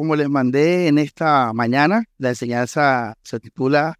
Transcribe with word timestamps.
como 0.00 0.16
les 0.16 0.30
mandé 0.30 0.88
en 0.88 0.96
esta 0.96 1.52
mañana, 1.52 2.04
la 2.16 2.30
enseñanza 2.30 3.18
se 3.22 3.38
titula 3.38 3.98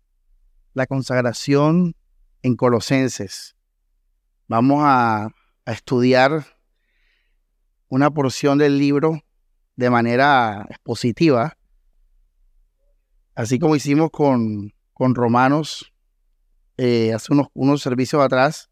La 0.72 0.86
consagración 0.86 1.94
en 2.40 2.56
Colosenses. 2.56 3.54
Vamos 4.48 4.80
a, 4.82 5.28
estudiar 5.66 6.46
una 7.90 8.10
porción 8.10 8.56
del 8.56 8.78
libro 8.78 9.20
de 9.76 9.90
manera 9.90 10.64
expositiva, 10.70 11.58
así 13.34 13.58
como 13.58 13.76
hicimos 13.76 14.08
con, 14.10 14.72
con 14.94 15.14
Romanos 15.14 15.92
eh, 16.78 17.12
hace 17.12 17.30
unos, 17.34 17.48
unos 17.52 17.82
servicios 17.82 18.22
atrás. 18.22 18.70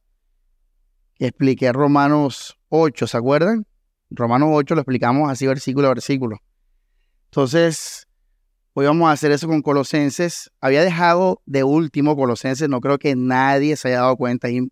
Expliqué 1.19 1.75
Romanos 1.75 2.59
8, 2.71 3.07
¿se 3.07 3.19
acuerdan? 3.19 3.67
Romanos 4.09 4.49
8 4.51 4.77
lo 4.77 4.81
explicamos 4.81 5.31
así 5.31 5.47
versículo 5.47 5.89
a 5.89 5.91
versículo. 5.91 6.39
Entonces, 7.31 8.09
hoy 8.73 8.87
vamos 8.87 9.09
a 9.09 9.13
hacer 9.13 9.31
eso 9.33 9.47
con 9.47 9.61
Colosenses. 9.61 10.51
Había 10.63 10.83
dejado 10.83 11.43
de 11.45 11.63
último 11.63 12.17
Colosenses, 12.17 12.69
no 12.71 12.81
creo 12.81 12.99
que 12.99 13.15
nadie 13.15 13.77
se 13.77 13.89
haya 13.89 13.99
dado 13.99 14.17
cuenta. 14.17 14.49
Es 14.49 14.63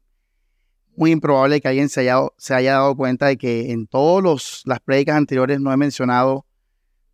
muy 0.96 1.10
improbable 1.10 1.60
que 1.60 1.68
alguien 1.68 1.90
se 1.90 2.00
haya, 2.00 2.72
dado 2.72 2.96
cuenta 2.96 3.26
de 3.26 3.36
que 3.36 3.72
en 3.72 3.86
todas 3.86 4.62
las 4.64 4.80
prédicas 4.80 5.16
anteriores 5.16 5.60
no 5.60 5.70
he 5.70 5.76
mencionado 5.76 6.46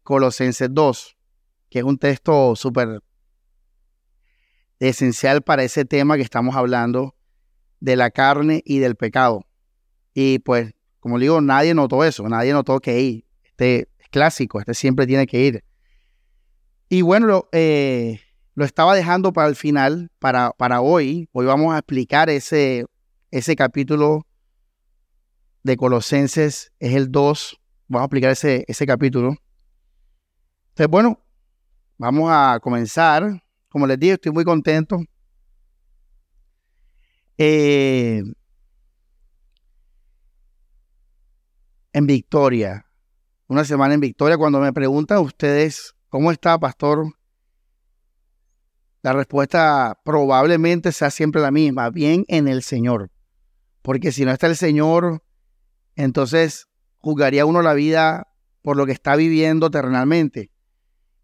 Colosenses 0.04 0.68
2, 0.70 1.16
que 1.68 1.80
es 1.80 1.84
un 1.84 1.98
texto 1.98 2.54
súper 2.54 3.00
esencial 4.78 5.42
para 5.42 5.64
ese 5.64 5.84
tema 5.84 6.16
que 6.16 6.22
estamos 6.22 6.54
hablando 6.54 7.16
de 7.80 7.96
la 7.96 8.10
carne 8.10 8.62
y 8.64 8.78
del 8.78 8.94
pecado. 8.94 9.44
Y 10.14 10.38
pues, 10.38 10.72
como 11.00 11.18
digo, 11.18 11.40
nadie 11.40 11.74
notó 11.74 12.04
eso, 12.04 12.28
nadie 12.28 12.52
notó 12.52 12.78
que 12.78 13.24
este 13.42 13.80
es 13.80 13.86
clásico, 14.12 14.60
este 14.60 14.74
siempre 14.74 15.08
tiene 15.08 15.26
que 15.26 15.40
ir. 15.40 15.64
Y 16.88 17.02
bueno, 17.02 17.26
lo, 17.26 17.48
eh, 17.50 18.20
lo 18.54 18.64
estaba 18.64 18.94
dejando 18.94 19.32
para 19.32 19.48
el 19.48 19.56
final, 19.56 20.12
para, 20.20 20.52
para 20.52 20.80
hoy. 20.80 21.28
Hoy 21.32 21.46
vamos 21.46 21.74
a 21.74 21.78
explicar 21.78 22.30
ese, 22.30 22.86
ese 23.32 23.56
capítulo 23.56 24.24
de 25.64 25.76
Colosenses, 25.76 26.72
es 26.78 26.94
el 26.94 27.10
2. 27.10 27.60
Vamos 27.88 28.04
a 28.04 28.06
explicar 28.06 28.30
ese, 28.30 28.64
ese 28.68 28.86
capítulo. 28.86 29.34
Entonces, 30.68 30.88
bueno, 30.88 31.18
vamos 31.98 32.30
a 32.30 32.60
comenzar 32.62 33.42
como 33.72 33.86
les 33.86 33.98
dije, 33.98 34.12
estoy 34.12 34.32
muy 34.32 34.44
contento. 34.44 35.00
Eh, 37.38 38.22
en 41.94 42.06
Victoria, 42.06 42.84
una 43.52 43.64
semana 43.66 43.92
en 43.92 44.00
Victoria, 44.00 44.38
cuando 44.38 44.60
me 44.60 44.72
preguntan 44.72 45.18
ustedes, 45.18 45.94
¿cómo 46.08 46.32
está, 46.32 46.58
pastor? 46.58 47.04
La 49.02 49.12
respuesta 49.12 50.00
probablemente 50.04 50.90
sea 50.90 51.10
siempre 51.10 51.42
la 51.42 51.50
misma, 51.50 51.90
bien 51.90 52.24
en 52.28 52.48
el 52.48 52.62
Señor. 52.62 53.10
Porque 53.82 54.10
si 54.10 54.24
no 54.24 54.30
está 54.30 54.46
el 54.46 54.56
Señor, 54.56 55.22
entonces 55.96 56.68
juzgaría 56.96 57.44
uno 57.44 57.60
la 57.60 57.74
vida 57.74 58.32
por 58.62 58.78
lo 58.78 58.86
que 58.86 58.92
está 58.92 59.16
viviendo 59.16 59.70
terrenalmente 59.70 60.50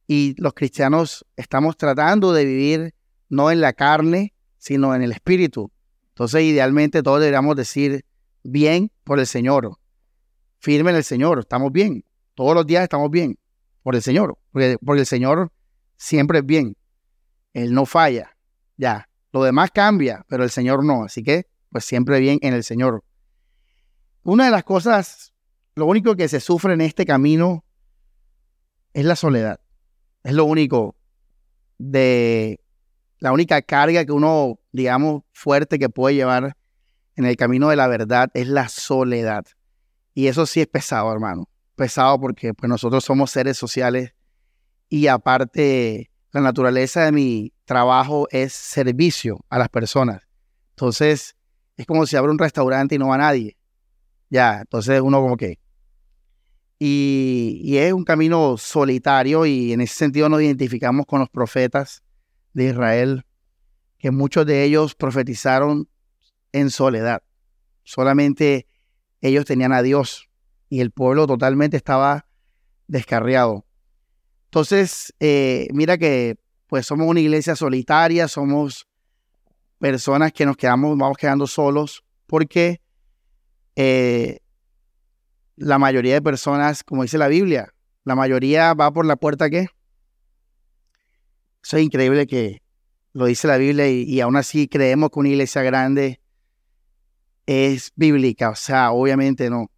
y 0.07 0.35
los 0.37 0.53
cristianos 0.53 1.25
estamos 1.37 1.79
tratando 1.79 2.35
de 2.35 2.45
vivir 2.45 2.95
no 3.31 3.51
en 3.51 3.63
la 3.63 3.73
carne, 3.73 4.35
sino 4.59 4.95
en 4.95 5.03
el 5.03 5.13
espíritu. 5.13 5.73
Entonces, 6.09 6.42
idealmente 6.42 7.03
todos 7.03 7.20
deberíamos 7.20 7.57
decir 7.57 8.05
bien 8.42 8.91
por 9.05 9.19
el 9.19 9.27
Señor, 9.27 9.79
firme 10.59 10.91
en 10.91 10.97
el 10.97 11.05
Señor, 11.05 11.39
estamos 11.39 11.73
bien, 11.73 12.05
todos 12.39 12.55
los 12.55 12.64
días 12.64 12.84
estamos 12.84 13.11
bien 13.11 13.36
por 13.83 13.97
el 13.97 14.03
Señor, 14.03 14.39
porque, 14.53 14.78
porque 14.86 15.00
el 15.00 15.06
Señor 15.06 15.50
siempre 15.97 16.39
es 16.39 16.47
bien, 16.47 16.77
Él 17.53 17.75
no 17.75 17.84
falla, 17.84 18.36
ya, 18.77 19.08
lo 19.33 19.42
demás 19.42 19.72
cambia, 19.72 20.25
pero 20.28 20.45
el 20.45 20.50
Señor 20.50 20.84
no, 20.84 21.03
así 21.03 21.24
que 21.24 21.48
pues 21.68 21.85
siempre 21.85 22.20
bien 22.20 22.39
en 22.42 22.55
el 22.55 22.63
Señor. 22.63 23.02
Una 24.23 24.45
de 24.45 24.52
las 24.52 24.63
cosas, 24.63 25.33
lo 25.74 25.86
único 25.86 26.14
que 26.14 26.29
se 26.29 26.39
sufre 26.39 26.74
en 26.74 26.80
este 26.80 27.05
camino 27.05 27.64
es 28.92 29.05
la 29.05 29.17
soledad. 29.17 29.58
Es 30.23 30.33
lo 30.33 30.45
único 30.45 30.95
de 31.77 32.61
la 33.18 33.33
única 33.33 33.63
carga 33.63 34.05
que 34.05 34.13
uno, 34.13 34.61
digamos, 34.70 35.24
fuerte 35.33 35.77
que 35.80 35.89
puede 35.89 36.14
llevar 36.14 36.57
en 37.17 37.24
el 37.24 37.36
camino 37.36 37.68
de 37.68 37.74
la 37.74 37.89
verdad 37.89 38.30
es 38.33 38.46
la 38.46 38.68
soledad. 38.68 39.45
Y 40.14 40.29
eso 40.29 40.46
sí 40.46 40.61
es 40.61 40.68
pesado, 40.68 41.13
hermano. 41.13 41.48
Pesado 41.78 42.20
porque 42.20 42.52
pues, 42.55 42.68
nosotros 42.68 43.05
somos 43.05 43.30
seres 43.30 43.56
sociales 43.56 44.12
y 44.89 45.06
aparte 45.06 46.11
la 46.33 46.40
naturaleza 46.40 47.05
de 47.05 47.12
mi 47.12 47.52
trabajo 47.64 48.27
es 48.33 48.52
servicio 48.52 49.39
a 49.48 49.58
las 49.58 49.68
personas. 49.68 50.22
Entonces, 50.70 51.36
es 51.77 51.86
como 51.86 52.05
si 52.05 52.16
abre 52.16 52.33
un 52.33 52.39
restaurante 52.39 52.96
y 52.96 52.98
no 52.98 53.08
va 53.08 53.18
nadie. 53.18 53.56
Ya, 54.28 54.58
entonces 54.62 55.00
uno 55.00 55.20
como 55.20 55.36
que, 55.36 55.61
y, 56.80 57.77
es 57.77 57.92
un 57.92 58.05
camino 58.05 58.56
solitario 58.58 59.46
y 59.46 59.72
en 59.72 59.80
ese 59.80 59.95
sentido 59.95 60.28
nos 60.28 60.42
identificamos 60.42 61.06
con 61.06 61.20
los 61.20 61.30
profetas 61.30 62.02
de 62.55 62.70
Israel, 62.70 63.24
que 63.98 64.10
muchos 64.10 64.46
de 64.46 64.64
ellos 64.64 64.96
profetizaron 64.96 65.89
en 66.50 66.70
soledad. 66.70 67.22
Solamente 67.84 68.66
ellos 69.20 69.45
tenían 69.45 69.72
a 69.72 69.83
Dios 69.83 70.27
y 70.68 70.80
el 70.80 70.90
pueblo 70.90 71.27
totalmente 71.27 71.77
estaba 71.77 72.27
descarriado. 72.86 73.64
Entonces, 74.46 75.14
eh, 75.20 75.68
mira 75.73 75.98
que 75.98 76.36
pues 76.67 76.86
somos 76.86 77.06
una 77.06 77.20
iglesia 77.20 77.56
solitaria, 77.56 78.29
somos 78.29 78.86
personas 79.78 80.33
que 80.33 80.45
nos 80.45 80.57
quedamos, 80.57 80.96
vamos 80.98 81.17
quedando 81.17 81.46
solos 81.46 82.05
porque 82.27 82.80
eh, 83.77 84.39
la 85.57 85.78
mayoría 85.78 86.14
de 86.14 86.23
personas, 86.23 86.84
como 86.84 87.02
dice 87.02 87.18
la 87.18 87.28
Biblia, 87.28 87.73
la 88.05 88.14
mayoría 88.14 88.74
va 88.74 88.92
por 88.92 89.07
la 89.07 89.17
puerta 89.17 89.51
que. 89.51 89.68
Eso 91.62 91.77
es 91.77 91.83
increíble 91.83 92.27
que 92.27 92.62
lo 93.12 93.27
dice 93.27 93.48
la 93.48 93.57
Biblia 93.57 93.89
y, 93.89 94.20
aún 94.20 94.36
así 94.36 94.68
creemos 94.68 95.11
que 95.11 95.18
una 95.18 95.28
iglesia 95.28 95.62
grande 95.62 96.20
es 97.46 97.92
bíblica, 97.96 98.51
o 98.51 98.55
sea, 98.55 98.92
obviamente 98.92 99.51
no. 99.51 99.70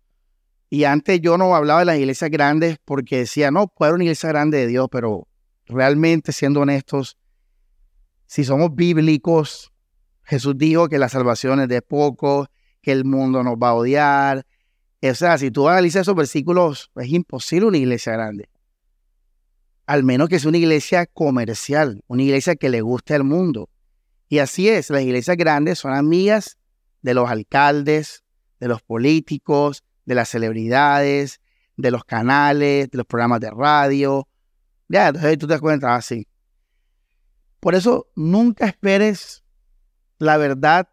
Y 0.71 0.85
antes 0.85 1.21
yo 1.21 1.37
no 1.37 1.55
hablaba 1.55 1.81
de 1.81 1.87
las 1.87 1.99
iglesias 1.99 2.31
grandes 2.31 2.79
porque 2.85 3.19
decía, 3.19 3.51
no, 3.51 3.67
puede 3.67 3.91
ser 3.91 3.95
una 3.97 4.05
iglesia 4.05 4.29
grande 4.31 4.59
de 4.59 4.67
Dios, 4.69 4.89
pero 4.91 5.27
realmente 5.67 6.33
siendo 6.33 6.61
honestos, 6.61 7.19
si 8.27 8.45
somos 8.45 8.75
bíblicos, 8.75 9.73
Jesús 10.23 10.57
dijo 10.57 10.89
que 10.89 10.99
la 10.99 11.09
salvación 11.09 11.61
es 11.61 11.69
de 11.69 11.83
poco, 11.83 12.47
que 12.81 12.93
el 12.93 13.05
mundo 13.05 13.43
nos 13.43 13.57
va 13.57 13.71
a 13.71 13.75
odiar, 13.75 14.47
o 15.03 15.15
sea, 15.15 15.39
si 15.39 15.51
tú 15.51 15.69
analizas 15.69 16.03
esos 16.03 16.15
versículos, 16.15 16.91
es 16.97 17.09
imposible 17.09 17.67
una 17.67 17.79
iglesia 17.79 18.13
grande. 18.13 18.49
Al 19.87 20.05
menos 20.05 20.29
que 20.29 20.39
sea 20.39 20.51
una 20.51 20.59
iglesia 20.59 21.07
comercial, 21.07 22.05
una 22.07 22.23
iglesia 22.23 22.55
que 22.55 22.69
le 22.69 22.83
guste 22.83 23.15
al 23.15 23.25
mundo. 23.25 23.71
Y 24.29 24.39
así 24.39 24.69
es, 24.69 24.91
las 24.91 25.03
iglesias 25.03 25.37
grandes 25.37 25.79
son 25.79 25.95
amigas 25.95 26.59
de 27.03 27.15
los 27.15 27.29
alcaldes, 27.31 28.23
de 28.61 28.69
los 28.69 28.83
políticos, 28.83 29.83
de 30.11 30.17
las 30.17 30.29
celebridades, 30.29 31.41
de 31.77 31.93
los 31.93 32.05
canales, 32.05 32.91
de 32.91 32.99
los 32.99 33.07
programas 33.07 33.39
de 33.39 33.49
radio. 33.49 34.27
Ya, 34.89 35.07
entonces 35.07 35.39
tú 35.39 35.47
te 35.47 35.57
das 35.57 35.85
así. 35.85 36.27
Ah, 36.27 36.37
Por 37.61 37.77
eso 37.77 38.09
nunca 38.17 38.67
esperes 38.67 39.45
la 40.19 40.37
verdad 40.37 40.89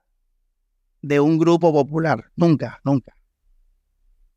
de 1.02 1.20
un 1.20 1.40
grupo 1.40 1.74
popular. 1.74 2.32
Nunca, 2.36 2.80
nunca. 2.84 3.16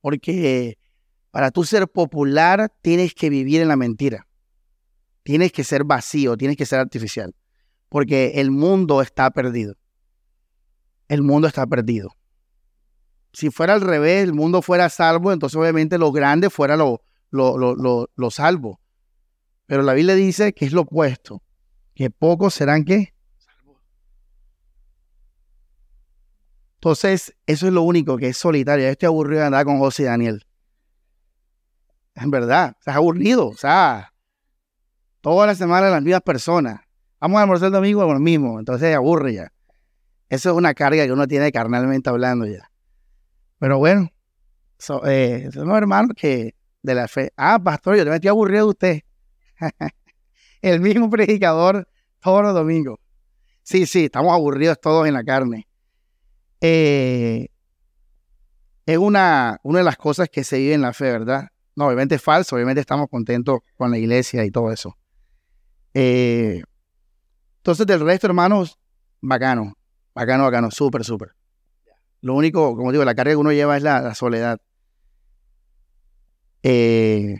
Porque 0.00 0.78
para 1.30 1.50
tú 1.50 1.64
ser 1.64 1.86
popular 1.86 2.72
tienes 2.80 3.12
que 3.12 3.28
vivir 3.28 3.60
en 3.60 3.68
la 3.68 3.76
mentira. 3.76 4.26
Tienes 5.24 5.52
que 5.52 5.62
ser 5.62 5.84
vacío, 5.84 6.38
tienes 6.38 6.56
que 6.56 6.64
ser 6.64 6.78
artificial. 6.78 7.34
Porque 7.90 8.40
el 8.40 8.50
mundo 8.50 9.02
está 9.02 9.30
perdido. 9.30 9.74
El 11.06 11.20
mundo 11.20 11.48
está 11.48 11.66
perdido. 11.66 12.16
Si 13.32 13.50
fuera 13.50 13.74
al 13.74 13.80
revés, 13.80 14.24
el 14.24 14.34
mundo 14.34 14.62
fuera 14.62 14.88
salvo, 14.88 15.32
entonces 15.32 15.56
obviamente 15.56 15.98
lo 15.98 16.10
grande 16.12 16.50
fuera 16.50 16.76
lo, 16.76 17.02
lo, 17.30 18.30
salvo. 18.30 18.80
Pero 19.66 19.82
la 19.82 19.94
Biblia 19.94 20.14
dice 20.14 20.52
que 20.52 20.64
es 20.64 20.72
lo 20.72 20.82
opuesto, 20.82 21.42
que 21.94 22.10
pocos 22.10 22.54
serán 22.54 22.84
que 22.84 23.14
Entonces, 26.80 27.36
eso 27.44 27.66
es 27.66 27.74
lo 27.74 27.82
único 27.82 28.16
que 28.16 28.28
es 28.28 28.38
solitario. 28.38 28.86
Yo 28.86 28.90
estoy 28.90 29.06
aburrido 29.08 29.40
de 29.40 29.46
andar 29.48 29.66
con 29.66 29.78
José 29.78 30.04
y 30.04 30.06
Daniel. 30.06 30.46
En 32.14 32.30
verdad, 32.30 32.74
estás 32.78 32.96
aburrido. 32.96 33.48
O 33.48 33.54
sea, 33.54 34.14
toda 35.20 35.46
la 35.46 35.54
semana 35.54 35.90
las 35.90 36.02
mismas 36.02 36.22
personas. 36.22 36.80
Vamos 37.20 37.38
a 37.38 37.42
almorzar 37.42 37.66
el 37.66 37.72
domingo 37.74 38.02
con 38.06 38.14
lo 38.14 38.20
mismo. 38.20 38.58
Entonces, 38.58 38.96
aburre 38.96 39.34
ya. 39.34 39.52
Eso 40.30 40.50
es 40.50 40.56
una 40.56 40.72
carga 40.72 41.04
que 41.04 41.12
uno 41.12 41.26
tiene 41.28 41.52
carnalmente 41.52 42.08
hablando 42.08 42.46
ya. 42.46 42.69
Pero 43.60 43.78
bueno, 43.78 44.10
eh, 45.06 45.50
son 45.52 45.68
los 45.68 45.76
hermanos 45.76 46.12
que 46.16 46.54
de 46.82 46.94
la 46.94 47.06
fe. 47.06 47.30
Ah, 47.36 47.62
pastor, 47.62 47.94
yo 47.96 48.06
me 48.06 48.14
estoy 48.14 48.28
aburrido 48.28 48.64
de 48.64 48.70
usted. 48.70 49.00
el 50.62 50.80
mismo 50.80 51.10
predicador 51.10 51.86
todos 52.20 52.42
los 52.42 52.54
domingos. 52.54 52.98
Sí, 53.62 53.84
sí, 53.84 54.06
estamos 54.06 54.32
aburridos 54.32 54.80
todos 54.80 55.06
en 55.06 55.12
la 55.12 55.22
carne. 55.22 55.68
Eh, 56.62 57.48
es 58.86 58.96
una, 58.96 59.60
una 59.62 59.80
de 59.80 59.84
las 59.84 59.98
cosas 59.98 60.30
que 60.30 60.42
se 60.42 60.56
vive 60.56 60.72
en 60.72 60.80
la 60.80 60.94
fe, 60.94 61.12
¿verdad? 61.12 61.48
No, 61.76 61.86
obviamente 61.86 62.14
es 62.14 62.22
falso, 62.22 62.56
obviamente 62.56 62.80
estamos 62.80 63.08
contentos 63.10 63.60
con 63.76 63.90
la 63.90 63.98
iglesia 63.98 64.42
y 64.46 64.50
todo 64.50 64.72
eso. 64.72 64.96
Eh, 65.92 66.62
entonces, 67.58 67.86
del 67.86 68.00
resto, 68.00 68.26
hermanos, 68.26 68.78
bacano, 69.20 69.74
bacano, 70.14 70.44
bacano, 70.44 70.70
súper, 70.70 71.04
súper. 71.04 71.34
Lo 72.22 72.34
único, 72.34 72.76
como 72.76 72.92
digo, 72.92 73.04
la 73.04 73.14
carga 73.14 73.32
que 73.32 73.36
uno 73.36 73.52
lleva 73.52 73.76
es 73.76 73.82
la, 73.82 74.14
soledad. 74.14 74.60
Eh, 76.62 77.38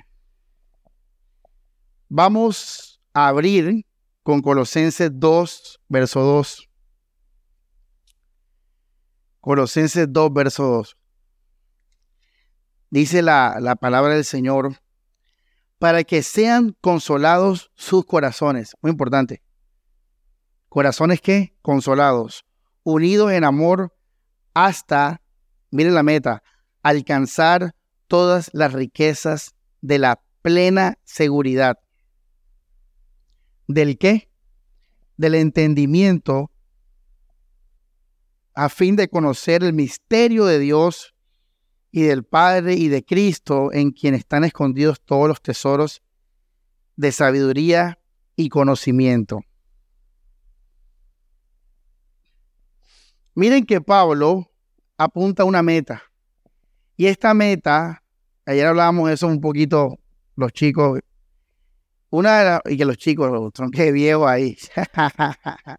vamos 2.09 3.01
a 3.13 3.29
abrir 3.29 3.85
con 4.23 4.41
Colosenses 4.41 5.11
2, 5.13 5.81
verso 5.89 6.21
2. 6.21 6.69
Colosenses 9.41 10.07
2, 10.11 10.33
verso 10.33 10.65
2. 10.65 10.97
Dice 12.91 13.23
la, 13.23 13.59
la 13.61 13.77
palabra 13.77 14.15
del 14.15 14.25
Señor, 14.25 14.81
para 15.79 16.05
que 16.05 16.23
sean 16.23 16.77
consolados 16.81 17.71
sus 17.75 18.05
corazones. 18.05 18.75
Muy 18.81 18.91
importante. 18.91 19.43
Corazones 20.69 21.21
que 21.21 21.55
consolados, 21.63 22.45
unidos 22.83 23.33
en 23.33 23.45
amor 23.45 23.93
hasta, 24.65 25.23
miren 25.71 25.95
la 25.95 26.03
meta, 26.03 26.43
alcanzar 26.83 27.75
todas 28.07 28.51
las 28.53 28.73
riquezas 28.73 29.55
de 29.81 29.99
la 29.99 30.23
plena 30.43 30.99
seguridad. 31.05 31.79
¿Del 33.67 33.99
qué? 33.99 34.31
Del 35.17 35.35
entendimiento 35.35 36.51
a 38.55 38.69
fin 38.69 38.97
de 38.97 39.09
conocer 39.09 39.63
el 39.63 39.73
misterio 39.73 40.45
de 40.45 40.59
Dios 40.59 41.15
y 41.93 42.03
del 42.03 42.25
Padre 42.25 42.75
y 42.75 42.89
de 42.89 43.05
Cristo 43.05 43.73
en 43.73 43.91
quien 43.91 44.15
están 44.15 44.45
escondidos 44.45 45.01
todos 45.01 45.29
los 45.29 45.41
tesoros 45.41 46.03
de 46.97 47.13
sabiduría 47.13 47.99
y 48.37 48.49
conocimiento. 48.49 49.41
Miren 53.35 53.65
que 53.65 53.81
Pablo 53.81 54.50
apunta 55.01 55.45
a 55.45 55.47
una 55.47 55.63
meta. 55.63 56.03
Y 56.97 57.07
esta 57.07 57.33
meta, 57.33 58.03
ayer 58.45 58.67
hablábamos 58.67 59.11
eso 59.11 59.27
un 59.27 59.41
poquito 59.41 59.99
los 60.37 60.53
chicos, 60.53 61.01
una 62.11 62.61
de 62.61 62.75
y 62.75 62.77
que 62.77 62.85
los 62.85 62.99
chicos, 62.99 63.31
los 63.31 63.51
tronques 63.53 63.93
viejos 63.95 64.29
ahí, 64.29 64.59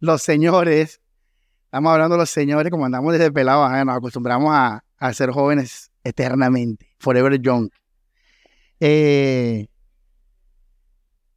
los 0.00 0.22
señores, 0.22 1.02
estamos 1.64 1.92
hablando 1.92 2.14
de 2.14 2.20
los 2.20 2.30
señores, 2.30 2.70
como 2.70 2.86
andamos 2.86 3.12
desde 3.12 3.30
pelados, 3.30 3.70
nos 3.84 3.96
acostumbramos 3.96 4.50
a, 4.54 4.82
ser 5.12 5.30
jóvenes 5.30 5.90
eternamente, 6.02 6.94
forever 6.98 7.38
young. 7.38 7.68
Eh, 8.80 9.66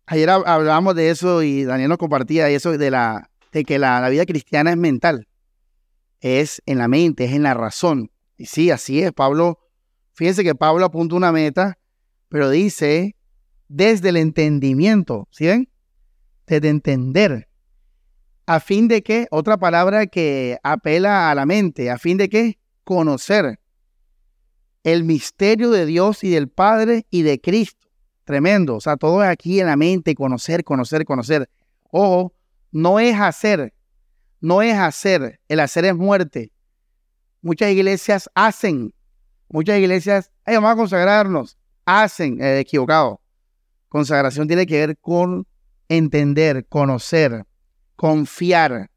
ayer 0.05 0.29
hablábamos 0.29 0.95
de 0.95 1.09
eso 1.09 1.43
y 1.43 1.65
Daniel 1.65 1.89
nos 1.89 1.97
compartía 1.97 2.47
eso 2.49 2.77
de 2.77 2.91
la 2.91 3.29
de 3.51 3.65
que 3.65 3.77
la, 3.77 4.07
vida 4.07 4.25
cristiana 4.25 4.71
es 4.71 4.77
mental, 4.77 5.27
es 6.21 6.61
en 6.65 6.77
la 6.77 6.87
mente, 6.87 7.25
es 7.25 7.33
en 7.33 7.43
la 7.43 7.53
razón. 7.53 8.11
Y 8.37 8.45
sí, 8.45 8.71
así 8.71 9.01
es. 9.01 9.11
Pablo, 9.11 9.59
fíjense 10.13 10.43
que 10.43 10.55
Pablo 10.55 10.85
apunta 10.85 11.15
una 11.15 11.31
meta, 11.31 11.77
pero 12.29 12.49
dice 12.49 13.15
desde 13.67 14.09
el 14.09 14.17
entendimiento, 14.17 15.27
¿sí 15.31 15.47
ven? 15.47 15.69
Desde 16.45 16.69
entender. 16.69 17.47
A 18.45 18.59
fin 18.59 18.87
de 18.87 19.03
que, 19.03 19.27
otra 19.29 19.57
palabra 19.57 20.07
que 20.07 20.57
apela 20.63 21.29
a 21.29 21.35
la 21.35 21.45
mente, 21.45 21.91
a 21.91 21.97
fin 21.97 22.17
de 22.17 22.29
que 22.29 22.59
conocer 22.83 23.59
el 24.83 25.03
misterio 25.03 25.69
de 25.69 25.85
Dios 25.85 26.23
y 26.23 26.29
del 26.29 26.47
Padre 26.47 27.05
y 27.09 27.23
de 27.23 27.41
Cristo. 27.41 27.89
Tremendo. 28.23 28.75
O 28.75 28.81
sea, 28.81 28.95
todo 28.95 29.21
es 29.21 29.29
aquí 29.29 29.59
en 29.59 29.67
la 29.67 29.75
mente, 29.75 30.15
conocer, 30.15 30.63
conocer, 30.63 31.03
conocer. 31.03 31.49
Ojo, 31.91 32.33
no 32.71 32.99
es 32.99 33.19
hacer, 33.19 33.73
no 34.39 34.61
es 34.61 34.75
hacer, 34.75 35.39
el 35.47 35.59
hacer 35.59 35.85
es 35.85 35.95
muerte. 35.95 36.51
Muchas 37.41 37.71
iglesias 37.71 38.29
hacen, 38.35 38.93
muchas 39.49 39.79
iglesias, 39.79 40.31
vamos 40.45 40.71
a 40.71 40.75
consagrarnos, 40.75 41.57
hacen, 41.85 42.41
eh, 42.41 42.59
equivocado. 42.59 43.21
Consagración 43.89 44.47
tiene 44.47 44.65
que 44.65 44.85
ver 44.85 44.97
con 44.97 45.47
entender, 45.87 46.65
conocer, 46.67 47.45
confiar, 47.95 48.89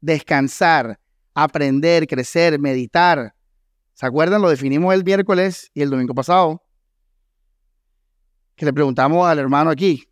descansar, 0.00 0.98
aprender, 1.34 2.06
crecer, 2.06 2.58
meditar. 2.58 3.34
¿Se 3.94 4.06
acuerdan? 4.06 4.42
Lo 4.42 4.48
definimos 4.48 4.94
el 4.94 5.04
miércoles 5.04 5.70
y 5.74 5.82
el 5.82 5.90
domingo 5.90 6.14
pasado. 6.14 6.62
Que 8.54 8.64
le 8.64 8.72
preguntamos 8.72 9.26
al 9.26 9.38
hermano 9.38 9.70
aquí, 9.70 10.08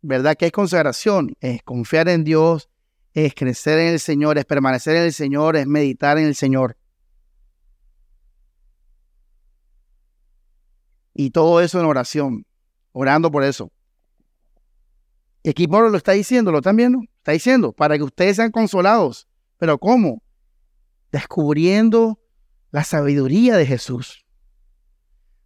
¿verdad? 0.00 0.36
¿Qué 0.36 0.46
es 0.46 0.52
consagración? 0.52 1.34
Es 1.40 1.62
confiar 1.62 2.08
en 2.08 2.24
Dios, 2.24 2.68
es 3.14 3.34
crecer 3.34 3.78
en 3.78 3.88
el 3.88 4.00
Señor, 4.00 4.38
es 4.38 4.44
permanecer 4.44 4.96
en 4.96 5.02
el 5.04 5.12
Señor, 5.12 5.56
es 5.56 5.66
meditar 5.66 6.18
en 6.18 6.26
el 6.26 6.34
Señor. 6.34 6.76
Y 11.14 11.30
todo 11.30 11.60
eso 11.60 11.78
en 11.78 11.86
oración, 11.86 12.46
orando 12.92 13.30
por 13.30 13.44
eso. 13.44 13.70
Y 15.42 15.50
aquí 15.50 15.66
Pablo 15.66 15.90
lo 15.90 15.96
está 15.96 16.12
diciendo, 16.12 16.52
¿lo 16.52 16.58
están 16.58 16.76
viendo? 16.76 17.00
Está 17.18 17.32
diciendo, 17.32 17.72
para 17.72 17.96
que 17.96 18.04
ustedes 18.04 18.36
sean 18.36 18.50
consolados. 18.50 19.28
¿Pero 19.58 19.78
cómo? 19.78 20.22
Descubriendo 21.10 22.18
la 22.70 22.84
sabiduría 22.84 23.56
de 23.56 23.66
Jesús. 23.66 24.24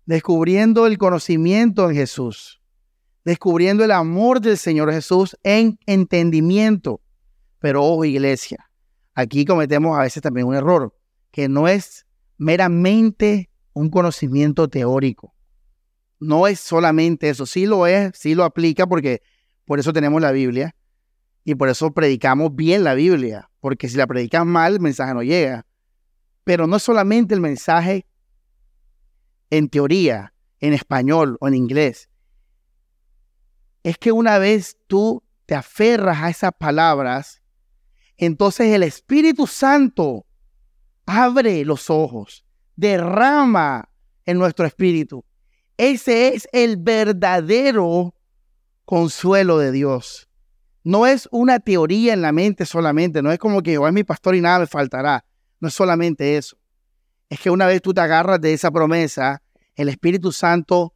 Descubriendo 0.05 0.87
el 0.87 0.99
conocimiento 0.99 1.91
en 1.91 1.97
Jesús 1.97 2.61
descubriendo 3.27 3.83
el 3.83 3.91
amor 3.91 4.41
del 4.41 4.57
Señor 4.57 4.93
Jesús 4.93 5.37
en 5.43 5.81
entendimiento. 5.85 7.01
Pero 7.67 7.85
ojo, 7.85 8.05
iglesia, 8.05 8.71
aquí 9.13 9.45
cometemos 9.45 9.99
a 9.99 10.03
veces 10.03 10.23
también 10.23 10.47
un 10.47 10.55
error, 10.55 10.95
que 11.33 11.49
no 11.49 11.67
es 11.67 12.07
meramente 12.39 13.51
un 13.73 13.91
conocimiento 13.91 14.69
teórico. 14.69 15.35
No 16.21 16.47
es 16.47 16.61
solamente 16.61 17.29
eso, 17.29 17.45
sí 17.45 17.67
lo 17.67 17.89
es, 17.89 18.17
sí 18.17 18.37
lo 18.37 18.45
aplica 18.45 18.87
porque 18.87 19.23
por 19.65 19.81
eso 19.81 19.93
tenemos 19.93 20.23
la 20.23 20.31
Biblia 20.31 20.77
y 21.43 21.56
por 21.56 21.69
eso 21.69 21.93
predicamos 21.93 22.55
bien 22.55 22.85
la 22.85 22.94
Biblia, 22.94 23.51
porque 23.58 23.89
si 23.89 23.96
la 23.96 24.06
predicas 24.06 24.46
mal, 24.46 24.75
el 24.75 24.81
mensaje 24.81 25.13
no 25.13 25.25
llega. 25.25 25.67
Pero 26.44 26.69
no 26.69 26.77
es 26.77 26.85
solamente 26.85 27.35
el 27.35 27.41
mensaje 27.41 28.06
en 29.51 29.69
teoría, 29.69 30.32
en 30.61 30.73
español 30.73 31.37
o 31.41 31.49
en 31.49 31.55
inglés, 31.55 32.08
es 33.82 33.99
que 33.99 34.13
una 34.13 34.39
vez 34.39 34.77
tú 34.87 35.25
te 35.46 35.56
aferras 35.56 36.23
a 36.23 36.31
esas 36.31 36.53
palabras, 36.56 37.43
entonces 38.17 38.73
el 38.73 38.82
Espíritu 38.82 39.46
Santo 39.46 40.27
abre 41.06 41.65
los 41.65 41.91
ojos, 41.91 42.44
derrama 42.75 43.91
en 44.25 44.39
nuestro 44.39 44.67
espíritu. 44.67 45.25
Ese 45.77 46.29
es 46.35 46.49
el 46.53 46.77
verdadero 46.79 48.15
consuelo 48.85 49.58
de 49.58 49.73
Dios. 49.73 50.29
No 50.82 51.06
es 51.06 51.29
una 51.32 51.58
teoría 51.61 52.13
en 52.13 52.23
la 52.23 52.32
mente 52.32 52.65
solamente, 52.65 53.23
no 53.23 53.32
es 53.32 53.39
como 53.39 53.63
que 53.63 53.73
yo 53.73 53.87
es 53.87 53.93
mi 53.93 54.05
pastor 54.05 54.35
y 54.35 54.41
nada 54.41 54.61
me 54.61 54.67
faltará. 54.67 55.25
No 55.61 55.69
es 55.69 55.75
solamente 55.75 56.37
eso. 56.37 56.56
Es 57.29 57.41
que 57.41 57.51
una 57.51 57.67
vez 57.67 57.82
tú 57.82 57.93
te 57.93 58.01
agarras 58.01 58.41
de 58.41 58.53
esa 58.53 58.70
promesa, 58.70 59.43
el 59.75 59.89
Espíritu 59.89 60.32
Santo 60.32 60.94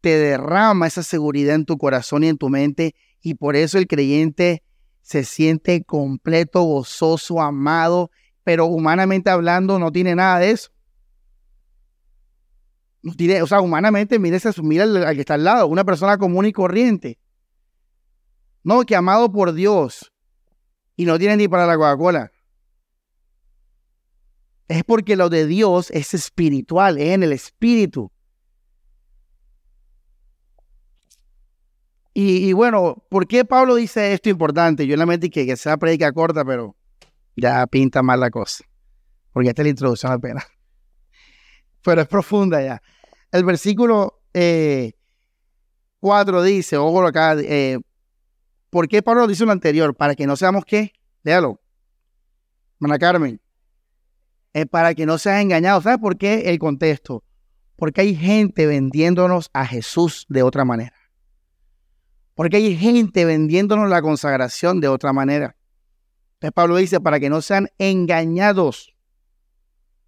te 0.00 0.18
derrama 0.18 0.88
esa 0.88 1.02
seguridad 1.02 1.54
en 1.54 1.64
tu 1.64 1.78
corazón 1.78 2.24
y 2.24 2.28
en 2.28 2.38
tu 2.38 2.48
mente 2.48 2.94
y 3.20 3.34
por 3.34 3.54
eso 3.54 3.78
el 3.78 3.86
creyente 3.86 4.62
se 5.02 5.24
siente 5.24 5.84
completo, 5.84 6.62
gozoso, 6.62 7.40
amado, 7.40 8.10
pero 8.44 8.66
humanamente 8.66 9.30
hablando 9.30 9.78
no 9.78 9.92
tiene 9.92 10.14
nada 10.14 10.38
de 10.38 10.50
eso. 10.52 10.70
No 13.02 13.14
tiene, 13.14 13.42
o 13.42 13.46
sea, 13.46 13.60
humanamente 13.60 14.18
mira, 14.20 14.38
mira 14.62 14.84
al, 14.84 15.14
que 15.14 15.20
está 15.20 15.34
al 15.34 15.44
lado, 15.44 15.66
una 15.66 15.84
persona 15.84 16.18
común 16.18 16.46
y 16.46 16.52
corriente. 16.52 17.18
No, 18.62 18.82
que 18.82 18.94
amado 18.94 19.32
por 19.32 19.52
Dios 19.52 20.12
y 20.94 21.04
no 21.04 21.18
tiene 21.18 21.36
ni 21.36 21.48
para 21.48 21.66
la 21.66 21.76
Coca-Cola. 21.76 22.30
Es 24.68 24.84
porque 24.84 25.16
lo 25.16 25.28
de 25.28 25.46
Dios 25.46 25.90
es 25.90 26.14
espiritual, 26.14 26.96
es 26.98 27.08
en 27.08 27.24
el 27.24 27.32
espíritu. 27.32 28.11
Y, 32.14 32.52
bueno, 32.52 33.02
¿por 33.08 33.26
qué 33.26 33.44
Pablo 33.44 33.74
dice 33.74 34.12
esto 34.12 34.28
importante? 34.28 34.86
Yo 34.86 34.92
en 34.94 34.98
la 34.98 35.06
mente 35.06 35.30
que, 35.30 35.46
que 35.46 35.56
sea 35.56 35.78
predica 35.78 36.12
corta, 36.12 36.44
pero 36.44 36.76
ya 37.36 37.66
pinta 37.66 38.02
mal 38.02 38.20
la 38.20 38.30
cosa. 38.30 38.64
Porque 39.32 39.48
esta 39.48 39.62
es 39.62 39.66
la 39.66 39.70
introducción 39.70 40.12
apenas. 40.12 40.44
Pero 41.82 42.02
es 42.02 42.06
profunda 42.06 42.62
ya. 42.62 42.82
El 43.32 43.44
versículo 43.44 44.20
4 44.32 44.34
eh, 44.34 44.92
dice, 46.46 46.76
ojo 46.76 47.04
acá, 47.04 47.34
eh, 47.40 47.78
¿por 48.68 48.88
qué 48.88 49.02
Pablo 49.02 49.26
dice 49.26 49.46
lo 49.46 49.52
anterior? 49.52 49.96
Para 49.96 50.14
que 50.14 50.26
no 50.26 50.36
seamos 50.36 50.64
qué, 50.64 50.92
léalo. 51.22 51.60
Mana 52.78 52.98
Carmen. 52.98 53.40
Para 54.70 54.94
que 54.94 55.06
no 55.06 55.16
seas 55.16 55.40
engañado. 55.40 55.80
¿Sabes 55.80 55.98
por 55.98 56.18
qué? 56.18 56.50
El 56.50 56.58
contexto. 56.58 57.24
Porque 57.74 58.02
hay 58.02 58.14
gente 58.14 58.66
vendiéndonos 58.66 59.48
a 59.54 59.66
Jesús 59.66 60.26
de 60.28 60.42
otra 60.42 60.66
manera. 60.66 60.92
Porque 62.34 62.56
hay 62.56 62.76
gente 62.76 63.24
vendiéndonos 63.24 63.90
la 63.90 64.02
consagración 64.02 64.80
de 64.80 64.88
otra 64.88 65.12
manera. 65.12 65.56
Entonces 66.34 66.52
Pablo 66.54 66.76
dice, 66.76 67.00
para 67.00 67.20
que 67.20 67.30
no 67.30 67.42
sean 67.42 67.68
engañados, 67.78 68.94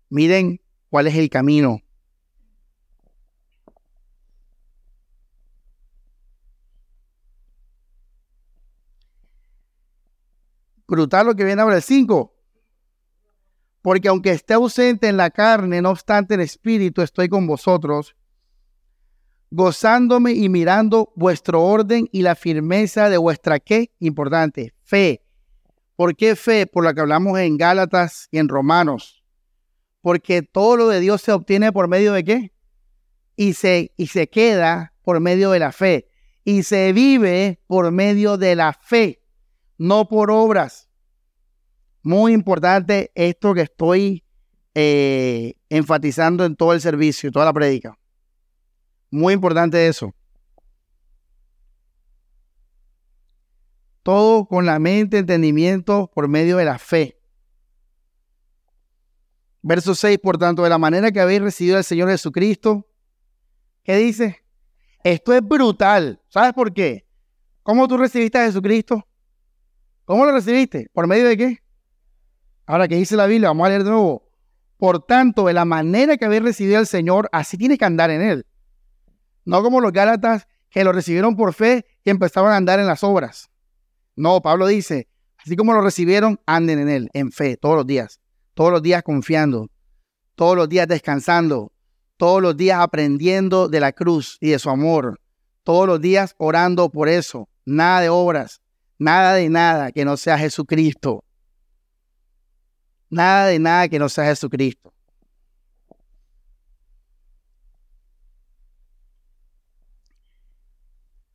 miren 0.08 0.60
cuál 0.88 1.06
es 1.06 1.14
el 1.16 1.28
camino. 1.28 1.80
Brutal 10.86 11.26
lo 11.26 11.34
que 11.34 11.44
viene 11.44 11.62
ahora 11.62 11.76
el 11.76 11.82
5. 11.82 12.34
Porque 13.82 14.08
aunque 14.08 14.30
esté 14.30 14.54
ausente 14.54 15.08
en 15.08 15.16
la 15.16 15.30
carne, 15.30 15.82
no 15.82 15.90
obstante 15.90 16.34
el 16.34 16.40
espíritu, 16.40 17.02
estoy 17.02 17.28
con 17.28 17.46
vosotros, 17.46 18.16
gozándome 19.54 20.32
y 20.32 20.48
mirando 20.48 21.12
vuestro 21.14 21.62
orden 21.62 22.08
y 22.10 22.22
la 22.22 22.34
firmeza 22.34 23.08
de 23.08 23.18
vuestra 23.18 23.60
qué, 23.60 23.92
importante, 24.00 24.74
fe. 24.82 25.22
¿Por 25.94 26.16
qué 26.16 26.34
fe? 26.34 26.66
Por 26.66 26.84
la 26.84 26.92
que 26.92 27.00
hablamos 27.00 27.38
en 27.38 27.56
Gálatas 27.56 28.26
y 28.32 28.38
en 28.38 28.48
Romanos. 28.48 29.22
Porque 30.00 30.42
todo 30.42 30.76
lo 30.76 30.88
de 30.88 30.98
Dios 30.98 31.22
se 31.22 31.30
obtiene 31.30 31.70
por 31.72 31.86
medio 31.86 32.12
de 32.12 32.24
qué? 32.24 32.52
Y 33.36 33.52
se, 33.52 33.92
y 33.96 34.08
se 34.08 34.28
queda 34.28 34.92
por 35.02 35.20
medio 35.20 35.52
de 35.52 35.60
la 35.60 35.70
fe. 35.70 36.08
Y 36.42 36.64
se 36.64 36.92
vive 36.92 37.60
por 37.68 37.92
medio 37.92 38.36
de 38.36 38.56
la 38.56 38.72
fe, 38.72 39.22
no 39.78 40.08
por 40.08 40.32
obras. 40.32 40.88
Muy 42.02 42.32
importante 42.32 43.12
esto 43.14 43.54
que 43.54 43.62
estoy 43.62 44.24
eh, 44.74 45.54
enfatizando 45.68 46.44
en 46.44 46.56
todo 46.56 46.72
el 46.72 46.80
servicio, 46.80 47.30
toda 47.30 47.44
la 47.44 47.52
predica. 47.52 47.96
Muy 49.14 49.34
importante 49.34 49.86
eso. 49.86 50.12
Todo 54.02 54.44
con 54.44 54.66
la 54.66 54.80
mente, 54.80 55.18
entendimiento 55.18 56.10
por 56.12 56.26
medio 56.26 56.56
de 56.56 56.64
la 56.64 56.80
fe. 56.80 57.16
Verso 59.62 59.94
6, 59.94 60.18
por 60.18 60.36
tanto, 60.36 60.64
de 60.64 60.68
la 60.68 60.78
manera 60.78 61.12
que 61.12 61.20
habéis 61.20 61.42
recibido 61.42 61.76
al 61.76 61.84
Señor 61.84 62.10
Jesucristo, 62.10 62.88
¿qué 63.84 63.98
dice? 63.98 64.42
Esto 65.04 65.32
es 65.32 65.42
brutal. 65.42 66.20
¿Sabes 66.28 66.52
por 66.52 66.74
qué? 66.74 67.06
¿Cómo 67.62 67.86
tú 67.86 67.96
recibiste 67.96 68.38
a 68.38 68.46
Jesucristo? 68.46 69.06
¿Cómo 70.06 70.26
lo 70.26 70.32
recibiste? 70.32 70.90
¿Por 70.92 71.06
medio 71.06 71.28
de 71.28 71.36
qué? 71.36 71.58
Ahora 72.66 72.88
que 72.88 72.96
dice 72.96 73.14
la 73.14 73.26
Biblia, 73.26 73.50
vamos 73.50 73.66
a 73.66 73.68
leer 73.68 73.84
de 73.84 73.90
nuevo. 73.90 74.28
Por 74.76 75.06
tanto, 75.06 75.46
de 75.46 75.52
la 75.52 75.64
manera 75.64 76.16
que 76.16 76.24
habéis 76.24 76.42
recibido 76.42 76.78
al 76.78 76.88
Señor, 76.88 77.28
así 77.30 77.56
tiene 77.56 77.78
que 77.78 77.84
andar 77.84 78.10
en 78.10 78.20
Él. 78.20 78.46
No 79.44 79.62
como 79.62 79.80
los 79.80 79.92
Gálatas 79.92 80.46
que 80.70 80.84
lo 80.84 80.92
recibieron 80.92 81.36
por 81.36 81.54
fe 81.54 81.86
y 82.04 82.10
empezaron 82.10 82.50
a 82.50 82.56
andar 82.56 82.80
en 82.80 82.86
las 82.86 83.04
obras. 83.04 83.50
No, 84.16 84.42
Pablo 84.42 84.66
dice, 84.66 85.08
así 85.38 85.56
como 85.56 85.72
lo 85.72 85.80
recibieron, 85.80 86.40
anden 86.46 86.78
en 86.78 86.88
él, 86.88 87.10
en 87.12 87.30
fe, 87.32 87.56
todos 87.56 87.76
los 87.76 87.86
días. 87.86 88.20
Todos 88.54 88.70
los 88.70 88.82
días 88.82 89.02
confiando, 89.02 89.68
todos 90.36 90.56
los 90.56 90.68
días 90.68 90.86
descansando, 90.86 91.72
todos 92.16 92.40
los 92.40 92.56
días 92.56 92.78
aprendiendo 92.80 93.68
de 93.68 93.80
la 93.80 93.92
cruz 93.92 94.38
y 94.40 94.50
de 94.50 94.58
su 94.58 94.70
amor, 94.70 95.20
todos 95.64 95.88
los 95.88 96.00
días 96.00 96.34
orando 96.38 96.90
por 96.90 97.08
eso. 97.08 97.48
Nada 97.64 98.00
de 98.00 98.08
obras, 98.10 98.60
nada 98.98 99.34
de 99.34 99.48
nada 99.48 99.90
que 99.90 100.04
no 100.04 100.16
sea 100.16 100.38
Jesucristo. 100.38 101.24
Nada 103.10 103.46
de 103.46 103.58
nada 103.58 103.88
que 103.88 103.98
no 103.98 104.08
sea 104.08 104.24
Jesucristo. 104.24 104.92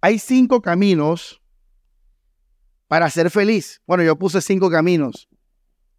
Hay 0.01 0.19
cinco 0.19 0.61
caminos 0.61 1.41
para 2.87 3.09
ser 3.09 3.29
feliz. 3.29 3.81
Bueno, 3.85 4.03
yo 4.03 4.17
puse 4.17 4.41
cinco 4.41 4.69
caminos 4.69 5.27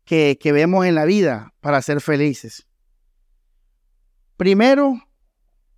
que, 0.04 0.38
vemos 0.42 0.86
en 0.86 0.94
la 0.94 1.04
vida 1.04 1.54
para 1.60 1.82
ser 1.82 2.00
felices. 2.00 2.66
Primero, 4.36 4.94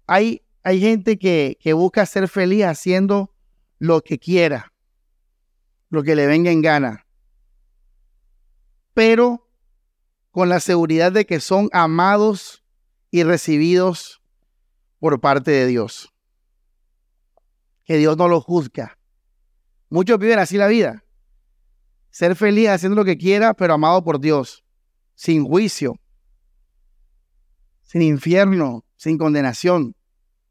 hay, 0.07 0.43
hay 0.63 0.81
gente 0.81 1.19
que, 1.19 1.59
que 1.61 1.73
busca 1.73 2.07
ser 2.07 2.29
feliz 2.29 2.65
haciendo 2.65 3.35
lo 3.79 4.01
que 4.03 4.19
quiera, 4.19 4.73
lo 5.91 6.05
que 6.05 6.15
le 6.15 6.27
venga 6.27 6.53
en 6.53 6.63
gana, 6.63 7.07
pero 8.95 9.51
con 10.31 10.49
la 10.49 10.61
seguridad 10.61 11.11
de 11.11 11.27
que 11.27 11.41
son 11.41 11.69
amados 11.73 12.65
y 13.11 13.25
recibidos 13.25 14.23
por 15.01 15.21
parte 15.21 15.51
de 15.51 15.67
Dios 15.67 16.12
que 17.93 17.99
Dios 17.99 18.17
no 18.17 18.27
lo 18.27 18.41
juzga. 18.41 18.99
Muchos 19.91 20.19
viven 20.19 20.39
así 20.39 20.57
la 20.57 20.67
vida. 20.67 21.05
Ser 22.09 22.35
feliz 22.37 22.71
haciendo 22.71 22.97
lo 22.97 23.05
que 23.05 23.19
quiera, 23.19 23.53
pero 23.53 23.75
amado 23.75 24.03
por 24.03 24.19
Dios. 24.19 24.65
Sin 25.15 25.45
juicio. 25.45 26.01
Sin 27.83 28.01
infierno. 28.01 28.87
Sin 28.97 29.19
condenación. 29.19 29.95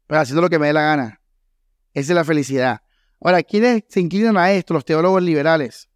Pero 0.06 0.20
haciendo 0.20 0.40
lo 0.40 0.48
que 0.48 0.60
me 0.60 0.68
dé 0.68 0.72
la 0.72 0.82
gana. 0.82 1.20
Esa 1.94 2.12
es 2.12 2.14
la 2.14 2.22
felicidad. 2.22 2.82
Ahora, 3.20 3.42
¿quiénes 3.42 3.82
se 3.88 3.98
inclinan 3.98 4.36
a 4.36 4.52
esto? 4.52 4.72
Los 4.72 4.84
teólogos 4.84 5.24
liberales. 5.24 5.88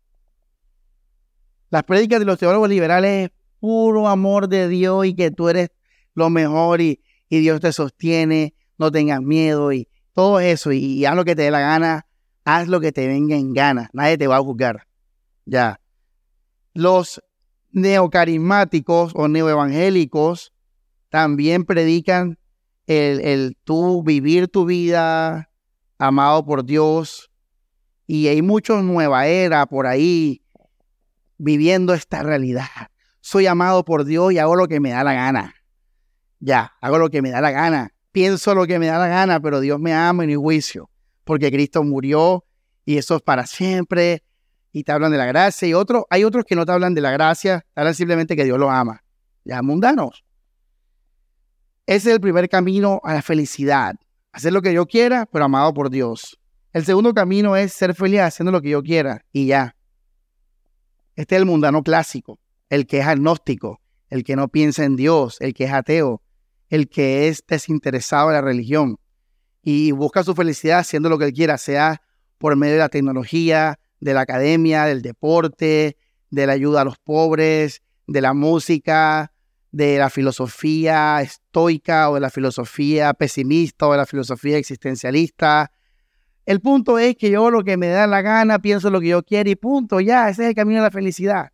Las 1.70 1.84
prédicas 1.84 2.18
de 2.18 2.26
los 2.26 2.40
teólogos 2.40 2.68
liberales 2.68 3.26
es 3.26 3.36
puro 3.60 4.08
amor 4.08 4.48
de 4.48 4.66
Dios 4.66 5.06
y 5.06 5.14
que 5.14 5.30
tú 5.30 5.48
eres 5.48 5.70
lo 6.12 6.28
mejor 6.28 6.80
y, 6.80 7.04
y 7.28 7.38
Dios 7.38 7.60
te 7.60 7.70
sostiene. 7.70 8.56
No 8.78 8.90
tengas 8.90 9.22
miedo 9.22 9.72
y, 9.72 9.88
todo 10.16 10.40
eso 10.40 10.72
y, 10.72 11.04
haz 11.04 11.14
lo 11.14 11.26
que 11.26 11.36
te 11.36 11.42
dé 11.42 11.50
la 11.50 11.60
gana, 11.60 12.06
haz 12.46 12.68
lo 12.68 12.80
que 12.80 12.90
te 12.90 13.06
venga 13.06 13.36
en 13.36 13.52
gana, 13.52 13.90
nadie 13.92 14.16
te 14.16 14.26
va 14.26 14.36
a 14.36 14.40
juzgar. 14.40 14.88
Ya. 15.44 15.78
Los 16.72 17.22
neocarismáticos 17.72 19.12
o 19.14 19.28
neoevangélicos 19.28 20.54
también 21.10 21.64
predican 21.66 22.38
el, 22.86 23.20
el 23.20 23.58
tú 23.62 24.02
vivir 24.02 24.48
tu 24.48 24.64
vida 24.64 25.50
amado 25.98 26.46
por 26.46 26.64
Dios. 26.64 27.30
Y 28.06 28.28
hay 28.28 28.40
muchos 28.40 28.82
nueva 28.82 29.26
era 29.26 29.66
por 29.66 29.86
ahí 29.86 30.42
viviendo 31.36 31.92
esta 31.92 32.22
realidad. 32.22 32.88
Soy 33.20 33.46
amado 33.46 33.84
por 33.84 34.06
Dios 34.06 34.32
y 34.32 34.38
hago 34.38 34.56
lo 34.56 34.66
que 34.66 34.80
me 34.80 34.92
da 34.92 35.04
la 35.04 35.12
gana. 35.12 35.54
Ya, 36.40 36.72
hago 36.80 36.96
lo 36.96 37.10
que 37.10 37.20
me 37.20 37.30
da 37.30 37.42
la 37.42 37.50
gana 37.50 37.95
pienso 38.16 38.54
lo 38.54 38.66
que 38.66 38.78
me 38.78 38.86
da 38.86 38.98
la 38.98 39.08
gana, 39.08 39.40
pero 39.40 39.60
Dios 39.60 39.78
me 39.78 39.92
ama 39.92 40.24
y 40.24 40.28
no 40.28 40.30
hay 40.30 40.36
juicio, 40.36 40.88
porque 41.22 41.52
Cristo 41.52 41.84
murió 41.84 42.46
y 42.86 42.96
eso 42.96 43.16
es 43.16 43.20
para 43.20 43.46
siempre. 43.46 44.22
Y 44.72 44.84
te 44.84 44.92
hablan 44.92 45.12
de 45.12 45.18
la 45.18 45.26
gracia 45.26 45.68
y 45.68 45.74
otros, 45.74 46.04
hay 46.08 46.24
otros 46.24 46.46
que 46.46 46.56
no 46.56 46.64
te 46.64 46.72
hablan 46.72 46.94
de 46.94 47.02
la 47.02 47.10
gracia, 47.10 47.66
te 47.74 47.80
hablan 47.82 47.94
simplemente 47.94 48.34
que 48.34 48.44
Dios 48.44 48.58
los 48.58 48.70
ama. 48.70 49.02
Ya, 49.44 49.60
mundanos. 49.60 50.24
Ese 51.84 52.08
es 52.08 52.14
el 52.14 52.22
primer 52.22 52.48
camino 52.48 53.02
a 53.04 53.12
la 53.12 53.20
felicidad. 53.20 53.96
Hacer 54.32 54.54
lo 54.54 54.62
que 54.62 54.72
yo 54.72 54.86
quiera, 54.86 55.26
pero 55.30 55.44
amado 55.44 55.74
por 55.74 55.90
Dios. 55.90 56.40
El 56.72 56.86
segundo 56.86 57.12
camino 57.12 57.54
es 57.54 57.74
ser 57.74 57.94
feliz 57.94 58.20
haciendo 58.20 58.50
lo 58.50 58.62
que 58.62 58.70
yo 58.70 58.82
quiera 58.82 59.26
y 59.30 59.44
ya. 59.44 59.76
Este 61.16 61.34
es 61.34 61.40
el 61.42 61.46
mundano 61.46 61.82
clásico, 61.82 62.38
el 62.70 62.86
que 62.86 63.00
es 63.00 63.06
agnóstico, 63.06 63.82
el 64.08 64.24
que 64.24 64.36
no 64.36 64.48
piensa 64.48 64.84
en 64.84 64.96
Dios, 64.96 65.36
el 65.40 65.52
que 65.52 65.64
es 65.64 65.72
ateo, 65.74 66.22
el 66.68 66.88
que 66.88 67.28
es 67.28 67.44
desinteresado 67.46 68.28
en 68.28 68.34
la 68.34 68.40
religión 68.40 68.98
y 69.62 69.90
busca 69.92 70.22
su 70.22 70.34
felicidad 70.34 70.80
haciendo 70.80 71.08
lo 71.08 71.18
que 71.18 71.26
él 71.26 71.32
quiera, 71.32 71.58
sea 71.58 72.02
por 72.38 72.54
medio 72.56 72.74
de 72.74 72.80
la 72.80 72.88
tecnología, 72.88 73.78
de 74.00 74.14
la 74.14 74.20
academia, 74.20 74.84
del 74.84 75.02
deporte, 75.02 75.96
de 76.30 76.46
la 76.46 76.52
ayuda 76.52 76.82
a 76.82 76.84
los 76.84 76.98
pobres, 76.98 77.82
de 78.06 78.20
la 78.20 78.34
música, 78.34 79.32
de 79.72 79.98
la 79.98 80.10
filosofía 80.10 81.20
estoica 81.20 82.10
o 82.10 82.14
de 82.14 82.20
la 82.20 82.30
filosofía 82.30 83.12
pesimista 83.14 83.86
o 83.88 83.92
de 83.92 83.98
la 83.98 84.06
filosofía 84.06 84.56
existencialista. 84.56 85.72
El 86.44 86.60
punto 86.60 86.98
es 86.98 87.16
que 87.16 87.30
yo 87.30 87.50
lo 87.50 87.64
que 87.64 87.76
me 87.76 87.88
da 87.88 88.06
la 88.06 88.22
gana, 88.22 88.60
pienso 88.60 88.90
lo 88.90 89.00
que 89.00 89.08
yo 89.08 89.22
quiero 89.22 89.50
y 89.50 89.56
punto, 89.56 90.00
ya, 90.00 90.28
ese 90.28 90.44
es 90.44 90.48
el 90.50 90.54
camino 90.54 90.80
de 90.80 90.86
la 90.86 90.90
felicidad. 90.90 91.50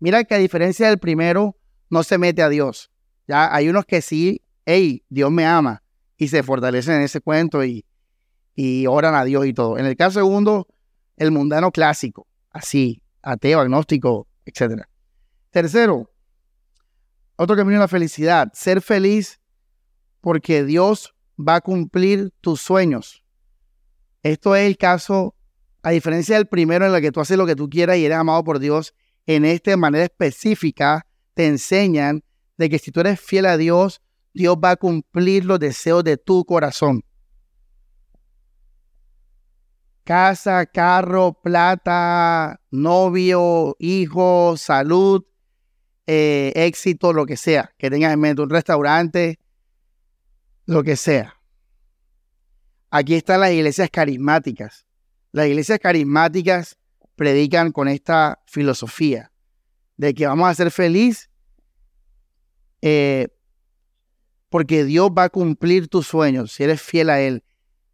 Mira 0.00 0.22
que 0.24 0.34
a 0.34 0.38
diferencia 0.38 0.88
del 0.88 0.98
primero, 0.98 1.56
no 1.88 2.02
se 2.02 2.18
mete 2.18 2.42
a 2.42 2.48
Dios. 2.48 2.90
Ya 3.26 3.54
hay 3.54 3.68
unos 3.68 3.86
que 3.86 4.02
sí 4.02 4.43
hey, 4.64 5.04
Dios 5.08 5.30
me 5.30 5.46
ama, 5.46 5.82
y 6.16 6.28
se 6.28 6.42
fortalecen 6.42 6.96
en 6.96 7.02
ese 7.02 7.20
cuento 7.20 7.64
y, 7.64 7.84
y 8.54 8.86
oran 8.86 9.14
a 9.14 9.24
Dios 9.24 9.46
y 9.46 9.52
todo. 9.52 9.78
En 9.78 9.86
el 9.86 9.96
caso 9.96 10.20
segundo, 10.20 10.68
el 11.16 11.30
mundano 11.30 11.70
clásico, 11.70 12.26
así, 12.50 13.02
ateo, 13.22 13.60
agnóstico, 13.60 14.26
etc. 14.44 14.82
Tercero, 15.50 16.10
otro 17.36 17.56
camino 17.56 17.78
a 17.78 17.82
la 17.82 17.88
felicidad, 17.88 18.52
ser 18.54 18.80
feliz 18.80 19.40
porque 20.20 20.64
Dios 20.64 21.14
va 21.36 21.56
a 21.56 21.60
cumplir 21.60 22.32
tus 22.40 22.60
sueños. 22.60 23.24
Esto 24.22 24.56
es 24.56 24.66
el 24.66 24.76
caso, 24.78 25.34
a 25.82 25.90
diferencia 25.90 26.36
del 26.36 26.46
primero 26.46 26.86
en 26.86 26.94
el 26.94 27.00
que 27.02 27.12
tú 27.12 27.20
haces 27.20 27.36
lo 27.36 27.46
que 27.46 27.56
tú 27.56 27.68
quieras 27.68 27.98
y 27.98 28.06
eres 28.06 28.16
amado 28.16 28.42
por 28.44 28.58
Dios, 28.58 28.94
en 29.26 29.42
de 29.42 29.76
manera 29.76 30.04
específica 30.04 31.06
te 31.34 31.46
enseñan 31.46 32.22
de 32.56 32.70
que 32.70 32.78
si 32.78 32.90
tú 32.90 33.00
eres 33.00 33.20
fiel 33.20 33.46
a 33.46 33.56
Dios, 33.56 34.00
Dios 34.34 34.56
va 34.56 34.72
a 34.72 34.76
cumplir 34.76 35.44
los 35.44 35.60
deseos 35.60 36.02
de 36.02 36.16
tu 36.16 36.44
corazón. 36.44 37.04
Casa, 40.02 40.66
carro, 40.66 41.40
plata, 41.40 42.60
novio, 42.70 43.76
hijo, 43.78 44.56
salud, 44.58 45.24
eh, 46.06 46.52
éxito, 46.56 47.12
lo 47.12 47.24
que 47.24 47.36
sea, 47.36 47.72
que 47.78 47.88
tengas 47.88 48.12
en 48.12 48.20
mente 48.20 48.42
un 48.42 48.50
restaurante, 48.50 49.38
lo 50.66 50.82
que 50.82 50.96
sea. 50.96 51.40
Aquí 52.90 53.14
están 53.14 53.40
las 53.40 53.52
iglesias 53.52 53.88
carismáticas. 53.90 54.84
Las 55.32 55.46
iglesias 55.46 55.78
carismáticas 55.78 56.76
predican 57.16 57.72
con 57.72 57.88
esta 57.88 58.42
filosofía 58.46 59.32
de 59.96 60.12
que 60.12 60.26
vamos 60.26 60.48
a 60.48 60.54
ser 60.54 60.70
feliz 60.70 61.30
eh, 62.82 63.28
porque 64.54 64.84
Dios 64.84 65.10
va 65.10 65.24
a 65.24 65.30
cumplir 65.30 65.88
tus 65.88 66.06
sueños 66.06 66.52
si 66.52 66.62
eres 66.62 66.80
fiel 66.80 67.10
a 67.10 67.20
Él. 67.20 67.42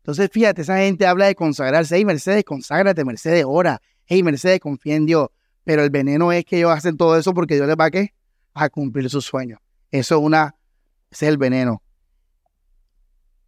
Entonces, 0.00 0.28
fíjate, 0.30 0.60
esa 0.60 0.76
gente 0.76 1.06
habla 1.06 1.24
de 1.24 1.34
consagrarse. 1.34 1.96
Hey, 1.96 2.04
Mercedes, 2.04 2.44
conságrate, 2.44 3.02
Mercedes, 3.02 3.46
ora. 3.48 3.80
Hey, 4.04 4.22
Mercedes, 4.22 4.60
confía 4.60 4.96
en 4.96 5.06
Dios. 5.06 5.28
Pero 5.64 5.82
el 5.82 5.88
veneno 5.88 6.32
es 6.32 6.44
que 6.44 6.58
ellos 6.58 6.70
hacen 6.70 6.98
todo 6.98 7.16
eso 7.16 7.32
porque 7.32 7.54
Dios 7.54 7.66
les 7.66 7.76
va 7.78 7.86
a, 7.86 7.90
¿qué? 7.90 8.12
a 8.52 8.68
cumplir 8.68 9.08
sus 9.08 9.24
sueños. 9.24 9.58
Eso 9.90 10.16
es 10.16 10.20
una, 10.20 10.54
ese 11.10 11.24
es 11.24 11.30
el 11.30 11.38
veneno. 11.38 11.82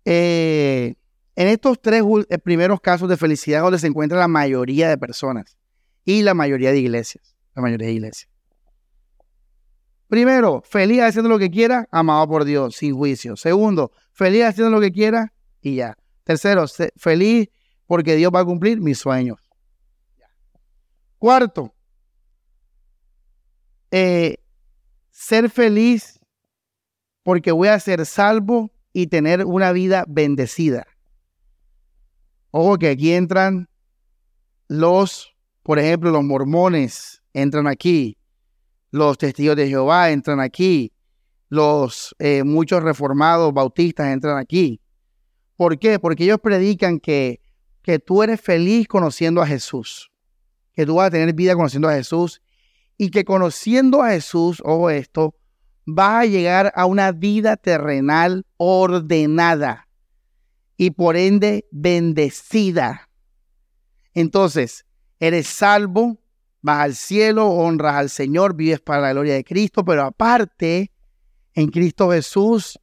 Eh, 0.06 0.94
en 1.36 1.48
estos 1.48 1.82
tres 1.82 2.02
eh, 2.30 2.38
primeros 2.38 2.80
casos 2.80 3.10
de 3.10 3.18
felicidad 3.18 3.60
donde 3.60 3.78
se 3.78 3.88
encuentra 3.88 4.18
la 4.18 4.28
mayoría 4.28 4.88
de 4.88 4.96
personas 4.96 5.58
y 6.06 6.22
la 6.22 6.32
mayoría 6.32 6.72
de 6.72 6.78
iglesias, 6.78 7.36
la 7.54 7.60
mayoría 7.60 7.88
de 7.88 7.92
iglesias. 7.92 8.31
Primero, 10.12 10.60
feliz 10.60 11.00
haciendo 11.00 11.30
lo 11.30 11.38
que 11.38 11.50
quiera, 11.50 11.88
amado 11.90 12.28
por 12.28 12.44
Dios, 12.44 12.76
sin 12.76 12.94
juicio. 12.94 13.34
Segundo, 13.34 13.92
feliz 14.12 14.44
haciendo 14.44 14.70
lo 14.70 14.78
que 14.78 14.92
quiera 14.92 15.32
y 15.62 15.76
ya. 15.76 15.96
Tercero, 16.22 16.66
feliz 16.96 17.48
porque 17.86 18.14
Dios 18.16 18.30
va 18.30 18.40
a 18.40 18.44
cumplir 18.44 18.78
mis 18.78 18.98
sueños. 18.98 19.40
Cuarto, 21.16 21.74
eh, 23.90 24.36
ser 25.10 25.48
feliz 25.48 26.20
porque 27.22 27.50
voy 27.50 27.68
a 27.68 27.80
ser 27.80 28.04
salvo 28.04 28.70
y 28.92 29.06
tener 29.06 29.46
una 29.46 29.72
vida 29.72 30.04
bendecida. 30.06 30.86
Ojo 32.50 32.76
que 32.76 32.90
aquí 32.90 33.12
entran 33.12 33.66
los, 34.68 35.34
por 35.62 35.78
ejemplo, 35.78 36.10
los 36.10 36.22
mormones 36.22 37.22
entran 37.32 37.66
aquí, 37.66 38.18
los 38.92 39.18
testigos 39.18 39.56
de 39.56 39.68
Jehová 39.68 40.10
entran 40.10 40.38
aquí, 40.38 40.92
los 41.48 42.14
eh, 42.18 42.44
muchos 42.44 42.82
reformados 42.82 43.52
bautistas 43.52 44.12
entran 44.12 44.38
aquí. 44.38 44.80
¿Por 45.56 45.78
qué? 45.78 45.98
Porque 45.98 46.24
ellos 46.24 46.38
predican 46.40 47.00
que, 47.00 47.40
que 47.82 47.98
tú 47.98 48.22
eres 48.22 48.40
feliz 48.40 48.86
conociendo 48.86 49.42
a 49.42 49.46
Jesús, 49.46 50.12
que 50.72 50.86
tú 50.86 50.96
vas 50.96 51.08
a 51.08 51.10
tener 51.10 51.34
vida 51.34 51.54
conociendo 51.54 51.88
a 51.88 51.94
Jesús 51.94 52.42
y 52.96 53.10
que 53.10 53.24
conociendo 53.24 54.02
a 54.02 54.10
Jesús, 54.10 54.62
ojo 54.64 54.90
esto, 54.90 55.34
vas 55.86 56.22
a 56.22 56.26
llegar 56.26 56.72
a 56.76 56.86
una 56.86 57.12
vida 57.12 57.56
terrenal 57.56 58.46
ordenada 58.56 59.88
y 60.76 60.90
por 60.90 61.16
ende 61.16 61.66
bendecida. 61.70 63.08
Entonces, 64.14 64.84
eres 65.18 65.46
salvo, 65.46 66.21
vas 66.62 66.80
al 66.80 66.94
cielo, 66.94 67.48
honras 67.48 67.96
al 67.96 68.08
Señor, 68.08 68.54
vives 68.54 68.80
para 68.80 69.02
la 69.02 69.12
gloria 69.12 69.34
de 69.34 69.44
Cristo, 69.44 69.84
pero 69.84 70.04
aparte, 70.04 70.90
en 71.54 71.68
Cristo 71.68 72.10
Jesús, 72.10 72.78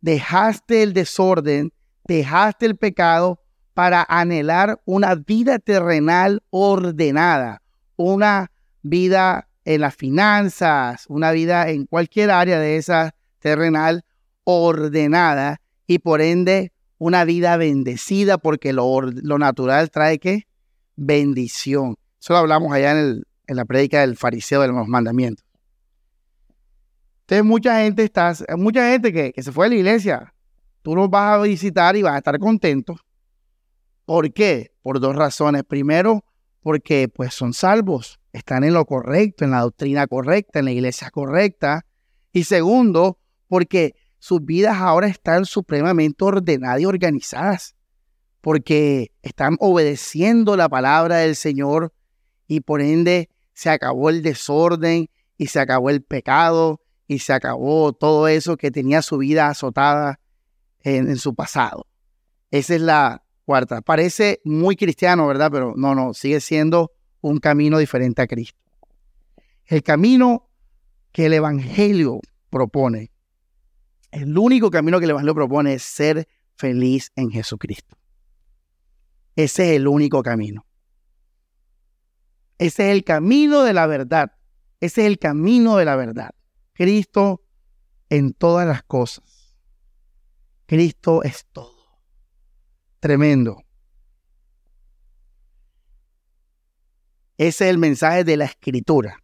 dejaste 0.00 0.82
el 0.82 0.92
desorden, 0.92 1.72
dejaste 2.04 2.66
el 2.66 2.76
pecado 2.76 3.40
para 3.72 4.04
anhelar 4.08 4.80
una 4.84 5.14
vida 5.14 5.58
terrenal 5.58 6.42
ordenada, 6.50 7.62
una 7.96 8.50
vida 8.82 9.48
en 9.64 9.80
las 9.82 9.94
finanzas, 9.94 11.04
una 11.08 11.30
vida 11.30 11.68
en 11.68 11.86
cualquier 11.86 12.30
área 12.30 12.58
de 12.58 12.76
esa 12.76 13.14
terrenal 13.38 14.04
ordenada 14.44 15.60
y 15.86 16.00
por 16.00 16.20
ende 16.20 16.72
una 16.98 17.24
vida 17.24 17.56
bendecida 17.56 18.38
porque 18.38 18.72
lo, 18.72 19.02
lo 19.02 19.38
natural 19.38 19.90
trae 19.90 20.18
que 20.18 20.48
bendición. 20.96 21.96
Eso 22.20 22.32
lo 22.32 22.38
hablamos 22.38 22.72
allá 22.72 22.92
en, 22.92 23.22
en 23.46 23.56
la 23.56 23.64
prédica 23.64 24.00
del 24.00 24.16
fariseo 24.16 24.60
de 24.62 24.68
los 24.68 24.86
mandamientos. 24.86 25.44
Entonces 27.20 27.44
mucha 27.44 27.80
gente 27.80 28.04
está, 28.04 28.34
mucha 28.56 28.90
gente 28.90 29.12
que, 29.12 29.32
que 29.32 29.42
se 29.42 29.52
fue 29.52 29.66
a 29.66 29.68
la 29.68 29.74
iglesia, 29.74 30.34
tú 30.82 30.96
los 30.96 31.10
vas 31.10 31.38
a 31.38 31.42
visitar 31.42 31.96
y 31.96 32.02
vas 32.02 32.14
a 32.14 32.18
estar 32.18 32.38
contentos. 32.38 33.00
¿Por 34.04 34.32
qué? 34.32 34.72
Por 34.80 35.00
dos 35.00 35.14
razones. 35.14 35.64
Primero, 35.64 36.24
porque 36.62 37.08
pues 37.08 37.34
son 37.34 37.52
salvos 37.52 38.18
están 38.32 38.64
en 38.64 38.74
lo 38.74 38.84
correcto, 38.86 39.44
en 39.44 39.50
la 39.50 39.60
doctrina 39.60 40.06
correcta, 40.06 40.58
en 40.58 40.66
la 40.66 40.70
iglesia 40.70 41.10
correcta. 41.10 41.84
Y 42.32 42.44
segundo, 42.44 43.18
porque 43.48 43.94
sus 44.18 44.44
vidas 44.44 44.76
ahora 44.78 45.08
están 45.08 45.44
supremamente 45.44 46.24
ordenadas 46.24 46.80
y 46.80 46.86
organizadas, 46.86 47.76
porque 48.40 49.12
están 49.22 49.56
obedeciendo 49.60 50.56
la 50.56 50.68
palabra 50.68 51.16
del 51.16 51.36
Señor 51.36 51.92
y 52.48 52.60
por 52.60 52.80
ende 52.80 53.28
se 53.52 53.70
acabó 53.70 54.10
el 54.10 54.22
desorden 54.22 55.08
y 55.36 55.46
se 55.46 55.60
acabó 55.60 55.90
el 55.90 56.02
pecado 56.02 56.80
y 57.06 57.20
se 57.20 57.32
acabó 57.32 57.92
todo 57.92 58.26
eso 58.26 58.56
que 58.56 58.70
tenía 58.70 59.02
su 59.02 59.18
vida 59.18 59.48
azotada 59.48 60.18
en, 60.82 61.16
su 61.16 61.34
pasado. 61.34 61.86
Esa 62.50 62.74
es 62.74 62.80
la 62.80 63.24
cuarta. 63.44 63.82
Parece 63.82 64.40
muy 64.44 64.76
cristiano, 64.76 65.26
¿verdad? 65.26 65.50
Pero 65.52 65.74
no, 65.76 65.94
no, 65.94 66.14
sigue 66.14 66.40
siendo 66.40 66.92
un 67.20 67.38
camino 67.38 67.78
diferente 67.78 68.22
a 68.22 68.26
Cristo. 68.26 68.58
El 69.66 69.82
camino 69.82 70.48
que 71.12 71.26
el 71.26 71.34
Evangelio 71.34 72.20
propone, 72.50 73.10
el 74.10 74.36
único 74.36 74.70
camino 74.70 74.98
que 74.98 75.04
el 75.04 75.10
Evangelio 75.10 75.34
propone 75.34 75.74
es 75.74 75.82
ser 75.82 76.26
feliz 76.56 77.12
en 77.16 77.30
Jesucristo. 77.30 77.96
Ese 79.36 79.70
es 79.70 79.76
el 79.76 79.88
único 79.88 80.22
camino. 80.22 80.67
Ese 82.58 82.90
es 82.90 82.96
el 82.96 83.04
camino 83.04 83.62
de 83.62 83.72
la 83.72 83.86
verdad. 83.86 84.32
Ese 84.80 85.02
es 85.02 85.06
el 85.06 85.18
camino 85.18 85.76
de 85.76 85.84
la 85.84 85.96
verdad. 85.96 86.30
Cristo 86.72 87.42
en 88.08 88.32
todas 88.32 88.66
las 88.66 88.82
cosas. 88.82 89.56
Cristo 90.66 91.22
es 91.22 91.46
todo. 91.52 92.00
Tremendo. 93.00 93.62
Ese 97.36 97.64
es 97.64 97.70
el 97.70 97.78
mensaje 97.78 98.24
de 98.24 98.36
la 98.36 98.44
escritura. 98.46 99.22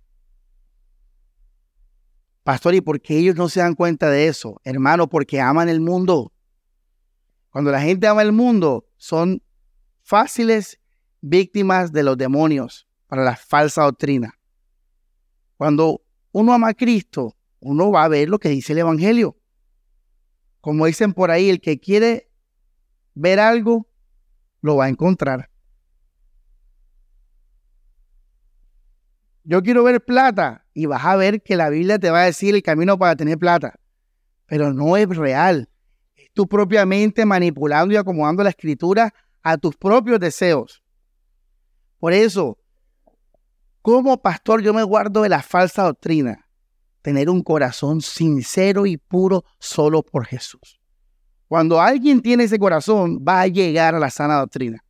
Pastor, 2.44 2.75
¿y 2.75 2.81
por 2.81 3.01
qué 3.01 3.18
ellos 3.18 3.35
no 3.35 3.49
se 3.49 3.61
dan 3.61 3.75
cuenta 3.75 4.11
de 4.11 4.29
eso? 4.29 4.61
Hermano, 4.62 5.09
porque 5.09 5.40
aman 5.40 5.68
el 5.68 5.81
mundo. 5.81 6.33
Cuando 7.51 7.73
la 7.73 7.81
gente 7.81 8.07
ama 8.07 8.23
el 8.23 8.33
mundo, 8.33 8.87
son 8.97 9.42
fáciles 10.03 10.79
víctimas 11.20 11.90
de 11.90 12.03
los 12.03 12.16
demonios 12.16 12.84
para 13.07 13.23
la 13.23 13.37
falsa 13.37 13.83
doctrina. 13.83 14.38
Cuando 15.57 16.03
uno 16.33 16.53
ama 16.53 16.69
a 16.69 16.75
Cristo, 16.75 17.37
uno 17.61 17.90
va 17.90 18.05
a 18.05 18.09
ver 18.09 18.29
lo 18.29 18.38
que 18.38 18.49
dice 18.49 18.73
el 18.73 18.79
Evangelio. 18.79 19.37
Como 20.61 20.87
dicen 20.87 21.12
por 21.12 21.31
ahí, 21.31 21.51
el 21.51 21.61
que 21.61 21.79
quiere 21.79 22.31
ver 23.14 23.38
algo, 23.38 23.87
lo 24.61 24.77
va 24.77 24.87
a 24.87 24.88
encontrar. 24.88 25.51
yo 29.45 29.62
quiero 29.62 29.85
ver 29.85 30.03
plata 30.03 30.64
y 30.73 30.87
vas 30.87 31.05
a 31.05 31.17
ver 31.17 31.43
que 31.43 31.57
la 31.57 31.69
Biblia 31.69 31.99
te 31.99 32.11
va 32.11 32.23
a 32.23 32.25
decir 32.25 32.55
el 32.55 32.62
camino 32.62 32.99
para 32.99 33.14
tener 33.14 33.38
plata, 33.38 33.79
pero 34.47 34.73
no 34.73 34.97
es 34.97 35.09
real. 35.17 35.69
Es 36.17 36.31
tú 36.33 36.49
propiamente 36.49 37.25
manipulando 37.27 37.93
y 37.95 37.99
acomodando 37.99 38.43
la 38.43 38.51
escritura 38.51 39.14
a 39.43 39.59
tus 39.59 39.77
propios 39.77 40.19
deseos. 40.19 40.83
Por 41.99 42.14
eso, 42.14 42.59
como 43.85 44.16
pastor 44.16 44.62
yo 44.62 44.73
me 44.73 44.83
guardo 44.83 45.20
de 45.20 45.29
la 45.29 45.42
falsa 45.42 45.83
doctrina, 45.83 46.49
tener 47.03 47.29
un 47.29 47.42
corazón 47.42 48.01
sincero 48.01 48.87
y 48.87 48.97
puro 48.97 49.44
solo 49.59 50.03
por 50.03 50.25
Jesús. 50.25 50.81
Cuando 51.49 51.79
alguien 51.79 52.23
tiene 52.23 52.44
ese 52.44 52.59
corazón, 52.59 53.18
va 53.18 53.42
a 53.42 53.47
llegar 53.47 53.94
a 53.94 53.99
la 53.99 54.09
sana 54.09 54.37
doctrina. 54.37 54.83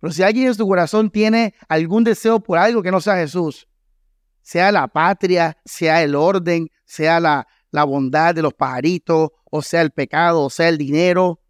Pero 0.00 0.12
si 0.12 0.24
alguien 0.24 0.48
en 0.48 0.54
su 0.56 0.66
corazón 0.66 1.10
tiene 1.10 1.54
algún 1.68 2.02
deseo 2.02 2.40
por 2.40 2.58
algo 2.58 2.82
que 2.82 2.90
no 2.90 3.00
sea 3.00 3.18
Jesús, 3.18 3.68
sea 4.42 4.72
la 4.72 4.88
patria, 4.88 5.56
sea 5.64 6.02
el 6.02 6.16
orden, 6.16 6.68
sea 6.84 7.20
la, 7.20 7.46
la 7.70 7.84
bondad 7.84 8.34
de 8.34 8.42
los 8.42 8.52
pajaritos, 8.52 9.30
o 9.44 9.62
sea 9.62 9.82
el 9.82 9.92
pecado, 9.92 10.42
o 10.42 10.50
sea 10.50 10.70
el 10.70 10.76
dinero, 10.76 11.40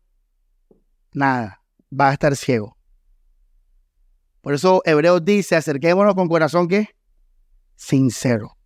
nada, 1.15 1.63
va 1.99 2.11
a 2.11 2.13
estar 2.13 2.37
ciego. 2.37 2.76
Por 4.47 4.55
eso 4.55 4.81
Hebreos 4.85 5.25
dice, 5.25 5.57
acerquémonos 5.57 6.15
con 6.15 6.29
corazón 6.29 6.69
que 6.69 6.91
sincero. 7.75 8.57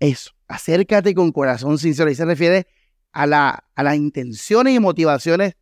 Eso, 0.00 0.32
acércate 0.48 1.14
con 1.14 1.30
corazón 1.30 1.78
sincero. 1.78 2.10
Y 2.10 2.16
se 2.16 2.24
refiere 2.24 2.66
a, 3.12 3.28
la, 3.28 3.64
a 3.76 3.82
las 3.84 3.94
intenciones 3.94 4.74
y 4.74 4.80
motivaciones 4.80 5.54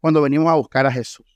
cuando 0.00 0.22
venimos 0.22 0.48
a 0.48 0.54
buscar 0.54 0.86
a 0.86 0.92
Jesús. 0.92 1.26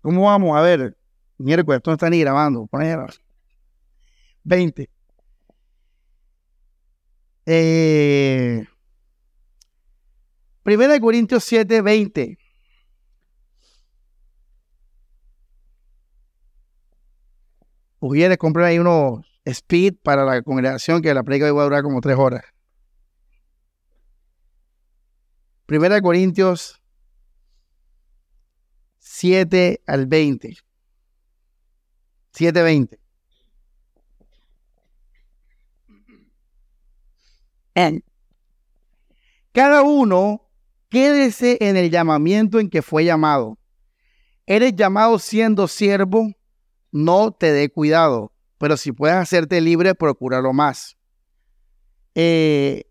¿Cómo 0.00 0.22
vamos? 0.22 0.56
A 0.56 0.62
ver, 0.62 0.96
miércoles, 1.36 1.80
esto 1.80 1.90
no 1.90 1.96
está 1.96 2.08
ni 2.08 2.18
grabando. 2.18 2.66
Poner 2.66 2.98
20. 4.44 4.88
Eh, 7.44 8.64
Primera 10.64 10.94
de 10.94 11.00
Corintios 11.00 11.44
7, 11.44 11.82
20. 11.82 12.38
Ujieres, 18.00 18.38
compren 18.38 18.66
ahí 18.66 18.78
unos 18.78 19.26
speed 19.44 19.96
para 20.02 20.24
la 20.24 20.40
congregación 20.42 21.02
que 21.02 21.12
la 21.12 21.22
predica 21.22 21.52
va 21.52 21.60
a 21.60 21.64
durar 21.64 21.82
como 21.82 22.00
tres 22.00 22.16
horas. 22.16 22.44
Primera 25.66 25.96
de 25.96 26.02
Corintios 26.02 26.80
7 29.00 29.82
al 29.86 30.06
20. 30.06 30.56
7, 32.32 32.62
20. 32.62 32.98
Cada 39.52 39.82
uno 39.82 40.43
quédese 40.94 41.58
en 41.60 41.76
el 41.76 41.90
llamamiento 41.90 42.60
en 42.60 42.70
que 42.70 42.80
fue 42.80 43.04
llamado. 43.04 43.58
Eres 44.46 44.76
llamado 44.76 45.18
siendo 45.18 45.66
siervo, 45.66 46.30
no 46.92 47.32
te 47.32 47.50
dé 47.50 47.68
cuidado, 47.68 48.30
pero 48.58 48.76
si 48.76 48.92
puedes 48.92 49.16
hacerte 49.16 49.60
libre, 49.60 49.96
procúralo 49.96 50.52
más. 50.52 50.96
Eh, 52.14 52.84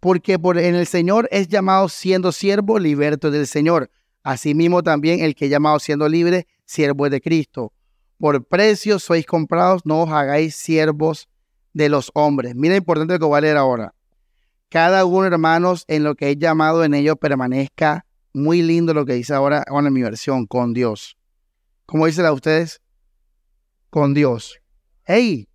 porque 0.00 0.38
por, 0.38 0.56
en 0.56 0.74
el 0.74 0.86
Señor 0.86 1.28
es 1.30 1.46
llamado 1.46 1.90
siendo 1.90 2.32
siervo, 2.32 2.78
liberto 2.78 3.30
del 3.30 3.46
Señor. 3.46 3.90
Asimismo 4.22 4.82
también 4.82 5.20
el 5.20 5.34
que 5.34 5.44
es 5.44 5.50
llamado 5.50 5.78
siendo 5.78 6.08
libre, 6.08 6.46
siervo 6.64 7.10
de 7.10 7.20
Cristo. 7.20 7.74
Por 8.16 8.46
precio 8.46 8.98
sois 8.98 9.26
comprados, 9.26 9.82
no 9.84 10.04
os 10.04 10.10
hagáis 10.10 10.56
siervos 10.56 11.28
de 11.74 11.90
los 11.90 12.10
hombres. 12.14 12.54
Mira 12.54 12.76
importante 12.76 13.12
lo 13.12 13.18
que 13.18 13.26
voy 13.26 13.36
a 13.36 13.42
leer 13.42 13.58
ahora. 13.58 13.94
Cada 14.72 15.04
uno, 15.04 15.26
hermanos, 15.26 15.84
en 15.86 16.02
lo 16.02 16.14
que 16.14 16.30
es 16.30 16.38
llamado 16.38 16.82
en 16.82 16.94
ello 16.94 17.16
permanezca. 17.16 18.06
Muy 18.32 18.62
lindo 18.62 18.94
lo 18.94 19.04
que 19.04 19.12
dice 19.12 19.34
ahora, 19.34 19.66
en 19.68 19.92
mi 19.92 20.02
versión, 20.02 20.46
con 20.46 20.72
Dios. 20.72 21.18
¿Cómo 21.84 22.06
dice 22.06 22.22
la 22.22 22.32
ustedes? 22.32 22.80
Con 23.90 24.14
Dios. 24.14 24.62
Hey, 25.04 25.46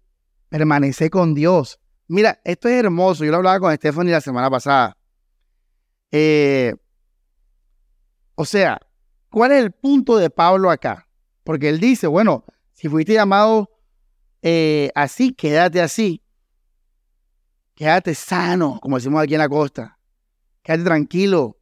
permanece 0.49 1.09
con 1.09 1.33
Dios. 1.33 1.79
Mira, 2.07 2.39
esto 2.43 2.69
es 2.69 2.75
hermoso. 2.75 3.25
Yo 3.25 3.31
lo 3.31 3.37
hablaba 3.37 3.59
con 3.59 3.75
Stephanie 3.75 4.11
la 4.11 4.21
semana 4.21 4.51
pasada. 4.51 4.95
Eh, 6.11 6.75
o 8.35 8.45
sea, 8.45 8.79
¿cuál 9.31 9.51
es 9.51 9.63
el 9.63 9.71
punto 9.71 10.17
de 10.17 10.29
Pablo 10.29 10.69
acá? 10.69 11.07
Porque 11.43 11.69
él 11.69 11.79
dice, 11.79 12.05
bueno, 12.05 12.45
si 12.73 12.87
fuiste 12.87 13.13
llamado 13.13 13.71
eh, 14.43 14.91
así, 14.93 15.33
quédate 15.33 15.81
así. 15.81 16.21
Quédate 17.77 18.15
sano, 18.15 18.79
como 18.81 18.97
decimos 18.97 19.21
aquí 19.21 19.35
en 19.35 19.39
la 19.39 19.47
costa. 19.47 19.99
Quédate 20.63 20.83
tranquilo. 20.83 21.59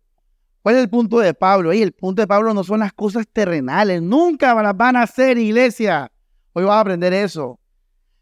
¿Cuál 0.62 0.76
es 0.78 0.84
el 0.84 0.90
punto 0.90 1.20
de 1.20 1.34
Pablo? 1.34 1.74
el 1.74 1.92
punto 1.92 2.22
de 2.22 2.28
Pablo 2.28 2.54
no 2.54 2.64
son 2.64 2.80
las 2.80 2.94
cosas 2.94 3.28
terrenales. 3.28 4.02
Nunca 4.02 4.56
las 4.64 4.78
van 4.78 4.96
a 4.96 5.02
hacer, 5.02 5.38
iglesia. 5.38 6.10
Hoy 6.54 6.64
vas 6.64 6.78
a 6.78 6.80
aprender 6.80 7.12
eso. 7.12 7.60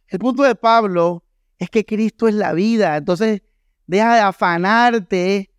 El 0.08 0.17
punto 0.17 0.41
de 0.41 0.56
Pablo 0.56 1.23
es 1.60 1.69
que 1.69 1.86
Cristo 1.86 2.27
es 2.27 2.34
la 2.34 2.51
vida. 2.53 2.97
Entonces, 2.97 3.43
deja 3.86 4.15
de 4.15 4.21
afanarte 4.21 5.51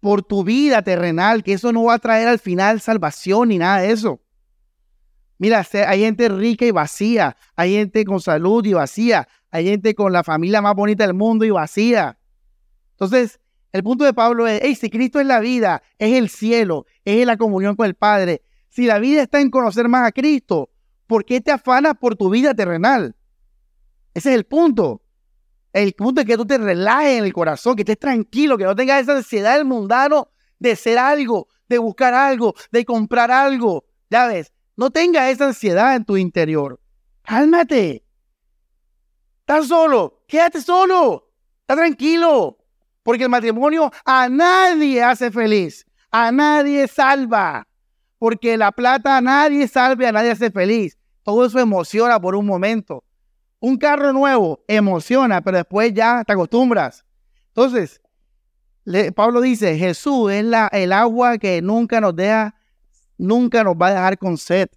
por 0.00 0.24
tu 0.24 0.42
vida 0.42 0.82
terrenal, 0.82 1.44
que 1.44 1.52
eso 1.52 1.72
no 1.72 1.84
va 1.84 1.94
a 1.94 1.98
traer 2.00 2.26
al 2.26 2.40
final 2.40 2.80
salvación 2.80 3.50
ni 3.50 3.58
nada 3.58 3.82
de 3.82 3.92
eso. 3.92 4.20
Mira, 5.38 5.64
hay 5.86 6.00
gente 6.00 6.28
rica 6.28 6.66
y 6.66 6.72
vacía, 6.72 7.36
hay 7.54 7.74
gente 7.74 8.04
con 8.04 8.20
salud 8.20 8.64
y 8.66 8.72
vacía, 8.72 9.28
hay 9.50 9.66
gente 9.66 9.94
con 9.94 10.12
la 10.12 10.24
familia 10.24 10.60
más 10.60 10.74
bonita 10.74 11.06
del 11.06 11.14
mundo 11.14 11.44
y 11.44 11.50
vacía. 11.50 12.18
Entonces, 12.90 13.38
el 13.72 13.84
punto 13.84 14.04
de 14.04 14.12
Pablo 14.12 14.46
es, 14.48 14.60
hey, 14.62 14.74
si 14.74 14.90
Cristo 14.90 15.20
es 15.20 15.26
la 15.26 15.38
vida, 15.38 15.82
es 15.98 16.14
el 16.14 16.28
cielo, 16.28 16.86
es 17.04 17.24
la 17.24 17.36
comunión 17.36 17.76
con 17.76 17.86
el 17.86 17.94
Padre, 17.94 18.42
si 18.68 18.86
la 18.86 18.98
vida 18.98 19.22
está 19.22 19.40
en 19.40 19.50
conocer 19.50 19.88
más 19.88 20.08
a 20.08 20.12
Cristo, 20.12 20.70
¿por 21.06 21.24
qué 21.24 21.40
te 21.40 21.52
afanas 21.52 21.94
por 22.00 22.16
tu 22.16 22.30
vida 22.30 22.54
terrenal? 22.54 23.14
Ese 24.14 24.30
es 24.30 24.34
el 24.34 24.44
punto. 24.44 25.02
El 25.72 25.92
punto 25.92 26.20
es 26.20 26.26
que 26.26 26.36
tú 26.36 26.46
te 26.46 26.58
relajes 26.58 27.18
en 27.18 27.24
el 27.24 27.32
corazón, 27.32 27.76
que 27.76 27.82
estés 27.82 27.98
tranquilo, 27.98 28.58
que 28.58 28.64
no 28.64 28.74
tengas 28.74 29.02
esa 29.02 29.16
ansiedad 29.16 29.56
del 29.56 29.64
mundano 29.64 30.28
de 30.58 30.74
ser 30.74 30.98
algo, 30.98 31.46
de 31.68 31.78
buscar 31.78 32.14
algo, 32.14 32.54
de 32.72 32.84
comprar 32.84 33.30
algo. 33.30 33.84
Ya 34.10 34.26
ves, 34.26 34.52
no 34.78 34.90
tengas 34.90 35.28
esa 35.28 35.46
ansiedad 35.46 35.96
en 35.96 36.04
tu 36.04 36.16
interior. 36.16 36.80
Cálmate. 37.22 38.04
Estás 39.40 39.66
solo, 39.66 40.22
quédate 40.28 40.62
solo. 40.62 41.32
Está 41.62 41.74
tranquilo. 41.74 42.58
Porque 43.02 43.24
el 43.24 43.28
matrimonio 43.28 43.90
a 44.04 44.28
nadie 44.28 45.02
hace 45.02 45.32
feliz, 45.32 45.84
a 46.12 46.30
nadie 46.30 46.86
salva. 46.86 47.66
Porque 48.20 48.56
la 48.56 48.70
plata 48.70 49.16
a 49.16 49.20
nadie 49.20 49.66
salve, 49.66 50.06
a 50.06 50.12
nadie 50.12 50.30
hace 50.30 50.52
feliz. 50.52 50.96
Todo 51.24 51.44
eso 51.44 51.58
emociona 51.58 52.20
por 52.20 52.36
un 52.36 52.46
momento. 52.46 53.02
Un 53.58 53.78
carro 53.78 54.12
nuevo 54.12 54.62
emociona, 54.68 55.40
pero 55.40 55.56
después 55.56 55.92
ya 55.92 56.22
te 56.22 56.34
acostumbras. 56.34 57.04
Entonces, 57.48 58.00
Pablo 59.16 59.40
dice, 59.40 59.76
Jesús 59.76 60.30
es 60.30 60.44
la, 60.44 60.68
el 60.68 60.92
agua 60.92 61.38
que 61.38 61.62
nunca 61.62 62.00
nos 62.00 62.14
deja, 62.14 62.54
nunca 63.18 63.62
nos 63.62 63.74
va 63.74 63.88
a 63.88 63.94
dejar 63.94 64.18
con 64.18 64.38
sed. 64.38 64.68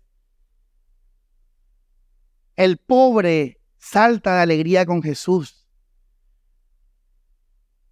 El 2.56 2.77
pobre 2.77 3.62
salta 3.77 4.36
de 4.36 4.41
alegría 4.41 4.86
con 4.86 5.01
Jesús. 5.01 5.67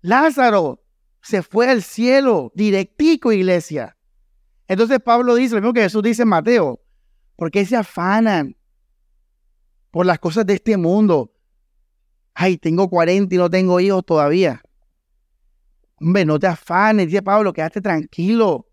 Lázaro 0.01 0.83
se 1.21 1.41
fue 1.41 1.69
al 1.69 1.81
cielo, 1.83 2.51
directico, 2.55 3.31
iglesia. 3.31 3.97
Entonces 4.67 4.99
Pablo 4.99 5.35
dice 5.35 5.55
lo 5.55 5.61
mismo 5.61 5.73
que 5.73 5.81
Jesús 5.81 6.03
dice 6.03 6.23
en 6.23 6.29
Mateo. 6.29 6.81
¿Por 7.35 7.51
qué 7.51 7.65
se 7.65 7.75
afanan? 7.75 8.57
por 9.91 10.05
las 10.05 10.19
cosas 10.19 10.45
de 10.45 10.55
este 10.55 10.77
mundo. 10.77 11.33
Ay, 12.33 12.57
tengo 12.57 12.89
40 12.89 13.33
y 13.33 13.37
no 13.37 13.49
tengo 13.49 13.79
hijos 13.79 14.05
todavía. 14.05 14.61
Hombre, 15.99 16.25
no 16.25 16.39
te 16.39 16.47
afanes, 16.47 17.07
dice 17.07 17.21
Pablo, 17.21 17.51
quédate 17.51 17.81
tranquilo. 17.81 18.68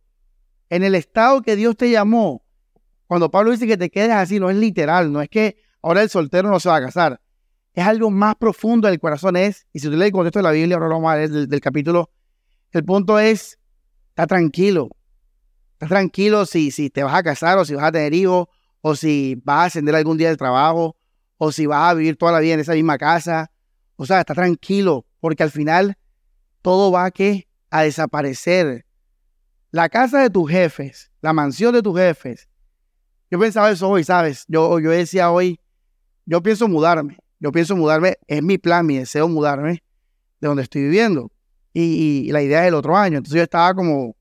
En 0.69 0.83
el 0.83 0.95
estado 0.95 1.43
que 1.43 1.57
Dios 1.57 1.77
te 1.77 1.91
llamó, 1.91 2.45
cuando 3.07 3.31
Pablo 3.31 3.53
dice 3.53 3.67
que 3.67 3.77
te 3.77 3.91
quedes 3.91 4.13
así, 4.13 4.41
no 4.41 4.51
es 4.51 4.57
literal, 4.57 5.13
no 5.13 5.23
es 5.23 5.29
que 5.29 5.57
ahora 5.83 6.03
el 6.03 6.11
soltero 6.11 6.51
no 6.51 6.59
se 6.59 6.69
va 6.69 6.77
a 6.77 6.81
casar. 6.81 7.21
Es 7.73 7.87
algo 7.87 8.11
más 8.11 8.35
profundo 8.37 8.89
del 8.89 8.99
corazón, 8.99 9.37
es, 9.37 9.67
y 9.73 9.81
si 9.81 9.89
tú 9.89 9.93
lees 9.93 10.07
el 10.07 10.13
contexto 10.13 10.39
de 10.39 10.45
la 10.45 10.51
Biblia, 10.51 10.77
ahora 10.77 10.89
lo 10.89 10.95
vamos 10.95 11.13
a 11.13 11.17
del, 11.17 11.61
capítulo, 11.61 12.11
el 12.73 12.85
punto 12.85 13.19
es, 13.19 13.59
está 14.09 14.27
tranquilo. 14.27 14.89
Está 15.75 15.89
tranquilo 15.89 16.47
si, 16.47 16.71
si 16.71 16.91
te 16.91 17.03
vas 17.03 17.15
a 17.15 17.23
casar 17.23 17.59
o 17.59 17.65
si 17.65 17.75
vas 17.75 17.85
a 17.85 17.93
tener 17.93 18.15
hijos 18.15 18.49
o 18.81 18.97
si 18.97 19.41
vas 19.45 19.57
a 19.57 19.65
ascender 19.65 19.95
algún 19.95 20.17
día 20.17 20.29
del 20.29 20.39
trabajo 20.39 20.97
o 21.37 21.53
si 21.53 21.67
vas 21.67 21.91
a 21.91 21.95
vivir 21.95 22.17
toda 22.17 22.33
la 22.33 22.41
vida 22.41 22.55
en 22.55 22.61
esa 22.61 22.73
misma 22.73 22.97
casa. 22.97 23.51
O 23.97 24.07
sea, 24.07 24.21
está 24.21 24.35
tranquilo, 24.35 25.07
porque 25.21 25.43
al 25.43 25.51
final 25.51 25.99
todo 26.63 26.91
va 26.91 27.13
a 27.71 27.83
desaparecer. 27.83 28.86
La 29.77 29.91
casa 29.91 30.23
de 30.23 30.31
tus 30.31 30.51
jefes, 30.51 31.11
la 31.21 31.35
mansión 31.35 31.75
de 31.75 31.83
tus 31.83 31.95
jefes. 31.99 32.49
Yo 33.31 33.39
pensaba 33.39 33.71
eso 33.71 33.91
hoy, 33.91 34.05
¿sabes? 34.05 34.47
Yo, 34.49 34.81
yo 34.81 34.91
decía 34.91 35.31
hoy, 35.31 35.61
yo 36.25 36.43
pienso 36.43 36.67
mudarme. 36.67 37.19
Yo 37.41 37.53
pienso 37.53 37.77
mudarme, 37.77 38.17
es 38.27 38.43
mi 38.43 38.57
plan, 38.57 38.87
mi 38.87 38.97
deseo 38.97 39.29
mudarme 39.29 39.83
de 40.41 40.49
donde 40.49 40.63
estoy 40.63 40.81
viviendo. 40.81 41.31
Y, 41.75 42.33
la 42.33 42.41
idea 42.41 42.63
es 42.63 42.69
el 42.69 42.75
otro 42.75 42.97
año. 42.97 43.19
Entonces 43.19 43.37
yo 43.37 43.43
estaba 43.43 43.75
como, 43.75 44.17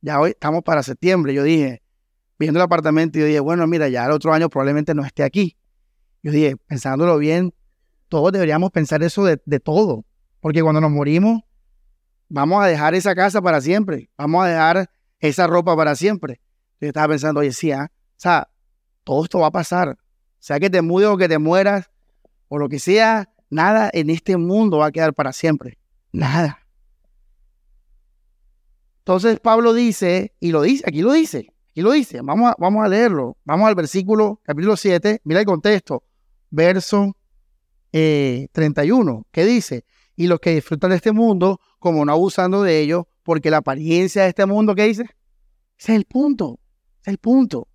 ya 0.00 0.18
hoy 0.18 0.30
estamos 0.30 0.62
para 0.62 0.82
septiembre. 0.82 1.34
Yo 1.34 1.42
dije, 1.42 1.82
viendo 2.38 2.58
el 2.58 2.64
apartamento, 2.64 3.18
yo 3.18 3.26
dije, 3.26 3.40
bueno, 3.40 3.66
mira, 3.66 3.90
ya 3.90 4.06
el 4.06 4.12
otro 4.12 4.32
año 4.32 4.48
probablemente 4.48 4.94
no 4.94 5.04
esté 5.04 5.24
aquí. 5.24 5.58
Yo 6.22 6.32
dije, 6.32 6.56
pensándolo 6.68 7.18
bien, 7.18 7.52
todos 8.08 8.32
deberíamos 8.32 8.70
pensar 8.70 9.02
eso 9.02 9.26
de, 9.26 9.60
todo, 9.60 10.06
porque 10.40 10.62
cuando 10.62 10.80
nos 10.80 10.90
morimos, 10.90 11.42
vamos 12.28 12.62
a 12.62 12.66
dejar 12.66 12.94
esa 12.94 13.14
casa 13.14 13.40
para 13.42 13.60
siempre, 13.60 14.10
vamos 14.16 14.44
a 14.44 14.48
dejar 14.48 14.90
esa 15.20 15.46
ropa 15.46 15.76
para 15.76 15.94
siempre. 15.94 16.40
Yo 16.80 16.88
estaba 16.88 17.08
pensando, 17.08 17.40
oye, 17.40 17.52
sí, 17.52 17.72
¿ah? 17.72 17.90
o 17.90 18.14
sea, 18.16 18.48
todo 19.04 19.24
esto 19.24 19.38
va 19.40 19.46
a 19.48 19.52
pasar. 19.52 19.98
Sea 20.38 20.60
que 20.60 20.70
te 20.70 20.82
mudes 20.82 21.08
o 21.08 21.16
que 21.16 21.28
te 21.28 21.38
mueras, 21.38 21.90
o 22.48 22.58
lo 22.58 22.68
que 22.68 22.78
sea, 22.78 23.28
nada 23.50 23.90
en 23.92 24.10
este 24.10 24.36
mundo 24.36 24.78
va 24.78 24.86
a 24.86 24.92
quedar 24.92 25.14
para 25.14 25.32
siempre. 25.32 25.78
Nada. 26.12 26.66
Entonces 28.98 29.40
Pablo 29.40 29.72
dice, 29.72 30.34
y 30.40 30.52
lo 30.52 30.62
dice, 30.62 30.84
aquí 30.86 31.02
lo 31.02 31.12
dice, 31.12 31.52
aquí 31.70 31.80
lo 31.80 31.92
dice, 31.92 32.20
vamos 32.22 32.50
a, 32.50 32.56
vamos 32.58 32.84
a 32.84 32.88
leerlo. 32.88 33.36
Vamos 33.44 33.68
al 33.68 33.74
versículo, 33.74 34.40
capítulo 34.42 34.76
7, 34.76 35.20
mira 35.24 35.40
el 35.40 35.46
contexto, 35.46 36.02
verso 36.50 37.16
31, 37.92 39.12
eh, 39.12 39.28
¿qué 39.30 39.44
dice? 39.44 39.84
Y 40.16 40.26
los 40.26 40.40
que 40.40 40.54
disfrutan 40.54 40.90
de 40.90 40.96
este 40.96 41.12
mundo, 41.12 41.60
como 41.86 42.04
no 42.04 42.10
abusando 42.10 42.64
de 42.64 42.80
ello, 42.80 43.06
porque 43.22 43.48
la 43.48 43.58
apariencia 43.58 44.24
de 44.24 44.30
este 44.30 44.44
mundo, 44.44 44.74
¿qué 44.74 44.82
dice? 44.82 45.04
Ese 45.78 45.92
es 45.92 45.96
el 45.96 46.04
punto, 46.04 46.58
es 47.02 47.06
el 47.06 47.18
punto. 47.18 47.68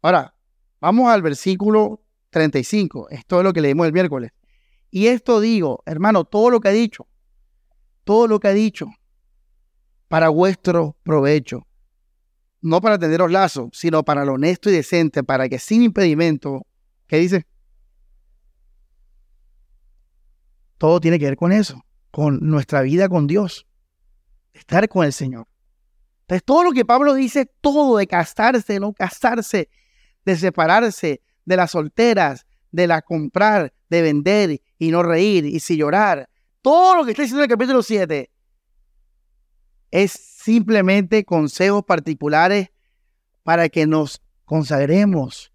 Ahora, 0.00 0.34
vamos 0.80 1.10
al 1.10 1.20
versículo 1.20 2.02
35, 2.30 3.10
esto 3.10 3.38
es 3.38 3.44
lo 3.44 3.52
que 3.52 3.60
leímos 3.60 3.86
el 3.86 3.92
miércoles. 3.92 4.30
Y 4.90 5.08
esto 5.08 5.38
digo, 5.38 5.82
hermano, 5.84 6.24
todo 6.24 6.48
lo 6.48 6.60
que 6.60 6.68
ha 6.68 6.72
dicho, 6.72 7.06
todo 8.04 8.26
lo 8.26 8.40
que 8.40 8.48
ha 8.48 8.54
dicho, 8.54 8.86
para 10.08 10.30
vuestro 10.30 10.96
provecho, 11.02 11.66
no 12.62 12.80
para 12.80 12.98
teneros 12.98 13.30
lazo, 13.30 13.68
sino 13.74 14.02
para 14.02 14.24
lo 14.24 14.32
honesto 14.32 14.70
y 14.70 14.72
decente, 14.72 15.22
para 15.22 15.46
que 15.50 15.58
sin 15.58 15.82
impedimento, 15.82 16.66
¿qué 17.06 17.18
dice? 17.18 17.46
Todo 20.78 21.00
tiene 21.00 21.18
que 21.18 21.26
ver 21.26 21.36
con 21.36 21.52
eso, 21.52 21.84
con 22.12 22.38
nuestra 22.42 22.82
vida 22.82 23.08
con 23.08 23.26
Dios, 23.26 23.66
estar 24.52 24.88
con 24.88 25.04
el 25.04 25.12
Señor. 25.12 25.48
Entonces, 26.20 26.44
todo 26.44 26.62
lo 26.62 26.72
que 26.72 26.84
Pablo 26.84 27.14
dice, 27.14 27.50
todo 27.60 27.96
de 27.96 28.06
casarse, 28.06 28.78
no 28.78 28.92
casarse, 28.92 29.68
de 30.24 30.36
separarse, 30.36 31.22
de 31.44 31.56
las 31.56 31.72
solteras, 31.72 32.46
de 32.70 32.86
la 32.86 33.02
comprar, 33.02 33.72
de 33.88 34.02
vender 34.02 34.60
y 34.78 34.90
no 34.90 35.02
reír 35.02 35.46
y 35.46 35.58
si 35.58 35.76
llorar, 35.76 36.28
todo 36.60 36.94
lo 36.94 37.04
que 37.04 37.10
está 37.10 37.22
diciendo 37.22 37.42
en 37.42 37.50
el 37.50 37.56
capítulo 37.56 37.82
7 37.82 38.30
es 39.90 40.12
simplemente 40.12 41.24
consejos 41.24 41.84
particulares 41.84 42.70
para 43.42 43.68
que 43.68 43.86
nos 43.86 44.22
consagremos, 44.44 45.52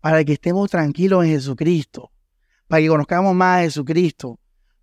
para 0.00 0.22
que 0.24 0.34
estemos 0.34 0.70
tranquilos 0.70 1.24
en 1.24 1.30
Jesucristo, 1.30 2.12
para 2.68 2.82
que 2.82 2.88
conozcamos 2.88 3.34
más 3.34 3.58
a 3.58 3.62
Jesucristo, 3.62 4.38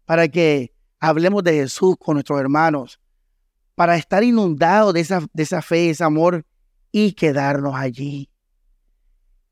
para 0.05 0.27
que 0.27 0.73
hablemos 0.99 1.43
de 1.43 1.53
Jesús 1.53 1.95
con 1.97 2.15
nuestros 2.15 2.39
hermanos, 2.39 2.99
para 3.75 3.95
estar 3.95 4.23
inundados 4.23 4.93
de 4.93 4.99
esa, 4.99 5.21
de 5.31 5.43
esa 5.43 5.61
fe, 5.61 5.89
ese 5.89 6.03
amor 6.03 6.45
y 6.91 7.13
quedarnos 7.13 7.75
allí. 7.75 8.29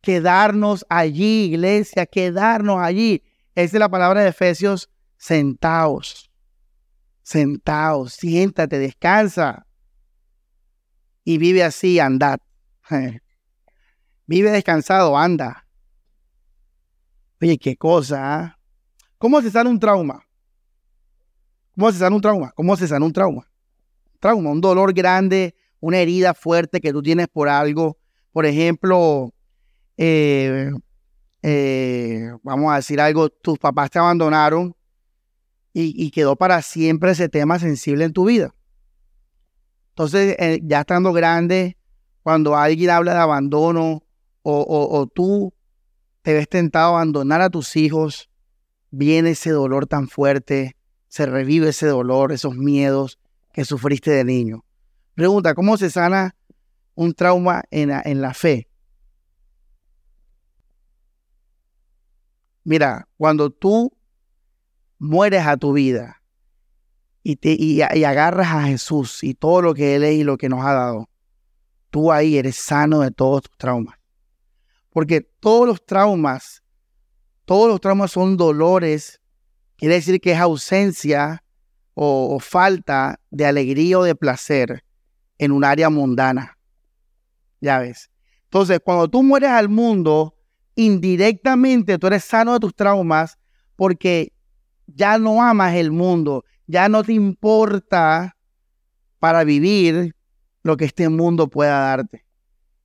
Quedarnos 0.02 0.86
allí, 0.90 1.46
iglesia, 1.46 2.06
quedarnos 2.06 2.80
allí. 2.82 3.24
Esa 3.56 3.78
es 3.78 3.80
la 3.80 3.90
palabra 3.90 4.22
de 4.22 4.30
Efesios, 4.30 4.90
sentaos. 5.18 6.30
Sentaos, 7.24 8.14
siéntate, 8.14 8.80
descansa. 8.80 9.66
Y 11.24 11.38
vive 11.38 11.64
así, 11.64 12.00
andad. 12.00 12.40
Vive 14.28 14.52
descansado, 14.52 15.18
anda. 15.18 15.66
Oye, 17.42 17.58
qué 17.58 17.78
cosa. 17.78 18.36
¿ah? 18.36 18.60
¿Cómo 19.18 19.42
se 19.42 19.50
sana 19.50 19.70
un 19.70 19.80
trauma? 19.80 20.27
¿Cómo 21.78 21.92
se 21.92 22.00
sana 22.00 22.16
un 22.16 22.22
trauma? 22.22 22.52
¿Cómo 22.56 22.76
se 22.76 22.88
sana 22.88 23.06
un 23.06 23.14
trauma? 23.14 23.48
Trauma, 24.20 24.50
un 24.50 24.62
dolor 24.62 24.94
grande, 24.94 25.54
una 25.80 26.00
herida 26.00 26.34
fuerte 26.34 26.82
que 26.82 26.92
tú 26.92 27.04
tienes 27.04 27.28
por 27.28 27.48
algo. 27.50 28.00
Por 28.32 28.48
ejemplo, 28.48 29.32
eh, 29.96 30.72
eh, 31.44 32.32
vamos 32.42 32.74
a 32.74 32.78
decir 32.78 33.00
algo, 33.00 33.30
tus 33.30 33.60
papás 33.60 33.92
te 33.92 34.00
abandonaron 34.00 34.76
y, 35.72 36.10
quedó 36.10 36.36
para 36.36 36.64
siempre 36.64 37.12
ese 37.12 37.30
tema 37.30 37.60
sensible 37.60 38.06
en 38.06 38.14
tu 38.14 38.26
vida. 38.26 38.56
Entonces, 39.90 40.36
eh, 40.40 40.60
ya 40.64 40.80
estando 40.80 41.14
grande, 41.14 41.78
cuando 42.24 42.56
alguien 42.56 42.90
habla 42.90 43.14
de 43.14 43.20
abandono 43.20 44.02
o, 44.42 44.90
o 44.90 45.06
tú 45.06 45.54
te 46.24 46.34
ves 46.34 46.50
tentado 46.50 46.96
a 46.96 47.02
abandonar 47.02 47.42
a 47.42 47.52
tus 47.52 47.76
hijos, 47.76 48.32
viene 48.90 49.32
ese 49.32 49.52
dolor 49.52 49.86
tan 49.86 50.08
fuerte, 50.08 50.77
se 51.08 51.26
revive 51.26 51.70
ese 51.70 51.88
dolor, 51.88 52.32
esos 52.32 52.56
miedos 52.56 53.20
que 53.54 53.66
sufriste 53.66 54.12
de 54.12 54.24
niño. 54.24 54.66
Pregunta, 55.16 55.56
¿cómo 55.56 55.78
se 55.78 55.90
sana 55.90 56.36
un 56.96 57.14
trauma 57.14 57.64
en 57.72 57.90
la, 57.90 58.02
en 58.06 58.22
la 58.22 58.34
fe? 58.34 58.68
Mira, 62.64 63.08
cuando 63.18 63.50
tú 63.50 63.92
mueres 65.00 65.46
a 65.46 65.58
tu 65.58 65.74
vida 65.74 66.22
y, 67.24 67.38
te, 67.38 67.56
y, 67.58 67.80
y 67.82 68.04
agarras 68.04 68.50
a 68.50 68.64
Jesús 68.64 69.24
y 69.24 69.34
todo 69.34 69.62
lo 69.62 69.74
que 69.74 69.96
Él 69.96 70.04
es 70.04 70.16
y 70.16 70.24
lo 70.24 70.38
que 70.38 70.50
nos 70.50 70.66
ha 70.66 70.74
dado, 70.74 71.10
tú 71.90 72.12
ahí 72.12 72.38
eres 72.38 72.58
sano 72.58 73.00
de 73.00 73.12
todos 73.12 73.44
tus 73.44 73.58
traumas. 73.58 73.98
Porque 74.90 75.22
todos 75.22 75.68
los 75.68 75.86
traumas, 75.86 76.64
todos 77.46 77.70
los 77.70 77.80
traumas 77.80 78.12
son 78.12 78.38
dolores, 78.38 79.22
quiere 79.78 79.96
decir 79.96 80.20
que 80.20 80.32
es 80.32 80.40
ausencia 80.40 81.44
o, 81.94 82.40
falta 82.40 83.20
de 83.32 83.46
alegría 83.46 83.98
o 83.98 84.04
de 84.04 84.16
placer 84.16 84.84
en 85.38 85.52
un 85.52 85.64
área 85.64 85.90
mundana. 85.90 86.58
Ya 87.60 87.80
ves. 87.80 88.12
Entonces, 88.44 88.80
cuando 88.84 89.08
tú 89.08 89.24
mueres 89.24 89.50
al 89.50 89.70
mundo, 89.70 90.36
indirectamente 90.76 91.98
tú 91.98 92.08
eres 92.08 92.24
sano 92.24 92.54
de 92.54 92.60
tus 92.60 92.76
traumas 92.76 93.38
porque 93.76 94.34
ya 94.86 95.18
no 95.18 95.42
amas 95.42 95.76
el 95.76 95.92
mundo, 95.92 96.46
ya 96.68 96.88
no 96.88 97.04
te 97.04 97.14
importa 97.14 98.36
para 99.20 99.44
vivir 99.44 100.16
lo 100.64 100.78
que 100.78 100.86
este 100.86 101.10
mundo 101.10 101.48
pueda 101.48 101.80
darte. 101.80 102.26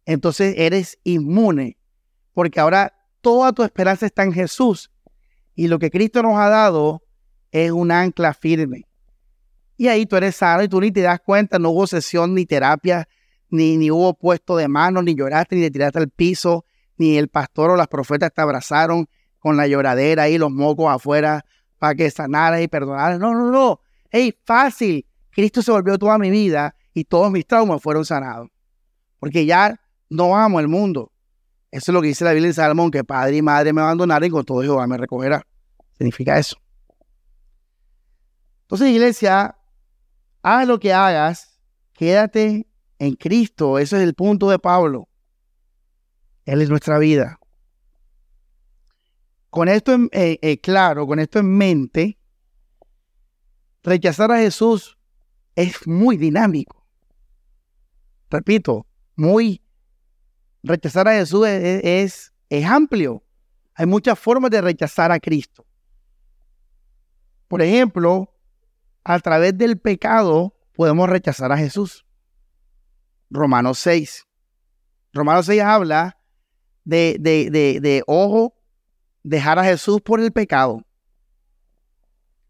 Entonces 0.07 0.55
eres 0.57 0.99
inmune 1.05 1.77
porque 2.33 2.61
ahora 2.61 2.95
toda 3.21 3.53
tu 3.53 3.63
esperanza 3.63 4.07
está 4.07 4.23
en 4.23 4.33
Jesús 4.33 4.91
y 5.55 5.69
lo 5.69 5.79
que 5.79 5.91
Cristo 5.91 6.23
nos 6.23 6.39
ha 6.39 6.49
dado 6.49 7.03
es 7.51 7.71
un 7.71 7.91
ancla 7.91 8.35
firme. 8.35 8.87
Y 9.77 9.89
ahí 9.89 10.07
tú 10.07 10.17
eres 10.17 10.37
sano 10.37 10.63
y 10.63 10.69
tú 10.69 10.81
ni 10.81 10.93
te 10.93 11.03
das 11.03 11.21
cuenta, 11.21 11.59
no 11.59 11.71
hubo 11.71 11.87
sesión 11.87 12.35
ni 12.35 12.47
terapia, 12.47 13.09
ni, 13.51 13.77
ni 13.77 13.91
hubo 13.91 14.15
puesto 14.15 14.57
de 14.57 14.69
manos, 14.69 15.05
ni 15.05 15.15
lloraste, 15.15 15.57
ni 15.57 15.63
te 15.63 15.71
tiraste 15.71 15.99
al 15.99 16.09
piso, 16.09 16.65
ni 16.97 17.17
el 17.17 17.29
pastor 17.29 17.71
o 17.71 17.77
las 17.77 17.89
profetas 17.89 18.33
te 18.33 18.41
abrazaron 18.41 19.09
con 19.39 19.57
la 19.57 19.67
lloradera 19.67 20.29
y 20.29 20.39
los 20.39 20.51
mocos 20.51 20.91
afuera 20.91 21.45
para 21.79 21.95
que 21.95 22.11
sanaras 22.11 22.63
y 22.63 22.69
perdonaras. 22.69 23.19
No, 23.19 23.35
no, 23.35 23.51
no. 23.51 23.81
Hey, 24.11 24.35
fácil. 24.45 25.05
Cristo 25.31 25.63
se 25.63 25.73
volvió 25.73 25.99
toda 25.99 26.19
mi 26.19 26.31
vida 26.31 26.75
y 26.95 27.05
todos 27.05 27.31
mis 27.31 27.47
traumas 27.47 27.83
fueron 27.83 28.05
sanados. 28.05 28.49
Porque 29.19 29.47
ya 29.47 29.81
no 30.09 30.37
amo 30.37 30.61
el 30.61 30.69
mundo. 30.69 31.12
Eso 31.73 31.91
es 31.91 31.95
lo 31.95 32.03
que 32.03 32.09
dice 32.09 32.25
la 32.25 32.33
Biblia 32.33 32.49
en 32.49 32.55
Salmón, 32.55 32.91
que 32.91 33.03
padre 33.03 33.39
y 33.39 33.43
madre 33.43 33.73
me 33.73 33.81
abandonaron 33.81 34.27
y 34.27 34.31
con 34.31 34.45
todo 34.45 34.61
Jehová 34.61 34.87
me 34.87 34.99
recogerá. 34.99 35.45
Significa 35.97 36.39
eso. 36.39 36.59
Entonces, 38.65 38.91
iglesia, 38.91 39.57
haz 40.43 40.69
lo 40.69 40.79
que 40.79 40.93
hagas, 40.93 41.59
quédate 41.95 42.67
en 42.99 43.15
Cristo. 43.15 43.79
Ese 43.79 43.97
es 43.97 44.03
el 44.03 44.15
punto 44.15 44.51
de 44.51 44.59
Pablo. 44.59 45.09
Él 46.45 46.61
es 46.61 46.69
nuestra 46.69 46.99
vida. 46.99 47.41
Con 49.49 49.69
esto 49.69 49.95
eh, 50.13 50.39
eh, 50.43 50.61
claro, 50.61 51.07
con 51.07 51.21
esto 51.21 51.39
en 51.39 51.57
mente, 51.57 52.19
rechazar 53.83 54.31
a 54.31 54.39
Jesús 54.39 54.99
es 55.57 55.87
muy 55.87 56.19
dinámico. 56.19 56.87
Repito, 58.29 58.87
muy 59.17 59.62
rechazar 60.63 61.09
a 61.09 61.13
Jesús 61.13 61.47
es, 61.47 62.33
es, 62.49 62.65
amplio. 62.65 63.23
Hay 63.75 63.87
muchas 63.87 64.19
formas 64.19 64.51
de 64.51 64.61
rechazar 64.61 65.11
a 65.11 65.19
Cristo. 65.19 65.65
Por 67.49 67.63
ejemplo, 67.63 68.35
a 69.05 69.19
través 69.21 69.57
del 69.57 69.79
pecado 69.79 70.55
podemos 70.75 71.09
rechazar 71.09 71.53
a 71.53 71.57
Jesús. 71.57 72.05
Romanos 73.31 73.79
6. 73.79 74.27
Romanos 75.13 75.47
6 75.47 75.63
habla 75.63 76.19
de, 76.85 77.17
de, 77.19 77.51
de, 77.51 77.81
de, 77.81 78.03
ojo, 78.07 78.55
dejar 79.23 79.59
a 79.59 79.65
Jesús 79.65 80.01
por 80.01 80.21
el 80.21 80.33
pecado. 80.33 80.83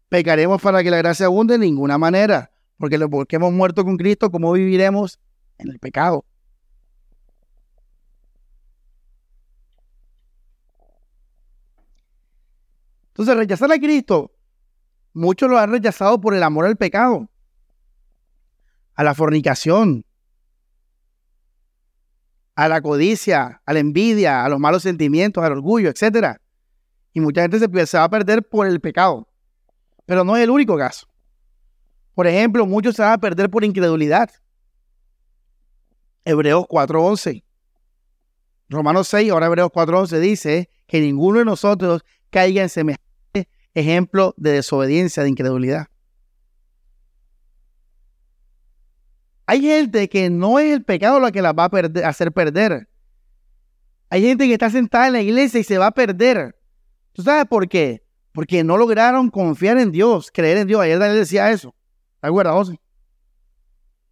¿Pecaremos 0.09 0.61
para 0.61 0.83
que 0.83 0.91
la 0.91 0.97
gracia 0.97 1.25
abunde? 1.25 1.57
De 1.57 1.65
ninguna 1.65 1.97
manera. 1.97 2.51
Porque, 2.77 2.99
porque 3.07 3.37
hemos 3.37 3.53
muerto 3.53 3.83
con 3.83 3.97
Cristo, 3.97 4.29
¿cómo 4.29 4.51
viviremos 4.51 5.19
en 5.57 5.69
el 5.69 5.79
pecado? 5.79 6.25
Entonces, 13.13 13.37
rechazar 13.37 13.71
a 13.71 13.77
Cristo, 13.77 14.31
muchos 15.13 15.47
lo 15.47 15.59
han 15.59 15.71
rechazado 15.71 16.19
por 16.19 16.33
el 16.33 16.41
amor 16.41 16.65
al 16.65 16.77
pecado, 16.77 17.29
a 18.95 19.03
la 19.03 19.13
fornicación, 19.13 20.03
a 22.55 22.67
la 22.67 22.81
codicia, 22.81 23.61
a 23.63 23.73
la 23.73 23.79
envidia, 23.79 24.43
a 24.43 24.49
los 24.49 24.59
malos 24.59 24.81
sentimientos, 24.81 25.43
al 25.43 25.51
orgullo, 25.51 25.91
etc. 25.91 26.37
Y 27.13 27.19
mucha 27.19 27.43
gente 27.43 27.59
se, 27.59 27.85
se 27.85 27.97
va 27.99 28.05
a 28.05 28.09
perder 28.09 28.47
por 28.47 28.65
el 28.65 28.81
pecado. 28.81 29.27
Pero 30.07 30.23
no 30.23 30.35
es 30.35 30.43
el 30.43 30.49
único 30.49 30.75
caso. 30.75 31.07
Por 32.15 32.25
ejemplo, 32.25 32.65
muchos 32.65 32.95
se 32.95 33.03
van 33.03 33.13
a 33.13 33.17
perder 33.19 33.51
por 33.51 33.63
incredulidad. 33.63 34.31
Hebreos 36.25 36.65
4.11. 36.65 37.43
Romanos 38.69 39.07
6, 39.09 39.31
ahora 39.31 39.45
Hebreos 39.45 39.69
4.11 39.69 40.19
dice 40.19 40.69
que 40.87 40.99
ninguno 40.99 41.37
de 41.39 41.45
nosotros 41.45 42.03
caiga 42.33 42.63
en 42.63 42.69
semejante 42.69 43.47
ejemplo 43.73 44.33
de 44.37 44.53
desobediencia, 44.53 45.23
de 45.23 45.29
incredulidad. 45.29 45.87
Hay 49.45 49.61
gente 49.61 50.09
que 50.09 50.29
no 50.29 50.57
es 50.57 50.73
el 50.73 50.83
pecado 50.83 51.19
lo 51.19 51.31
que 51.31 51.41
la 51.41 51.53
va 51.53 51.65
a 51.65 52.09
hacer 52.09 52.31
perder. 52.31 52.89
Hay 54.09 54.21
gente 54.21 54.47
que 54.47 54.53
está 54.53 54.69
sentada 54.69 55.07
en 55.07 55.13
la 55.13 55.21
iglesia 55.21 55.59
y 55.59 55.63
se 55.63 55.77
va 55.77 55.87
a 55.87 55.91
perder. 55.91 56.55
¿Tú 57.13 57.21
sabes 57.21 57.45
por 57.45 57.67
qué? 57.67 58.03
Porque 58.31 58.63
no 58.63 58.77
lograron 58.77 59.29
confiar 59.29 59.77
en 59.77 59.91
Dios, 59.91 60.31
creer 60.31 60.57
en 60.57 60.67
Dios. 60.67 60.81
Ayer 60.81 60.97
Daniel 60.97 61.19
decía 61.19 61.51
eso. 61.51 61.75
¿Te 62.19 62.27
acuerdas? 62.27 62.71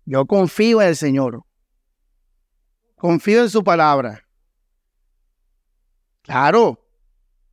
Yo 0.06 0.26
confío 0.26 0.82
en 0.82 0.90
el 0.90 0.96
Señor. 0.96 1.44
Confío 2.96 3.42
en 3.42 3.50
su 3.50 3.64
palabra. 3.64 4.24
Claro. 6.22 6.81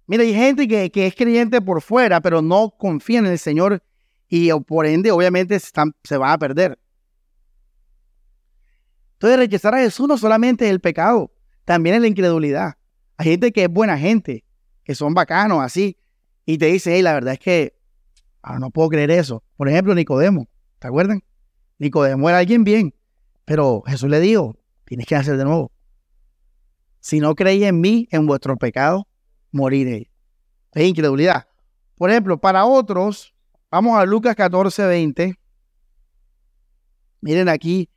Mira, 0.08 0.22
hay 0.22 0.32
gente 0.32 0.66
que, 0.66 1.06
es 1.06 1.14
creyente 1.14 1.60
por 1.60 1.82
fuera, 1.82 2.22
pero 2.22 2.40
no 2.40 2.70
confía 2.70 3.18
en 3.18 3.26
el 3.26 3.38
Señor 3.38 3.82
y 4.26 4.50
por 4.66 4.86
ende, 4.86 5.10
obviamente, 5.10 5.60
se, 5.60 5.70
se 6.02 6.16
va 6.16 6.32
a 6.32 6.38
perder. 6.38 6.78
Entonces, 9.12 9.38
rechazar 9.38 9.74
a 9.74 9.80
Jesús 9.80 10.08
no 10.08 10.16
solamente 10.16 10.64
es 10.64 10.70
el 10.70 10.80
pecado, 10.80 11.30
también 11.66 11.96
es 11.96 12.00
la 12.00 12.06
incredulidad. 12.06 12.78
Hay 13.18 13.26
gente 13.26 13.52
que 13.52 13.64
es 13.64 13.68
buena 13.68 13.98
gente, 13.98 14.44
que 14.82 14.94
son 14.94 15.12
bacanos 15.12 15.62
así, 15.62 15.98
y 16.46 16.56
te 16.56 16.66
dice, 16.66 16.94
hey, 16.94 17.02
la 17.02 17.12
verdad 17.12 17.34
es 17.34 17.40
que 17.40 17.78
ah, 18.40 18.58
no 18.58 18.70
puedo 18.70 18.88
creer 18.88 19.10
eso. 19.10 19.44
Por 19.58 19.68
ejemplo, 19.68 19.94
Nicodemo, 19.94 20.48
¿te 20.78 20.86
acuerdan? 20.86 21.22
Nicodemo 21.76 22.30
era 22.30 22.38
alguien 22.38 22.64
bien, 22.64 22.94
pero 23.44 23.82
Jesús 23.86 24.08
le 24.08 24.20
dijo, 24.20 24.56
tienes 24.86 25.06
que 25.06 25.16
hacer 25.16 25.36
de 25.36 25.44
nuevo. 25.44 25.70
Si 27.00 27.20
no 27.20 27.34
creéis 27.34 27.64
en 27.64 27.78
mí, 27.82 28.08
en 28.10 28.26
vuestro 28.26 28.56
pecado, 29.50 29.62
moriréis. 29.62 30.08
Es 30.72 30.84
incredulidad. 30.84 31.46
Por 31.96 32.10
ejemplo, 32.10 32.38
para 32.38 32.64
otros, 32.64 33.34
vamos 33.70 33.98
a 33.98 34.04
Lucas 34.04 34.36
14, 34.36 34.86
20. 34.86 35.34
Miren 37.20 37.48
aquí, 37.48 37.90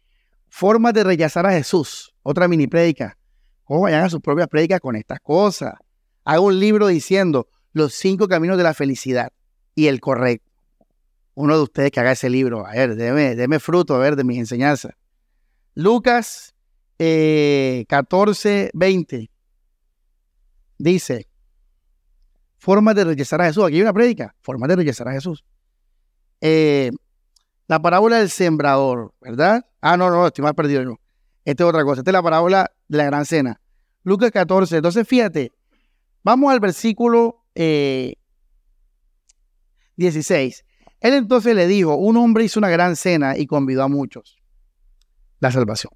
formas 0.49 0.93
de 0.93 1.03
rechazar 1.03 1.45
a 1.45 1.51
Jesús. 1.51 2.13
Otra 2.23 2.47
mini 2.47 2.67
prédica. 2.67 3.17
¿Cómo 3.63 3.81
vayan 3.81 4.03
a 4.03 4.09
sus 4.09 4.21
propias 4.21 4.47
prédicas 4.47 4.79
con 4.79 4.95
estas 4.95 5.19
cosas? 5.21 5.75
Hago 6.23 6.47
un 6.47 6.59
libro 6.59 6.87
diciendo 6.87 7.47
los 7.73 7.93
cinco 7.93 8.27
caminos 8.27 8.57
de 8.57 8.63
la 8.63 8.73
felicidad 8.73 9.31
y 9.75 9.87
el 9.87 9.99
correcto. 9.99 10.51
Uno 11.33 11.55
de 11.55 11.63
ustedes 11.63 11.91
que 11.91 11.99
haga 11.99 12.11
ese 12.11 12.29
libro, 12.29 12.65
a 12.65 12.71
ver, 12.71 12.95
déme, 12.95 13.59
fruto, 13.59 13.95
a 13.95 13.99
ver, 13.99 14.15
de 14.15 14.23
mis 14.23 14.37
enseñanzas. 14.37 14.93
Lucas 15.73 16.53
14, 16.97 18.63
eh, 18.63 18.71
20. 18.73 19.31
Dice, 20.77 21.30
formas 22.61 22.93
de 22.93 23.03
rechazar 23.03 23.41
a 23.41 23.45
Jesús. 23.45 23.65
Aquí 23.65 23.77
hay 23.77 23.81
una 23.81 23.91
prédica, 23.91 24.35
formas 24.39 24.69
de 24.69 24.75
rechazar 24.75 25.07
a 25.07 25.13
Jesús. 25.13 25.43
Eh, 26.41 26.91
la 27.67 27.81
parábola 27.81 28.19
del 28.19 28.29
sembrador, 28.29 29.15
¿verdad? 29.19 29.65
Ah, 29.81 29.97
no, 29.97 30.11
no, 30.11 30.27
estoy 30.27 30.43
más 30.43 30.53
perdido. 30.53 30.85
No. 30.85 30.99
Esta 31.43 31.63
es 31.63 31.69
otra 31.69 31.83
cosa. 31.83 32.01
Esta 32.01 32.11
es 32.11 32.13
la 32.13 32.21
parábola 32.21 32.71
de 32.87 32.97
la 32.99 33.05
gran 33.05 33.25
cena. 33.25 33.59
Lucas 34.03 34.29
14. 34.29 34.75
Entonces, 34.75 35.07
fíjate, 35.07 35.51
vamos 36.21 36.51
al 36.51 36.59
versículo 36.59 37.43
16. 37.55 38.19
Eh, 39.97 40.63
Él 40.99 41.15
entonces 41.15 41.55
le 41.55 41.65
dijo, 41.65 41.95
un 41.95 42.15
hombre 42.17 42.43
hizo 42.43 42.59
una 42.59 42.69
gran 42.69 42.95
cena 42.95 43.39
y 43.39 43.47
convidó 43.47 43.81
a 43.81 43.87
muchos. 43.87 44.37
La 45.39 45.51
salvación. 45.51 45.93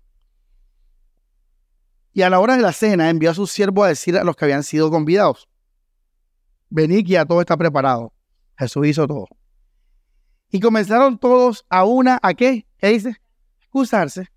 Y 2.11 2.23
a 2.23 2.31
la 2.31 2.39
hora 2.39 2.55
de 2.55 2.63
la 2.63 2.73
cena 2.73 3.11
envió 3.11 3.29
a 3.29 3.35
su 3.35 3.45
siervo 3.45 3.83
a 3.83 3.89
decir 3.89 4.17
a 4.17 4.23
los 4.23 4.35
que 4.35 4.45
habían 4.45 4.63
sido 4.63 4.89
convidados, 4.89 5.47
venid 6.69 7.05
que 7.05 7.13
ya 7.13 7.25
todo 7.25 7.41
está 7.41 7.57
preparado. 7.57 8.13
Jesús 8.57 8.87
hizo 8.87 9.07
todo. 9.07 9.27
Y 10.51 10.59
comenzaron 10.59 11.17
todos 11.17 11.65
a 11.69 11.85
una, 11.85 12.19
¿a 12.21 12.33
qué? 12.33 12.65
¿Qué 12.77 12.87
dice? 12.89 13.15
Excusarse. 13.59 14.29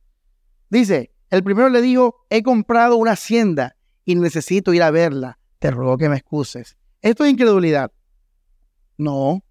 Dice, 0.70 1.12
el 1.30 1.42
primero 1.42 1.68
le 1.68 1.80
dijo, 1.80 2.26
he 2.30 2.42
comprado 2.42 2.96
una 2.96 3.12
hacienda 3.12 3.76
y 4.04 4.14
necesito 4.14 4.72
ir 4.72 4.82
a 4.82 4.90
verla. 4.90 5.38
Te 5.58 5.70
ruego 5.70 5.98
que 5.98 6.08
me 6.08 6.16
excuses. 6.16 6.76
¿Esto 7.02 7.24
es 7.24 7.30
incredulidad? 7.30 7.92
No. 8.96 9.44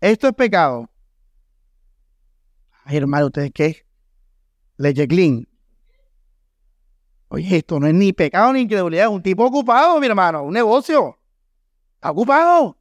¿Esto 0.00 0.28
es 0.28 0.34
pecado? 0.34 0.90
Ay, 2.84 2.96
hermano, 2.96 3.26
¿ustedes 3.26 3.52
qué? 3.52 3.86
Leche 4.76 5.06
clean. 5.06 5.48
Oye, 7.28 7.56
esto 7.56 7.80
no 7.80 7.86
es 7.86 7.94
ni 7.94 8.12
pecado 8.12 8.52
ni 8.52 8.60
incredulidad, 8.60 9.06
es 9.06 9.10
un 9.10 9.22
tipo 9.22 9.44
ocupado, 9.44 9.98
mi 9.98 10.06
hermano, 10.06 10.42
un 10.42 10.54
negocio. 10.54 11.18
Ocupado. 12.10 12.78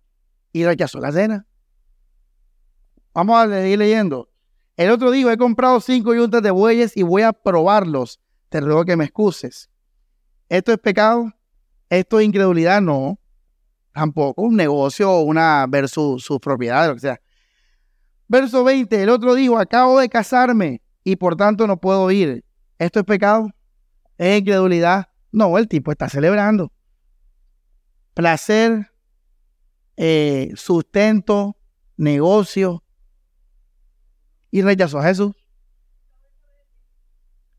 Y 0.51 0.65
rechazó 0.65 0.99
la 0.99 1.11
cena. 1.11 1.47
Vamos 3.13 3.37
a 3.37 3.47
seguir 3.47 3.79
leyendo. 3.79 4.29
El 4.75 4.91
otro 4.91 5.11
dijo, 5.11 5.29
he 5.29 5.37
comprado 5.37 5.79
cinco 5.79 6.13
yuntas 6.13 6.41
de 6.41 6.51
bueyes 6.51 6.97
y 6.97 7.03
voy 7.03 7.21
a 7.21 7.31
probarlos. 7.33 8.19
Te 8.49 8.59
ruego 8.59 8.85
que 8.85 8.95
me 8.95 9.05
excuses. 9.05 9.69
¿Esto 10.49 10.71
es 10.71 10.77
pecado? 10.79 11.31
¿Esto 11.89 12.19
es 12.19 12.25
incredulidad? 12.25 12.81
No. 12.81 13.19
Tampoco. 13.93 14.41
Un 14.41 14.55
negocio 14.55 15.19
una 15.19 15.65
versus 15.67 16.23
sus 16.23 16.39
propiedades, 16.39 16.89
lo 16.89 16.95
que 16.95 17.01
sea. 17.01 17.21
Verso 18.27 18.63
20. 18.63 19.03
El 19.03 19.09
otro 19.09 19.35
dijo, 19.35 19.57
acabo 19.57 19.99
de 19.99 20.09
casarme 20.09 20.81
y 21.03 21.15
por 21.15 21.35
tanto 21.35 21.67
no 21.67 21.77
puedo 21.77 22.09
ir. 22.11 22.43
¿Esto 22.79 22.99
es 22.99 23.05
pecado? 23.05 23.49
¿Es 24.17 24.39
incredulidad? 24.39 25.09
No, 25.31 25.57
el 25.57 25.67
tipo 25.67 25.91
está 25.91 26.09
celebrando. 26.09 26.71
Placer, 28.13 28.92
eh, 29.97 30.51
sustento, 30.55 31.57
negocio. 31.97 32.83
Y 34.51 34.61
rechazó 34.61 34.99
a 34.99 35.03
Jesús. 35.03 35.35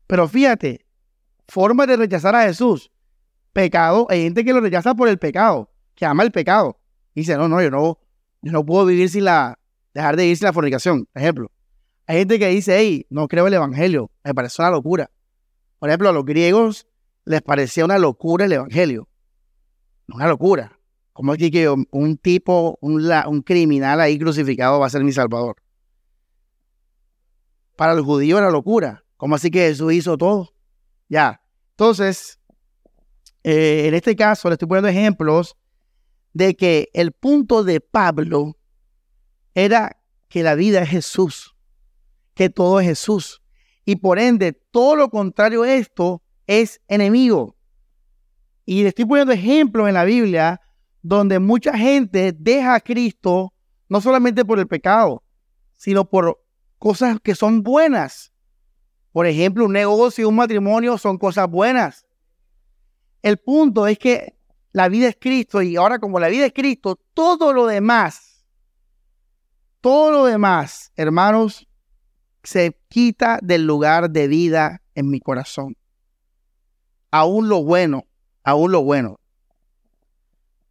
Pero 0.07 0.27
fíjate, 0.27 0.85
forma 1.47 1.85
de 1.85 1.97
rechazar 1.97 2.35
a 2.35 2.43
Jesús. 2.43 2.91
Pecado, 3.53 4.07
hay 4.09 4.23
gente 4.23 4.43
que 4.43 4.53
lo 4.53 4.59
rechaza 4.59 4.95
por 4.95 5.07
el 5.07 5.17
pecado, 5.17 5.71
que 5.95 6.05
ama 6.05 6.23
el 6.23 6.31
pecado. 6.31 6.79
dice, 7.13 7.37
no, 7.37 7.47
no, 7.47 7.61
yo 7.61 7.71
no, 7.71 7.99
yo 8.41 8.51
no 8.51 8.65
puedo 8.65 8.85
vivir 8.85 9.09
sin 9.09 9.25
la, 9.25 9.57
dejar 9.93 10.15
de 10.15 10.23
vivir 10.23 10.37
sin 10.37 10.45
la 10.45 10.53
fornicación, 10.53 11.05
por 11.05 11.21
ejemplo. 11.21 11.51
Hay 12.07 12.19
gente 12.19 12.37
que 12.37 12.47
dice, 12.49 12.77
hey, 12.77 13.07
no 13.09 13.27
creo 13.27 13.47
el 13.47 13.53
evangelio, 13.53 14.11
me 14.23 14.33
parece 14.33 14.61
una 14.61 14.71
locura. 14.71 15.09
Por 15.79 15.89
ejemplo, 15.89 16.09
a 16.09 16.13
los 16.13 16.25
griegos 16.25 16.87
les 17.25 17.41
parecía 17.41 17.85
una 17.85 17.97
locura 17.97 18.45
el 18.45 18.53
Evangelio. 18.53 19.07
Una 20.07 20.27
locura. 20.27 20.74
¿Cómo 21.15 21.33
es 21.33 21.49
que 21.49 21.69
un 21.69 22.17
tipo, 22.17 22.77
un, 22.81 23.41
criminal 23.41 24.01
ahí 24.01 24.19
crucificado 24.19 24.81
va 24.81 24.87
a 24.87 24.89
ser 24.89 25.01
mi 25.01 25.13
salvador? 25.13 25.55
Para 27.77 27.93
los 27.93 28.03
judíos 28.03 28.37
era 28.37 28.51
locura. 28.51 29.05
¿Cómo 29.15 29.35
así 29.35 29.49
que 29.49 29.59
Jesús 29.59 29.93
hizo 29.93 30.17
todo? 30.17 30.53
Ya. 31.07 31.41
Entonces, 31.69 32.37
eh, 33.45 33.87
en 33.87 33.93
este 33.93 34.13
caso 34.17 34.49
le 34.49 34.55
estoy 34.55 34.67
poniendo 34.67 34.89
ejemplos 34.89 35.55
de 36.33 36.53
que 36.57 36.89
el 36.93 37.13
punto 37.13 37.63
de 37.63 37.79
Pablo 37.79 38.57
era 39.53 39.95
que 40.27 40.43
la 40.43 40.55
vida 40.55 40.81
es 40.81 40.89
Jesús, 40.89 41.55
que 42.33 42.49
todo 42.49 42.81
es 42.81 42.87
Jesús. 42.87 43.41
Y 43.85 43.95
por 43.95 44.19
ende, 44.19 44.51
todo 44.51 44.97
lo 44.97 45.09
contrario 45.09 45.63
a 45.63 45.75
esto 45.75 46.21
es 46.45 46.81
enemigo. 46.89 47.55
Y 48.65 48.83
le 48.83 48.89
estoy 48.89 49.05
poniendo 49.05 49.31
ejemplos 49.31 49.87
en 49.87 49.93
la 49.93 50.03
Biblia 50.03 50.59
donde 51.07 51.37
mucha 51.37 51.77
gente 51.77 52.31
deja 52.35 52.73
a 52.73 52.79
Cristo 52.79 53.53
no 53.87 54.01
solamente 54.01 54.43
por 54.43 54.57
el 54.57 54.67
pecado, 54.67 55.21
sino 55.77 56.09
por 56.09 56.43
cosas 56.79 57.19
que 57.21 57.35
son 57.35 57.61
buenas. 57.61 58.33
Por 59.11 59.27
ejemplo, 59.27 59.65
un 59.65 59.73
negocio 59.73 60.27
un 60.27 60.35
matrimonio 60.35 60.97
son 60.97 61.19
cosas 61.19 61.47
buenas. 61.47 62.07
El 63.21 63.37
punto 63.37 63.85
es 63.85 63.99
que 63.99 64.35
la 64.71 64.89
vida 64.89 65.07
es 65.07 65.17
Cristo 65.19 65.61
y 65.61 65.75
ahora 65.75 65.99
como 65.99 66.19
la 66.19 66.27
vida 66.27 66.47
es 66.47 66.53
Cristo, 66.53 66.99
todo 67.13 67.53
lo 67.53 67.67
demás, 67.67 68.43
todo 69.81 70.09
lo 70.09 70.25
demás, 70.25 70.91
hermanos, 70.95 71.67
se 72.43 72.79
quita 72.89 73.37
del 73.43 73.67
lugar 73.67 74.09
de 74.09 74.27
vida 74.27 74.81
en 74.95 75.11
mi 75.11 75.19
corazón. 75.19 75.77
Aún 77.11 77.47
lo 77.47 77.63
bueno, 77.63 78.07
aún 78.43 78.71
lo 78.71 78.83
bueno, 78.83 79.19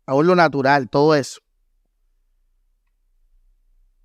aún 0.06 0.26
lo 0.26 0.34
natural, 0.34 0.88
todo 0.88 1.14
eso. 1.14 1.40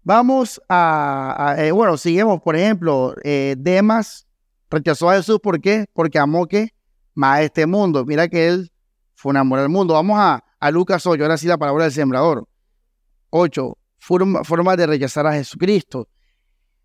Vamos 0.03 0.61
a, 0.69 1.55
eh, 1.57 1.71
bueno, 1.71 1.97
seguimos, 1.97 2.41
por 2.41 2.55
ejemplo, 2.55 3.13
eh, 3.23 3.55
Demas 3.57 4.27
rechazó 4.69 5.09
a 5.09 5.15
Jesús, 5.15 5.39
¿por 5.39 5.59
qué? 5.61 5.85
Porque 5.93 6.17
amó 6.17 6.47
que 6.47 6.73
más 7.13 7.41
este 7.41 7.65
mundo. 7.65 8.05
Mira 8.05 8.27
que 8.27 8.47
él 8.47 8.71
fue 9.13 9.31
un 9.31 9.37
amor 9.37 9.59
al 9.59 9.69
mundo. 9.69 9.93
Vamos 9.93 10.17
a, 10.19 10.43
a 10.59 10.71
Lucas 10.71 11.05
8, 11.05 11.21
ahora 11.21 11.37
sí 11.37 11.47
la 11.47 11.57
palabra 11.57 11.83
del 11.83 11.93
sembrador. 11.93 12.47
8. 13.29 13.77
Forma, 13.99 14.75
de 14.75 14.87
rechazar 14.87 15.27
a 15.27 15.33
Jesucristo. 15.33 16.07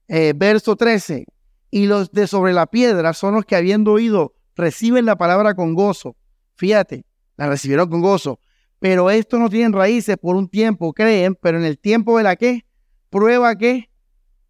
Eh, 0.08 0.32
verso 0.36 0.76
13. 0.76 1.24
Y 1.70 1.86
los 1.86 2.10
de 2.12 2.26
sobre 2.26 2.52
la 2.52 2.66
piedra 2.66 3.12
son 3.14 3.34
los 3.34 3.44
que 3.44 3.56
habiendo 3.56 3.92
oído 3.92 4.34
reciben 4.56 5.04
la 5.04 5.16
palabra 5.16 5.54
con 5.54 5.74
gozo. 5.74 6.16
Fíjate, 6.56 7.04
la 7.36 7.48
recibieron 7.48 7.88
con 7.88 8.00
gozo. 8.00 8.38
Pero 8.84 9.08
estos 9.08 9.40
no 9.40 9.48
tienen 9.48 9.72
raíces 9.72 10.18
por 10.18 10.36
un 10.36 10.46
tiempo, 10.46 10.92
creen, 10.92 11.34
pero 11.40 11.56
en 11.56 11.64
el 11.64 11.78
tiempo 11.78 12.18
de 12.18 12.24
la 12.24 12.36
que 12.36 12.66
prueba 13.08 13.56
que 13.56 13.90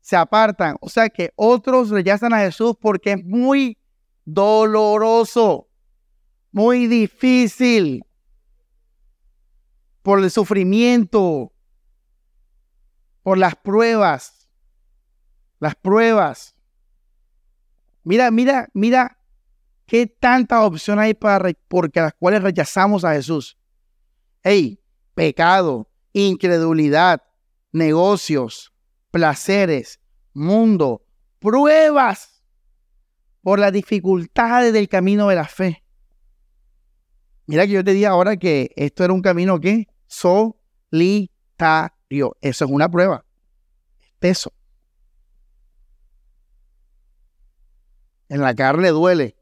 se 0.00 0.16
apartan. 0.16 0.76
O 0.80 0.88
sea 0.88 1.08
que 1.08 1.30
otros 1.36 1.90
rechazan 1.90 2.34
a 2.34 2.40
Jesús 2.40 2.74
porque 2.80 3.12
es 3.12 3.24
muy 3.24 3.78
doloroso, 4.24 5.68
muy 6.50 6.88
difícil 6.88 8.04
por 10.02 10.18
el 10.18 10.28
sufrimiento, 10.32 11.52
por 13.22 13.38
las 13.38 13.54
pruebas, 13.54 14.50
las 15.60 15.76
pruebas. 15.76 16.56
Mira, 18.02 18.32
mira, 18.32 18.68
mira 18.74 19.16
qué 19.86 20.08
tanta 20.08 20.64
opción 20.64 20.98
hay 20.98 21.14
para 21.14 21.52
porque 21.68 22.00
las 22.00 22.14
cuales 22.14 22.42
rechazamos 22.42 23.04
a 23.04 23.12
Jesús. 23.12 23.56
Hey, 24.46 24.78
pecado, 25.14 25.90
incredulidad, 26.12 27.22
negocios, 27.72 28.74
placeres, 29.10 30.00
mundo, 30.34 31.02
pruebas 31.38 32.42
por 33.40 33.58
las 33.58 33.72
dificultades 33.72 34.74
del 34.74 34.90
camino 34.90 35.28
de 35.28 35.34
la 35.34 35.48
fe. 35.48 35.82
Mira 37.46 37.64
que 37.66 37.72
yo 37.72 37.82
te 37.82 37.94
di 37.94 38.04
ahora 38.04 38.36
que 38.36 38.70
esto 38.76 39.02
era 39.02 39.14
un 39.14 39.22
camino 39.22 39.58
que 39.60 39.88
solitario. 40.06 41.16
Eso 42.42 42.66
es 42.66 42.70
una 42.70 42.90
prueba. 42.90 43.24
Eso. 44.20 44.52
En 48.28 48.42
la 48.42 48.54
carne 48.54 48.90
duele. 48.90 49.36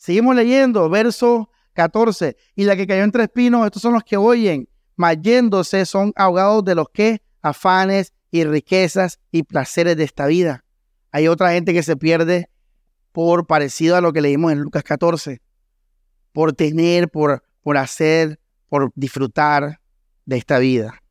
Seguimos 0.00 0.34
leyendo, 0.34 0.88
verso 0.88 1.50
14. 1.74 2.34
Y 2.56 2.64
la 2.64 2.74
que 2.74 2.86
cayó 2.86 3.02
entre 3.02 3.24
espinos, 3.24 3.66
estos 3.66 3.82
son 3.82 3.92
los 3.92 4.02
que 4.02 4.16
oyen, 4.16 4.66
mayéndose 4.96 5.84
son 5.84 6.14
ahogados 6.16 6.64
de 6.64 6.74
los 6.74 6.88
que 6.88 7.20
afanes 7.42 8.14
y 8.30 8.44
riquezas 8.44 9.20
y 9.30 9.42
placeres 9.42 9.98
de 9.98 10.04
esta 10.04 10.24
vida. 10.24 10.64
Hay 11.12 11.28
otra 11.28 11.52
gente 11.52 11.74
que 11.74 11.82
se 11.82 11.98
pierde 11.98 12.48
por 13.12 13.46
parecido 13.46 13.94
a 13.94 14.00
lo 14.00 14.14
que 14.14 14.22
leímos 14.22 14.52
en 14.52 14.60
Lucas 14.60 14.84
14, 14.84 15.42
por 16.32 16.54
tener, 16.54 17.10
por, 17.10 17.44
por 17.60 17.76
hacer, 17.76 18.40
por 18.70 18.92
disfrutar 18.94 19.82
de 20.24 20.36
esta 20.38 20.58
vida. 20.58 21.02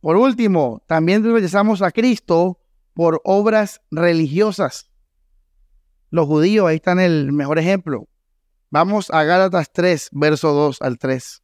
Por 0.00 0.16
último, 0.16 0.84
también 0.86 1.24
regresamos 1.24 1.82
a 1.82 1.90
Cristo 1.90 2.60
por 2.94 3.20
obras 3.24 3.80
religiosas. 3.90 4.90
Los 6.10 6.26
judíos, 6.26 6.66
ahí 6.66 6.76
están 6.76 7.00
el 7.00 7.32
mejor 7.32 7.58
ejemplo. 7.58 8.08
Vamos 8.70 9.10
a 9.10 9.24
Gálatas 9.24 9.72
3, 9.72 10.10
verso 10.12 10.52
2 10.52 10.82
al 10.82 10.98
3. 10.98 11.42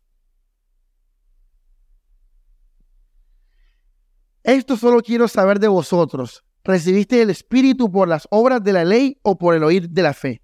Esto 4.44 4.76
solo 4.76 5.02
quiero 5.02 5.28
saber 5.28 5.58
de 5.58 5.68
vosotros. 5.68 6.44
¿Recibiste 6.64 7.22
el 7.22 7.30
Espíritu 7.30 7.90
por 7.90 8.08
las 8.08 8.26
obras 8.30 8.62
de 8.62 8.72
la 8.72 8.84
ley 8.84 9.18
o 9.22 9.38
por 9.38 9.54
el 9.54 9.64
oír 9.64 9.88
de 9.88 10.02
la 10.02 10.12
fe? 10.12 10.42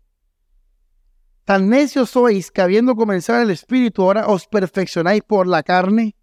Tan 1.45 1.69
necios 1.69 2.11
sois 2.11 2.51
que 2.51 2.63
habiendo 2.63 2.97
comenzado 2.97 3.43
el 3.43 3.51
Espíritu 3.51 4.03
ahora 4.03 4.29
os 4.29 4.47
perfeccionáis 4.47 5.23
por 5.23 5.47
la 5.47 5.63
carne. 5.63 6.17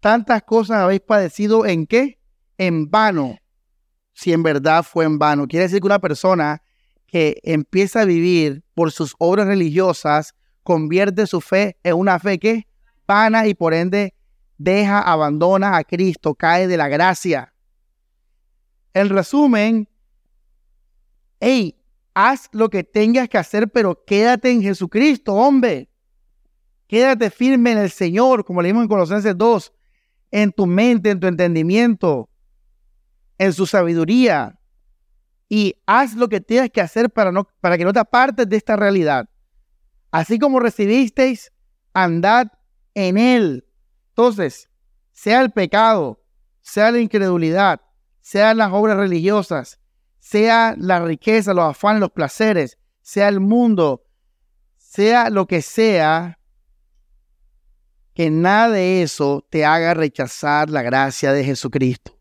Tantas 0.00 0.42
cosas 0.42 0.78
habéis 0.78 1.00
padecido 1.02 1.64
en 1.64 1.86
qué? 1.86 2.20
En 2.58 2.90
vano 2.90 3.38
si 4.16 4.32
en 4.32 4.42
verdad 4.42 4.82
fue 4.82 5.04
en 5.04 5.18
vano. 5.18 5.46
Quiere 5.46 5.64
decir 5.64 5.80
que 5.80 5.86
una 5.86 5.98
persona 5.98 6.62
que 7.06 7.38
empieza 7.42 8.00
a 8.00 8.04
vivir 8.06 8.64
por 8.72 8.90
sus 8.90 9.14
obras 9.18 9.46
religiosas 9.46 10.34
convierte 10.62 11.26
su 11.26 11.42
fe 11.42 11.76
en 11.82 11.96
una 11.96 12.18
fe 12.18 12.38
que 12.38 12.66
vana 13.06 13.46
y 13.46 13.52
por 13.52 13.74
ende 13.74 14.14
deja, 14.56 15.00
abandona 15.00 15.76
a 15.76 15.84
Cristo, 15.84 16.34
cae 16.34 16.66
de 16.66 16.78
la 16.78 16.88
gracia. 16.88 17.52
En 18.94 19.10
resumen, 19.10 19.86
hey, 21.38 21.76
haz 22.14 22.48
lo 22.52 22.70
que 22.70 22.84
tengas 22.84 23.28
que 23.28 23.36
hacer, 23.36 23.68
pero 23.68 24.02
quédate 24.06 24.50
en 24.50 24.62
Jesucristo, 24.62 25.34
hombre. 25.34 25.90
Quédate 26.86 27.28
firme 27.28 27.72
en 27.72 27.78
el 27.78 27.90
Señor, 27.90 28.46
como 28.46 28.62
leímos 28.62 28.82
en 28.82 28.88
Colosenses 28.88 29.36
2, 29.36 29.72
en 30.30 30.52
tu 30.52 30.64
mente, 30.64 31.10
en 31.10 31.20
tu 31.20 31.26
entendimiento 31.26 32.30
en 33.38 33.52
su 33.52 33.66
sabiduría 33.66 34.58
y 35.48 35.76
haz 35.86 36.14
lo 36.14 36.28
que 36.28 36.40
tienes 36.40 36.70
que 36.70 36.80
hacer 36.80 37.10
para, 37.10 37.30
no, 37.32 37.48
para 37.60 37.78
que 37.78 37.84
no 37.84 37.92
te 37.92 38.00
apartes 38.00 38.48
de 38.48 38.56
esta 38.56 38.76
realidad. 38.76 39.28
Así 40.10 40.38
como 40.38 40.60
recibisteis, 40.60 41.52
andad 41.92 42.48
en 42.94 43.18
él. 43.18 43.66
Entonces, 44.08 44.68
sea 45.12 45.40
el 45.40 45.50
pecado, 45.50 46.22
sea 46.62 46.90
la 46.90 46.98
incredulidad, 46.98 47.80
sean 48.20 48.56
las 48.56 48.72
obras 48.72 48.96
religiosas, 48.96 49.78
sea 50.18 50.74
la 50.78 51.00
riqueza, 51.00 51.54
los 51.54 51.64
afanes, 51.64 52.00
los 52.00 52.10
placeres, 52.10 52.78
sea 53.02 53.28
el 53.28 53.40
mundo, 53.40 54.04
sea 54.76 55.30
lo 55.30 55.46
que 55.46 55.62
sea, 55.62 56.38
que 58.14 58.30
nada 58.30 58.70
de 58.70 59.02
eso 59.02 59.46
te 59.50 59.64
haga 59.64 59.94
rechazar 59.94 60.70
la 60.70 60.82
gracia 60.82 61.32
de 61.32 61.44
Jesucristo. 61.44 62.15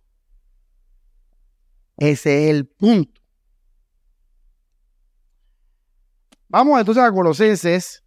Ese 1.97 2.45
es 2.45 2.55
el 2.55 2.65
punto. 2.65 3.21
Vamos 6.47 6.79
entonces 6.79 7.03
a 7.03 7.11
Colosenses. 7.11 8.03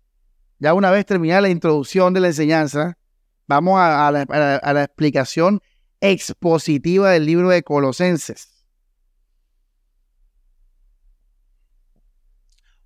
Ya 0.58 0.74
una 0.74 0.90
vez 0.90 1.06
terminada 1.06 1.42
la 1.42 1.50
introducción 1.50 2.12
de 2.14 2.20
la 2.20 2.28
enseñanza, 2.28 2.98
vamos 3.46 3.78
a, 3.78 4.10
la, 4.10 4.82
explicación 4.82 5.60
expositiva 6.00 7.10
del 7.10 7.26
libro 7.26 7.48
de 7.48 7.62
Colosenses. 7.62 8.66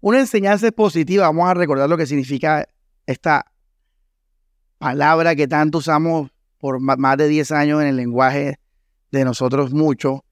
Una 0.00 0.20
enseñanza 0.20 0.66
expositiva, 0.66 1.26
vamos 1.26 1.48
a 1.48 1.55
recordar 1.55 1.88
lo 1.88 1.96
que 1.96 2.07
significa 2.07 2.66
esta 3.07 3.53
palabra 4.78 5.36
que 5.36 5.46
tanto 5.48 5.78
usamos 5.78 6.30
por 6.59 6.80
más 6.80 7.16
de 7.16 7.28
10 7.28 7.53
años 7.53 7.80
en 7.80 7.88
el 7.88 7.96
lenguaje 7.96 8.59
de 9.12 9.24
nosotros 9.24 9.72
mucho, 9.72 10.24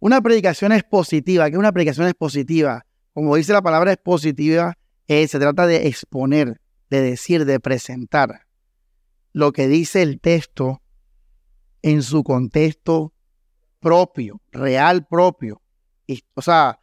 una 0.00 0.20
predicación 0.22 0.72
expositiva, 0.72 1.46
¿qué 1.46 1.52
es 1.52 1.58
una 1.58 1.72
predicación 1.72 2.08
expositiva? 2.08 2.86
Como 3.12 3.36
dice 3.36 3.52
la 3.52 3.62
palabra 3.62 3.92
expositiva, 3.92 4.76
eh, 5.06 5.28
se 5.28 5.38
trata 5.38 5.66
de 5.66 5.86
exponer, 5.86 6.60
de 6.88 7.02
decir, 7.02 7.44
de 7.44 7.60
presentar 7.60 8.46
lo 9.32 9.52
que 9.52 9.68
dice 9.68 10.02
el 10.02 10.20
texto 10.20 10.82
en 11.82 12.02
su 12.02 12.24
contexto 12.24 13.12
propio, 13.78 14.40
real 14.50 15.06
propio. 15.06 15.62
o 16.34 16.42
sea, 16.42 16.80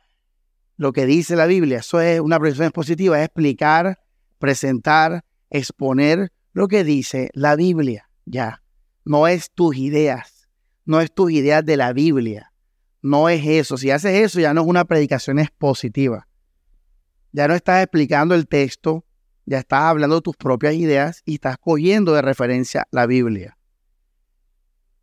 lo 0.78 0.93
que 0.93 1.05
dice 1.05 1.36
la 1.36 1.47
Biblia, 1.47 1.80
eso 1.80 1.99
es 1.99 2.20
una 2.20 2.39
predicación 2.39 2.68
expositiva, 2.68 3.18
es 3.20 3.26
explicar, 3.26 3.99
presentar, 4.38 5.26
exponer 5.49 6.32
lo 6.53 6.68
que 6.68 6.84
dice 6.84 7.30
la 7.34 7.55
Biblia, 7.55 8.09
ya. 8.26 8.61
No 9.03 9.28
es 9.28 9.51
tus 9.51 9.76
ideas, 9.78 10.47
no 10.86 11.01
es 11.01 11.13
tus 11.13 11.32
ideas 11.32 11.65
de 11.65 11.78
la 11.78 11.93
Biblia, 11.93 12.51
no 13.08 13.30
es 13.30 13.45
eso. 13.45 13.78
Si 13.78 13.89
haces 13.89 14.14
eso, 14.14 14.39
ya 14.39 14.53
no 14.53 14.62
es 14.62 14.68
una 14.68 14.86
predicación 14.86 15.39
expositiva. 15.39 16.28
Ya 17.32 17.47
no 17.47 17.53
estás 17.53 17.84
explicando 17.84 18.36
el 18.36 18.47
texto, 18.47 19.05
ya 19.45 19.60
estás 19.60 19.84
hablando 19.84 20.16
de 20.16 20.22
tus 20.22 20.36
propias 20.36 20.74
ideas 20.74 21.22
y 21.26 21.36
estás 21.36 21.58
cogiendo 21.58 22.14
de 22.14 22.22
referencia 22.22 22.88
la 22.91 23.05
Biblia. 23.05 23.58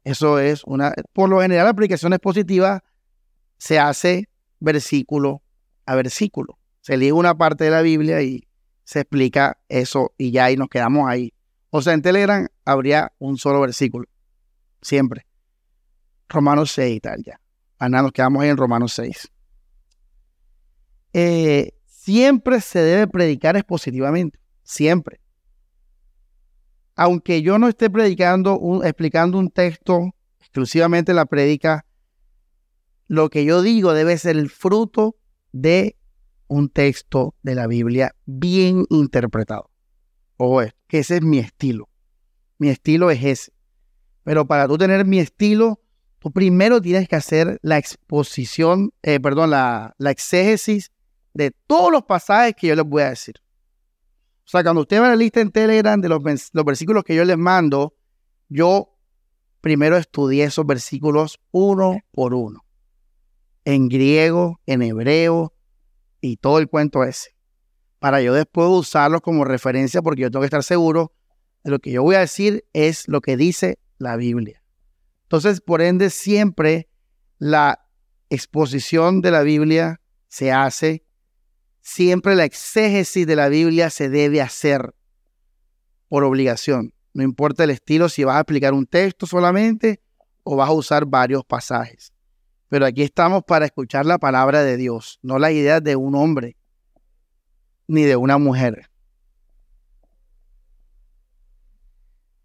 Eso 0.05 0.39
es 0.39 0.63
una. 0.65 0.93
Por 1.13 1.31
lo 1.31 1.41
general, 1.41 1.67
la 1.67 1.75
predicación 1.75 2.13
expositiva 2.13 2.85
se 3.57 3.79
hace 3.79 4.29
versículo 4.61 5.43
a 5.87 5.95
versículo. 5.95 6.59
Se 6.81 6.97
lee 6.99 7.11
una 7.11 7.37
parte 7.37 7.65
de 7.65 7.71
la 7.71 7.81
Biblia 7.81 8.21
y 8.21 8.47
se 8.85 9.01
explica 9.01 9.59
eso 9.69 10.13
y 10.19 10.31
ya 10.31 10.45
ahí 10.45 10.57
nos 10.57 10.69
quedamos 10.69 11.09
ahí. 11.09 11.33
O 11.71 11.81
sea, 11.81 11.95
en 11.95 12.03
Telegram 12.03 12.47
habría 12.67 13.13
un 13.19 13.39
solo 13.39 13.61
versículo. 13.61 14.07
Siempre. 14.83 15.27
Romanos 16.29 16.73
6 16.73 16.97
y 16.97 17.01
tal, 17.01 17.23
ya. 17.25 17.41
Ana, 17.79 18.03
nos 18.03 18.13
quedamos 18.13 18.43
ahí 18.43 18.49
en 18.49 18.57
Romanos 18.57 18.93
6. 18.95 19.31
Eh, 21.13 21.73
siempre 21.87 22.61
se 22.61 22.81
debe 22.81 23.07
predicar 23.07 23.57
expositivamente, 23.57 24.39
siempre. 24.63 25.21
Aunque 26.97 27.43
yo 27.43 27.59
no 27.59 27.69
esté 27.69 27.91
predicando, 27.91 28.83
explicando 28.85 29.39
un 29.39 29.51
texto 29.51 30.15
exclusivamente 30.41 31.15
la 31.15 31.27
predica, 31.27 31.85
lo 33.09 33.29
que 33.29 33.45
yo 33.45 33.63
digo 33.63 33.93
debe 33.93 34.17
ser 34.19 34.37
el 34.37 34.51
fruto 34.51 35.17
de 35.51 35.97
un 36.47 36.69
texto 36.69 37.35
de 37.43 37.55
la 37.55 37.67
Biblia 37.67 38.15
bien 38.25 38.87
interpretado. 38.89 39.71
Ojo, 40.37 40.63
que 40.87 41.01
ese 41.01 41.17
es 41.17 41.23
mi 41.23 41.39
estilo. 41.39 41.89
Mi 42.59 42.69
estilo 42.69 43.11
es 43.11 43.25
ese. 43.25 43.53
Pero 44.23 44.47
para 44.47 44.69
tú 44.69 44.79
tener 44.79 45.05
mi 45.05 45.19
estilo, 45.19 45.81
tú 46.25 46.33
primero 46.33 46.81
tienes 46.81 47.07
que 47.07 47.17
hacer 47.17 47.59
la 47.61 47.77
exposición, 47.77 48.95
eh, 49.03 49.21
perdón, 49.21 49.51
la, 49.51 49.95
la 49.99 50.11
exégesis 50.11 50.91
de 51.35 51.51
todos 51.51 51.93
los 51.93 52.05
pasajes 52.05 52.55
que 52.57 52.69
yo 52.69 52.75
les 52.75 52.87
voy 52.87 53.03
a 53.03 53.11
decir. 53.11 53.35
O 54.39 54.49
sea, 54.49 54.63
cuando 54.63 54.81
usted 54.81 55.03
va 55.03 55.09
a 55.09 55.11
la 55.11 55.17
lista 55.17 55.43
en 55.43 55.51
Telegram 55.51 56.01
de 56.01 56.09
los, 56.09 56.23
los 56.23 56.65
versículos 56.65 57.05
que 57.05 57.15
yo 57.15 57.27
les 57.27 57.37
mando, 57.37 57.95
yo 58.49 58.97
primero 59.61 59.99
estudié 59.99 60.45
esos 60.45 60.65
versículos 60.65 61.39
uno 61.51 61.99
por 62.11 62.33
uno. 62.33 62.65
En 63.67 63.91
griego, 63.91 64.63
en 64.65 64.81
hebreo 64.81 65.53
y 66.23 66.39
todo 66.39 66.59
el 66.59 66.71
cuento 66.71 67.05
ese. 67.05 67.37
Para 67.99 68.23
yo 68.23 68.33
después 68.33 68.67
usarlos 68.71 69.21
como 69.21 69.45
referencia 69.45 70.01
porque 70.01 70.23
yo 70.23 70.31
tengo 70.31 70.41
que 70.41 70.47
estar 70.47 70.65
seguro 70.65 71.13
de 71.65 71.71
lo 71.71 71.81
que 71.81 71.91
yo 71.91 72.03
voy 72.03 72.15
a 72.15 72.21
decir 72.21 72.65
es 72.73 73.09
lo 73.09 73.21
que 73.21 73.37
dice 73.37 73.79
la 73.99 74.17
Biblia. 74.17 74.64
Entonces, 75.35 75.61
por 75.61 75.83
ende, 75.83 76.11
siempre 76.11 76.89
la 77.39 77.89
exposición 78.31 79.21
de 79.21 79.33
la 79.33 79.43
Biblia 79.43 80.01
se 80.29 80.53
hace 80.53 81.05
siempre 81.81 82.37
la 82.37 82.45
exégesis 82.45 83.27
de 83.27 83.35
la 83.35 83.49
Biblia 83.49 83.91
se 83.91 84.09
debe 84.09 84.41
hacer 84.41 84.95
por 86.09 86.23
obligación. 86.23 86.95
No 87.15 87.25
importa 87.25 87.65
el 87.65 87.71
estilo, 87.71 88.09
si 88.09 88.23
vas 88.23 88.37
a 88.37 88.41
explicar 88.43 88.75
un 88.75 88.87
texto 88.87 89.27
solamente 89.27 90.01
o 90.45 90.55
vas 90.55 90.69
a 90.69 90.73
usar 90.73 91.05
varios 91.05 91.45
pasajes. 91.45 92.13
Pero 92.69 92.87
aquí 92.87 93.03
estamos 93.03 93.43
para 93.43 93.65
escuchar 93.65 94.07
la 94.07 94.19
palabra 94.19 94.63
de 94.63 94.77
Dios, 94.77 95.19
no 95.21 95.41
la 95.41 95.51
idea 95.51 95.81
de 95.81 95.97
un 95.97 96.15
hombre 96.15 96.57
ni 97.89 98.05
de 98.05 98.15
una 98.15 98.39
mujer. 98.39 98.89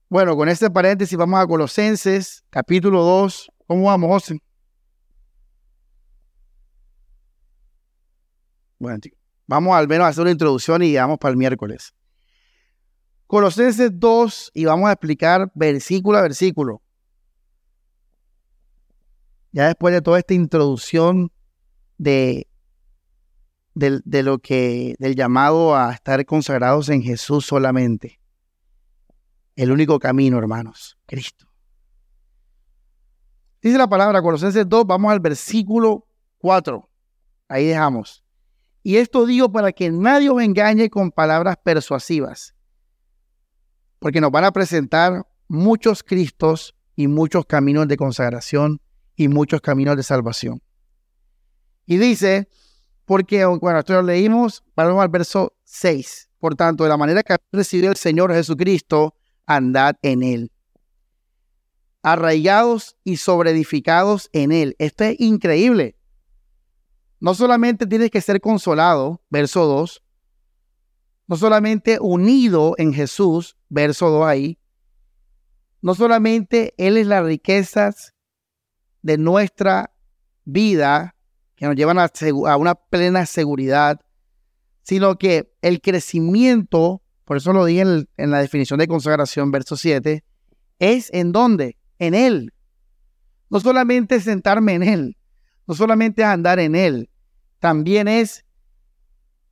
Bueno, 0.10 0.36
con 0.36 0.49
este 0.49 0.72
paréntesis 0.72 1.16
vamos 1.16 1.39
a 1.39 1.45
Colosenses, 1.45 2.43
capítulo 2.49 3.03
2. 3.03 3.51
¿Cómo 3.68 3.86
vamos, 3.86 4.10
José? 4.10 4.41
Bueno, 8.80 8.97
Vamos 9.45 9.76
al 9.76 9.88
menos 9.88 10.05
a 10.05 10.07
hacer 10.07 10.24
una 10.24 10.32
introducción 10.32 10.82
y 10.82 10.95
vamos 10.95 11.20
para 11.20 11.32
el 11.32 11.38
miércoles. 11.38 11.93
Colosenses 13.28 13.91
2 13.93 14.51
y 14.55 14.66
vamos 14.66 14.89
a 14.89 14.93
explicar 14.93 15.51
versículo 15.53 16.18
a 16.18 16.24
versículo. 16.24 16.82
Ya 19.51 19.68
después 19.68 19.93
de 19.93 20.01
toda 20.01 20.18
esta 20.18 20.34
introducción 20.34 21.32
de, 21.99 22.47
de, 23.76 24.24
lo 24.24 24.39
que, 24.39 24.95
del 24.97 25.16
llamado 25.16 25.76
a 25.76 25.93
estar 25.93 26.26
consagrados 26.26 26.89
en 26.89 27.03
Jesús 27.03 27.45
solamente. 27.45 28.18
El 29.60 29.74
único 29.74 29.99
camino, 29.99 30.38
hermanos, 30.38 30.97
Cristo. 31.05 31.45
Dice 33.62 33.78
la 33.78 33.89
palabra 33.89 34.22
Colosenses 34.22 34.64
2, 34.70 34.88
vamos 34.88 35.12
al 35.12 35.20
versículo 35.20 36.07
4. 36.38 36.89
Ahí 37.49 37.66
dejamos. 37.66 38.24
Y 38.84 38.95
esto 38.95 39.26
digo 39.26 39.51
para 39.51 39.74
que 39.74 39.91
nadie 39.91 40.30
os 40.30 40.41
engañe 40.41 40.89
con 40.89 41.12
palabras 41.12 41.57
persuasivas, 41.62 42.55
porque 43.99 44.22
nos 44.22 44.32
van 44.32 44.45
a 44.45 44.53
presentar 44.53 45.28
muchos 45.49 46.03
Cristos 46.03 46.74
y 46.95 47.07
muchos 47.10 47.45
caminos 47.45 47.86
de 47.89 47.97
consagración 47.97 48.80
y 49.18 49.28
muchos 49.28 49.60
caminos 49.60 49.97
de 49.97 50.03
salvación. 50.03 50.62
Y 51.86 51.97
dice, 51.97 52.47
porque, 53.03 53.43
bueno, 53.43 53.80
esto 53.80 53.91
lo 53.91 54.03
leímos, 54.03 54.64
vamos 54.74 55.01
al 55.01 55.10
verso 55.10 55.51
6. 55.66 56.30
Por 56.39 56.55
tanto, 56.55 56.86
de 56.86 56.89
la 56.89 56.95
manera 56.95 57.24
que 57.24 57.34
ha 57.34 57.41
recibido 57.51 57.91
el 57.91 57.97
Señor 57.97 58.34
Jesucristo, 58.34 59.16
andad 59.50 59.97
en 60.02 60.24
él. 60.24 60.52
Arraigados 62.02 62.95
y 63.04 63.18
sobreedificados 63.18 64.30
en 64.32 64.54
él. 64.54 64.76
Esto 64.80 65.04
es 65.04 65.20
increíble. 65.20 65.97
No 67.20 67.34
solamente 67.34 67.86
tienes 67.86 68.12
que 68.12 68.22
ser 68.22 68.39
consolado, 68.39 69.22
verso 69.30 69.66
2, 69.66 70.02
no 71.28 71.36
solamente 71.36 71.97
unido 72.00 72.76
en 72.78 72.93
Jesús, 72.93 73.58
verso 73.68 74.10
2 74.10 74.26
ahí, 74.26 74.60
no 75.82 75.95
solamente 75.95 76.74
Él 76.78 76.97
es 76.97 77.08
las 77.08 77.26
riquezas 77.26 78.14
de 79.02 79.18
nuestra 79.18 79.93
vida 80.45 81.16
que 81.56 81.66
nos 81.66 81.76
llevan 81.76 82.00
a, 82.00 82.10
una 82.58 82.76
plena 82.76 83.26
seguridad, 83.26 84.00
sino 84.82 85.18
que 85.18 85.54
el 85.62 85.82
crecimiento, 85.82 87.02
por 87.30 87.38
eso 87.38 87.53
lo 87.53 87.63
dije 87.63 87.82
en, 87.82 88.32
la 88.32 88.39
definición 88.39 88.80
de 88.80 88.88
consagración, 88.88 89.51
verso 89.51 89.77
7, 89.77 90.23
es 90.80 91.13
en 91.13 91.32
dónde? 91.32 91.77
En 91.99 92.15
Él. 92.15 92.55
No 93.51 93.59
solamente 93.59 94.19
sentarme 94.19 94.73
en 94.73 94.82
Él, 94.82 95.17
no 95.67 95.75
solamente 95.75 96.23
andar 96.23 96.57
en 96.57 96.73
Él, 96.73 97.07
también 97.59 98.07
es 98.07 98.45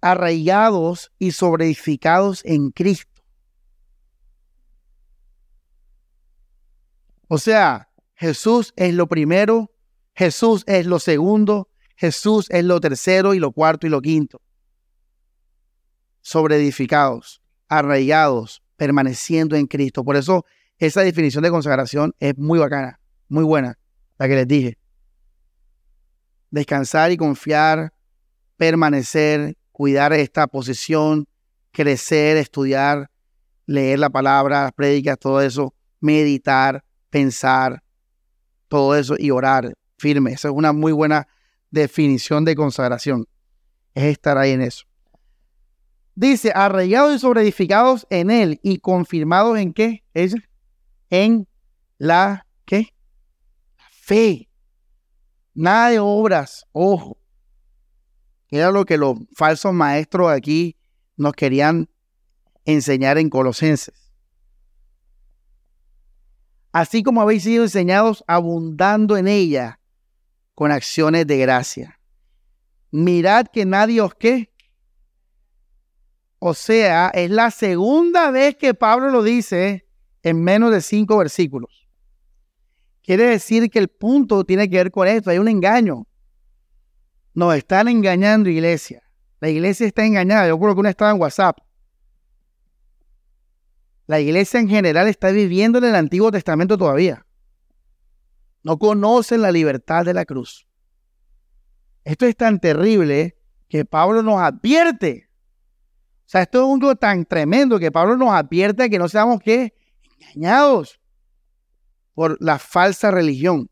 arraigados 0.01 1.11
y 1.19 1.34
sobreedificados 1.34 2.43
en 2.45 2.71
Cristo. 2.71 3.21
O 7.28 7.38
sea, 7.38 7.91
Jesús 8.15 8.73
es 8.75 8.95
lo 8.95 9.05
primero, 9.05 9.71
Jesús 10.15 10.63
es 10.65 10.88
lo 10.88 10.97
segundo, 10.97 11.69
Jesús 11.95 12.47
es 12.49 12.65
lo 12.65 12.82
tercero 12.82 13.36
y 13.36 13.39
lo 13.39 13.51
cuarto 13.51 13.86
y 13.86 13.91
lo 13.91 14.01
quinto. 14.01 14.41
Sobreedificados, 16.21 17.39
arraigados, 17.70 18.61
permaneciendo 18.76 19.55
en 19.55 19.68
Cristo. 19.68 20.03
Por 20.03 20.15
eso 20.15 20.45
esa 20.78 21.01
definición 21.01 21.43
de 21.43 21.49
consagración 21.49 22.13
es 22.20 22.38
muy 22.38 22.59
bacana, 22.59 22.99
muy 23.28 23.43
buena, 23.43 23.78
la 24.18 24.28
que 24.28 24.36
les 24.36 24.47
dije 24.47 24.78
descansar 26.49 27.11
y 27.11 27.18
confiar, 27.18 27.93
permanecer, 28.55 29.55
cuidar 29.72 30.13
esta 30.13 30.47
posición, 30.47 31.28
crecer, 31.72 32.38
estudiar, 32.38 33.09
leer 33.65 33.99
la 33.99 34.09
palabra, 34.09 34.63
las 34.63 34.72
prédicas, 34.72 35.20
todo 35.20 35.41
eso, 35.41 35.74
meditar, 35.99 36.84
pensar, 37.09 37.84
todo 38.68 38.95
eso 38.95 39.15
y 39.18 39.32
orar 39.32 39.74
firme. 39.97 40.32
Esa 40.32 40.47
es 40.47 40.53
una 40.53 40.74
muy 40.74 40.91
buena 40.91 41.28
definición 41.70 42.45
de 42.45 42.55
consagración. 42.55 43.28
Es 43.93 44.05
estar 44.05 44.38
ahí 44.38 44.51
en 44.51 44.61
eso. 44.61 44.86
Dice, 46.18 46.51
arraigados 46.55 47.15
y 47.15 47.20
sobreedificados 47.20 48.07
en 48.09 48.32
él 48.32 48.59
y 48.63 48.80
confirmados 48.80 49.55
en 49.59 49.72
qué? 49.72 50.03
Es 50.15 50.34
en 51.11 51.47
la 51.99 52.47
¿qué? 52.65 52.91
Fe. 53.91 54.49
Nada 55.53 55.91
de 55.91 55.99
obras, 55.99 56.65
ojo. 56.72 57.20
Era 58.49 58.72
lo 58.72 58.84
que 58.86 58.97
los 58.97 59.20
falsos 59.36 59.72
maestros 59.74 60.32
aquí 60.32 60.76
nos 61.18 61.34
querían 61.34 61.88
enseñar 62.65 63.20
en 63.20 63.30
Colosenses. 63.30 64.11
Así 66.72 67.03
como 67.03 67.22
habéis 67.22 67.43
sido 67.43 67.63
enseñados 67.63 68.24
abundando 68.26 69.18
en 69.18 69.28
ella 69.28 69.80
con 70.55 70.72
acciones 70.72 71.28
de 71.28 71.38
gracia. 71.38 71.99
Mirad 72.89 73.45
que 73.53 73.68
nadie 73.68 74.01
os 74.01 74.15
qué. 74.15 74.51
O 76.39 76.53
sea, 76.53 77.09
es 77.09 77.31
la 77.31 77.51
segunda 77.51 78.31
vez 78.31 78.55
que 78.55 78.73
Pablo 78.73 79.09
lo 79.09 79.23
dice 79.23 79.88
en 80.23 80.43
menos 80.43 80.71
de 80.71 80.81
cinco 80.81 81.17
versículos. 81.17 81.88
Quiere 83.01 83.27
decir 83.27 83.69
que 83.69 83.79
el 83.79 83.88
punto 83.88 84.43
tiene 84.43 84.69
que 84.69 84.77
ver 84.77 84.91
con 84.91 85.07
esto, 85.07 85.29
hay 85.29 85.39
un 85.39 85.47
engaño. 85.47 86.05
Nos 87.33 87.55
están 87.55 87.88
engañando, 87.88 88.49
iglesia. 88.49 89.03
La 89.39 89.49
iglesia 89.49 89.88
está 89.88 90.05
engañada. 90.05 90.47
Yo 90.47 90.59
creo 90.59 90.73
que 90.73 90.79
uno 90.79 90.89
estaba 90.89 91.11
en 91.11 91.21
WhatsApp. 91.21 91.59
La 94.07 94.19
iglesia 94.19 94.59
en 94.59 94.69
general 94.69 95.07
está 95.07 95.31
viviendo 95.31 95.77
en 95.77 95.85
el 95.85 95.95
Antiguo 95.95 96.31
Testamento 96.31 96.77
todavía. 96.77 97.25
No 98.63 98.79
conocen 98.79 99.41
la 99.41 99.51
libertad 99.51 100.05
de 100.05 100.13
la 100.13 100.25
cruz. 100.25 100.67
Esto 102.03 102.25
es 102.25 102.35
tan 102.35 102.59
terrible 102.59 103.38
que 103.67 103.85
Pablo 103.85 104.23
nos 104.23 104.39
advierte. 104.39 105.26
O 106.28 106.30
sea, 106.30 106.41
esto 106.41 106.65
es 106.65 106.73
algo 106.73 106.93
tan 106.97 107.23
tremendo 107.23 107.80
que 107.80 107.89
Pablo 107.89 108.17
nos 108.17 108.32
advierte 108.32 108.89
que 108.89 108.99
no 108.99 109.07
seamos 109.07 109.39
engañados 109.45 110.99
por 112.13 112.36
la 112.41 112.59
falsa 112.59 113.11
religión. 113.11 113.69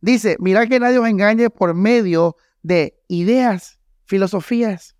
Dice, 0.00 0.36
mira 0.38 0.68
que 0.68 0.78
nadie 0.78 0.98
os 0.98 1.08
engañe 1.08 1.50
por 1.50 1.74
medio 1.74 2.36
de 2.62 3.02
ideas, 3.08 3.80
filosofías 4.04 4.94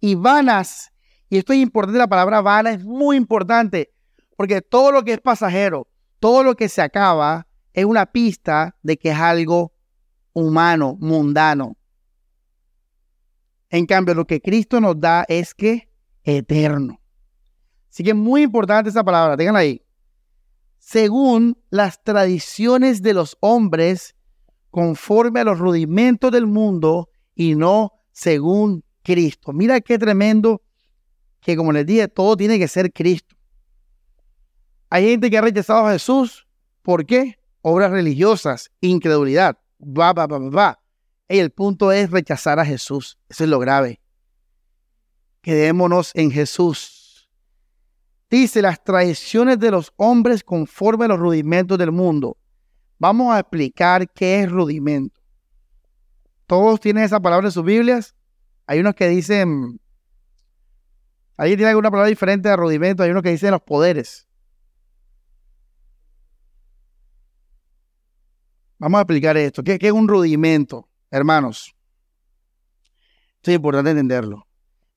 y 0.00 0.16
vanas. 0.16 0.90
Y 1.30 1.38
esto 1.38 1.52
es 1.52 1.60
importante, 1.60 2.00
la 2.00 2.08
palabra 2.08 2.40
vana 2.40 2.72
es 2.72 2.84
muy 2.84 3.16
importante, 3.16 3.94
porque 4.36 4.62
todo 4.62 4.90
lo 4.90 5.04
que 5.04 5.12
es 5.12 5.20
pasajero, 5.20 5.86
todo 6.18 6.42
lo 6.42 6.56
que 6.56 6.68
se 6.68 6.82
acaba, 6.82 7.46
es 7.72 7.84
una 7.84 8.06
pista 8.06 8.76
de 8.82 8.96
que 8.96 9.10
es 9.10 9.16
algo 9.16 9.72
humano, 10.32 10.96
mundano. 10.98 11.76
En 13.74 13.86
cambio, 13.86 14.14
lo 14.14 14.24
que 14.24 14.40
Cristo 14.40 14.80
nos 14.80 15.00
da 15.00 15.24
es 15.26 15.52
que 15.52 15.88
eterno. 16.22 17.00
Así 17.90 18.04
que 18.04 18.10
es 18.10 18.16
muy 18.16 18.42
importante 18.42 18.88
esa 18.88 19.02
palabra, 19.02 19.36
tengan 19.36 19.56
ahí. 19.56 19.82
Según 20.78 21.58
las 21.70 22.00
tradiciones 22.00 23.02
de 23.02 23.14
los 23.14 23.36
hombres, 23.40 24.14
conforme 24.70 25.40
a 25.40 25.44
los 25.44 25.58
rudimentos 25.58 26.30
del 26.30 26.46
mundo 26.46 27.08
y 27.34 27.56
no 27.56 27.94
según 28.12 28.84
Cristo. 29.02 29.52
Mira 29.52 29.80
qué 29.80 29.98
tremendo 29.98 30.62
que 31.40 31.56
como 31.56 31.72
les 31.72 31.84
dije, 31.84 32.06
todo 32.06 32.36
tiene 32.36 32.60
que 32.60 32.68
ser 32.68 32.92
Cristo. 32.92 33.34
Hay 34.88 35.10
gente 35.10 35.28
que 35.28 35.38
ha 35.38 35.42
rechazado 35.42 35.88
a 35.88 35.92
Jesús. 35.94 36.46
¿Por 36.82 37.04
qué? 37.04 37.40
Obras 37.60 37.90
religiosas, 37.90 38.70
incredulidad. 38.80 39.58
Va, 39.80 40.12
va, 40.12 40.28
va, 40.28 40.38
va. 40.38 40.83
Y 41.28 41.38
el 41.38 41.50
punto 41.50 41.92
es 41.92 42.10
rechazar 42.10 42.58
a 42.58 42.64
Jesús. 42.64 43.18
Eso 43.28 43.44
es 43.44 43.50
lo 43.50 43.58
grave. 43.58 44.00
Quedémonos 45.40 46.10
en 46.14 46.30
Jesús. 46.30 47.30
Dice 48.30 48.62
las 48.62 48.82
tradiciones 48.82 49.58
de 49.58 49.70
los 49.70 49.92
hombres 49.96 50.42
conforme 50.42 51.04
a 51.04 51.08
los 51.08 51.18
rudimentos 51.18 51.78
del 51.78 51.92
mundo. 51.92 52.36
Vamos 52.98 53.34
a 53.34 53.40
explicar 53.40 54.10
qué 54.10 54.40
es 54.40 54.50
rudimento. 54.50 55.20
¿Todos 56.46 56.80
tienen 56.80 57.04
esa 57.04 57.20
palabra 57.20 57.48
en 57.48 57.52
sus 57.52 57.64
Biblias? 57.64 58.14
Hay 58.66 58.80
unos 58.80 58.94
que 58.94 59.08
dicen, 59.08 59.80
¿alguien 61.36 61.58
tiene 61.58 61.70
alguna 61.70 61.90
palabra 61.90 62.08
diferente 62.08 62.48
a 62.48 62.56
rudimento? 62.56 63.02
Hay 63.02 63.10
unos 63.10 63.22
que 63.22 63.30
dicen 63.30 63.50
los 63.50 63.62
poderes. 63.62 64.26
Vamos 68.78 68.98
a 68.98 69.02
explicar 69.02 69.36
esto. 69.36 69.62
¿Qué, 69.62 69.78
es 69.80 69.92
un 69.92 70.08
rudimento, 70.08 70.88
hermanos? 71.14 71.76
Esto 73.36 73.52
es 73.52 73.56
importante 73.56 73.90
entenderlo. 73.90 74.46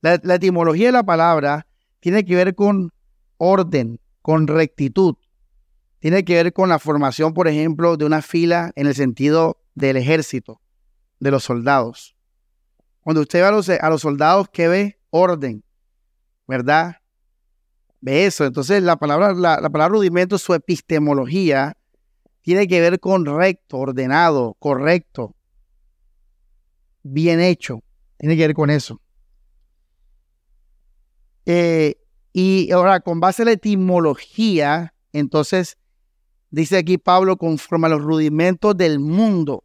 La, 0.01 0.35
etimología 0.35 0.87
de 0.87 0.91
la 0.91 1.03
palabra 1.03 1.67
tiene 1.99 2.25
que 2.25 2.35
ver 2.35 2.55
con 2.55 2.91
orden, 3.37 3.99
con 4.21 4.47
rectitud. 4.47 5.15
Tiene 5.99 6.23
que 6.25 6.35
ver 6.35 6.53
con 6.53 6.69
la 6.69 6.79
formación, 6.79 7.33
por 7.33 7.47
ejemplo, 7.47 7.97
de 7.97 8.05
una 8.05 8.21
fila 8.21 8.71
en 8.75 8.87
el 8.87 8.95
sentido 8.95 9.61
del 9.75 9.97
ejército, 9.97 10.59
de 11.19 11.31
los 11.31 11.43
soldados. 11.43 12.15
Cuando 13.01 13.21
usted 13.21 13.39
ve 13.39 13.45
a 13.45 13.51
los, 13.51 13.69
a 13.69 13.89
los 13.89 14.01
soldados, 14.01 14.49
¿qué 14.51 14.67
ve? 14.67 14.99
Orden, 15.11 15.63
¿verdad? 16.47 16.97
Ve 18.01 18.25
eso. 18.25 18.45
Entonces, 18.45 18.81
la 18.81 18.97
palabra, 18.97 19.33
la, 19.33 19.59
la 19.61 19.69
palabra 19.69 19.95
rudimento, 19.95 20.37
su 20.37 20.53
epistemología, 20.53 21.77
tiene 22.41 22.67
que 22.67 22.81
ver 22.81 22.99
con 22.99 23.25
recto, 23.25 23.77
ordenado, 23.77 24.55
correcto, 24.59 25.36
bien 27.07 27.39
hecho. 27.39 27.81
Tiene 28.17 28.35
que 28.35 28.47
ver 28.47 28.55
con 28.55 28.69
eso. 28.69 29.01
Eh, 31.45 31.95
y 32.33 32.71
ahora, 32.71 32.99
con 32.99 33.19
base 33.19 33.43
en 33.43 33.47
la 33.47 33.51
etimología, 33.53 34.93
entonces, 35.13 35.77
dice 36.49 36.77
aquí 36.77 36.97
Pablo, 36.97 37.37
conforme 37.37 37.87
a 37.87 37.91
los 37.91 38.01
rudimentos 38.01 38.75
del 38.75 38.99
mundo. 38.99 39.63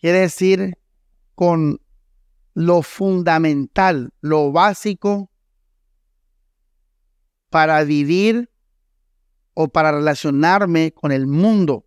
Quiere 0.00 0.20
decir, 0.20 0.78
con 1.34 1.80
lo 2.54 2.82
fundamental, 2.82 4.12
lo 4.20 4.52
básico 4.52 5.30
para 7.50 7.84
vivir 7.84 8.50
o 9.54 9.68
para 9.68 9.92
relacionarme 9.92 10.92
con 10.92 11.12
el 11.12 11.26
mundo. 11.26 11.86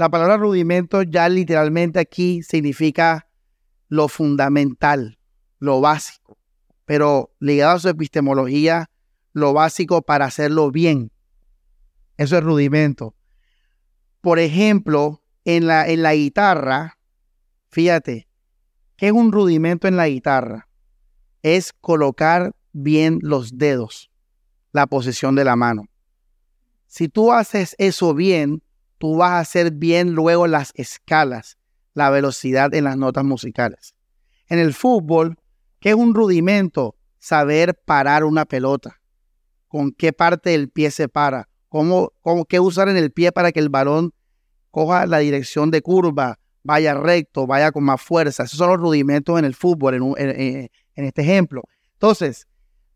La 0.00 0.08
palabra 0.08 0.38
rudimento 0.38 1.02
ya 1.02 1.28
literalmente 1.28 1.98
aquí 1.98 2.42
significa 2.42 3.28
lo 3.88 4.08
fundamental, 4.08 5.18
lo 5.58 5.82
básico, 5.82 6.38
pero 6.86 7.34
ligado 7.38 7.76
a 7.76 7.78
su 7.80 7.90
epistemología, 7.90 8.88
lo 9.34 9.52
básico 9.52 10.00
para 10.00 10.24
hacerlo 10.24 10.70
bien. 10.70 11.12
Eso 12.16 12.38
es 12.38 12.42
rudimento. 12.42 13.14
Por 14.22 14.38
ejemplo, 14.38 15.22
en 15.44 15.66
la, 15.66 15.86
en 15.86 16.02
la 16.02 16.14
guitarra, 16.14 16.98
fíjate, 17.68 18.26
¿Qué 18.96 19.08
es 19.08 19.12
un 19.12 19.32
rudimento 19.32 19.86
en 19.86 19.98
la 19.98 20.08
guitarra? 20.08 20.66
Es 21.42 21.74
colocar 21.74 22.52
bien 22.72 23.18
los 23.20 23.58
dedos, 23.58 24.10
la 24.72 24.86
posición 24.86 25.34
de 25.34 25.44
la 25.44 25.56
mano. 25.56 25.90
Si 26.86 27.10
tú 27.10 27.34
haces 27.34 27.74
eso 27.76 28.14
bien, 28.14 28.62
tú 29.00 29.16
vas 29.16 29.30
a 29.30 29.38
hacer 29.38 29.72
bien 29.72 30.12
luego 30.12 30.46
las 30.46 30.72
escalas, 30.74 31.56
la 31.94 32.10
velocidad 32.10 32.74
en 32.74 32.84
las 32.84 32.98
notas 32.98 33.24
musicales. 33.24 33.94
En 34.46 34.58
el 34.58 34.74
fútbol, 34.74 35.38
¿qué 35.80 35.90
es 35.90 35.94
un 35.94 36.14
rudimento? 36.14 36.96
Saber 37.18 37.80
parar 37.86 38.24
una 38.24 38.44
pelota. 38.44 39.00
Con 39.68 39.92
qué 39.92 40.12
parte 40.12 40.50
del 40.50 40.68
pie 40.68 40.90
se 40.90 41.08
para. 41.08 41.48
Cómo, 41.70 42.12
cómo, 42.20 42.44
qué 42.44 42.60
usar 42.60 42.90
en 42.90 42.98
el 42.98 43.10
pie 43.10 43.32
para 43.32 43.52
que 43.52 43.60
el 43.60 43.70
balón 43.70 44.12
coja 44.70 45.06
la 45.06 45.18
dirección 45.18 45.70
de 45.70 45.80
curva, 45.80 46.38
vaya 46.62 46.92
recto, 46.92 47.46
vaya 47.46 47.72
con 47.72 47.84
más 47.84 48.02
fuerza. 48.02 48.42
Esos 48.42 48.58
son 48.58 48.68
los 48.68 48.80
rudimentos 48.80 49.38
en 49.38 49.46
el 49.46 49.54
fútbol, 49.54 49.94
en, 50.18 50.68
este 50.94 51.22
ejemplo. 51.22 51.62
Entonces, 51.94 52.46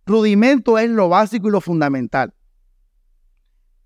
rudimento 0.04 0.78
es 0.78 0.90
lo 0.90 1.08
básico 1.08 1.48
y 1.48 1.50
lo 1.50 1.62
fundamental. 1.62 2.34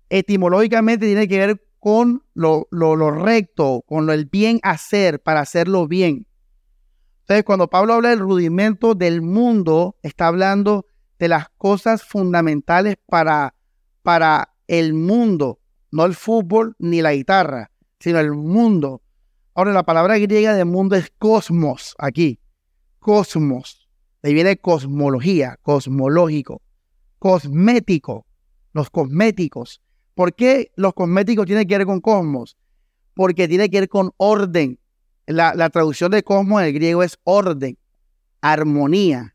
Etimológicamente 0.09 1.05
tiene 1.05 1.25
que 1.25 1.37
ver 1.37 1.68
con 1.79 2.23
lo, 2.33 2.67
recto, 3.11 3.83
con 3.87 4.05
lo, 4.05 4.13
el 4.13 4.25
bien 4.25 4.59
hacer, 4.63 5.21
para 5.21 5.41
hacerlo 5.41 5.87
bien. 5.87 6.27
Entonces, 7.21 7.43
cuando 7.43 7.69
Pablo 7.69 7.93
habla 7.93 8.09
del 8.09 8.19
rudimento 8.19 8.95
del 8.95 9.21
mundo, 9.21 9.97
está 10.01 10.27
hablando 10.27 10.85
de 11.19 11.27
las 11.27 11.49
cosas 11.57 12.03
fundamentales 12.03 12.97
para, 13.05 13.55
para 14.01 14.55
el 14.67 14.93
mundo, 14.93 15.59
no 15.91 16.05
el 16.05 16.15
fútbol 16.15 16.75
ni 16.79 17.01
la 17.01 17.13
guitarra, 17.13 17.71
sino 17.99 18.19
el 18.19 18.31
mundo. 18.31 19.01
Ahora, 19.53 19.73
la 19.73 19.83
palabra 19.83 20.17
griega 20.17 20.53
de 20.53 20.65
mundo 20.65 20.95
es 20.95 21.11
cosmos, 21.17 21.95
aquí. 21.97 22.39
Cosmos. 22.99 23.89
De 24.21 24.29
ahí 24.29 24.33
viene 24.33 24.57
cosmología, 24.57 25.57
cosmológico. 25.61 26.61
Cosmético, 27.19 28.25
los 28.73 28.89
cosméticos. 28.89 29.81
¿Por 30.19 30.35
qué 30.35 30.73
los 30.75 30.93
cosméticos 30.93 31.45
tienen 31.45 31.65
que 31.65 31.77
ver 31.77 31.87
con 31.87 32.01
cosmos? 32.01 32.57
Porque 33.13 33.47
tiene 33.47 33.69
que 33.69 33.79
ver 33.79 33.87
con 33.87 34.11
orden. 34.17 34.77
La, 35.25 35.69
traducción 35.69 36.11
de 36.11 36.23
cosmos 36.23 36.59
en 36.59 36.67
el 36.67 36.73
griego 36.73 37.03
es 37.03 37.17
orden, 37.23 37.77
armonía. 38.41 39.33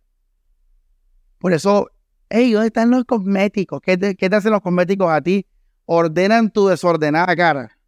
Por 1.38 1.54
eso, 1.54 1.90
hey, 2.28 2.52
¿dónde 2.52 2.66
están 2.66 2.90
los 2.90 3.06
cosméticos? 3.06 3.80
¿Qué 3.80 3.96
¿Qué 4.14 4.28
te 4.28 4.36
hacen 4.36 4.52
los 4.52 4.60
cosméticos 4.60 5.10
a 5.10 5.22
ti? 5.22 5.46
Ordenan 5.86 6.50
tu 6.50 6.66
desordenada 6.66 7.34
cara. 7.34 7.78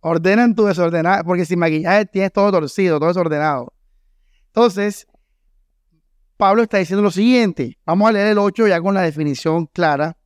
Ordenan 0.00 0.56
tu 0.56 0.64
desordenado, 0.64 1.22
porque 1.22 1.44
sin 1.44 1.60
maquillaje 1.60 2.04
tienes 2.06 2.32
todo 2.32 2.50
torcido, 2.50 2.98
todo 2.98 3.10
desordenado. 3.10 3.72
Entonces, 4.46 5.06
Pablo 6.38 6.62
está 6.62 6.78
diciendo 6.78 7.02
lo 7.02 7.10
siguiente. 7.10 7.78
Vamos 7.84 8.08
a 8.08 8.12
leer 8.12 8.28
el 8.28 8.38
8 8.38 8.68
ya 8.68 8.80
con 8.80 8.94
la 8.94 9.02
definición 9.02 9.66
clara. 9.66 10.16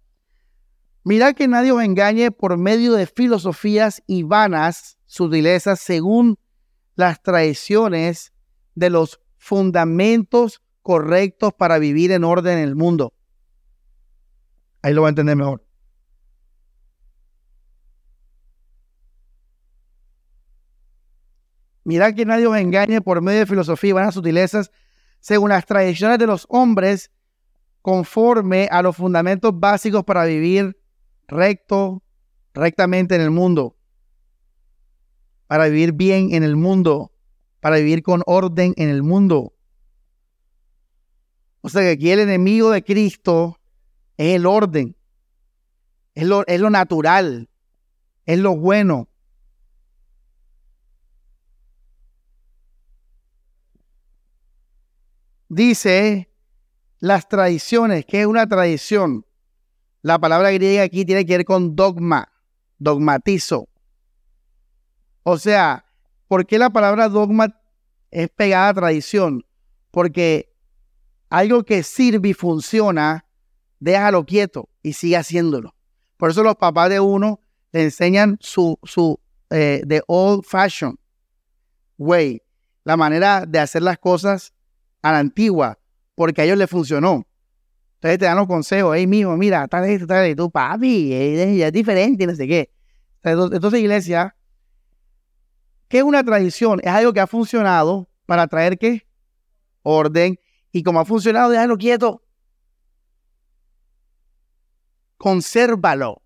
Mirad 1.05 1.35
que 1.35 1.49
nadie 1.49 1.73
os 1.73 1.83
engañe 1.83 2.31
por 2.31 2.59
medio 2.59 2.93
de 2.93 3.07
filosofías 3.07 4.03
y 4.07 4.23
vanas 4.23 4.99
sutilezas 5.07 5.81
según 5.81 6.39
las 6.97 7.23
tradiciones 7.23 8.35
de 8.75 8.91
los 8.91 9.21
fundamentos 9.39 10.63
correctos 10.83 11.55
para 11.55 11.79
vivir 11.79 12.13
en 12.13 12.25
orden 12.25 12.59
en 12.59 12.65
el 12.65 12.77
mundo. 12.77 13.15
Ahí 14.83 14.93
lo 14.93 15.01
va 15.01 15.09
a 15.09 15.11
entender 15.11 15.35
mejor. 15.35 15.65
Mirad 21.85 22.15
que 22.15 22.27
nadie 22.27 22.47
os 22.47 22.57
engañe 22.59 23.01
por 23.01 23.23
medio 23.23 23.41
de 23.41 23.47
filosofía 23.47 23.91
y 23.91 23.93
vanas 23.93 24.15
sutilezas, 24.15 24.71
según 25.23 25.51
las 25.51 25.65
tradiciones 25.65 26.19
de 26.19 26.27
los 26.27 26.47
hombres, 26.49 27.11
conforme 27.81 28.69
a 28.71 28.83
los 28.83 28.97
fundamentos 28.97 29.53
básicos 29.55 30.05
para 30.05 30.25
vivir 30.25 30.77
recto, 31.29 32.03
rectamente 32.53 33.15
en 33.15 33.21
el 33.21 33.31
mundo, 33.31 33.77
para 35.47 35.67
vivir 35.67 35.93
bien 35.93 36.35
en 36.35 36.43
el 36.43 36.57
mundo, 36.57 37.13
para 37.61 37.77
vivir 37.77 38.03
con 38.03 38.23
orden 38.27 38.75
en 38.77 38.89
el 38.89 39.05
mundo. 39.05 39.55
O 41.61 41.69
sea 41.69 41.83
que 41.83 41.91
aquí 41.91 42.11
el 42.11 42.19
enemigo 42.19 42.71
de 42.71 42.83
Cristo 42.83 43.61
es 44.17 44.35
el 44.35 44.45
orden, 44.45 44.97
es 46.17 46.27
lo, 46.27 46.45
es 46.49 46.61
lo 46.61 46.69
natural, 46.69 47.49
es 48.27 48.39
lo 48.41 48.57
bueno. 48.57 49.09
Dice 55.53 56.31
las 56.99 57.29
tradiciones, 57.29 58.07
¿qué 58.07 58.23
es 58.23 58.27
una 58.27 58.47
tradición? 58.47 59.27
La 60.01 60.19
palabra 60.19 60.51
griega 60.51 60.83
aquí 60.83 61.05
tiene 61.05 61.27
que 61.27 61.37
ver 61.37 61.45
con 61.45 61.77
dogma, 61.77 62.33
dogmatizo. 62.79 63.69
O 65.25 65.37
sea, 65.37 65.85
¿por 66.27 66.47
qué 66.47 66.59
la 66.59 66.71
palabra 66.71 67.09
dogma 67.09 67.61
es 68.11 68.31
pegada 68.31 68.69
a 68.69 68.75
tradición? 68.75 69.45
Porque 69.91 70.55
algo 71.29 71.65
que 71.65 71.83
sirve 71.83 72.31
y 72.31 72.35
funciona, 72.35 73.27
déjalo 73.79 74.25
quieto 74.25 74.71
y 74.83 74.95
sigue 74.95 75.19
haciéndolo. 75.19 75.75
Por 76.17 76.31
eso 76.31 76.43
los 76.43 76.57
papás 76.57 76.89
de 76.89 77.01
uno 77.01 77.41
le 77.73 77.85
enseñan 77.85 78.39
su, 78.41 78.79
su 78.85 79.21
eh, 79.51 79.83
the 79.87 80.03
old 80.07 80.45
fashion 80.45 80.99
way, 81.99 82.41
la 82.85 82.97
manera 82.97 83.45
de 83.45 83.59
hacer 83.59 83.83
las 83.83 83.99
cosas 83.99 84.55
a 85.03 85.13
la 85.13 85.19
antigua, 85.19 85.79
porque 86.15 86.41
a 86.41 86.45
ellos 86.45 86.59
les 86.59 86.71
funcionó. 86.71 87.27
Entonces 87.97 88.19
te 88.19 88.25
dan 88.25 88.37
los 88.37 88.47
consejos, 88.47 88.97
hey, 88.97 89.07
mijo, 89.07 89.37
mira, 89.37 89.69
tal 89.69 89.85
esto, 89.85 90.07
tal 90.07 90.25
esto, 90.27 90.51
papi, 90.51 91.13
es, 91.13 91.61
es 91.61 91.73
diferente, 91.73 92.27
no 92.27 92.35
sé 92.35 92.49
qué. 92.49 92.73
Entonces, 93.23 93.81
iglesia, 93.81 94.35
¿qué 95.89 95.99
es 95.99 96.05
una 96.05 96.25
tradición? 96.25 96.81
Es 96.83 96.89
algo 96.89 97.13
que 97.13 97.21
ha 97.21 97.27
funcionado 97.27 98.09
para 98.27 98.47
traer 98.49 98.79
qué? 98.79 99.07
Orden. 99.83 100.39
Y 100.73 100.83
como 100.83 101.01
ha 101.01 101.05
funcionado, 101.05 101.51
déjalo 101.51 101.77
quieto. 101.77 102.23
Consérvalo. 105.17 106.23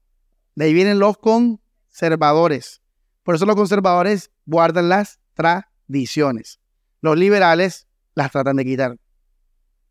De 0.54 0.66
ahí 0.66 0.72
vienen 0.72 0.98
los 0.98 1.18
conservadores. 1.18 2.80
Por 3.22 3.34
eso 3.34 3.44
los 3.44 3.56
conservadores 3.56 4.30
guardan 4.46 4.88
las 4.88 5.20
tradiciones. 5.34 6.60
Los 7.02 7.18
liberales 7.18 7.85
las 8.16 8.32
tratan 8.32 8.56
de 8.56 8.64
quitar. 8.64 8.98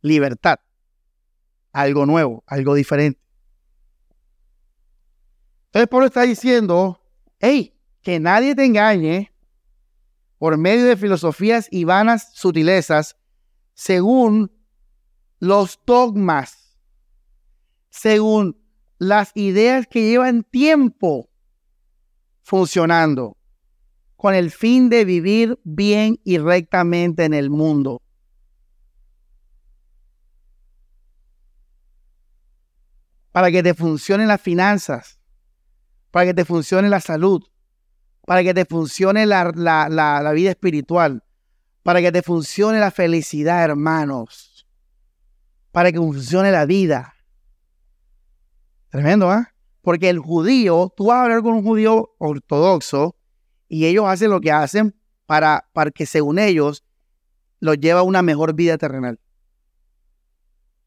Libertad. 0.02 0.60
Algo 1.72 2.06
nuevo, 2.06 2.44
algo 2.48 2.74
diferente. 2.74 3.22
Entonces 5.68 5.88
Pablo 5.88 6.08
está 6.08 6.24
diciendo, 6.24 7.02
hey, 7.40 7.78
que 8.02 8.20
nadie 8.20 8.56
te 8.56 8.66
engañe 8.66 9.32
por 10.38 10.58
medio 10.58 10.86
de 10.86 10.98
filosofías 10.98 11.68
y 11.70 11.84
vanas 11.84 12.32
sutilezas, 12.34 13.16
según 13.74 14.52
los 15.40 15.80
dogmas, 15.86 16.78
según 17.90 18.58
las 18.98 19.32
ideas 19.36 19.86
que 19.88 20.10
llevan 20.10 20.44
tiempo 20.44 21.30
funcionando, 22.42 23.38
con 24.16 24.34
el 24.34 24.50
fin 24.50 24.90
de 24.90 25.06
vivir 25.06 25.60
bien 25.64 26.20
y 26.24 26.38
rectamente 26.38 27.26
en 27.26 27.34
el 27.34 27.50
mundo. 27.50 28.02
Para 33.36 33.52
que 33.52 33.62
te 33.62 33.74
funcionen 33.74 34.30
las 34.30 34.40
finanzas, 34.40 35.20
para 36.10 36.28
que 36.28 36.34
te 36.34 36.46
funcione 36.46 36.88
la 36.88 37.02
salud, 37.02 37.44
para 38.26 38.42
que 38.44 38.54
te 38.54 38.64
funcione 38.64 39.26
la, 39.26 39.52
la, 39.54 40.32
vida 40.32 40.52
espiritual, 40.52 41.22
para 41.84 42.00
que 42.00 42.14
te 42.14 42.22
funcione 42.22 42.80
la 42.80 42.92
felicidad, 42.92 43.62
hermanos, 43.66 44.66
para 45.74 45.92
que 45.92 45.98
funcione 45.98 46.50
la 46.50 46.66
vida. 46.66 47.14
Tremendo, 48.88 49.30
¿ah? 49.30 49.54
Porque 49.82 50.08
el 50.08 50.20
judío, 50.20 50.94
tú 50.96 51.08
vas 51.08 51.18
a 51.18 51.24
hablar 51.24 51.42
con 51.42 51.56
un 51.56 51.64
judío 51.66 52.16
ortodoxo 52.18 53.18
y 53.68 53.86
ellos 53.86 54.06
hacen 54.08 54.30
lo 54.30 54.40
que 54.40 54.54
hacen 54.54 54.96
para, 55.26 55.68
para 55.74 55.92
que 55.92 56.06
según 56.06 56.40
ellos 56.40 56.86
los 57.60 57.78
lleva 57.82 58.00
a 58.00 58.04
una 58.04 58.22
mejor 58.22 58.54
vida 58.54 58.78
terrenal. 58.78 59.20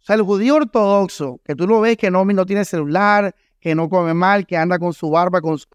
Sea, 0.08 0.16
el 0.16 0.22
judío 0.22 0.54
ortodoxo, 0.54 1.38
que 1.44 1.54
tú 1.54 1.66
lo 1.66 1.82
ves 1.82 1.98
que 1.98 2.10
no, 2.10 2.24
no 2.24 2.46
tiene 2.46 2.64
celular, 2.64 3.36
que 3.60 3.74
no 3.74 3.90
come 3.90 4.14
mal, 4.14 4.46
que 4.46 4.56
anda 4.56 4.78
con 4.78 4.94
su 4.94 5.10
barba, 5.10 5.42
con 5.42 5.58
su 5.58 5.66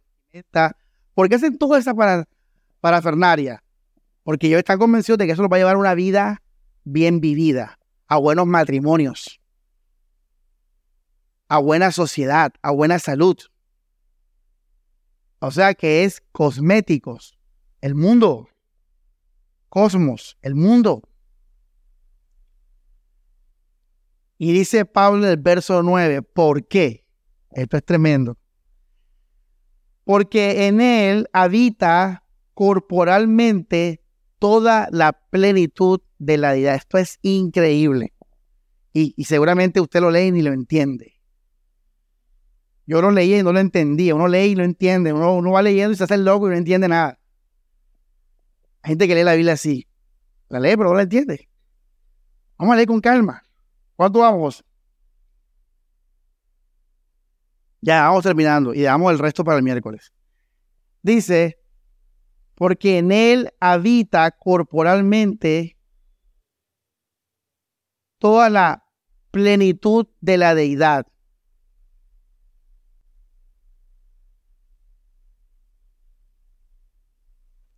¿Por 1.14 1.30
qué 1.30 1.36
hacen 1.36 1.60
toda 1.60 1.78
esa 1.78 1.94
para, 1.94 2.28
parafernaria? 2.80 3.64
Porque 4.24 4.48
ellos 4.48 4.58
están 4.58 4.80
convencidos 4.80 5.20
de 5.20 5.28
que 5.28 5.34
eso 5.34 5.44
los 5.44 5.52
va 5.52 5.58
a 5.58 5.60
llevar 5.60 5.76
a 5.76 5.78
una 5.78 5.94
vida 5.94 6.42
bien 6.84 7.22
vivida, 7.22 7.78
a 8.08 8.18
buenos 8.18 8.48
matrimonios, 8.48 9.40
a 11.48 11.60
buena 11.60 11.92
sociedad, 11.92 12.54
a 12.64 12.72
buena 12.72 12.98
salud. 12.98 13.38
O 15.38 15.52
sea 15.52 15.76
que 15.76 16.06
es 16.06 16.24
cosméticos, 16.32 17.38
el 17.82 17.94
mundo, 17.94 18.50
cosmos, 19.70 20.40
el 20.42 20.56
mundo. 20.56 21.04
Y 24.38 24.52
dice 24.52 24.86
Pablo 24.86 25.26
en 25.26 25.32
el 25.32 25.38
verso 25.38 25.84
9, 25.84 26.22
¿por 26.22 26.68
qué? 26.68 27.06
Esto 27.52 27.78
es 27.78 27.86
tremendo. 27.86 28.38
Porque 30.04 30.68
en 30.68 30.82
Él 30.82 31.30
habita 31.32 32.24
corporalmente 32.54 34.02
toda 34.40 34.90
la 34.92 35.14
plenitud 35.14 36.02
de 36.20 36.38
la 36.38 36.52
deidad. 36.52 36.76
Esto 36.76 36.98
es 36.98 37.20
increíble. 37.22 38.14
Y, 38.94 39.16
seguramente 39.24 39.82
usted 39.82 40.02
lo 40.02 40.12
lee 40.12 40.28
y 40.28 40.32
ni 40.32 40.42
lo 40.42 40.52
entiende. 40.52 41.14
Yo 42.86 43.02
lo 43.02 43.12
leí 43.12 43.36
y 43.36 43.44
no 43.44 43.54
lo 43.54 43.60
entendía. 43.60 44.14
Uno 44.14 44.28
lee 44.28 44.52
y 44.52 44.56
lo 44.56 44.64
entiende. 44.64 45.14
Uno, 45.14 45.36
uno 45.36 45.52
va 45.52 45.62
leyendo 45.62 45.94
y 45.94 45.96
se 45.96 46.04
hace 46.04 46.16
el 46.16 46.26
loco 46.26 46.48
y 46.48 46.52
no 46.52 46.58
entiende 46.58 46.88
nada. 46.88 47.20
Hay 48.82 48.90
gente 48.92 49.08
que 49.08 49.16
lee 49.16 49.24
la 49.24 49.34
Biblia 49.34 49.54
así. 49.54 49.88
La 50.50 50.60
lee, 50.60 50.76
pero 50.76 50.90
no 50.90 50.96
la 50.96 51.04
entiende. 51.04 51.50
Vamos 52.58 52.74
a 52.74 52.76
leer 52.76 52.88
con 52.88 53.00
calma. 53.00 53.42
¿Cuánto 53.96 54.20
vamos? 54.20 54.64
Ya 57.82 58.04
vamos 58.04 58.24
terminando 58.24 58.74
y 58.74 58.82
damos 58.82 59.12
el 59.12 59.20
resto 59.20 59.44
para 59.44 59.58
el 59.58 59.64
miércoles. 59.64 60.14
Dice, 61.02 61.60
porque 62.56 62.98
en 62.98 63.12
él 63.12 63.54
habita 63.60 64.32
corporalmente 64.32 65.78
toda 68.20 68.50
la 68.50 68.86
plenitud 69.32 70.08
de 70.22 70.38
la 70.38 70.56
deidad. 70.56 71.06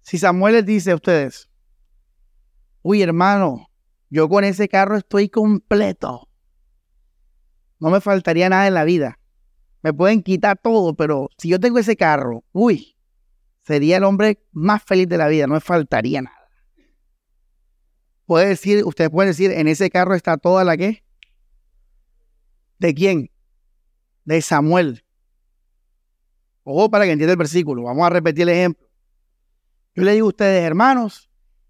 Si 0.01 0.19
Samuel 0.19 0.53
les 0.53 0.65
dice 0.67 0.91
a 0.91 0.95
ustedes, 0.95 1.49
uy 2.83 3.01
hermano, 3.01 3.71
yo 4.09 4.29
con 4.29 4.43
ese 4.43 4.67
carro 4.67 4.97
estoy 4.97 5.29
completo. 5.29 6.29
No 7.79 7.89
me 7.89 8.01
faltaría 8.01 8.49
nada 8.49 8.67
en 8.67 8.73
la 8.73 8.83
vida 8.83 9.19
me 9.85 9.93
pueden 9.93 10.23
quitar 10.23 10.57
todo, 10.57 10.95
pero 10.95 11.29
si 11.37 11.47
yo 11.47 11.59
tengo 11.59 11.77
ese 11.77 11.95
carro, 11.95 12.43
uy, 12.53 12.97
sería 13.61 13.97
el 13.97 14.03
hombre 14.03 14.43
más 14.51 14.81
feliz 14.81 15.07
de 15.07 15.19
la 15.19 15.27
vida, 15.27 15.45
no 15.45 15.53
me 15.53 15.59
faltaría 15.59 16.23
nada. 16.23 16.49
Puede 18.25 18.47
decir, 18.47 18.83
ustedes 18.83 19.11
pueden 19.11 19.29
decir, 19.29 19.51
en 19.51 19.67
ese 19.67 19.91
carro 19.91 20.15
está 20.15 20.37
toda 20.37 20.63
la 20.63 20.75
que. 20.75 21.03
¿De 22.79 22.95
quién? 22.95 23.29
De 24.23 24.41
Samuel. 24.41 25.05
Ojo 26.63 26.89
para 26.89 27.05
que 27.05 27.11
entienda 27.11 27.33
el 27.33 27.37
versículo. 27.37 27.83
Vamos 27.83 28.07
a 28.07 28.09
repetir 28.09 28.41
el 28.41 28.49
ejemplo. 28.49 28.89
Yo 29.93 30.01
le 30.01 30.13
digo 30.13 30.25
a 30.25 30.29
ustedes, 30.29 30.63
hermanos, 30.63 31.29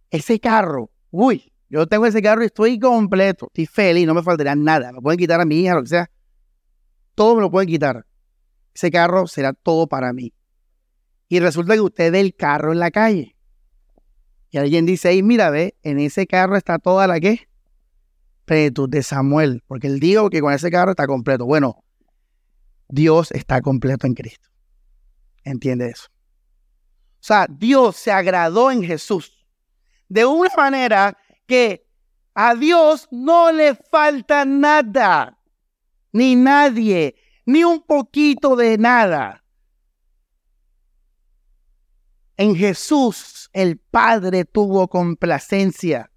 ese 0.10 0.40
carro, 0.40 0.90
uy, 1.12 1.52
yo 1.80 1.88
tengo 1.88 2.06
ese 2.06 2.22
carro 2.22 2.44
y 2.44 2.48
estoy 2.48 2.80
completo, 2.80 3.48
estoy 3.48 3.66
feliz, 3.66 4.06
no 4.08 4.14
me 4.14 4.24
faltaría 4.24 4.56
nada. 4.56 4.92
Me 4.92 5.02
pueden 5.02 5.18
quitar 5.18 5.40
a 5.40 5.46
mi 5.46 5.60
hija, 5.60 5.76
lo 5.76 5.84
que 5.84 5.90
sea 5.90 6.10
todo 7.16 7.36
me 7.36 7.42
lo 7.42 7.50
pueden 7.50 7.70
quitar. 7.70 8.06
Ese 8.74 8.92
carro 8.92 9.26
será 9.26 9.54
todo 9.54 9.88
para 9.88 10.14
mí. 10.14 10.34
Y 11.30 11.40
resulta 11.40 11.74
que 11.74 11.82
usted 11.82 12.12
ve 12.12 12.20
el 12.20 12.36
carro 12.36 12.74
en 12.74 12.80
la 12.80 12.92
calle. 12.92 13.36
Y 14.52 14.58
alguien 14.58 14.86
dice 14.86 15.22
mira, 15.24 15.50
ve, 15.50 15.76
en 15.82 16.00
ese 16.00 16.28
carro 16.28 16.56
está 16.56 16.78
toda 16.78 17.08
la 17.08 17.20
que 17.20 17.48
plenitud 18.44 18.88
de 18.90 19.02
Samuel. 19.02 19.64
Porque 19.66 19.88
él 19.88 20.00
dijo 20.00 20.30
que 20.30 20.42
con 20.42 20.54
ese 20.54 20.70
carro 20.70 20.92
está 20.92 21.08
completo. 21.08 21.46
Bueno, 21.46 21.84
Dios 22.90 23.32
está 23.32 23.62
completo 23.62 24.06
en 24.06 24.14
Cristo. 24.14 24.50
¿Entiende 25.44 25.88
eso? 25.88 26.08
O 26.10 27.28
sea, 27.28 27.48
Dios 27.50 27.96
se 27.96 28.12
agradó 28.12 28.72
en 28.72 28.84
Jesús. 28.84 29.46
De 30.08 30.26
una 30.26 30.52
manera 30.56 31.18
que 31.46 31.88
a 32.34 32.56
Dios 32.56 33.08
no 33.12 33.52
le 33.52 33.76
falta 33.76 34.46
nada 34.46 35.39
ni 36.16 36.38
nadie, 36.38 37.16
ni 37.46 37.66
un 37.66 37.82
poquito 37.82 38.56
de 38.56 38.78
nada. 38.78 39.43
En 42.38 42.56
Jesús 42.56 43.50
el 43.52 43.78
Padre 43.78 44.46
tuvo 44.46 44.88
complacencia. 44.88 46.10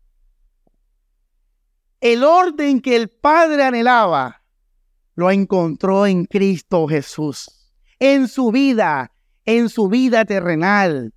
El 2.00 2.22
orden 2.22 2.80
que 2.80 2.94
el 2.94 3.10
Padre 3.10 3.64
anhelaba 3.64 4.44
lo 5.16 5.32
encontró 5.32 6.06
en 6.06 6.26
Cristo 6.26 6.86
Jesús, 6.86 7.72
en 7.98 8.28
su 8.28 8.52
vida, 8.52 9.12
en 9.44 9.68
su 9.68 9.88
vida 9.88 10.24
terrenal. 10.24 11.12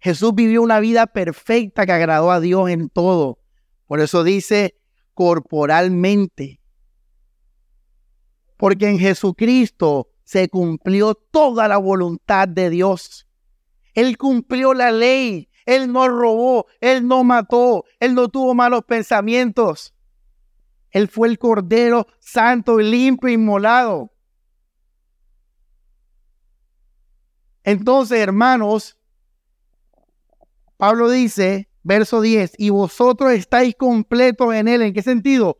Jesús 0.00 0.34
vivió 0.34 0.62
una 0.62 0.80
vida 0.80 1.06
perfecta 1.06 1.86
que 1.86 1.92
agradó 1.92 2.30
a 2.30 2.40
Dios 2.40 2.70
en 2.70 2.88
todo. 2.88 3.38
Por 3.86 4.00
eso 4.00 4.22
dice, 4.22 4.76
corporalmente. 5.14 6.60
Porque 8.56 8.88
en 8.88 8.98
Jesucristo 8.98 10.10
se 10.24 10.48
cumplió 10.48 11.14
toda 11.14 11.68
la 11.68 11.78
voluntad 11.78 12.46
de 12.46 12.70
Dios. 12.70 13.26
Él 13.94 14.16
cumplió 14.18 14.74
la 14.74 14.92
ley. 14.92 15.48
Él 15.64 15.92
no 15.92 16.06
robó. 16.08 16.66
Él 16.80 17.06
no 17.06 17.24
mató. 17.24 17.84
Él 17.98 18.14
no 18.14 18.28
tuvo 18.28 18.54
malos 18.54 18.84
pensamientos. 18.84 19.94
Él 20.90 21.08
fue 21.08 21.28
el 21.28 21.38
Cordero 21.38 22.06
Santo, 22.18 22.78
limpio, 22.78 23.28
inmolado. 23.28 24.12
Entonces, 27.64 28.18
hermanos, 28.18 28.97
Pablo 30.78 31.10
dice, 31.10 31.68
verso 31.82 32.20
10, 32.20 32.52
y 32.56 32.70
vosotros 32.70 33.32
estáis 33.32 33.74
completos 33.74 34.54
en 34.54 34.68
Él. 34.68 34.82
¿En 34.82 34.94
qué 34.94 35.02
sentido? 35.02 35.58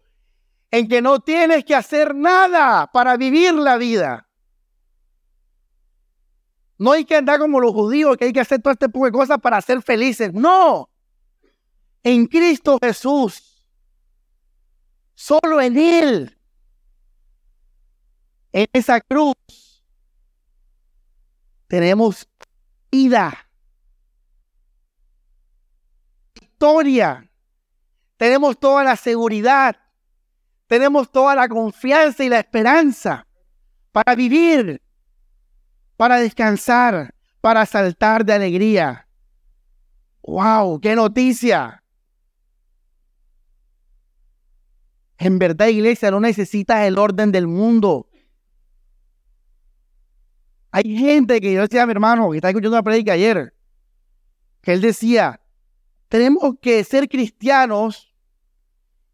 En 0.70 0.88
que 0.88 1.02
no 1.02 1.18
tienes 1.20 1.64
que 1.64 1.74
hacer 1.74 2.14
nada 2.14 2.88
para 2.92 3.16
vivir 3.16 3.52
la 3.54 3.76
vida. 3.76 4.28
No 6.78 6.92
hay 6.92 7.04
que 7.04 7.16
andar 7.16 7.40
como 7.40 7.58
los 7.58 7.72
judíos, 7.72 8.16
que 8.16 8.26
hay 8.26 8.32
que 8.32 8.40
hacer 8.40 8.62
todo 8.62 8.72
este 8.72 8.86
tipo 8.86 9.04
de 9.04 9.10
cosas 9.10 9.38
para 9.40 9.60
ser 9.60 9.82
felices. 9.82 10.32
No. 10.32 10.88
En 12.04 12.26
Cristo 12.26 12.78
Jesús. 12.80 13.66
Solo 15.14 15.60
en 15.60 15.76
Él. 15.76 16.38
En 18.52 18.66
esa 18.72 19.00
cruz. 19.00 19.34
Tenemos 21.66 22.28
vida. 22.92 23.47
Tenemos 28.16 28.58
toda 28.58 28.84
la 28.84 28.96
seguridad. 28.96 29.76
Tenemos 30.66 31.10
toda 31.10 31.34
la 31.34 31.48
confianza 31.48 32.24
y 32.24 32.28
la 32.28 32.40
esperanza 32.40 33.26
para 33.92 34.14
vivir 34.14 34.82
para 35.98 36.20
descansar, 36.20 37.12
para 37.40 37.66
saltar 37.66 38.24
de 38.24 38.32
alegría. 38.32 39.08
¡Wow! 40.22 40.80
¡Qué 40.80 40.94
noticia! 40.94 41.82
En 45.18 45.40
verdad, 45.40 45.66
iglesia, 45.66 46.12
no 46.12 46.20
necesitas 46.20 46.86
el 46.86 46.96
orden 46.98 47.32
del 47.32 47.48
mundo. 47.48 48.08
Hay 50.70 50.96
gente 50.96 51.40
que 51.40 51.52
yo 51.52 51.62
decía 51.62 51.82
a 51.82 51.86
mi 51.86 51.90
hermano 51.90 52.30
que 52.30 52.36
está 52.36 52.50
escuchando 52.50 52.76
una 52.76 52.84
predica 52.84 53.14
ayer, 53.14 53.52
que 54.62 54.74
él 54.74 54.80
decía, 54.80 55.40
tenemos 56.08 56.54
que 56.60 56.82
ser 56.84 57.08
cristianos 57.08 58.14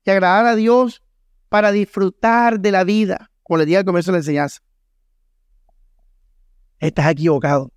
y 0.05 0.11
agradar 0.11 0.47
a 0.47 0.55
Dios 0.55 1.03
para 1.49 1.73
disfrutar 1.73 2.61
de 2.61 2.73
la 2.73 2.85
vida, 2.85 3.31
como 3.43 3.59
le 3.59 3.67
dije 3.67 3.79
al 3.79 3.85
comienzo 3.85 4.11
de 4.11 4.17
la 4.17 4.21
enseñanza 4.21 4.65
estás 6.87 7.11
equivocado. 7.11 7.71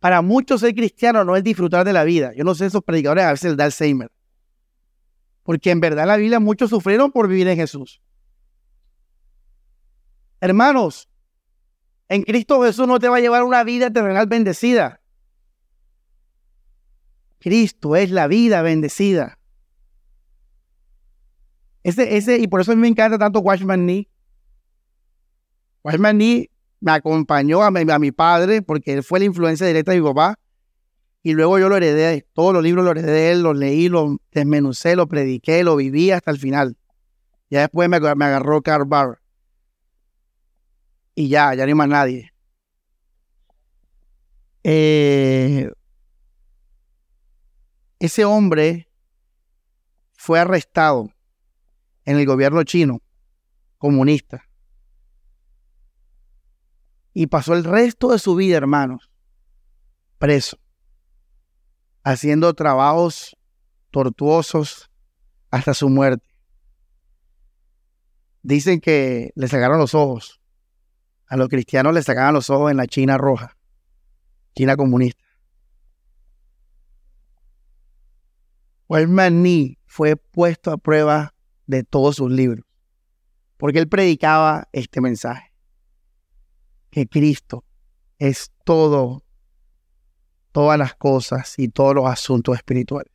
Para 0.00 0.22
muchos 0.22 0.60
ser 0.60 0.74
cristiano 0.74 1.24
no 1.24 1.36
es 1.36 1.42
disfrutar 1.42 1.84
de 1.84 1.92
la 1.92 2.04
vida. 2.04 2.32
Yo 2.36 2.44
no 2.44 2.54
sé 2.54 2.66
esos 2.66 2.84
predicadores 2.84 3.24
a 3.24 3.32
veces 3.32 3.50
el 3.50 3.56
da 3.56 3.64
Alzheimer. 3.64 4.10
Porque 5.42 5.70
en 5.70 5.80
verdad 5.80 6.06
la 6.06 6.16
Biblia 6.16 6.40
muchos 6.40 6.70
sufrieron 6.70 7.10
por 7.10 7.26
vivir 7.26 7.48
en 7.48 7.56
Jesús. 7.56 8.00
Hermanos, 10.40 11.08
en 12.08 12.22
Cristo 12.22 12.62
Jesús 12.62 12.86
no 12.86 13.00
te 13.00 13.08
va 13.08 13.16
a 13.16 13.20
llevar 13.20 13.42
una 13.42 13.64
vida 13.64 13.90
terrenal 13.90 14.26
bendecida. 14.26 15.00
Cristo 17.38 17.96
es 17.96 18.10
la 18.10 18.26
vida 18.26 18.62
bendecida. 18.62 19.38
Ese, 21.82 22.16
ese, 22.16 22.38
y 22.38 22.48
por 22.48 22.60
eso 22.60 22.72
a 22.72 22.74
mí 22.74 22.82
me 22.82 22.88
encanta 22.88 23.18
tanto 23.18 23.40
Watchman 23.40 23.86
Nee, 23.86 24.08
Watchman 25.82 26.18
me 26.80 26.92
acompañó 26.92 27.62
a 27.62 27.70
mi, 27.70 28.12
padre 28.12 28.62
porque 28.62 28.92
él 28.92 29.02
fue 29.02 29.18
la 29.20 29.24
influencia 29.24 29.66
directa 29.66 29.92
de 29.92 30.00
mi 30.00 30.06
papá. 30.06 30.38
Y 31.22 31.32
luego 31.32 31.58
yo 31.58 31.68
lo 31.68 31.76
heredé, 31.76 32.26
todos 32.32 32.54
los 32.54 32.62
libros 32.62 32.84
los 32.84 32.96
heredé 32.96 33.12
de 33.12 33.30
él, 33.32 33.42
los 33.42 33.56
leí, 33.56 33.88
los 33.88 34.16
desmenucé, 34.30 34.96
lo 34.96 35.08
prediqué, 35.08 35.64
lo 35.64 35.76
viví 35.76 36.10
hasta 36.10 36.30
el 36.30 36.38
final. 36.38 36.76
Ya 37.50 37.60
después 37.60 37.88
me, 37.88 37.96
agarró 37.96 38.62
Karl 38.62 38.84
Barr. 38.84 39.20
Y 41.14 41.28
ya, 41.28 41.54
ya 41.54 41.64
no 41.64 41.68
hay 41.68 41.74
más 41.74 41.88
nadie. 41.88 42.32
Eh, 44.62 45.70
ese 47.98 48.24
hombre 48.24 48.88
fue 50.14 50.38
arrestado 50.38 51.12
en 52.04 52.18
el 52.18 52.26
gobierno 52.26 52.62
chino 52.64 53.00
comunista 53.78 54.44
y 57.12 57.26
pasó 57.26 57.54
el 57.54 57.64
resto 57.64 58.12
de 58.12 58.18
su 58.18 58.36
vida, 58.36 58.56
hermanos, 58.56 59.10
preso, 60.18 60.58
haciendo 62.04 62.54
trabajos 62.54 63.36
tortuosos 63.90 64.90
hasta 65.50 65.74
su 65.74 65.88
muerte. 65.88 66.26
Dicen 68.42 68.80
que 68.80 69.32
le 69.34 69.48
sacaron 69.48 69.78
los 69.78 69.94
ojos. 69.94 70.40
A 71.26 71.36
los 71.36 71.48
cristianos 71.48 71.92
le 71.92 72.02
sacaban 72.02 72.34
los 72.34 72.50
ojos 72.50 72.70
en 72.70 72.76
la 72.76 72.86
China 72.86 73.18
roja, 73.18 73.56
China 74.54 74.76
comunista. 74.76 75.27
Wellman 78.88 79.42
Nee 79.42 79.78
fue 79.86 80.16
puesto 80.16 80.70
a 80.72 80.78
prueba 80.78 81.34
de 81.66 81.84
todos 81.84 82.16
sus 82.16 82.30
libros, 82.30 82.64
porque 83.56 83.78
él 83.78 83.88
predicaba 83.88 84.68
este 84.72 85.00
mensaje 85.00 85.52
que 86.90 87.06
Cristo 87.06 87.64
es 88.18 88.50
todo, 88.64 89.24
todas 90.52 90.78
las 90.78 90.94
cosas 90.94 91.58
y 91.58 91.68
todos 91.68 91.94
los 91.94 92.06
asuntos 92.06 92.56
espirituales. 92.56 93.12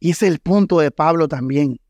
Y 0.00 0.10
ese 0.10 0.26
es 0.26 0.32
el 0.32 0.38
punto 0.38 0.78
de 0.78 0.92
Pablo 0.92 1.26
también. 1.26 1.80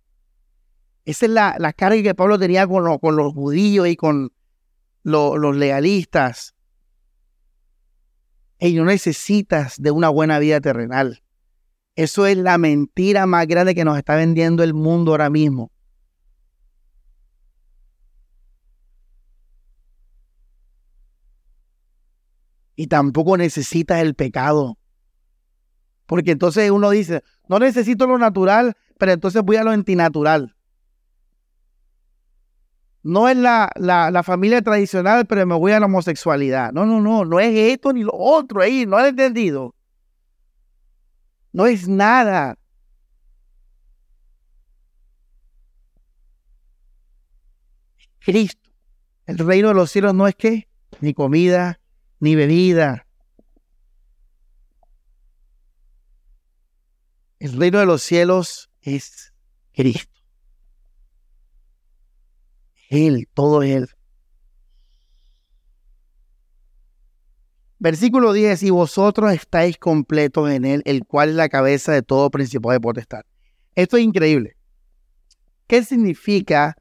Esa 1.04 1.26
es 1.26 1.32
la, 1.32 1.72
carga 1.76 2.02
que 2.02 2.14
Pablo 2.14 2.38
tenía 2.38 2.66
con, 2.66 2.98
con 2.98 3.16
los 3.16 3.34
judíos 3.34 3.86
y 3.86 3.96
con 3.96 4.32
los 5.02 5.56
legalistas. 5.56 6.54
Y 8.59 8.74
no 8.74 8.86
necesitas 8.86 9.80
de 9.80 9.90
una 9.90 10.09
buena 10.09 10.38
vida 10.38 10.61
terrenal. 10.61 11.22
Eso 11.99 12.26
es 12.26 12.36
la 12.36 12.59
mentira 12.59 13.26
más 13.26 13.46
grande 13.46 13.74
que 13.74 13.84
nos 13.84 13.99
está 13.99 14.14
vendiendo 14.14 14.62
el 14.62 14.72
mundo 14.72 15.11
ahora 15.11 15.30
mismo. 15.30 15.72
y 22.78 22.86
tampoco 22.86 23.36
necesitas 23.36 24.01
el 24.01 24.14
pecado. 24.14 24.78
Porque 26.07 26.30
entonces 26.30 26.70
uno 26.70 26.90
dice, 26.90 27.24
no 27.49 27.59
necesito 27.59 28.07
lo 28.07 28.18
natural, 28.18 28.76
pero 28.99 29.11
entonces 29.11 29.42
voy 29.42 29.57
a 29.57 29.64
lo 29.64 29.72
antinatural. 29.72 30.55
No 33.03 33.28
es 33.28 33.36
la, 33.36 33.72
la, 33.74 34.22
familia 34.22 34.62
tradicional, 34.62 35.26
pero 35.26 35.44
me 35.44 35.57
voy 35.57 35.72
a 35.72 35.80
la 35.80 35.86
homosexualidad. 35.86 36.70
No, 36.72 36.86
no, 36.86 37.01
no, 37.01 37.24
no 37.24 37.40
es 37.40 37.53
esto 37.53 37.92
ni 37.92 38.05
lo 38.05 38.12
otro 38.14 38.62
ahí, 38.62 38.86
no 38.86 38.96
has 38.96 39.09
entendido. 39.09 39.74
No 41.53 41.66
es 41.66 41.88
nada. 41.88 42.59
Cristo. 48.20 48.70
El 49.26 49.38
reino 49.38 49.68
de 49.68 49.74
los 49.74 49.90
cielos 49.90 50.14
no 50.14 50.26
es 50.28 50.34
que 50.34 50.68
ni 51.01 51.14
comida, 51.14 51.80
ni 52.20 52.34
bebida. 52.34 53.07
El 57.38 57.59
reino 57.59 57.78
de 57.78 57.86
los 57.86 58.03
cielos 58.03 58.70
es 58.82 59.32
Cristo. 59.72 60.20
Él, 62.90 63.28
todo 63.32 63.62
Él. 63.62 63.88
Versículo 67.80 68.32
10, 68.32 68.64
y 68.64 68.70
vosotros 68.70 69.32
estáis 69.32 69.78
completos 69.78 70.50
en 70.50 70.64
Él, 70.64 70.82
el 70.84 71.04
cual 71.04 71.28
es 71.28 71.34
la 71.36 71.48
cabeza 71.48 71.92
de 71.92 72.02
todo 72.02 72.28
principado 72.28 72.72
de 72.72 72.80
potestad. 72.80 73.22
Esto 73.76 73.96
es 73.96 74.02
increíble. 74.02 74.56
¿Qué 75.68 75.84
significa 75.84 76.76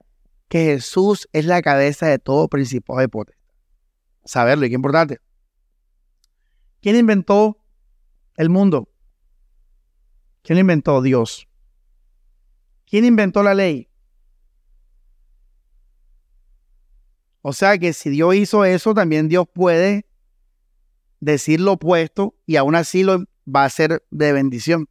que 0.48 0.66
Jesús 0.66 1.28
es 1.34 1.46
la 1.46 1.62
cabeza 1.62 2.08
de 2.08 2.18
todo 2.18 2.48
principado 2.48 3.00
de 3.00 3.10
potestad? 3.10 3.38
Saberlo, 4.26 4.66
y 4.66 4.70
qué 4.70 4.76
importante. 4.76 5.20
¿Quién 6.82 6.96
inventó 6.96 7.60
el 8.36 8.50
mundo? 8.50 8.90
¿Quién 10.42 10.58
inventó 10.58 11.02
Dios? 11.04 11.48
¿Quién 12.88 13.06
inventó 13.06 13.44
la 13.44 13.54
ley? 13.54 13.88
O 17.42 17.54
sea 17.54 17.78
que 17.78 17.94
si 17.94 18.10
Dios 18.10 18.34
hizo 18.34 18.66
eso, 18.66 18.96
también 18.96 19.28
Dios 19.28 19.46
puede 19.54 20.07
decir 21.20 21.60
lo 21.60 21.74
opuesto 21.74 22.36
y 22.46 22.56
aún 22.56 22.76
así 22.76 23.04
lo 23.04 23.26
va 23.48 23.66
a 23.66 23.70
ser 23.70 24.06
de 24.12 24.34
bendición. 24.34 24.90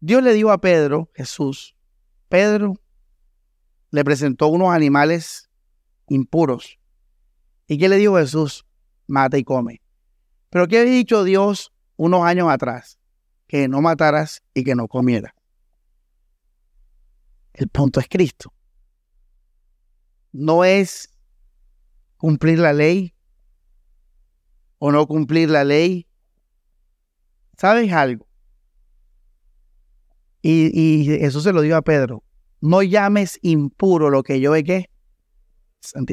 Dios 0.00 0.22
le 0.22 0.32
dijo 0.32 0.50
a 0.50 0.60
Pedro, 0.60 1.10
Jesús, 1.14 1.76
Pedro 2.28 2.80
le 3.90 4.04
presentó 4.04 4.48
unos 4.48 4.70
animales 4.70 5.50
impuros. 6.08 6.78
¿Y 7.66 7.78
qué 7.78 7.88
le 7.88 7.96
dijo 7.96 8.16
Jesús? 8.16 8.66
Mata 9.06 9.36
y 9.36 9.44
come. 9.44 9.82
Pero 10.48 10.66
¿qué 10.68 10.80
había 10.80 10.92
dicho 10.92 11.24
Dios 11.24 11.72
unos 11.96 12.22
años 12.24 12.48
atrás? 12.50 12.98
Que 13.46 13.68
no 13.68 13.80
mataras 13.80 14.42
y 14.54 14.64
que 14.64 14.74
no 14.74 14.88
comieras. 14.88 15.32
El 17.52 17.68
punto 17.68 18.00
es 18.00 18.08
Cristo. 18.08 18.52
No 20.32 20.64
es 20.64 21.10
cumplir 22.16 22.58
la 22.58 22.72
ley 22.72 23.14
o 24.80 24.90
no 24.90 25.06
cumplir 25.06 25.50
la 25.50 25.62
ley. 25.62 26.08
¿Sabes 27.56 27.92
algo? 27.92 28.26
Y, 30.42 31.12
eso 31.22 31.42
se 31.42 31.52
lo 31.52 31.60
digo 31.60 31.76
a 31.76 31.82
Pedro. 31.82 32.24
No 32.62 32.82
llames 32.82 33.38
impuro 33.42 34.10
lo 34.10 34.22
que 34.22 34.40
yo 34.40 34.54
he 34.54 34.64
que. 34.64 34.90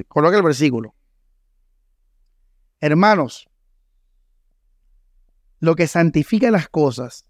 Coloca 0.09 0.38
el 0.38 0.43
versículo. 0.43 0.93
Hermanos, 2.82 3.47
lo 5.59 5.76
que 5.76 5.88
santifica 5.88 6.51
las 6.51 6.68
cosas 6.68 7.26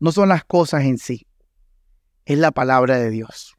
no 0.00 0.10
son 0.10 0.30
las 0.30 0.44
cosas 0.44 0.84
en 0.84 0.96
sí, 0.96 1.26
es 2.24 2.38
la 2.38 2.50
palabra 2.50 2.96
de 2.98 3.10
Dios. 3.10 3.54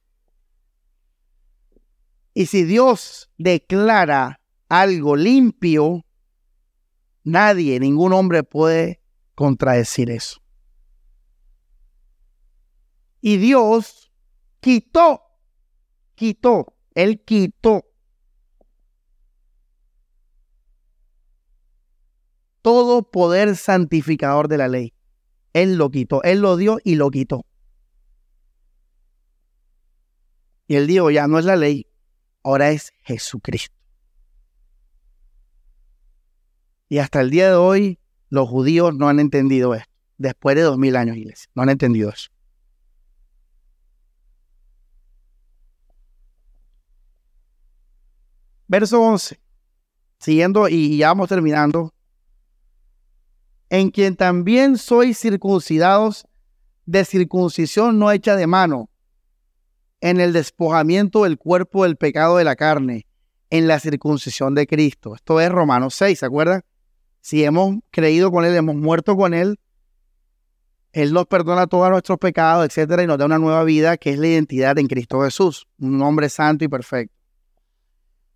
Y 2.33 2.47
si 2.47 2.63
Dios 2.63 3.29
declara 3.37 4.41
algo 4.67 5.15
limpio, 5.15 6.05
nadie, 7.23 7.79
ningún 7.79 8.13
hombre 8.13 8.43
puede 8.43 9.01
contradecir 9.35 10.09
eso. 10.09 10.41
Y 13.21 13.37
Dios 13.37 14.11
quitó, 14.59 15.21
quitó, 16.15 16.73
Él 16.93 17.23
quitó 17.23 17.85
todo 22.61 23.09
poder 23.09 23.55
santificador 23.55 24.47
de 24.47 24.57
la 24.57 24.67
ley. 24.67 24.93
Él 25.53 25.75
lo 25.75 25.89
quitó, 25.89 26.21
Él 26.23 26.39
lo 26.39 26.55
dio 26.55 26.77
y 26.83 26.95
lo 26.95 27.09
quitó. 27.09 27.45
Y 30.67 30.75
Él 30.75 30.85
dijo, 30.85 31.09
ya 31.09 31.27
no 31.27 31.39
es 31.39 31.45
la 31.45 31.55
ley, 31.55 31.87
ahora 32.43 32.69
es 32.69 32.93
Jesucristo. 33.01 33.78
Y 36.89 36.97
hasta 36.97 37.21
el 37.21 37.29
día 37.29 37.49
de 37.49 37.55
hoy 37.55 37.99
los 38.29 38.49
judíos 38.49 38.95
no 38.95 39.07
han 39.07 39.19
entendido 39.19 39.75
esto. 39.75 39.93
Después 40.17 40.55
de 40.55 40.63
dos 40.63 40.77
mil 40.77 40.95
años, 40.95 41.15
iglesia, 41.15 41.49
no 41.53 41.61
han 41.61 41.69
entendido 41.69 42.09
eso. 42.09 42.29
Verso 48.67 49.01
11. 49.01 49.39
Siguiendo 50.19 50.67
y 50.67 50.97
ya 50.97 51.07
vamos 51.07 51.29
terminando. 51.29 51.93
En 53.69 53.91
quien 53.91 54.15
también 54.15 54.77
sois 54.77 55.17
circuncidados 55.17 56.27
de 56.85 57.05
circuncisión 57.05 57.99
no 57.99 58.11
hecha 58.11 58.35
de 58.35 58.47
mano, 58.47 58.89
en 60.01 60.19
el 60.19 60.33
despojamiento 60.33 61.23
del 61.23 61.37
cuerpo 61.37 61.83
del 61.83 61.97
pecado 61.97 62.37
de 62.37 62.43
la 62.43 62.55
carne, 62.55 63.05
en 63.51 63.67
la 63.67 63.79
circuncisión 63.79 64.55
de 64.55 64.65
Cristo. 64.65 65.13
Esto 65.15 65.39
es 65.39 65.49
Romanos 65.49 65.93
6, 65.95 66.19
¿se 66.19 66.25
acuerdan? 66.25 66.63
Si 67.21 67.43
hemos 67.43 67.77
creído 67.91 68.31
con 68.31 68.45
Él, 68.45 68.55
hemos 68.55 68.75
muerto 68.75 69.15
con 69.15 69.33
Él, 69.33 69.59
Él 70.91 71.13
nos 71.13 71.25
perdona 71.27 71.67
todos 71.67 71.89
nuestros 71.89 72.17
pecados, 72.17 72.65
etcétera, 72.65 73.03
y 73.03 73.07
nos 73.07 73.17
da 73.17 73.25
una 73.25 73.39
nueva 73.39 73.63
vida 73.63 73.97
que 73.97 74.11
es 74.11 74.19
la 74.19 74.27
identidad 74.27 74.77
en 74.77 74.87
Cristo 74.87 75.21
Jesús, 75.21 75.67
un 75.79 76.01
hombre 76.01 76.29
santo 76.29 76.65
y 76.65 76.67
perfecto. 76.67 77.13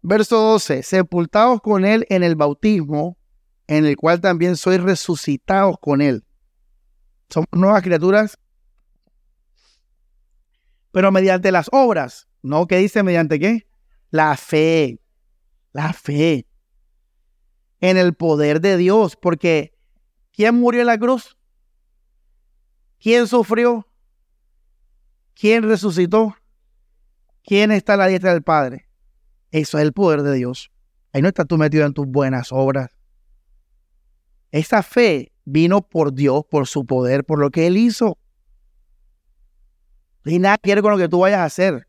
Verso 0.01 0.38
12, 0.38 0.84
sepultados 0.84 1.61
con 1.61 1.86
Él 1.86 2.05
en 2.09 2.23
el 2.23 2.36
bautismo, 2.36 3.17
en 3.67 3.86
el 3.86 3.95
cual 3.95 4.19
también 4.19 4.57
sois 4.57 4.81
resucitados 4.81 5.77
con 5.79 6.01
Él. 6.01 6.25
Somos 7.29 7.47
nuevas 7.53 7.81
criaturas, 7.81 8.38
pero 10.91 11.11
mediante 11.11 11.51
las 11.51 11.69
obras. 11.71 12.27
¿No? 12.43 12.67
¿Qué 12.67 12.77
dice 12.77 13.03
mediante 13.03 13.39
qué? 13.39 13.65
La 14.11 14.36
fe. 14.36 14.99
La 15.71 15.93
fe. 15.93 16.45
En 17.84 17.97
el 17.97 18.13
poder 18.13 18.61
de 18.61 18.77
Dios. 18.77 19.17
Porque 19.17 19.73
¿quién 20.31 20.55
murió 20.55 20.79
en 20.79 20.88
la 20.88 20.97
cruz? 20.97 21.38
¿Quién 22.97 23.27
sufrió? 23.27 23.86
¿Quién 25.34 25.63
resucitó? 25.63 26.34
¿Quién 27.43 27.73
está 27.73 27.95
a 27.95 27.97
la 27.97 28.07
diestra 28.07 28.31
del 28.31 28.41
Padre? 28.41 28.88
Eso 29.51 29.77
es 29.77 29.84
el 29.84 29.91
poder 29.91 30.23
de 30.23 30.34
Dios. 30.34 30.71
Ahí 31.11 31.21
no 31.21 31.27
estás 31.27 31.45
tú 31.45 31.57
metido 31.57 31.86
en 31.86 31.93
tus 31.93 32.07
buenas 32.07 32.53
obras. 32.53 32.89
Esa 34.51 34.81
fe 34.81 35.34
vino 35.43 35.81
por 35.81 36.13
Dios, 36.13 36.45
por 36.49 36.67
su 36.67 36.86
poder, 36.86 37.25
por 37.25 37.39
lo 37.39 37.51
que 37.51 37.67
Él 37.67 37.75
hizo. 37.75 38.17
Y 40.23 40.39
nada 40.39 40.57
quiere 40.57 40.81
con 40.81 40.91
lo 40.91 40.97
que 40.97 41.09
tú 41.09 41.19
vayas 41.19 41.39
a 41.39 41.45
hacer. 41.45 41.86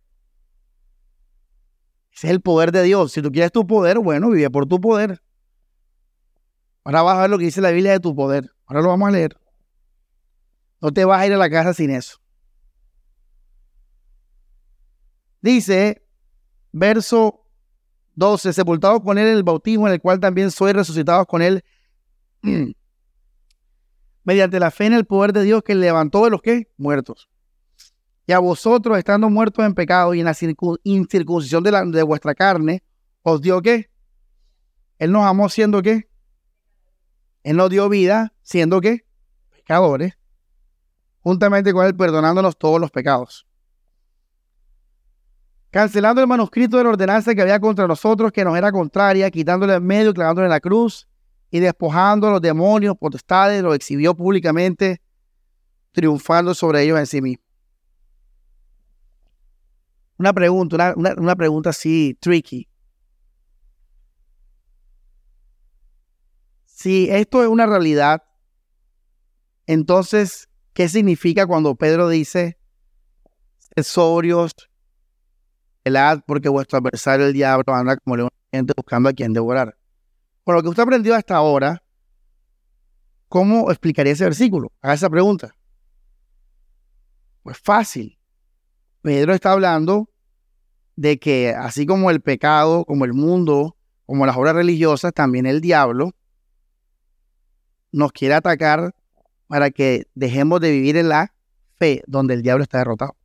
Ese 2.13 2.27
es 2.27 2.33
el 2.33 2.41
poder 2.41 2.73
de 2.73 2.83
Dios. 2.83 3.13
Si 3.13 3.23
tú 3.23 3.31
quieres 3.31 3.53
tu 3.53 3.65
poder, 3.65 4.01
bueno, 4.01 4.31
vive 4.31 4.51
por 4.51 4.67
tu 4.67 4.81
poder. 4.81 5.23
Ahora 6.85 7.03
vas 7.03 7.17
a 7.17 7.23
ver 7.23 7.31
lo 7.31 7.39
que 7.39 7.47
dice 7.47 7.63
la 7.63 7.71
Biblia 7.71 7.93
de 7.93 8.01
tu 8.01 8.15
poder. 8.15 8.51
Ahora 8.67 8.83
lo 8.83 8.89
vamos 8.89 9.09
a 9.09 9.13
leer. 9.13 9.39
No 10.81 10.93
te 10.93 11.05
vas 11.07 11.21
a 11.21 11.27
ir 11.27 11.33
a 11.33 11.39
la 11.39 11.49
casa 11.49 11.73
sin 11.73 11.91
eso. 11.91 12.19
Dice, 15.41 16.07
verso 16.73 17.47
12. 18.17 18.53
Sepultados 18.53 19.03
con 19.03 19.17
él 19.17 19.29
en 19.29 19.37
el 19.37 19.43
bautismo, 19.43 19.87
en 19.87 19.95
el 19.95 20.01
cual 20.01 20.21
también 20.21 20.51
soy 20.51 20.73
resucitados 20.73 21.27
con 21.27 21.41
él 21.41 21.65
mediante 24.25 24.61
la 24.61 24.71
fe 24.71 24.87
en 24.87 24.93
el 24.93 25.07
poder 25.07 25.33
de 25.33 25.43
Dios 25.43 25.63
que 25.63 25.75
levantó 25.75 26.25
de 26.25 26.31
los 26.31 26.43
que 26.43 26.71
muertos. 26.77 27.31
Y 28.27 28.33
a 28.33 28.39
vosotros, 28.39 28.97
estando 28.99 29.29
muertos 29.31 29.65
en 29.65 29.75
pecado 29.75 30.15
y 30.15 30.21
en 30.21 30.27
la 30.27 30.37
incircuncisión 30.83 31.63
de, 31.63 31.71
la, 31.71 31.85
de 31.85 32.03
vuestra 32.03 32.35
carne, 32.35 32.83
os 33.23 33.41
dio 33.41 33.61
qué? 33.61 33.91
Él 34.99 35.13
nos 35.13 35.25
amó 35.25 35.49
siendo 35.49 35.83
qué? 35.83 36.09
Él 37.45 37.57
nos 37.57 37.71
dio 37.71 37.89
vida 37.89 38.33
siendo 38.43 38.81
qué? 38.81 39.07
Pecadores. 39.51 40.19
Juntamente 41.21 41.73
con 41.73 41.87
Él 41.87 41.95
perdonándonos 41.95 42.59
todos 42.59 42.81
los 42.81 42.91
pecados 42.91 43.47
cancelando 45.75 46.21
el 46.21 46.29
manuscrito 46.29 46.77
de 46.77 46.85
la 46.85 46.91
ordenanza 46.91 47.35
que 47.35 47.43
había 47.43 47.59
contra 47.59 47.89
nosotros, 47.89 48.31
que 48.31 48.45
nos 48.45 48.57
era 48.57 48.71
contraria, 48.71 49.29
quitándole 49.29 49.75
el 49.75 49.81
medio, 49.81 50.15
clavándole 50.15 50.47
en 50.47 50.51
la 50.51 50.61
cruz 50.61 51.09
y 51.51 51.59
despojando 51.59 52.29
a 52.29 52.31
los 52.31 52.41
demonios, 52.41 52.97
potestades, 52.97 53.61
los 53.61 53.75
exhibió 53.75 54.15
públicamente, 54.15 55.03
triunfando 55.91 56.55
sobre 56.55 56.83
ellos 56.83 56.97
en 57.01 57.07
sí 57.09 57.21
mismo. 57.21 57.43
Una 60.17 60.33
pregunta, 60.33 60.95
una, 60.97 61.15
una 61.17 61.35
pregunta 61.35 61.71
así 61.71 62.17
tricky. 62.21 62.69
Si 66.85 67.09
esto 67.09 67.43
es 67.43 67.49
una 67.49 67.65
realidad, 67.65 68.25
entonces, 69.67 70.51
¿qué 70.75 70.87
significa 70.91 71.47
cuando 71.47 71.77
Pedro 71.77 72.11
dice, 72.11 72.59
sobrios, 73.83 74.53
porque 76.27 76.51
vuestro 76.51 76.77
adversario 76.77 77.25
el 77.25 77.33
diablo 77.33 77.75
anda 77.75 77.97
como 77.97 78.19
león 78.19 78.29
buscando 78.77 79.09
a 79.09 79.15
quien 79.15 79.33
devorar. 79.33 79.79
Por 80.45 80.57
lo 80.57 80.63
que 80.63 80.69
usted 80.69 80.83
ha 80.83 80.85
aprendido 80.85 81.15
hasta 81.15 81.37
ahora, 81.37 81.83
¿cómo 83.31 83.71
explicaría 83.71 84.13
ese 84.13 84.25
versículo? 84.25 84.71
Haga 84.83 84.93
esa 84.93 85.09
pregunta. 85.09 85.57
Pues 87.45 87.57
fácil. 87.57 88.19
Pedro 89.01 89.33
está 89.33 89.53
hablando 89.53 90.11
de 90.97 91.19
que 91.19 91.49
así 91.49 91.87
como 91.87 92.11
el 92.11 92.21
pecado, 92.21 92.85
como 92.85 93.07
el 93.07 93.15
mundo, 93.15 93.75
como 94.05 94.27
las 94.27 94.37
obras 94.37 94.55
religiosas, 94.55 95.15
también 95.15 95.47
el 95.47 95.63
diablo 95.63 96.13
nos 97.95 98.11
quiere 98.11 98.35
atacar 98.35 98.93
para 99.47 99.71
que 99.71 100.09
dejemos 100.15 100.61
de 100.61 100.73
vivir 100.73 100.97
en 100.97 101.09
la 101.09 101.33
fe 101.77 102.03
donde 102.09 102.35
el 102.35 102.43
diablo 102.43 102.65
está 102.65 102.79
derrotado. 102.79 103.17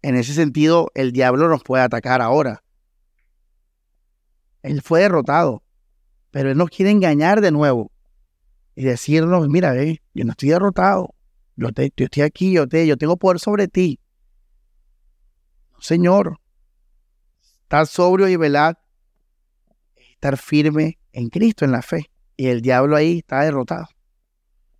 En 0.00 0.16
ese 0.16 0.32
sentido, 0.32 0.90
el 0.94 1.12
diablo 1.12 1.48
nos 1.48 1.62
puede 1.62 1.82
atacar 1.82 2.22
ahora. 2.22 2.64
Él 4.62 4.80
fue 4.80 5.00
derrotado, 5.00 5.62
pero 6.30 6.50
él 6.50 6.56
nos 6.56 6.70
quiere 6.70 6.90
engañar 6.90 7.42
de 7.42 7.50
nuevo 7.50 7.92
y 8.74 8.84
decirnos, 8.84 9.46
mira, 9.48 9.74
yo 9.74 10.24
no 10.24 10.30
estoy 10.30 10.48
derrotado, 10.48 11.14
yo, 11.56 11.68
estoy 11.68 12.22
aquí, 12.22 12.52
yo, 12.52 12.66
te, 12.66 12.86
yo 12.86 12.96
tengo 12.96 13.18
poder 13.18 13.40
sobre 13.40 13.68
ti. 13.68 14.00
señor, 15.80 16.40
estar 17.62 17.86
sobrio 17.86 18.28
y 18.28 18.36
velar, 18.36 18.78
estar 20.18 20.36
firme 20.36 20.98
en 21.12 21.28
Cristo, 21.28 21.64
en 21.64 21.70
la 21.70 21.82
fe. 21.82 22.10
Y 22.36 22.48
el 22.48 22.60
diablo 22.60 22.96
ahí 22.96 23.18
está 23.18 23.42
derrotado. 23.42 23.86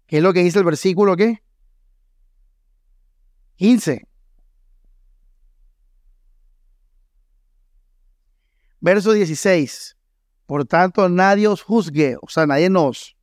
¿Qué 0.07 0.16
es 0.16 0.22
lo 0.22 0.32
que 0.32 0.43
dice 0.43 0.59
el 0.59 0.64
versículo 0.64 1.16
qué? 1.16 1.43
15. 3.57 4.03
Verso 8.80 9.12
16. 9.12 9.97
Por 10.47 10.64
tanto, 10.64 11.09
nadie 11.09 11.47
os 11.47 11.62
juzgue, 11.62 12.16
o 12.20 12.28
sea, 12.28 12.47
nadie 12.47 12.70
nos, 12.70 13.16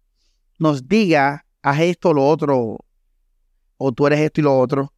nos 0.59 0.87
diga, 0.87 1.45
haz 1.63 1.79
esto 1.79 2.09
o 2.09 2.13
lo 2.13 2.27
otro, 2.27 2.77
o 3.77 3.91
tú 3.91 4.07
eres 4.07 4.19
esto 4.19 4.41
y 4.41 4.43
lo 4.43 4.57
otro. 4.57 4.93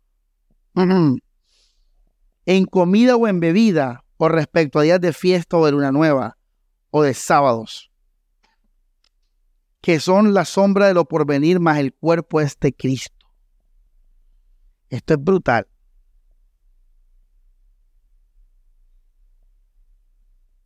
En 2.49 2.63
comida 2.63 3.17
o 3.17 3.27
en 3.27 3.41
bebida, 3.41 4.05
o 4.15 4.29
respecto 4.29 4.79
a 4.79 4.83
días 4.83 5.01
de 5.01 5.11
fiesta 5.11 5.57
o 5.57 5.65
de 5.65 5.73
luna 5.73 5.91
nueva, 5.91 6.36
de 7.03 7.13
sábados, 7.13 7.91
que 9.81 9.99
son 9.99 10.33
la 10.33 10.45
sombra 10.45 10.87
de 10.87 10.93
lo 10.93 11.05
porvenir, 11.05 11.59
más 11.59 11.77
el 11.79 11.93
cuerpo 11.93 12.39
de 12.39 12.73
Cristo. 12.73 13.15
Esto 14.89 15.13
es 15.13 15.23
brutal. 15.23 15.67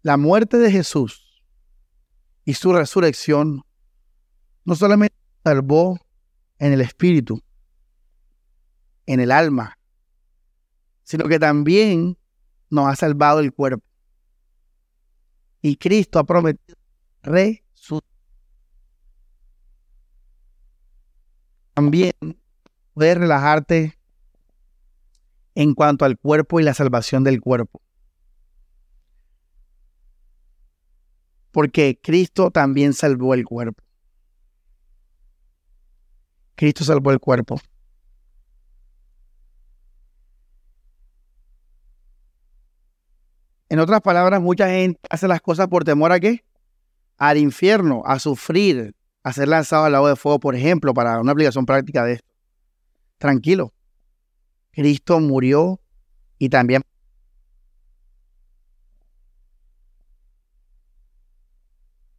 La 0.04 0.18
muerte 0.18 0.58
de 0.58 0.72
Jesús 0.72 1.44
y 2.44 2.56
su 2.56 2.74
resurrección 2.74 3.62
no 4.66 4.76
solamente 4.76 5.16
salvó 5.44 6.00
en 6.58 6.74
el 6.74 6.82
espíritu, 6.82 7.42
en 9.06 9.20
el 9.20 9.32
alma, 9.32 9.78
sino 11.04 11.26
que 11.26 11.40
también 11.40 12.18
nos 12.70 12.88
ha 12.88 12.96
salvado 12.96 13.40
el 13.40 13.54
cuerpo. 13.54 13.91
Y 15.62 15.76
Cristo 15.78 16.20
ha 16.20 16.24
prometido 16.24 16.78
resucitar. 17.24 18.10
También 21.74 22.14
puedes 22.94 23.18
relajarte 23.18 23.98
en 25.56 25.74
cuanto 25.74 26.06
al 26.06 26.18
cuerpo 26.18 26.60
y 26.60 26.64
la 26.64 26.74
salvación 26.74 27.24
del 27.24 27.42
cuerpo. 27.42 27.82
Porque 31.52 32.00
Cristo 32.02 32.50
también 32.52 32.94
salvó 32.94 33.34
el 33.34 33.46
cuerpo. 33.46 33.84
Cristo 36.56 36.84
salvó 36.84 37.12
el 37.12 37.20
cuerpo. 37.20 37.60
En 43.72 43.80
otras 43.80 44.02
palabras, 44.02 44.42
mucha 44.42 44.68
gente 44.68 45.00
hace 45.10 45.30
las 45.30 45.40
cosas 45.40 45.70
por 45.70 45.86
temor 45.86 46.12
a 46.12 46.20
qué? 46.20 46.44
Al 47.18 47.38
infierno, 47.38 48.04
a 48.06 48.20
sufrir, 48.20 48.98
a 49.24 49.32
ser 49.32 49.48
lanzado 49.48 49.86
al 49.86 49.94
lago 49.94 50.10
de 50.10 50.18
fuego, 50.18 50.42
por 50.42 50.56
ejemplo, 50.56 50.94
para 50.94 51.22
una 51.22 51.32
aplicación 51.32 51.66
práctica 51.66 52.04
de 52.04 52.16
esto. 52.16 52.28
Tranquilo. 53.18 53.74
Cristo 54.72 55.22
murió 55.22 55.80
y 56.38 56.50
también 56.50 56.82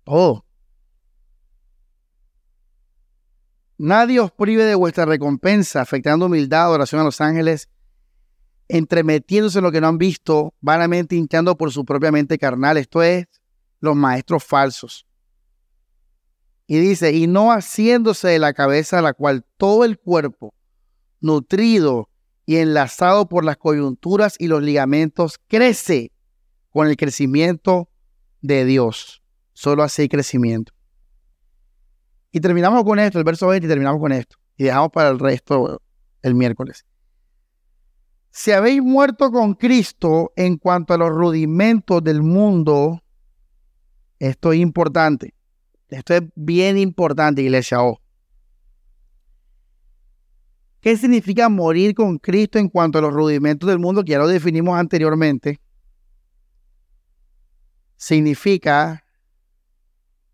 todo. 0.05 0.46
Nadie 3.76 4.20
os 4.20 4.32
prive 4.32 4.64
de 4.64 4.74
vuestra 4.74 5.05
recompensa, 5.05 5.82
afectando 5.82 6.24
humildad, 6.24 6.72
oración 6.72 7.03
a 7.03 7.05
los 7.05 7.20
ángeles, 7.20 7.68
entremetiéndose 8.73 9.59
en 9.59 9.64
lo 9.64 9.70
que 9.70 9.83
no 9.83 9.89
han 9.89 9.99
visto, 9.99 10.55
vanamente 10.62 11.14
hinchando 11.14 11.59
por 11.59 11.70
su 11.70 11.85
propia 11.85 12.11
mente 12.11 12.39
carnal. 12.39 12.79
Esto 12.79 13.03
es 13.03 13.27
los 13.81 13.95
maestros 13.95 14.43
falsos. 14.43 15.07
Y 16.66 16.79
dice, 16.79 17.12
y 17.12 17.27
no 17.27 17.53
haciéndose 17.53 18.29
de 18.29 18.39
la 18.39 18.55
cabeza 18.55 18.99
a 18.99 19.03
la 19.03 19.12
cual 19.12 19.45
todo 19.59 19.85
el 19.85 19.99
cuerpo, 19.99 20.55
nutrido 21.20 22.09
y 22.47 22.57
enlazado 22.57 23.29
por 23.29 23.45
las 23.45 23.59
coyunturas 23.59 24.37
y 24.39 24.49
los 24.49 24.62
ligamentos, 24.62 25.39
crece 25.49 26.11
con 26.70 26.89
el 26.89 26.97
crecimiento 26.97 27.91
de 28.41 28.64
Dios. 28.64 29.23
Solo 29.53 29.83
así 29.83 30.09
crecimiento. 30.09 30.73
Y 32.31 32.41
terminamos 32.41 32.85
con 32.85 32.99
esto, 32.99 33.18
el 33.18 33.25
verso 33.25 33.49
20, 33.49 33.66
y 33.66 33.68
terminamos 33.68 34.01
con 34.01 34.12
esto. 34.12 34.37
Y 34.57 34.64
dejamos 34.64 34.89
para 34.93 35.11
el 35.11 35.18
resto 35.18 35.83
el 36.23 36.35
miércoles. 36.35 36.87
Si 38.35 38.51
habéis 38.51 38.83
muerto 38.83 39.30
con 39.30 39.53
Cristo 39.53 40.33
en 40.37 40.57
cuanto 40.57 40.95
a 40.95 40.97
los 40.97 41.11
rudimentos 41.11 42.03
del 42.03 42.22
mundo, 42.22 43.03
esto 44.18 44.53
es 44.53 44.59
importante. 44.59 45.35
Esto 45.89 46.14
es 46.14 46.22
bien 46.35 46.78
importante, 46.78 47.43
iglesia. 47.43 47.83
Oh. 47.83 48.01
¿Qué 50.80 50.97
significa 50.97 51.51
morir 51.51 51.95
con 51.95 52.18
Cristo 52.18 52.59
en 52.59 52.70
cuanto 52.70 52.99
a 52.99 53.03
los 53.03 53.12
rudimentos 53.12 53.68
del 53.68 53.78
mundo 53.78 54.03
que 54.03 54.12
ya 54.12 54.18
lo 54.18 54.26
definimos 54.26 54.78
anteriormente? 54.78 55.61
Significa 57.97 59.05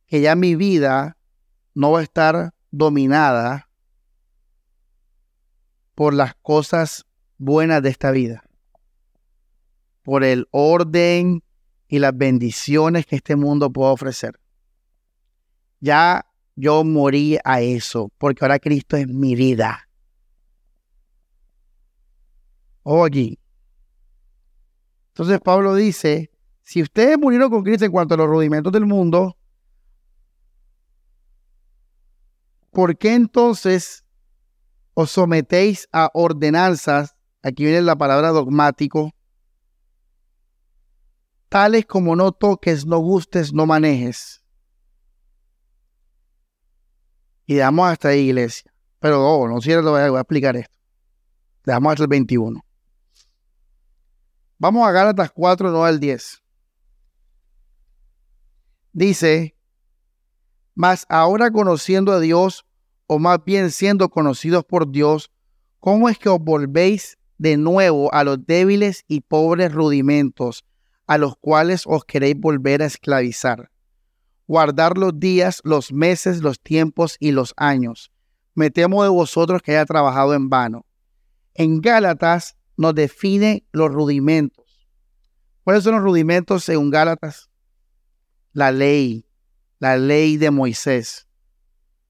que 0.07 0.21
ya 0.21 0.37
mi 0.37 0.55
vida 0.55 1.19
no 1.75 1.91
va 1.91 1.99
a 1.99 2.05
estar 2.05 2.55
dominada 2.71 3.69
por 5.97 6.15
las 6.15 6.37
cosas 6.37 7.08
buenas 7.39 7.83
de 7.83 7.89
esta 7.89 8.11
vida, 8.11 8.45
por 10.03 10.25
el 10.25 10.47
orden 10.51 11.43
y 11.89 11.99
las 12.01 12.17
bendiciones 12.17 13.07
que 13.07 13.17
este 13.17 13.37
mundo 13.37 13.73
puede 13.73 13.93
ofrecer. 13.93 14.39
Ya 15.81 16.27
yo 16.57 16.85
morí 16.85 17.39
a 17.45 17.61
eso, 17.61 18.13
porque 18.19 18.45
ahora 18.45 18.59
Cristo 18.59 18.97
es 18.97 19.07
mi 19.07 19.35
vida. 19.35 19.89
o 22.91 23.05
aquí. 23.05 23.39
Entonces 25.09 25.41
Pablo 25.43 25.75
dice, 25.75 26.31
si 26.63 26.81
ustedes 26.81 27.19
murieron 27.19 27.51
con 27.51 27.63
Cristo 27.63 27.85
en 27.85 27.93
cuanto 27.93 28.15
a 28.15 28.17
los 28.17 28.27
rudimentos 28.27 28.73
del 28.73 28.87
mundo, 28.87 29.37
¿por 32.71 32.97
qué 32.97 33.13
entonces 33.13 34.07
os 34.95 35.11
sometéis 35.11 35.87
a 35.93 36.11
ordenanzas? 36.15 37.18
Aquí 37.49 37.65
viene 37.65 37.81
la 37.81 37.97
palabra 37.97 38.29
dogmático. 38.29 39.15
Tales 41.49 41.87
como 41.87 42.15
no 42.15 42.33
toques, 42.33 42.85
no 42.85 42.99
gustes, 42.99 43.55
no 43.55 43.65
manejes. 43.65 44.45
Y 47.47 47.57
damos 47.57 47.89
hasta 47.89 48.09
ahí, 48.09 48.29
iglesia. 48.29 48.71
Pero 49.01 49.27
oh, 49.27 49.49
no 49.49 49.63
cierto, 49.63 49.93
voy 49.93 50.01
a 50.01 50.21
explicar 50.21 50.57
esto. 50.57 50.79
Dejamos 51.65 51.93
hasta 51.93 52.03
el 52.03 52.09
21. 52.09 52.63
Vamos 54.59 54.87
a 54.87 54.91
Gálatas 54.91 55.31
4, 55.33 55.71
no 55.71 55.85
al 55.85 55.99
10. 56.01 56.43
Dice, 58.93 59.57
mas 60.75 61.07
ahora 61.09 61.51
conociendo 61.51 62.13
a 62.13 62.21
Dios, 62.21 62.67
o 63.07 63.19
más 63.19 63.43
bien 63.43 63.71
siendo 63.71 64.11
conocidos 64.11 64.67
por 64.67 64.91
Dios, 64.91 65.33
¿cómo 65.79 66.11
es 66.11 66.19
que 66.19 66.29
os 66.29 66.39
volvéis 66.39 67.18
de 67.39 67.57
nuevo 67.57 68.13
a 68.13 68.25
los 68.25 68.45
débiles 68.47 69.05
y 69.09 69.21
pobres 69.21 69.73
rudimentos 69.73 70.65
a 71.07 71.17
los 71.17 71.37
cuales 71.37 71.85
os 71.87 72.05
queréis 72.05 72.37
volver 72.39 72.83
a 72.83 72.87
esclavizar? 72.87 73.71
Guardar 74.47 74.99
los 74.99 75.19
días, 75.19 75.61
los 75.65 75.93
meses, 75.93 76.43
los 76.43 76.61
tiempos 76.61 77.17
y 77.19 77.33
los 77.33 77.55
años. 77.57 78.13
Me 78.55 78.71
temo 78.71 79.03
de 79.03 79.09
vosotros 79.09 79.63
que 79.63 79.73
haya 79.73 79.87
trabajado 79.87 80.35
en 80.35 80.49
vano. 80.49 80.85
En 81.55 81.81
Gálatas 81.81 82.57
nos 82.77 82.95
define 82.95 83.67
los 83.73 83.93
rudimentos. 83.93 84.89
¿Cuáles 85.65 85.85
son 85.85 85.95
los 85.95 86.03
rudimentos 86.03 86.65
según 86.65 86.91
Gálatas? 86.91 87.51
La 88.53 88.73
ley, 88.73 89.27
la 89.79 89.97
ley 89.97 90.37
de 90.37 90.51
Moisés, 90.51 91.29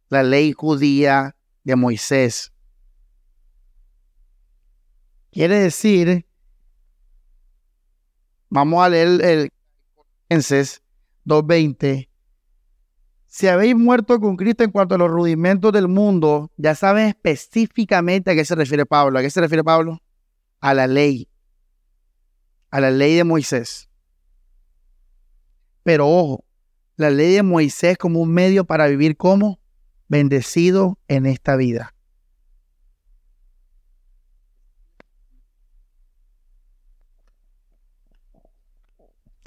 la 0.08 0.22
ley 0.22 0.52
judía 0.52 1.36
de 1.64 1.76
Moisés. 1.76 2.52
Quiere 5.38 5.60
decir, 5.60 6.26
vamos 8.48 8.82
a 8.82 8.88
leer 8.88 9.24
el 9.24 9.52
Colosenses 9.94 10.82
2.20. 11.26 12.08
Si 13.28 13.46
habéis 13.46 13.76
muerto 13.76 14.18
con 14.18 14.36
Cristo 14.36 14.64
en 14.64 14.72
cuanto 14.72 14.96
a 14.96 14.98
los 14.98 15.08
rudimentos 15.08 15.72
del 15.72 15.86
mundo, 15.86 16.50
ya 16.56 16.74
saben 16.74 17.06
específicamente 17.06 18.32
a 18.32 18.34
qué 18.34 18.44
se 18.44 18.56
refiere 18.56 18.84
Pablo. 18.84 19.16
¿A 19.16 19.22
qué 19.22 19.30
se 19.30 19.40
refiere 19.40 19.62
Pablo? 19.62 20.02
a 20.60 20.74
la 20.74 20.88
ley, 20.88 21.28
a 22.72 22.80
la 22.80 22.90
ley 22.90 23.14
de 23.14 23.22
Moisés. 23.22 23.88
Pero 25.84 26.08
ojo, 26.08 26.44
la 26.96 27.10
ley 27.10 27.34
de 27.34 27.44
Moisés 27.44 27.96
como 27.96 28.18
un 28.18 28.32
medio 28.32 28.64
para 28.64 28.88
vivir 28.88 29.16
como 29.16 29.60
bendecido 30.08 30.98
en 31.06 31.26
esta 31.26 31.54
vida. 31.54 31.94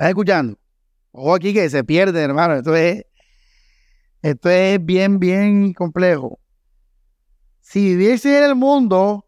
¿Estás 0.01 0.09
escuchando? 0.09 0.57
Ojo 1.11 1.35
aquí 1.35 1.53
que 1.53 1.69
se 1.69 1.83
pierde, 1.83 2.19
hermano. 2.23 2.55
Esto 2.55 2.75
es, 2.75 3.05
esto 4.23 4.49
es 4.49 4.83
bien, 4.83 5.19
bien 5.19 5.73
complejo. 5.73 6.39
si 7.59 7.89
viviese 7.89 8.35
en 8.35 8.45
el 8.45 8.55
mundo, 8.55 9.27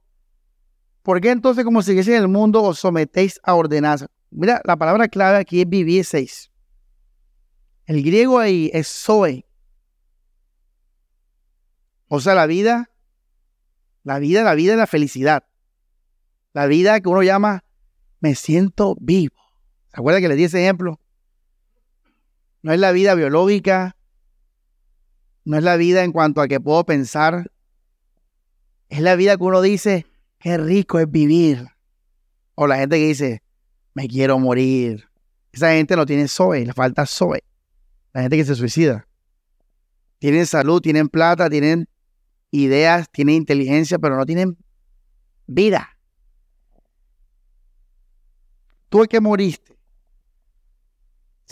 ¿por 1.03 1.21
qué 1.21 1.29
entonces 1.29 1.63
como 1.63 1.83
si 1.83 1.91
en 1.91 2.13
el 2.13 2.27
mundo 2.27 2.63
os 2.63 2.79
sometéis 2.79 3.39
a 3.43 3.53
ordenanza? 3.53 4.07
Mira, 4.31 4.63
la 4.65 4.75
palabra 4.75 5.07
clave 5.09 5.37
aquí 5.37 5.61
es 5.61 5.69
vivieseis. 5.69 6.51
El 7.85 8.01
griego 8.01 8.39
ahí 8.39 8.71
es 8.73 8.87
zoe. 8.87 9.45
O 12.07 12.19
sea, 12.19 12.33
la 12.33 12.47
vida, 12.47 12.89
la 14.01 14.17
vida, 14.17 14.41
la 14.41 14.55
vida 14.55 14.71
es 14.71 14.79
la 14.79 14.87
felicidad. 14.87 15.43
La 16.51 16.65
vida 16.65 16.99
que 16.99 17.09
uno 17.09 17.21
llama 17.21 17.63
me 18.21 18.33
siento 18.33 18.95
vivo. 18.99 19.42
¿Se 19.93 19.99
acuerda 19.99 20.21
que 20.21 20.27
le 20.27 20.35
di 20.35 20.45
ese 20.45 20.59
ejemplo? 20.63 20.99
No 22.63 22.73
es 22.73 22.79
la 22.79 22.91
vida 22.91 23.13
biológica, 23.13 23.95
no 25.45 25.57
es 25.57 25.63
la 25.63 25.75
vida 25.75 26.03
en 26.03 26.11
cuanto 26.11 26.41
a 26.41 26.47
que 26.47 26.59
puedo 26.59 26.83
pensar, 26.83 27.51
es 28.89 29.01
la 29.01 29.15
vida 29.15 29.37
que 29.37 29.43
uno 29.43 29.61
dice, 29.61 30.05
qué 30.39 30.57
rico 30.57 30.99
es 30.99 31.09
vivir. 31.09 31.67
O 32.55 32.65
la 32.67 32.77
gente 32.77 32.97
que 32.97 33.07
dice, 33.07 33.43
me 33.93 34.07
quiero 34.07 34.39
morir. 34.39 35.09
Esa 35.51 35.71
gente 35.73 35.95
no 35.95 36.05
tiene 36.05 36.27
SOE, 36.27 36.65
le 36.65 36.73
falta 36.73 37.05
SOE. 37.05 37.43
La 38.13 38.21
gente 38.21 38.37
que 38.37 38.45
se 38.45 38.55
suicida. 38.55 39.07
Tienen 40.17 40.45
salud, 40.47 40.81
tienen 40.81 41.09
plata, 41.09 41.49
tienen 41.49 41.87
ideas, 42.49 43.09
tienen 43.11 43.35
inteligencia, 43.35 43.99
pero 43.99 44.15
no 44.15 44.25
tienen 44.25 44.57
vida. 45.45 45.97
Tú 48.89 49.01
el 49.01 49.07
que 49.07 49.19
moriste. 49.19 49.72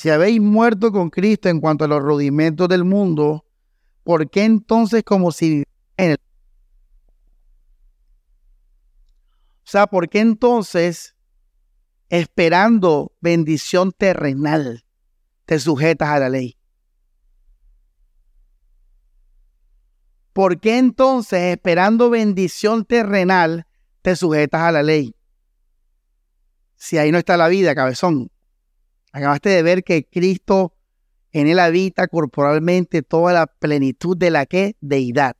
Si 0.01 0.09
habéis 0.09 0.41
muerto 0.41 0.91
con 0.91 1.11
Cristo 1.11 1.47
en 1.47 1.61
cuanto 1.61 1.85
a 1.85 1.87
los 1.87 2.01
rudimentos 2.01 2.67
del 2.67 2.83
mundo, 2.83 3.45
¿por 4.03 4.31
qué 4.31 4.45
entonces 4.45 5.03
como 5.03 5.31
si 5.31 5.63
en 5.95 6.11
el... 6.13 6.17
O 9.59 9.63
sea, 9.63 9.85
¿por 9.85 10.09
qué 10.09 10.21
entonces 10.21 11.15
esperando 12.09 13.11
bendición 13.21 13.91
terrenal 13.91 14.85
te 15.45 15.59
sujetas 15.59 16.09
a 16.09 16.17
la 16.17 16.29
ley? 16.29 16.57
¿Por 20.33 20.59
qué 20.59 20.79
entonces 20.79 21.53
esperando 21.53 22.09
bendición 22.09 22.85
terrenal 22.85 23.67
te 24.01 24.15
sujetas 24.15 24.61
a 24.61 24.71
la 24.71 24.81
ley? 24.81 25.13
Si 26.75 26.97
ahí 26.97 27.11
no 27.11 27.19
está 27.19 27.37
la 27.37 27.49
vida, 27.49 27.75
cabezón. 27.75 28.30
Acabaste 29.11 29.49
de 29.49 29.63
ver 29.63 29.83
que 29.83 30.07
Cristo 30.07 30.73
en 31.31 31.47
él 31.47 31.59
habita 31.59 32.07
corporalmente 32.07 33.03
toda 33.03 33.33
la 33.33 33.47
plenitud 33.47 34.17
de 34.17 34.31
la 34.31 34.45
que 34.45 34.75
deidad. 34.81 35.35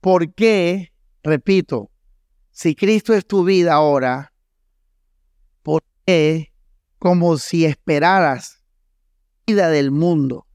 ¿Por 0.00 0.34
qué, 0.34 0.92
repito, 1.24 1.90
si 2.52 2.76
Cristo 2.76 3.12
es 3.12 3.26
tu 3.26 3.44
vida 3.44 3.74
ahora, 3.74 4.32
por 5.62 5.82
qué 6.04 6.52
como 7.00 7.38
si 7.38 7.64
esperaras 7.64 8.62
vida 9.46 9.68
del 9.68 9.90
mundo? 9.90 10.45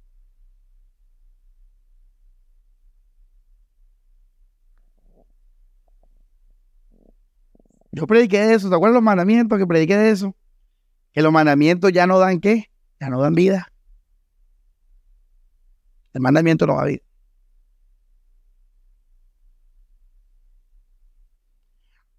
Yo 7.91 8.07
prediqué 8.07 8.53
eso, 8.53 8.69
¿te 8.69 8.75
acuerdas 8.75 8.95
los 8.95 9.03
mandamientos 9.03 9.57
que 9.59 9.67
prediqué 9.67 9.97
de 9.97 10.11
eso? 10.11 10.35
Que 11.11 11.21
los 11.21 11.31
mandamientos 11.31 11.91
ya 11.91 12.07
no 12.07 12.19
dan 12.19 12.39
qué? 12.39 12.71
Ya 12.99 13.09
no 13.09 13.21
dan 13.21 13.33
vida. 13.33 13.71
El 16.13 16.21
mandamiento 16.21 16.65
no 16.67 16.77
da 16.77 16.85
vida. 16.85 17.01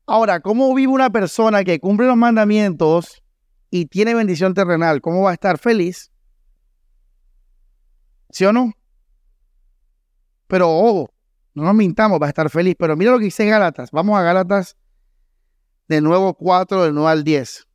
Ahora, 0.06 0.40
¿cómo 0.40 0.74
vive 0.74 0.92
una 0.92 1.10
persona 1.10 1.64
que 1.64 1.80
cumple 1.80 2.06
los 2.06 2.16
mandamientos 2.16 3.22
y 3.70 3.86
tiene 3.86 4.14
bendición 4.14 4.52
terrenal? 4.52 5.00
¿Cómo 5.00 5.22
va 5.22 5.30
a 5.30 5.34
estar 5.34 5.58
feliz? 5.58 6.10
¿Sí 8.30 8.44
o 8.44 8.52
no? 8.52 8.72
Pero 10.48 10.70
ojo, 10.70 11.14
no 11.54 11.64
nos 11.64 11.74
mintamos, 11.74 12.20
va 12.20 12.26
a 12.26 12.28
estar 12.28 12.50
feliz. 12.50 12.74
Pero 12.78 12.94
mira 12.94 13.12
lo 13.12 13.18
que 13.18 13.26
dice 13.26 13.46
Gálatas. 13.46 13.90
Vamos 13.90 14.18
a 14.18 14.22
Gálatas 14.22 14.76
de 15.92 16.00
nuevo 16.00 16.32
4, 16.32 16.84
del 16.84 16.94
9 16.94 17.10
al 17.10 17.22
10. 17.22 17.68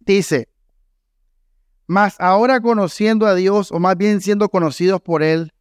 Dice, 0.00 0.50
mas 1.86 2.16
ahora 2.18 2.60
conociendo 2.60 3.26
a 3.26 3.34
Dios, 3.34 3.72
o 3.72 3.78
más 3.80 3.96
bien 3.96 4.20
siendo 4.20 4.50
conocidos 4.50 5.00
por 5.00 5.22
Él, 5.22 5.54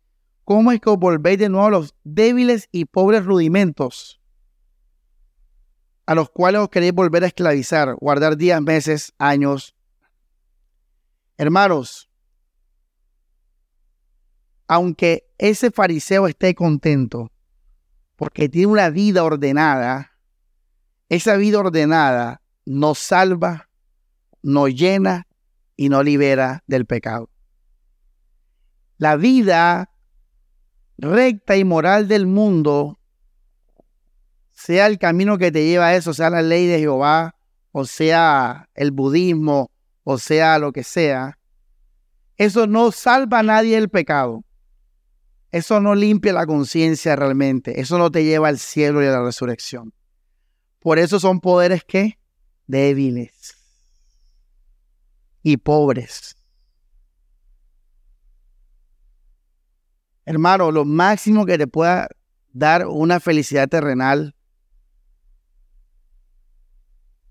¿cómo 0.44 0.74
es 0.74 0.82
que 0.82 0.90
os 0.90 1.00
volvéis 1.00 1.40
de 1.40 1.48
nuevo 1.48 1.68
a 1.68 1.70
los 1.70 1.96
débiles 2.04 2.68
y 2.74 2.84
pobres 2.84 3.24
rudimentos, 3.24 4.20
a 6.06 6.16
los 6.16 6.30
cuales 6.30 6.60
os 6.60 6.70
queréis 6.70 6.94
volver 6.94 7.24
a 7.24 7.28
esclavizar, 7.28 7.96
guardar 7.96 8.36
días, 8.36 8.62
meses, 8.62 9.14
años? 9.18 9.74
Hermanos, 11.38 12.10
aunque 14.68 15.30
ese 15.38 15.72
fariseo 15.72 16.28
esté 16.28 16.54
contento, 16.56 17.32
porque 18.24 18.48
tiene 18.48 18.68
una 18.68 18.90
vida 18.90 19.22
ordenada, 19.26 20.14
esa 21.10 21.36
vida 21.36 21.60
ordenada 21.60 22.42
nos 22.64 22.98
salva, 22.98 23.68
nos 24.42 24.74
llena 24.74 25.28
y 25.76 25.90
nos 25.90 26.06
libera 26.06 26.64
del 26.66 26.86
pecado. 26.86 27.30
La 28.98 29.18
vida 29.18 29.90
recta 30.98 31.58
y 31.58 31.66
moral 31.66 32.08
del 32.08 32.26
mundo, 32.26 32.98
sea 34.54 34.88
el 34.88 35.00
camino 35.00 35.38
que 35.38 35.52
te 35.52 35.66
lleva 35.66 35.88
a 35.88 35.96
eso, 35.98 36.14
sea 36.14 36.30
la 36.30 36.42
ley 36.42 36.66
de 36.66 36.80
Jehová, 36.80 37.36
o 37.74 37.84
sea 37.84 38.70
el 38.74 38.92
budismo, 38.92 39.70
o 40.06 40.18
sea 40.18 40.60
lo 40.60 40.72
que 40.72 40.86
sea, 40.86 41.38
eso 42.38 42.68
no 42.68 42.94
salva 42.94 43.40
a 43.40 43.44
nadie 43.44 43.76
del 43.76 43.90
pecado. 43.90 44.46
Eso 45.54 45.80
no 45.80 45.94
limpia 45.94 46.34
la 46.34 46.48
conciencia 46.48 47.16
realmente. 47.16 47.80
Eso 47.80 48.00
no 48.00 48.10
te 48.10 48.24
lleva 48.24 48.48
al 48.48 48.58
cielo 48.58 49.04
y 49.04 49.06
a 49.06 49.12
la 49.12 49.24
resurrección. 49.24 49.94
Por 50.80 50.98
eso 50.98 51.20
son 51.20 51.42
poderes 51.42 51.84
que 51.84 52.18
débiles 52.66 53.56
y 55.44 55.58
pobres. 55.58 56.36
Hermano, 60.26 60.72
lo 60.72 60.86
máximo 60.86 61.46
que 61.46 61.60
te 61.60 61.68
pueda 61.68 62.08
dar 62.52 62.88
una 62.88 63.20
felicidad 63.20 63.70
terrenal 63.70 64.36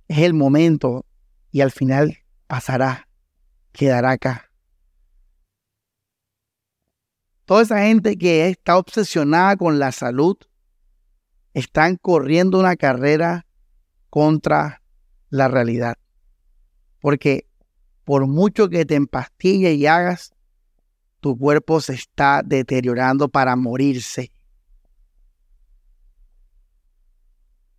es 0.07 0.19
el 0.19 0.33
momento 0.33 1.05
y 1.51 1.61
al 1.61 1.73
final 1.73 2.19
pasará, 2.47 3.09
quedará 3.73 4.13
acá. 4.13 4.52
Toda 7.53 7.65
esa 7.65 7.83
gente 7.83 8.17
que 8.17 8.49
está 8.49 8.79
obsesionada 8.79 9.59
con 9.59 9.79
la 9.79 9.93
salud 9.93 10.39
están 11.53 11.99
corriendo 11.99 12.59
una 12.59 12.77
carrera 12.77 13.47
contra 14.09 14.81
la 15.29 15.49
realidad. 15.49 15.99
Porque 16.99 17.47
por 18.05 18.27
mucho 18.27 18.71
que 18.71 18.87
te 18.87 18.95
empastilles 18.95 19.77
y 19.77 19.87
hagas, 19.87 20.33
tu 21.21 21.37
cuerpo 21.37 21.83
se 21.83 21.93
está 21.93 22.41
deteriorando 22.43 23.29
para 23.29 23.55
morirse. 23.55 24.33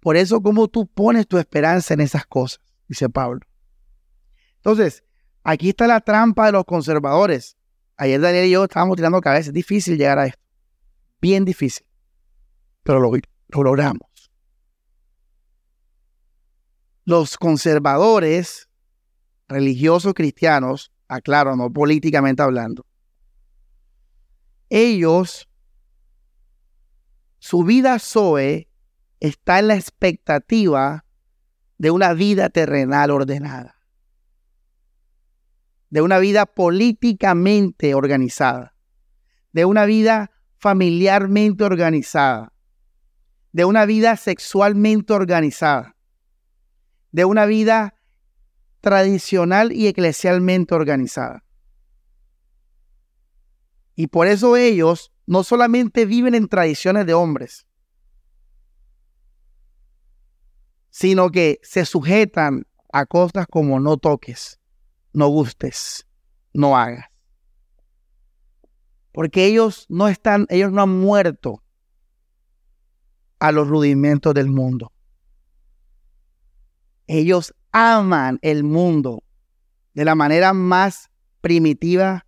Por 0.02 0.18
eso, 0.18 0.40
como 0.44 0.68
tú 0.68 0.86
pones 0.86 1.26
tu 1.26 1.40
esperanza 1.40 1.96
en 1.96 2.02
esas 2.02 2.28
cosas, 2.28 2.62
dice 2.88 3.10
Pablo. 3.10 3.40
Entonces, 4.58 5.04
aquí 5.44 5.70
está 5.70 5.88
la 5.88 6.00
trampa 6.00 6.46
de 6.46 6.52
los 6.52 6.64
conservadores. 6.64 7.58
Ayer 7.98 8.20
Daniel 8.20 8.46
y 8.46 8.52
yo 8.52 8.64
estábamos 8.64 8.96
tirando 8.96 9.22
cabeza. 9.22 9.50
Es 9.50 9.54
difícil 9.54 9.98
llegar 9.98 10.20
a 10.20 10.26
esto. 10.26 10.42
Bien 11.22 11.46
difícil. 11.46 11.86
Pero 12.84 13.00
lo, 13.00 13.12
logramos. 13.64 14.32
Los 17.06 17.38
conservadores 17.38 18.70
religiosos 19.48 20.14
cristianos, 20.14 20.92
aclaro, 21.08 21.56
no 21.56 21.72
políticamente 21.72 22.42
hablando, 22.42 22.86
ellos, 24.70 25.48
su 27.38 27.64
vida 27.64 28.00
Zoe 28.00 28.70
está 29.20 29.60
en 29.60 29.68
la 29.68 29.76
expectativa 29.76 31.06
de 31.78 31.92
una 31.92 32.14
vida 32.14 32.50
terrenal 32.50 33.12
ordenada 33.12 33.73
de 35.94 36.02
una 36.02 36.18
vida 36.18 36.48
políticamente 36.48 37.94
organizada, 37.94 38.74
de 39.52 39.64
una 39.64 39.86
vida 39.86 40.32
familiarmente 40.58 41.64
organizada, 41.64 42.52
de 43.52 43.64
una 43.64 43.86
vida 43.86 44.18
sexualmente 44.18 45.14
organizada. 45.14 45.96
de 47.12 47.26
una 47.26 47.46
vida 47.46 47.94
tradicional 48.82 49.72
y 49.72 49.86
eclesialmente 49.86 50.74
organizada. 50.74 51.44
Y 53.94 54.08
por 54.08 54.26
eso 54.26 54.58
ellos 54.58 55.12
no 55.28 55.44
solamente 55.44 56.08
viven 56.08 56.34
en 56.34 56.48
tradiciones 56.48 57.06
de 57.06 57.14
hombres, 57.14 57.68
sino 60.90 61.30
que 61.30 61.60
se 61.62 61.86
sujetan 61.86 62.66
a 62.92 63.06
cosas 63.06 63.46
como 63.46 63.80
no 63.80 63.98
toques, 63.98 64.60
no 65.14 65.28
gustes, 65.28 66.08
no 66.54 66.76
hagas. 66.76 67.06
Porque 69.12 69.46
ellos 69.46 69.86
no 69.90 70.08
están, 70.08 70.48
ellos 70.50 70.72
no 70.72 70.82
han 70.82 70.90
muerto 70.90 71.64
a 73.40 73.52
los 73.52 73.68
rudimentos 73.68 74.34
del 74.34 74.50
mundo. 74.50 74.92
Ellos 77.06 77.54
aman 77.72 78.40
el 78.42 78.64
mundo 78.64 79.24
de 79.94 80.06
la 80.06 80.16
manera 80.16 80.54
más 80.54 81.12
primitiva 81.42 82.26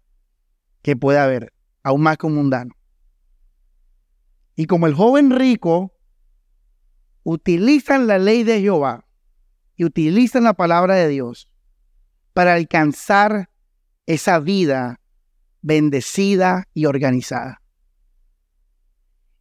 que 0.81 0.95
pueda 0.95 1.23
haber, 1.23 1.53
aún 1.81 2.01
más 2.01 2.17
que 2.17 2.27
un 2.27 2.35
mundano. 2.35 2.75
Y 4.55 4.67
como 4.67 4.87
el 4.87 4.93
joven 4.93 5.31
rico, 5.31 5.91
utilizan 7.23 8.05
la 8.05 8.19
ley 8.19 8.43
de 8.43 8.61
Jehová 8.61 9.07
y 9.75 9.85
utilizan 9.85 10.43
la 10.43 10.53
palabra 10.53 10.95
de 10.95 11.07
Dios 11.07 11.49
para 12.35 12.55
alcanzar 12.55 13.49
esa 14.05 14.39
vida 14.39 14.99
bendecida 15.61 16.67
y 16.73 16.85
organizada. 16.85 17.61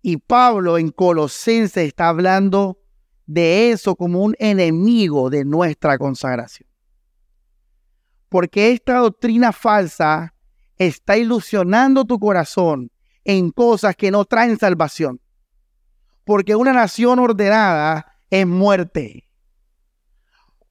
Y 0.00 0.18
Pablo 0.18 0.78
en 0.78 0.90
Colosenses 0.90 1.88
está 1.88 2.08
hablando 2.10 2.78
de 3.26 3.72
eso 3.72 3.96
como 3.96 4.22
un 4.22 4.36
enemigo 4.38 5.28
de 5.28 5.44
nuestra 5.44 5.98
consagración. 5.98 6.68
Porque 8.28 8.70
esta 8.70 8.98
doctrina 8.98 9.50
falsa 9.50 10.32
está 10.78 11.16
ilusionando 11.16 12.04
tu 12.04 12.20
corazón 12.20 12.92
en 13.24 13.50
cosas 13.50 13.96
que 13.96 14.12
no 14.12 14.24
traen 14.24 14.56
salvación. 14.56 15.20
Porque 16.22 16.54
una 16.54 16.72
nación 16.72 17.18
ordenada 17.18 18.20
es 18.30 18.46
muerte. 18.46 19.28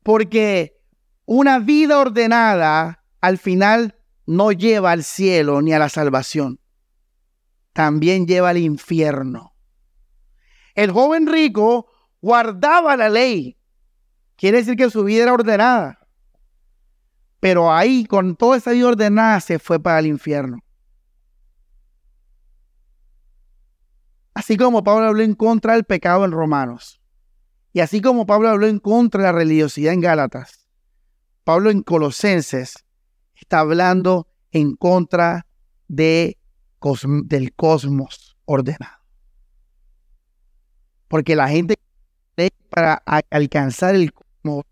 Porque 0.04 0.73
una 1.26 1.60
vida 1.60 2.00
ordenada 2.00 3.04
al 3.22 3.38
final 3.38 3.96
no 4.26 4.52
lleva 4.52 4.92
al 4.92 5.04
cielo 5.04 5.62
ni 5.62 5.74
a 5.74 5.80
la 5.80 5.90
salvación. 5.90 6.60
También 7.74 8.28
lleva 8.28 8.50
al 8.50 8.58
infierno. 8.58 9.56
El 10.76 10.92
joven 10.92 11.28
rico 11.28 11.88
guardaba 12.22 12.96
la 12.98 13.10
ley. 13.10 13.58
Quiere 14.36 14.60
decir 14.60 14.76
que 14.76 14.90
su 14.90 15.04
vida 15.04 15.24
era 15.24 15.34
ordenada. 15.34 16.00
Pero 17.40 17.74
ahí, 17.74 18.06
con 18.06 18.36
toda 18.36 18.58
esa 18.58 18.72
vida 18.72 18.88
ordenada, 18.88 19.40
se 19.40 19.60
fue 19.60 19.80
para 19.80 20.00
el 20.00 20.08
infierno. 20.08 20.60
Así 24.34 24.58
como 24.58 24.84
Pablo 24.84 25.08
habló 25.08 25.22
en 25.22 25.36
contra 25.36 25.74
del 25.74 25.84
pecado 25.84 26.26
en 26.26 26.32
Romanos. 26.32 27.02
Y 27.72 27.82
así 27.82 28.02
como 28.02 28.26
Pablo 28.26 28.50
habló 28.50 28.68
en 28.68 28.80
contra 28.80 29.22
de 29.22 29.28
la 29.28 29.38
religiosidad 29.38 29.94
en 29.94 30.02
Gálatas. 30.02 30.63
Pablo 31.44 31.70
en 31.72 31.82
Colosenses 31.82 32.86
está 33.36 33.60
hablando 33.60 34.28
en 34.52 34.76
contra 34.76 35.46
de, 35.88 36.38
del 37.26 37.54
cosmos 37.54 38.38
ordenado. 38.46 39.04
Porque 41.08 41.36
la 41.36 41.48
gente 41.48 41.76
para 42.70 42.96
alcanzar 43.30 43.94
el 43.94 44.12
cosmos 44.12 44.66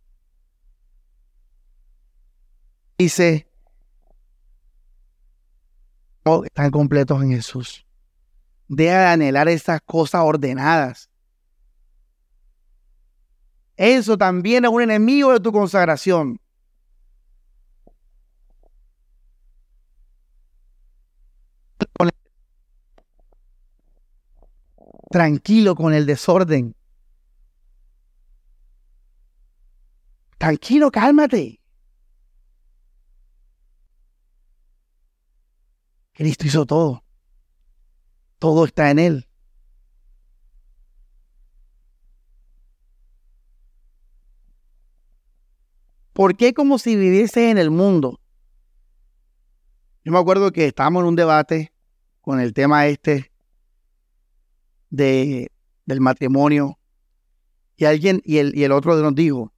dice, 2.98 3.48
están 6.46 6.72
completos 6.72 7.22
en 7.22 7.32
Jesús. 7.32 7.86
Deja 8.68 9.00
de 9.00 9.06
anhelar 9.08 9.50
esas 9.50 9.82
cosas 9.82 10.22
ordenadas. 10.24 11.10
Eso 13.76 14.18
también 14.18 14.66
es 14.66 14.72
un 14.72 14.82
enemigo 14.82 15.34
de 15.34 15.40
tu 15.40 15.52
consagración. 15.52 16.40
Tranquilo 25.12 25.76
con 25.76 25.94
el 25.94 26.06
desorden. 26.06 26.76
Tranquilo, 30.38 30.90
cálmate. 30.90 31.60
Cristo 36.14 36.48
hizo 36.48 36.66
todo. 36.66 37.04
Todo 38.40 38.66
está 38.66 38.90
en 38.90 39.00
Él. 39.00 39.28
¿Por 46.14 46.36
qué 46.36 46.54
como 46.54 46.78
si 46.78 46.96
viviese 46.96 47.50
en 47.50 47.58
el 47.58 47.70
mundo? 47.70 48.20
Yo 50.04 50.12
me 50.12 50.20
acuerdo 50.20 50.52
que 50.52 50.68
estábamos 50.68 51.02
en 51.02 51.08
un 51.08 51.16
debate 51.16 51.74
con 52.22 52.40
el 52.40 52.54
tema 52.54 52.88
este 52.88 53.31
de, 54.92 55.52
del 55.86 56.02
matrimonio 56.02 56.78
y 57.76 57.86
alguien 57.86 58.22
y 58.24 58.38
el, 58.38 58.56
y 58.56 58.64
el 58.64 58.72
otro 58.72 58.96
nos 58.96 59.16
dijo, 59.16 59.52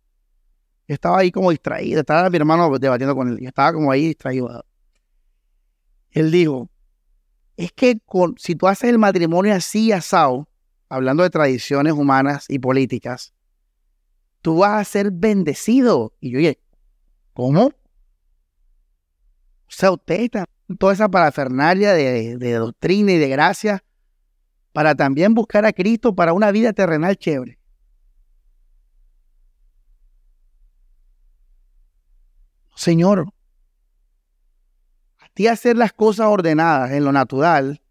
estaba 0.87 1.19
ahí 1.19 1.31
como 1.31 1.51
distraído, 1.51 1.99
estaba 1.99 2.29
mi 2.29 2.37
hermano 2.37 2.77
debatiendo 2.79 3.15
con 3.15 3.27
él, 3.27 3.37
y 3.41 3.47
estaba 3.47 3.73
como 3.73 3.91
ahí 3.91 4.07
distraído. 4.07 4.63
Él 6.11 6.31
dijo, 6.31 6.69
es 7.57 7.73
que 7.73 7.99
con, 8.05 8.35
si 8.37 8.55
tú 8.55 8.67
haces 8.67 8.89
el 8.89 8.99
matrimonio 8.99 9.53
así 9.53 9.91
asado, 9.91 10.47
hablando 10.87 11.23
de 11.23 11.29
tradiciones 11.29 11.93
humanas 11.93 12.45
y 12.47 12.59
políticas, 12.59 13.33
tú 14.41 14.59
vas 14.59 14.79
a 14.79 14.83
ser 14.83 15.11
bendecido. 15.11 16.13
Y 16.19 16.31
yo 16.31 16.37
dije, 16.39 16.59
¿cómo? 17.33 17.65
O 17.65 17.73
sea, 19.67 19.91
usted 19.91 20.21
está 20.21 20.45
toda 20.77 20.93
esa 20.93 21.09
parafernalia 21.09 21.93
de, 21.93 22.37
de 22.37 22.53
doctrina 22.53 23.11
y 23.11 23.17
de 23.17 23.27
gracia 23.29 23.83
para 24.73 24.95
también 24.95 25.33
buscar 25.33 25.65
a 25.65 25.71
Cristo 25.71 26.13
para 26.15 26.33
una 26.33 26.51
vida 26.51 26.73
terrenal 26.73 27.15
chévere. 27.15 27.59
Señor, 32.75 33.31
a 35.19 35.29
ti 35.29 35.47
hacer 35.47 35.77
las 35.77 35.93
cosas 35.93 36.27
ordenadas 36.27 36.91
en 36.91 37.05
lo 37.05 37.11
natural, 37.11 37.81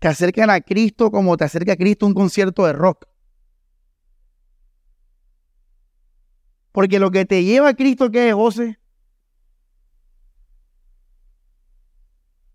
te 0.00 0.08
acercan 0.08 0.50
a 0.50 0.60
Cristo 0.60 1.12
como 1.12 1.36
te 1.36 1.44
acerca 1.44 1.74
a 1.74 1.76
Cristo 1.76 2.06
un 2.06 2.14
concierto 2.14 2.66
de 2.66 2.72
rock. 2.72 3.06
Porque 6.72 6.98
lo 6.98 7.10
que 7.12 7.24
te 7.24 7.44
lleva 7.44 7.68
a 7.68 7.74
Cristo, 7.74 8.10
¿qué 8.10 8.30
es, 8.30 8.34
José? 8.34 8.80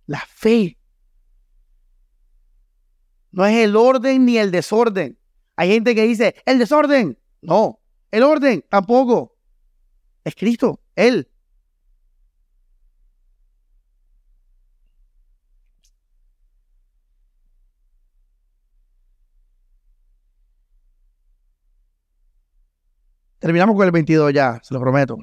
La 0.07 0.19
fe. 0.19 0.77
No 3.38 3.45
es 3.45 3.55
el 3.57 3.76
orden 3.76 4.26
ni 4.26 4.39
el 4.39 4.49
desorden. 4.49 5.15
Hay 5.55 5.69
gente 5.69 5.93
que 5.93 6.01
dice, 6.07 6.34
el 6.47 6.57
desorden. 6.57 7.19
No, 7.43 7.80
el 8.09 8.23
orden 8.23 8.65
tampoco. 8.68 9.38
Es 10.23 10.34
Cristo, 10.34 10.81
Él. 10.95 11.30
Terminamos 23.38 23.76
con 23.76 23.85
el 23.85 23.91
22 23.91 24.34
ya, 24.34 24.59
se 24.64 24.73
lo 24.73 24.80
prometo. 24.80 25.19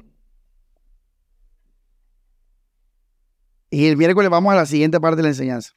Y 3.69 3.87
el 3.87 3.97
miércoles 3.97 4.29
vamos 4.29 4.53
a 4.53 4.55
la 4.55 4.65
siguiente 4.65 5.01
parte 5.01 5.17
de 5.17 5.23
la 5.23 5.29
enseñanza. 5.29 5.73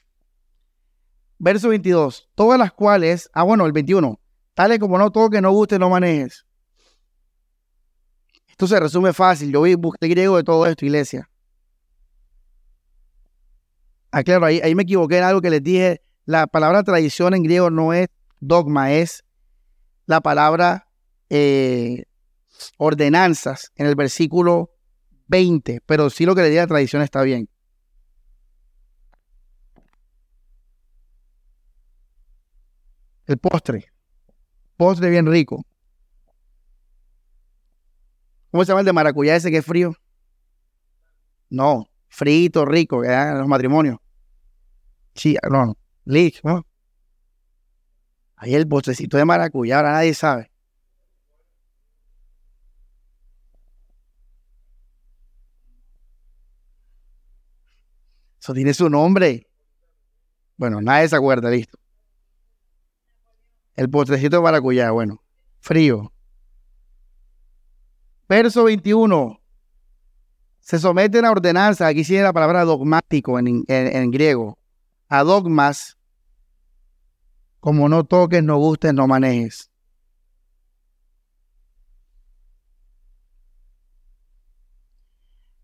Verso 1.39 1.69
22. 1.69 2.29
Todas 2.35 2.59
las 2.59 2.73
cuales, 2.73 3.31
ah 3.33 3.45
bueno, 3.45 3.65
el 3.67 3.73
21. 3.73 4.19
Tales 4.55 4.79
como 4.79 4.99
no 4.99 5.11
toque, 5.11 5.41
no 5.41 5.53
guste, 5.53 5.79
no 5.79 5.89
manejes. 5.89 6.45
Esto 8.49 8.67
se 8.67 8.81
resume 8.81 9.13
fácil. 9.13 9.53
Yo 9.53 9.61
busqué 9.79 10.07
el 10.07 10.11
griego 10.11 10.37
de 10.37 10.43
todo 10.43 10.67
esto, 10.67 10.85
iglesia. 10.85 11.31
Ah, 14.11 14.25
claro, 14.25 14.47
ahí, 14.47 14.61
ahí 14.65 14.75
me 14.75 14.83
equivoqué 14.83 15.19
en 15.19 15.25
algo 15.25 15.41
que 15.41 15.51
les 15.51 15.63
dije. 15.63 16.03
La 16.25 16.47
palabra 16.47 16.83
tradición 16.83 17.35
en 17.35 17.45
griego 17.45 17.71
no 17.71 17.93
es 17.93 18.09
dogma, 18.41 18.93
es 18.93 19.25
la 20.07 20.21
palabra 20.21 20.89
eh, 21.31 22.05
ordenanzas 22.79 23.71
en 23.77 23.87
el 23.87 23.95
versículo 23.95 24.71
20. 25.29 25.83
Pero 25.87 26.11
sí 26.11 26.27
lo 26.27 26.35
que 26.35 26.43
le 26.43 26.51
diga 26.51 26.67
tradición 26.67 27.03
está 27.03 27.23
bien. 27.23 27.49
El 33.29 33.37
postre. 33.37 33.93
Postre 34.79 35.11
bien 35.11 35.27
rico. 35.27 35.63
¿Cómo 38.51 38.65
se 38.65 38.69
llama 38.69 38.81
el 38.81 38.87
de 38.87 38.95
maracuyá 38.95 39.37
ese 39.37 39.51
que 39.51 39.59
es 39.59 39.67
frío? 39.67 39.95
No, 41.51 41.87
frito, 42.09 42.65
rico, 42.65 43.03
que 43.03 43.09
dan 43.09 43.39
los 43.39 43.47
matrimonios. 43.47 43.99
Sí, 45.15 45.37
no, 45.51 45.67
no. 45.67 45.77
Lick, 46.07 46.43
¿no? 46.43 46.67
Ahí 48.37 48.55
el 48.55 48.67
postrecito 48.67 49.19
de 49.19 49.27
maracuyá, 49.27 49.77
ahora 49.77 49.93
nadie 49.93 50.15
sabe. 50.15 50.51
Eso 58.41 58.55
tiene 58.55 58.73
su 58.73 58.89
nombre. 58.89 59.47
Bueno, 60.57 60.81
nadie 60.81 61.09
se 61.09 61.17
acuerda, 61.17 61.51
listo. 61.51 61.79
El 63.79 63.89
postrecito 63.89 64.35
de 64.35 64.43
maracuyá, 64.43 64.91
bueno, 64.91 65.23
frío. 65.61 66.13
Verso 68.29 68.65
21. 68.65 69.41
Se 70.59 70.81
someten 70.81 71.25
a 71.25 71.31
ordenanza, 71.31 71.87
aquí 71.87 72.03
tiene 72.03 72.25
la 72.25 72.33
palabra 72.33 72.65
dogmático 72.65 73.39
en, 73.39 73.65
en 73.69 74.11
griego, 74.11 74.59
a 75.09 75.23
dogmas, 75.23 75.97
como 77.61 77.89
no 77.89 78.03
toques, 78.03 78.43
no 78.43 78.57
gustes, 78.57 78.93
no 78.93 79.07
manejes. 79.07 79.71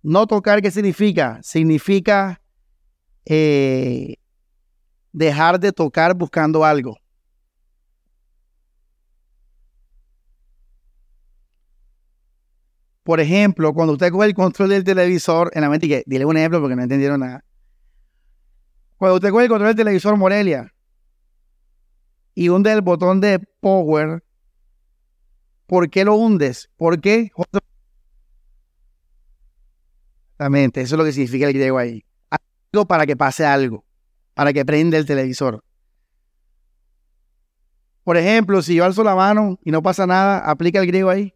No 0.05 0.28
tocar, 0.28 0.62
¿qué 0.62 0.70
significa? 0.70 1.41
Significa 1.43 2.41
eh, 3.24 4.19
dejar 5.11 5.59
de 5.59 5.73
tocar 5.73 6.15
buscando 6.15 6.65
algo. 6.65 6.97
Por 13.05 13.20
ejemplo, 13.20 13.72
cuando 13.72 13.93
usted 13.93 14.10
coge 14.10 14.26
el 14.26 14.35
control 14.35 14.70
del 14.70 14.82
televisor, 14.82 15.51
en 15.55 15.60
la 15.60 15.70
mente, 15.70 15.86
que 15.86 16.02
dile 16.06 16.24
un 16.24 16.36
ejemplo 16.36 16.60
porque 16.60 16.74
no 16.74 16.82
entendieron 16.82 17.20
nada. 17.20 17.44
Cuando 18.97 19.14
usted 19.16 19.31
coge 19.31 19.44
el 19.44 19.51
control 19.51 19.68
del 19.68 19.76
televisor 19.76 20.16
Morelia 20.16 20.74
y 22.35 22.48
hunde 22.48 22.72
el 22.72 22.81
botón 22.81 23.20
de 23.20 23.39
power, 23.60 24.24
¿por 25.66 25.89
qué 25.90 26.05
lo 26.05 26.16
hundes? 26.16 26.70
¿Por 26.76 27.01
qué? 27.01 27.31
Exactamente, 30.32 30.81
eso 30.81 30.97
es 30.97 30.98
lo 30.98 31.05
que 31.05 31.12
significa 31.12 31.47
el 31.47 31.52
griego 31.52 31.78
ahí 31.78 32.05
para 32.85 33.06
que 33.06 33.16
pase 33.16 33.47
algo, 33.47 33.85
para 34.35 34.52
que 34.52 34.64
prenda 34.64 34.98
el 34.98 35.06
televisor. 35.06 35.62
Por 38.02 38.16
ejemplo, 38.16 38.60
si 38.60 38.74
yo 38.74 38.85
alzo 38.85 39.05
la 39.05 39.14
mano 39.14 39.60
y 39.62 39.70
no 39.70 39.82
pasa 39.82 40.06
nada, 40.06 40.39
¿aplica 40.39 40.81
el 40.81 40.86
griego 40.89 41.10
ahí? 41.10 41.32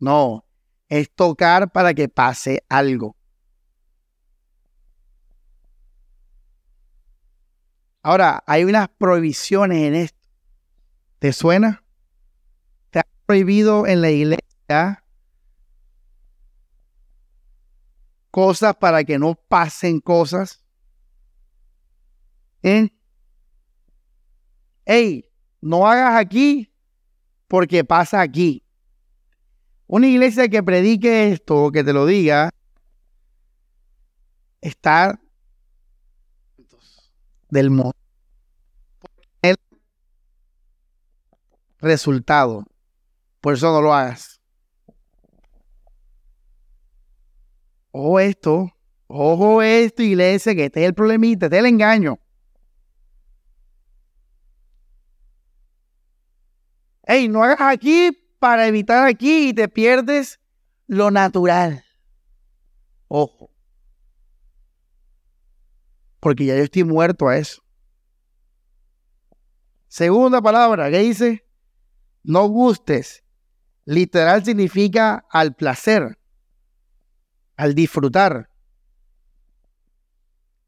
No, 0.00 0.44
es 0.88 1.10
tocar 1.14 1.70
para 1.72 1.94
que 1.94 2.08
pase 2.08 2.64
algo. 2.68 3.16
Ahora, 8.02 8.42
hay 8.46 8.64
unas 8.64 8.88
prohibiciones 8.88 9.78
en 9.78 9.94
esto. 9.94 10.28
¿Te 11.18 11.32
suena? 11.32 11.82
¿Te 12.90 13.00
ha 13.00 13.06
prohibido 13.26 13.86
en 13.86 14.00
la 14.00 14.10
iglesia 14.10 15.02
cosas 18.36 18.76
para 18.76 19.02
que 19.02 19.18
no 19.18 19.34
pasen 19.34 19.98
cosas. 19.98 20.62
¿Eh? 22.62 22.90
Hey, 24.84 25.24
no 25.62 25.86
hagas 25.86 26.20
aquí 26.20 26.70
porque 27.48 27.82
pasa 27.82 28.20
aquí. 28.20 28.65
Una 29.86 30.08
iglesia 30.08 30.48
que 30.48 30.62
predique 30.62 31.32
esto, 31.32 31.70
que 31.72 31.84
te 31.84 31.92
lo 31.92 32.06
diga, 32.06 32.50
está 34.60 35.20
del 37.50 37.70
mundo. 37.70 37.92
El 39.42 39.56
resultado. 41.78 42.64
Por 43.40 43.54
eso 43.54 43.72
no 43.72 43.80
lo 43.80 43.94
hagas. 43.94 44.36
ojo 47.96 48.20
esto, 48.20 48.70
ojo 49.06 49.62
esto, 49.62 50.02
iglesia, 50.02 50.54
que 50.54 50.66
este 50.66 50.82
es 50.82 50.86
el 50.86 50.94
problemita, 50.94 51.46
este 51.46 51.56
es 51.56 51.60
el 51.60 51.66
engaño. 51.66 52.18
Ey, 57.04 57.28
no 57.28 57.42
hagas 57.42 57.60
aquí 57.60 58.10
para 58.46 58.68
evitar 58.68 59.04
aquí 59.08 59.48
y 59.48 59.52
te 59.52 59.68
pierdes 59.68 60.38
lo 60.86 61.10
natural. 61.10 61.84
Ojo. 63.08 63.50
Porque 66.20 66.44
ya 66.44 66.56
yo 66.56 66.62
estoy 66.62 66.84
muerto 66.84 67.26
a 67.26 67.38
eso. 67.38 67.60
Segunda 69.88 70.40
palabra, 70.40 70.92
¿qué 70.92 71.00
dice? 71.00 71.44
No 72.22 72.46
gustes. 72.46 73.24
Literal 73.84 74.44
significa 74.44 75.26
al 75.28 75.56
placer 75.56 76.16
al 77.56 77.74
disfrutar. 77.74 78.48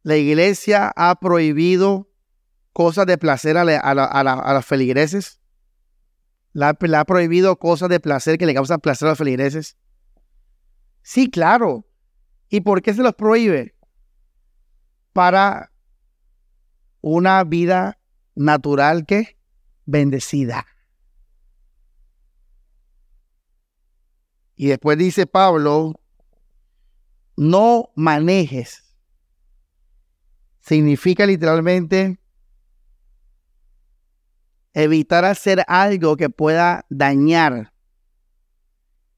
La 0.03 0.17
iglesia 0.17 0.93
ha 0.97 1.15
prohibido 1.21 2.11
cosas 2.73 3.07
de 3.07 3.19
placer 3.19 3.57
a, 3.57 3.63
a, 3.63 4.55
los 4.55 4.67
feligreses. 4.67 5.39
La, 6.59 6.71
ha 6.71 7.05
prohibido 7.05 7.57
cosas 7.57 7.89
de 7.89 8.01
placer 8.01 8.37
que 8.37 8.45
le 8.45 8.53
causan 8.53 8.81
placer 8.81 9.07
a 9.07 9.13
los 9.13 9.19
feligreses. 9.19 9.77
Sí, 11.03 11.31
claro. 11.31 11.87
¿Y 12.49 12.63
por 12.63 12.83
qué 12.83 12.93
se 12.93 13.03
los 13.05 13.15
prohíbe? 13.15 13.77
Para 15.13 15.71
una 17.01 17.45
vida 17.45 18.01
natural 18.35 19.07
que 19.07 19.39
bendecida. 19.87 20.67
Y 24.57 24.67
después 24.67 24.99
dice 24.99 25.29
Pablo, 25.29 26.01
no 27.37 27.93
manejes. 27.95 28.83
Significa 30.59 31.25
literalmente 31.25 32.18
evitar 34.75 35.25
hacer 35.25 35.65
algo 35.67 36.17
que 36.17 36.31
pueda 36.31 36.85
dañar. 36.89 37.73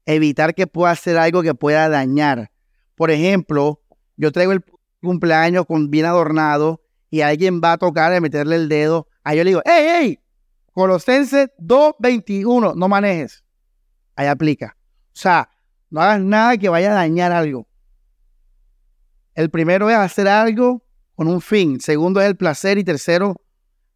Evitar 0.05 0.55
que 0.55 0.67
pueda 0.67 0.91
hacer 0.91 1.17
algo 1.17 1.43
que 1.43 1.53
pueda 1.53 1.89
dañar. 1.89 2.51
Por 2.95 3.11
ejemplo, 3.11 3.81
yo 4.17 4.31
traigo 4.31 4.51
el 4.51 4.63
cumpleaños 5.01 5.65
con 5.65 5.89
bien 5.89 6.05
adornado 6.05 6.81
y 7.09 7.21
alguien 7.21 7.61
va 7.63 7.73
a 7.73 7.77
tocar 7.77 8.15
y 8.15 8.21
meterle 8.21 8.55
el 8.55 8.69
dedo. 8.69 9.07
Ahí 9.23 9.37
yo 9.37 9.43
le 9.43 9.49
digo, 9.51 9.61
¡Ey, 9.65 9.87
hey! 9.87 10.19
Colosenses 10.73 11.49
2.21, 11.59 12.75
no 12.75 12.87
manejes. 12.87 13.43
Ahí 14.15 14.27
aplica. 14.27 14.77
O 15.07 15.19
sea, 15.19 15.49
no 15.89 16.01
hagas 16.01 16.21
nada 16.21 16.57
que 16.57 16.69
vaya 16.69 16.91
a 16.91 16.95
dañar 16.95 17.31
algo. 17.31 17.67
El 19.35 19.49
primero 19.49 19.89
es 19.89 19.97
hacer 19.97 20.27
algo 20.27 20.85
con 21.15 21.27
un 21.27 21.41
fin. 21.41 21.79
Segundo 21.81 22.21
es 22.21 22.27
el 22.27 22.37
placer. 22.37 22.77
Y 22.77 22.83
tercero, 22.83 23.35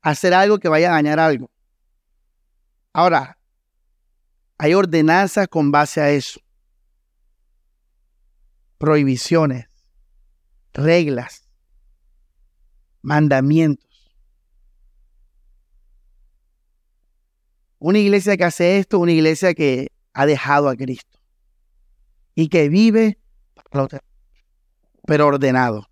hacer 0.06 0.36
algo 0.36 0.60
que 0.60 0.69
vaya 0.69 0.91
a 0.91 0.94
dañar 0.94 1.19
algo. 1.19 1.49
Ahora, 2.94 3.40
hay 4.60 4.76
ordenanzas 4.76 5.48
con 5.48 5.72
base 5.72 5.99
a 5.99 6.11
eso. 6.11 6.40
Prohibiciones, 8.77 9.65
reglas, 10.73 11.49
mandamientos. 13.02 13.84
Una 17.80 17.98
iglesia 17.98 18.38
que 18.38 18.44
hace 18.44 18.77
esto, 18.77 18.99
una 18.99 19.11
iglesia 19.11 19.56
que 19.56 19.91
ha 20.14 20.27
dejado 20.27 20.69
a 20.69 20.76
Cristo 20.76 21.19
y 22.36 22.48
que 22.48 22.69
vive 22.69 23.18
pero 25.07 25.26
ordenado. 25.26 25.90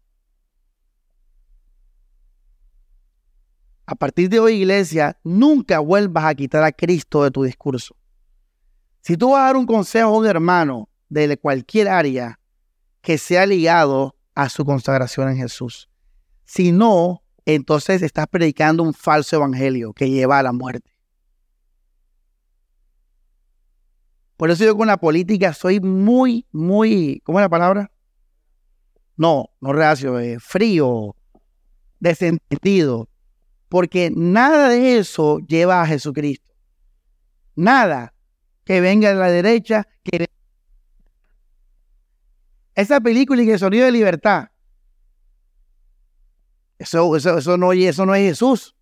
A 3.94 3.96
partir 3.96 4.28
de 4.28 4.40
hoy, 4.40 4.54
iglesia, 4.56 5.20
nunca 5.24 5.78
vuelvas 5.78 6.26
a 6.26 6.34
quitar 6.34 6.64
a 6.64 6.72
Cristo 6.72 7.24
de 7.24 7.30
tu 7.30 7.44
discurso. 7.44 7.96
Si 9.02 9.18
tú 9.18 9.30
vas 9.30 9.42
a 9.42 9.46
dar 9.46 9.56
un 9.56 9.68
consejo 9.68 10.08
a 10.08 10.18
un 10.18 10.26
hermano 10.26 10.90
de 11.10 11.38
cualquier 11.38 11.88
área 11.88 12.40
que 13.02 13.20
sea 13.20 13.46
ligado 13.46 14.16
a 14.34 14.50
su 14.50 14.66
consagración 14.66 15.30
en 15.30 15.38
Jesús. 15.38 15.92
Si 16.44 16.72
no, 16.72 17.22
entonces 17.46 18.02
estás 18.02 18.26
predicando 18.26 18.82
un 18.82 18.96
falso 18.96 19.36
evangelio 19.36 19.94
que 19.94 20.10
lleva 20.10 20.40
a 20.40 20.44
la 20.44 20.54
muerte. 20.54 20.90
Por 24.38 24.50
eso 24.50 24.66
yo 24.66 24.76
con 24.76 24.88
la 24.88 24.98
política 24.98 25.54
soy 25.54 25.80
muy, 25.80 26.48
muy, 26.52 27.22
¿cómo 27.26 27.38
es 27.38 27.44
la 27.44 27.50
palabra? 27.50 27.92
No, 29.18 29.52
no 29.62 29.72
reacio, 29.72 30.16
frío, 30.40 31.16
desentendido. 32.00 33.08
Porque 33.74 34.12
nada 34.16 34.70
de 34.70 35.00
eso 35.00 35.40
lleva 35.40 35.82
a 35.82 35.88
Jesucristo. 35.88 36.54
Nada 37.56 38.14
que 38.66 38.80
venga 38.80 39.10
de 39.10 39.16
la 39.16 39.32
derecha, 39.32 39.88
que 40.04 40.28
Esa 42.76 43.02
película 43.02 43.42
y 43.42 43.50
el 43.50 43.58
sonido 43.58 43.86
de 43.86 43.92
libertad. 43.92 44.50
Eso, 46.78 47.16
eso, 47.16 47.40
eso, 47.40 47.58
no, 47.58 47.74
eso 47.74 48.06
no 48.06 48.14
es 48.14 48.30
Jesús. 48.30 48.76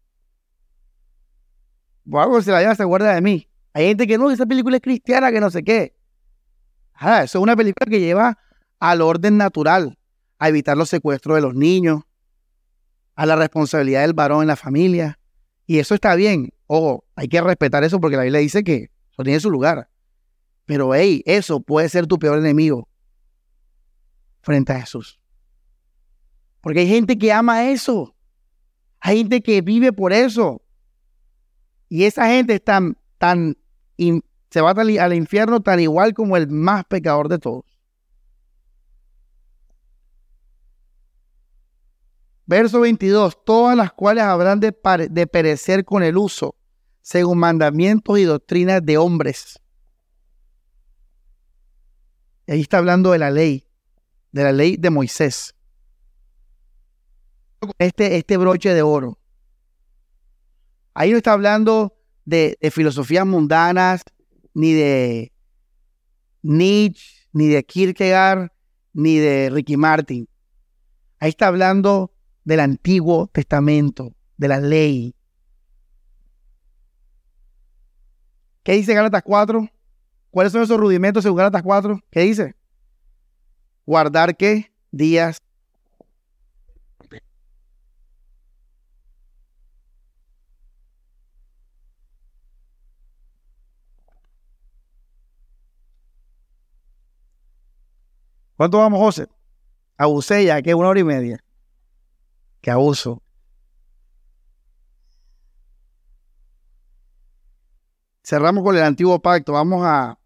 O 2.12 2.20
algo 2.20 2.42
la 2.42 2.60
lleva, 2.60 2.76
se 2.76 2.84
guarda 2.84 3.16
de 3.16 3.22
mí. 3.22 3.48
Hay 3.72 3.88
gente 3.88 4.06
que 4.06 4.18
no, 4.18 4.30
esa 4.30 4.46
película 4.46 4.76
es 4.76 4.82
cristiana, 4.82 5.32
que 5.32 5.40
no 5.40 5.50
sé 5.50 5.64
qué. 5.64 5.96
Ah, 6.96 7.24
eso 7.24 7.38
es 7.38 7.42
una 7.44 7.56
película 7.56 7.90
que 7.90 8.02
lleva 8.02 8.38
al 8.78 9.02
orden 9.02 9.38
natural, 9.38 9.98
a 10.38 10.50
evitar 10.50 10.76
los 10.76 10.90
secuestros 10.90 11.38
de 11.38 11.42
los 11.44 11.56
niños, 11.56 12.02
a 13.22 13.28
la 13.28 13.36
responsabilidad 13.36 14.02
del 14.02 14.14
varón 14.14 14.42
en 14.42 14.48
la 14.48 14.56
familia. 14.56 15.20
Y 15.68 15.78
eso 15.78 15.94
está 15.94 16.16
bien. 16.16 16.50
Ojo, 16.66 17.06
hay 17.16 17.28
que 17.28 17.40
respetar 17.40 17.84
eso 17.84 18.02
porque 18.02 18.18
la 18.18 18.24
Biblia 18.24 18.42
dice 18.42 18.64
que 18.64 18.90
eso 19.12 19.24
tiene 19.24 19.40
su 19.40 19.52
lugar. 19.52 19.88
Pero, 20.66 20.96
hey, 20.96 21.22
eso 21.28 21.60
puede 21.60 21.88
ser 21.88 22.08
tu 22.08 22.18
peor 22.18 22.40
enemigo 22.40 22.90
frente 24.42 24.74
a 24.74 24.80
Jesús. 24.80 25.20
Porque 26.62 26.80
hay 26.80 26.88
gente 26.88 27.16
que 27.16 27.32
ama 27.32 27.70
eso. 27.70 28.16
Hay 29.00 29.20
gente 29.20 29.44
que 29.44 29.62
vive 29.62 29.94
por 29.94 30.14
eso. 30.14 30.64
Y 31.90 32.06
esa 32.06 32.26
gente 32.26 32.56
es 32.56 32.64
tan, 32.64 32.98
tan, 33.20 33.56
se 34.50 34.62
va 34.62 34.72
al 34.72 35.14
infierno 35.14 35.62
tan 35.62 35.80
igual 35.80 36.16
como 36.16 36.38
el 36.38 36.48
más 36.48 36.86
pecador 36.86 37.30
de 37.30 37.38
todos. 37.38 37.66
Verso 42.46 42.80
22, 42.82 43.46
todas 43.46 43.78
las 43.78 43.94
cuales 43.94 44.24
habrán 44.24 44.60
de, 44.60 44.72
perecer 44.72 45.86
con 45.86 46.04
el 46.04 46.18
uso, 46.18 46.56
según 47.02 47.38
mandamientos 47.38 48.20
y 48.20 48.24
doctrinas 48.24 48.86
de 48.86 48.98
hombres. 48.98 49.60
ahí 52.48 52.62
está 52.62 52.80
hablando 52.80 53.12
de 53.12 53.20
la 53.20 53.32
ley, 53.32 53.66
de 54.32 54.44
la 54.44 54.52
ley 54.52 54.76
de 54.78 54.90
Moisés. 54.90 55.56
Este, 57.78 58.18
este 58.18 58.38
broche 58.38 58.74
de 58.74 58.82
oro. 58.82 59.18
Ahí 60.94 61.12
no 61.12 61.18
está 61.18 61.32
hablando 61.32 61.96
de, 62.26 62.58
de 62.60 62.72
filosofías 62.72 63.26
mundanas, 63.26 64.04
ni 64.54 64.74
de 64.74 65.32
Nietzsche, 66.42 67.28
ni 67.32 67.48
de 67.48 67.64
Kierkegaard, 67.64 68.52
ni 68.94 69.18
de 69.18 69.50
Ricky 69.50 69.78
Martin. 69.78 70.28
Ahí 71.20 71.30
está 71.30 71.48
hablando 71.48 72.12
del 72.44 72.60
Antiguo 72.60 73.28
Testamento, 73.28 74.14
de 74.38 74.48
la 74.48 74.60
ley. 74.60 75.16
¿Qué 78.64 78.74
dice 78.74 78.94
Gálatas 78.94 79.24
4? 79.24 79.68
¿Cuáles 80.30 80.54
son 80.54 80.62
esos 80.62 80.80
rudimentos 80.80 81.24
según 81.24 81.38
Gálatas 81.38 81.64
4? 81.64 82.00
¿Qué 82.10 82.22
dice? 82.22 82.56
Guardar 83.86 84.38
qué? 84.38 84.72
Días. 84.92 85.38
¿Cuánto 98.56 98.78
vamos, 98.78 99.00
José? 99.00 99.28
Abusé 99.98 100.46
ya, 100.46 100.62
que 100.62 100.76
una 100.76 100.90
hora 100.90 101.00
y 101.00 101.04
media. 101.04 101.44
Qué 102.62 102.70
abuso. 102.72 103.22
Cerramos 108.24 108.64
con 108.64 108.78
el 108.78 108.84
antiguo 108.84 109.20
pacto. 109.22 109.54
Vamos 109.54 109.84
a... 109.86 110.18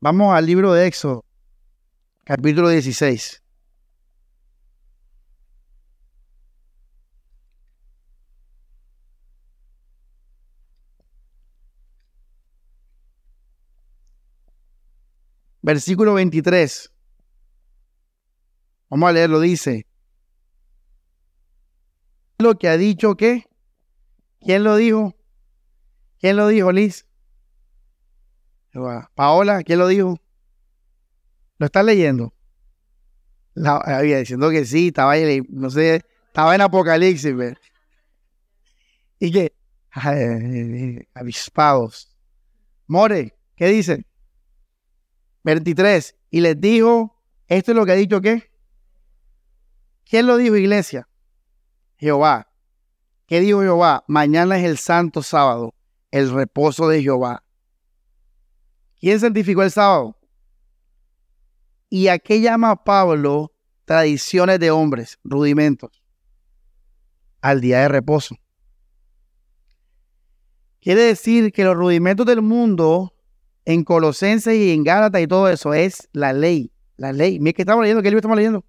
Vamos 0.00 0.34
al 0.34 0.46
libro 0.46 0.72
de 0.72 0.86
Éxodo, 0.86 1.24
capítulo 2.24 2.68
16. 2.68 3.42
Versículo 15.66 16.14
23. 16.14 16.92
Vamos 18.88 19.08
a 19.08 19.12
leerlo, 19.12 19.40
dice. 19.40 19.84
Lo 22.38 22.56
que 22.56 22.68
ha 22.68 22.76
dicho 22.76 23.16
qué? 23.16 23.46
¿Quién 24.38 24.62
lo 24.62 24.76
dijo? 24.76 25.16
¿Quién 26.20 26.36
lo 26.36 26.46
dijo, 26.46 26.70
Liz? 26.70 27.04
Paola, 29.16 29.64
¿quién 29.64 29.80
lo 29.80 29.88
dijo? 29.88 30.20
¿Lo 31.58 31.66
estás 31.66 31.84
leyendo? 31.84 32.32
La, 33.54 33.78
había 33.78 34.18
diciendo 34.18 34.50
que 34.50 34.64
sí, 34.66 34.88
estaba 34.88 35.14
no 35.48 35.70
sé, 35.70 36.04
estaba 36.28 36.54
en 36.54 36.60
Apocalipsis. 36.60 37.34
¿Y 39.18 39.32
qué? 39.32 39.52
avispados. 41.14 42.16
More, 42.86 43.36
¿qué 43.56 43.66
dice? 43.66 44.06
23. 45.46 46.16
Y 46.30 46.40
les 46.40 46.60
dijo, 46.60 47.22
esto 47.46 47.70
es 47.70 47.76
lo 47.76 47.86
que 47.86 47.92
ha 47.92 47.94
dicho 47.96 48.20
qué. 48.20 48.50
¿Quién 50.04 50.26
lo 50.26 50.36
dijo, 50.36 50.56
iglesia? 50.56 51.08
Jehová. 51.96 52.52
¿Qué 53.26 53.40
dijo 53.40 53.60
Jehová? 53.60 54.04
Mañana 54.08 54.58
es 54.58 54.64
el 54.64 54.76
santo 54.76 55.22
sábado, 55.22 55.74
el 56.10 56.30
reposo 56.32 56.88
de 56.88 57.00
Jehová. 57.00 57.44
¿Quién 58.98 59.20
santificó 59.20 59.62
el 59.62 59.70
sábado? 59.70 60.18
¿Y 61.88 62.08
a 62.08 62.18
qué 62.18 62.40
llama 62.40 62.84
Pablo 62.84 63.52
tradiciones 63.84 64.58
de 64.58 64.72
hombres, 64.72 65.18
rudimentos? 65.22 66.02
Al 67.40 67.60
día 67.60 67.80
de 67.80 67.88
reposo. 67.88 68.36
Quiere 70.80 71.02
decir 71.02 71.52
que 71.52 71.64
los 71.64 71.76
rudimentos 71.76 72.26
del 72.26 72.42
mundo 72.42 73.15
en 73.66 73.84
Colosenses 73.84 74.54
y 74.54 74.70
en 74.70 74.84
Gálatas 74.84 75.20
y 75.20 75.26
todo 75.26 75.48
eso 75.48 75.74
es 75.74 76.08
la 76.12 76.32
ley. 76.32 76.72
La 76.96 77.12
ley. 77.12 77.38
Mira 77.38 77.52
que 77.52 77.62
estamos 77.62 77.82
leyendo, 77.82 78.02
¿qué 78.02 78.08
libro 78.08 78.20
estamos 78.20 78.36
leyendo? 78.36 78.64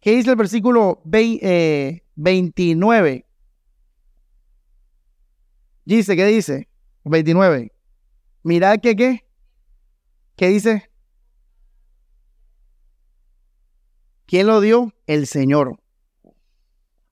¿Qué 0.00 0.12
dice 0.16 0.30
el 0.30 0.36
versículo 0.36 1.02
29? 1.04 2.02
Eh, 3.12 3.26
dice, 5.84 6.16
¿qué 6.16 6.26
dice? 6.26 6.68
29. 7.04 7.72
Mirad 8.44 8.78
que 8.80 8.96
qué. 8.96 9.26
¿Qué 10.36 10.48
dice? 10.48 10.90
¿Quién 14.26 14.46
lo 14.46 14.60
dio? 14.60 14.92
El 15.06 15.26
Señor. 15.26 15.80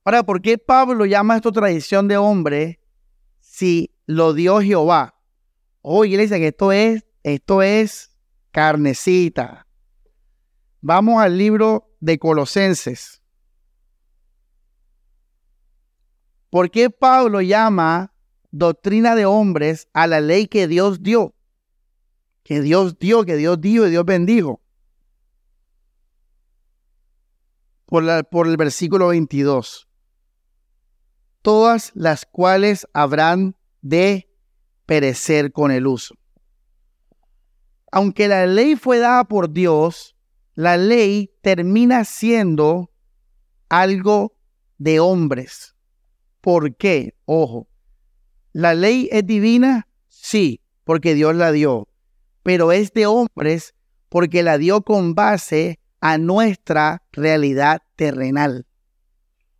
Ahora, 0.04 0.22
¿por 0.22 0.42
qué 0.42 0.58
Pablo 0.58 1.06
llama 1.06 1.36
esto 1.36 1.52
tradición 1.52 2.08
de 2.08 2.16
hombre 2.16 2.80
si 3.40 3.94
lo 4.06 4.32
dio 4.32 4.60
Jehová? 4.60 5.21
Oh, 5.82 6.04
iglesia, 6.04 6.38
que 6.38 6.48
esto 6.48 6.70
es, 6.70 7.04
esto 7.24 7.60
es 7.60 8.16
carnecita. 8.52 9.66
Vamos 10.80 11.20
al 11.20 11.36
libro 11.36 11.90
de 12.00 12.18
Colosenses. 12.18 13.20
¿Por 16.50 16.70
qué 16.70 16.90
Pablo 16.90 17.40
llama 17.40 18.14
doctrina 18.50 19.16
de 19.16 19.26
hombres 19.26 19.88
a 19.92 20.06
la 20.06 20.20
ley 20.20 20.46
que 20.46 20.68
Dios 20.68 21.02
dio? 21.02 21.34
Que 22.44 22.60
Dios 22.60 22.98
dio, 22.98 23.24
que 23.24 23.36
Dios 23.36 23.60
dio 23.60 23.86
y 23.86 23.90
Dios 23.90 24.04
bendijo. 24.04 24.60
Por, 27.86 28.04
la, 28.04 28.22
por 28.22 28.46
el 28.46 28.56
versículo 28.56 29.08
22. 29.08 29.88
Todas 31.40 31.90
las 31.94 32.24
cuales 32.24 32.86
habrán 32.92 33.56
de 33.80 34.31
perecer 34.92 35.52
con 35.52 35.70
el 35.70 35.86
uso. 35.86 36.14
Aunque 37.90 38.28
la 38.28 38.44
ley 38.44 38.76
fue 38.76 38.98
dada 38.98 39.24
por 39.24 39.50
Dios, 39.50 40.14
la 40.52 40.76
ley 40.76 41.32
termina 41.40 42.04
siendo 42.04 42.90
algo 43.70 44.36
de 44.76 45.00
hombres. 45.00 45.74
¿Por 46.42 46.76
qué? 46.76 47.14
Ojo, 47.24 47.70
¿la 48.52 48.74
ley 48.74 49.08
es 49.10 49.26
divina? 49.26 49.88
Sí, 50.08 50.60
porque 50.84 51.14
Dios 51.14 51.34
la 51.36 51.52
dio, 51.52 51.88
pero 52.42 52.70
es 52.70 52.92
de 52.92 53.06
hombres 53.06 53.74
porque 54.10 54.42
la 54.42 54.58
dio 54.58 54.82
con 54.82 55.14
base 55.14 55.80
a 56.02 56.18
nuestra 56.18 57.02
realidad 57.12 57.80
terrenal. 57.96 58.66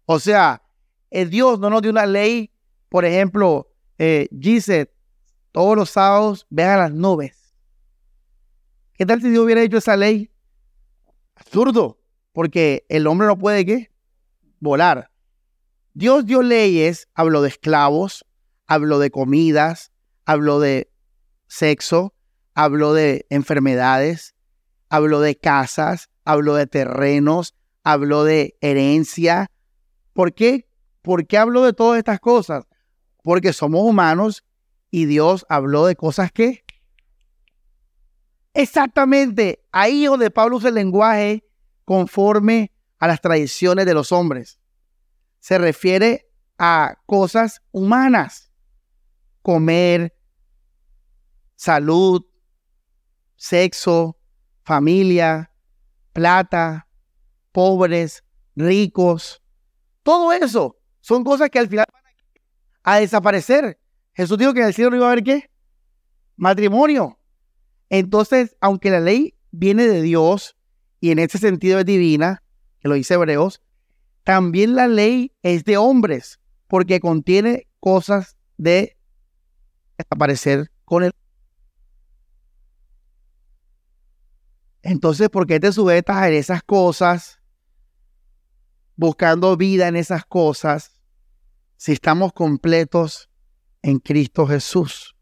O 0.04 0.18
sea, 0.18 0.60
el 1.09 1.30
Dios 1.30 1.59
no 1.59 1.70
nos 1.70 1.80
dio 1.80 1.90
una 1.90 2.04
ley, 2.04 2.50
por 2.90 3.06
ejemplo, 3.06 3.72
eh, 3.96 4.28
todos 5.52 5.76
los 5.76 5.90
sábados 5.90 6.46
vean 6.50 6.78
las 6.78 6.92
nubes. 6.92 7.54
¿Qué 8.94 9.06
tal 9.06 9.20
si 9.20 9.30
Dios 9.30 9.44
hubiera 9.44 9.62
hecho 9.62 9.78
esa 9.78 9.96
ley? 9.96 10.30
Absurdo, 11.34 11.98
porque 12.32 12.84
el 12.88 13.06
hombre 13.06 13.26
no 13.26 13.38
puede 13.38 13.64
¿qué? 13.64 13.90
volar. 14.60 15.10
Dios 15.94 16.24
dio 16.24 16.42
leyes, 16.42 17.08
habló 17.14 17.42
de 17.42 17.50
esclavos, 17.50 18.24
habló 18.66 18.98
de 18.98 19.10
comidas, 19.10 19.92
habló 20.24 20.58
de 20.58 20.90
sexo, 21.48 22.14
habló 22.54 22.94
de 22.94 23.26
enfermedades, 23.28 24.34
habló 24.88 25.20
de 25.20 25.36
casas, 25.36 26.08
habló 26.24 26.54
de 26.54 26.66
terrenos, 26.66 27.54
habló 27.82 28.24
de 28.24 28.56
herencia. 28.60 29.50
¿Por 30.14 30.32
qué? 30.32 30.66
¿Por 31.02 31.26
qué 31.26 31.36
habló 31.36 31.62
de 31.64 31.72
todas 31.72 31.98
estas 31.98 32.20
cosas? 32.20 32.64
Porque 33.22 33.52
somos 33.52 33.82
humanos 33.82 34.44
y 34.93 35.06
Dios 35.06 35.44
habló 35.48 35.86
de 35.86 35.97
cosas 35.97 36.31
que... 36.31 36.64
Exactamente, 38.55 39.64
ahí 39.73 40.05
donde 40.05 40.31
Pablo 40.31 40.59
usa 40.59 40.69
el 40.69 40.77
lenguaje 40.77 41.48
conforme 41.85 42.70
a 42.98 43.09
las 43.09 43.20
tradiciones 43.20 43.86
de 43.86 43.94
los 43.94 44.12
hombres. 44.12 44.60
Se 45.40 45.59
refiere 45.59 46.31
a 46.59 46.98
cosas 47.06 47.62
humanas, 47.73 48.52
comer, 49.40 50.14
salud, 51.56 52.24
sexo, 53.35 54.19
familia, 54.62 55.51
plata, 56.12 56.86
pobres, 57.51 58.23
ricos, 58.55 59.43
todo 60.02 60.32
eso 60.32 60.78
son 61.01 61.24
cosas 61.24 61.51
que 61.51 61.59
al 61.59 61.69
final 61.69 61.86
van 61.93 62.02
a 62.82 62.98
desaparecer. 62.98 63.78
Jesús 64.14 64.39
dijo 64.39 64.52
que 64.52 64.60
en 64.60 64.66
el 64.66 64.74
cielo 64.74 64.90
no 64.90 64.97
iba 64.97 65.06
a 65.06 65.12
haber 65.12 65.24
qué? 65.24 65.51
Matrimonio. 66.36 67.18
Entonces, 67.89 68.56
aunque 68.60 68.90
la 68.90 69.01
ley 69.01 69.34
viene 69.51 69.86
de 69.86 70.02
Dios 70.02 70.56
y 71.01 71.10
en 71.10 71.18
ese 71.18 71.39
sentido 71.39 71.78
es 71.78 71.86
divina, 71.86 72.43
que 72.80 72.89
lo 72.89 72.94
dice 72.94 73.14
Hebreos, 73.14 73.62
también 74.24 74.74
la 74.74 74.89
ley 74.89 75.32
es 75.43 75.64
de 75.64 75.76
hombres, 75.76 76.40
porque 76.68 77.01
contiene 77.01 77.66
cosas 77.80 78.36
de 78.56 78.97
desaparecer 79.98 80.70
con 80.84 81.05
el. 81.05 81.12
Entonces, 84.82 85.28
¿por 85.28 85.47
qué 85.47 85.60
te 85.60 85.72
sujetas 85.72 86.16
a 86.16 86.28
esas 86.30 86.62
cosas, 86.62 87.40
buscando 88.97 89.56
vida 89.56 89.89
en 89.89 89.97
esas 89.97 90.24
cosas, 90.24 91.01
si 91.76 91.93
estamos 91.93 92.32
completos 92.32 93.31
en 93.82 93.98
Cristo 93.98 94.46
Jesús? 94.46 95.14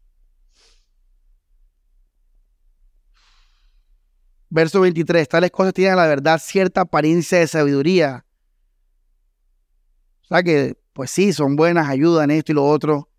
Verso 4.49 4.81
23, 4.81 5.27
tales 5.29 5.51
cosas 5.51 5.73
tienen 5.73 5.95
la 5.95 6.07
verdad 6.07 6.39
cierta 6.43 6.81
apariencia 6.81 7.39
de 7.39 7.47
sabiduría. 7.47 8.25
O 10.23 10.27
sea 10.27 10.43
que, 10.43 10.77
pues 10.93 11.09
sí, 11.09 11.31
son 11.31 11.55
buenas, 11.55 11.87
ayudan 11.87 12.31
esto 12.31 12.51
y 12.51 12.55
lo 12.55 12.65
otro. 12.65 13.09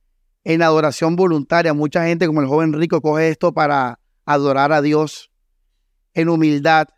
En 0.44 0.60
adoración 0.60 1.16
voluntaria, 1.16 1.72
mucha 1.72 2.04
gente 2.04 2.26
como 2.26 2.42
el 2.42 2.48
joven 2.48 2.74
rico 2.74 3.00
coge 3.00 3.30
esto 3.30 3.54
para 3.54 3.98
adorar 4.26 4.72
a 4.72 4.82
Dios 4.82 5.30
en 6.14 6.28
humildad 6.28 6.88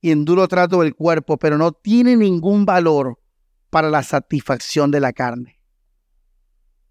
y 0.00 0.10
en 0.10 0.24
duro 0.24 0.48
trato 0.48 0.80
del 0.80 0.94
cuerpo, 0.94 1.36
pero 1.38 1.58
no 1.58 1.72
tiene 1.72 2.16
ningún 2.16 2.64
valor 2.64 3.18
para 3.70 3.90
la 3.90 4.02
satisfacción 4.02 4.90
de 4.90 5.00
la 5.00 5.12
carne. 5.12 5.60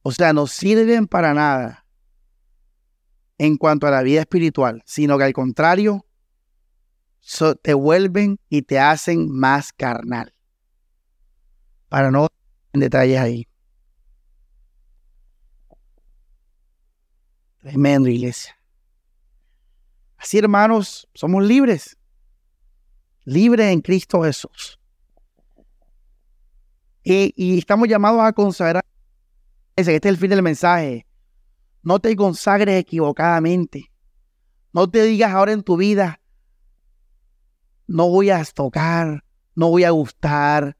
O 0.01 0.11
sea, 0.11 0.33
no 0.33 0.47
sirven 0.47 1.07
para 1.07 1.33
nada 1.33 1.85
en 3.37 3.57
cuanto 3.57 3.87
a 3.87 3.91
la 3.91 4.01
vida 4.03 4.21
espiritual, 4.21 4.81
sino 4.85 5.17
que 5.17 5.25
al 5.25 5.33
contrario, 5.33 6.05
te 7.61 7.73
vuelven 7.73 8.39
y 8.49 8.61
te 8.61 8.79
hacen 8.79 9.29
más 9.29 9.73
carnal. 9.73 10.33
Para 11.89 12.11
no 12.11 12.27
en 12.73 12.79
detalles 12.79 13.19
ahí. 13.19 13.47
Tremendo, 17.59 18.07
iglesia. 18.07 18.57
Así, 20.17 20.37
hermanos, 20.37 21.07
somos 21.13 21.43
libres. 21.43 21.97
Libres 23.25 23.71
en 23.73 23.81
Cristo 23.81 24.23
Jesús. 24.23 24.76
Y, 27.09 27.57
estamos 27.57 27.87
llamados 27.87 28.21
a 28.21 28.33
consagrar. 28.33 28.83
Este 29.77 29.95
es 29.95 30.05
el 30.05 30.17
fin 30.17 30.29
del 30.29 30.41
mensaje. 30.41 31.07
No 31.81 31.99
te 31.99 32.13
consagres 32.17 32.81
equivocadamente. 32.81 33.89
No 34.73 34.89
te 34.89 35.03
digas 35.03 35.31
ahora 35.31 35.53
en 35.53 35.63
tu 35.63 35.77
vida, 35.77 36.19
no 37.87 38.09
voy 38.09 38.29
a 38.29 38.43
tocar, 38.43 39.23
no 39.55 39.69
voy 39.69 39.85
a 39.85 39.91
gustar, 39.91 40.75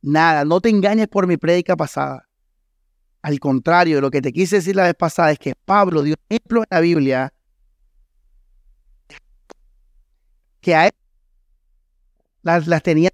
nada. 0.00 0.44
No 0.44 0.60
te 0.60 0.68
engañes 0.68 1.08
por 1.08 1.26
mi 1.26 1.36
prédica 1.36 1.76
pasada. 1.76 2.28
Al 3.20 3.40
contrario, 3.40 4.00
lo 4.00 4.12
que 4.12 4.22
te 4.22 4.32
quise 4.32 4.56
decir 4.56 4.76
la 4.76 4.84
vez 4.84 4.94
pasada 4.94 5.32
es 5.32 5.38
que 5.40 5.54
Pablo 5.64 6.02
dio 6.02 6.14
ejemplo 6.28 6.60
en 6.60 6.66
la 6.70 6.80
Biblia 6.80 7.34
que 10.60 10.76
a 10.76 10.86
él 10.86 10.92
las, 12.42 12.68
las 12.68 12.84
tenía 12.84 13.10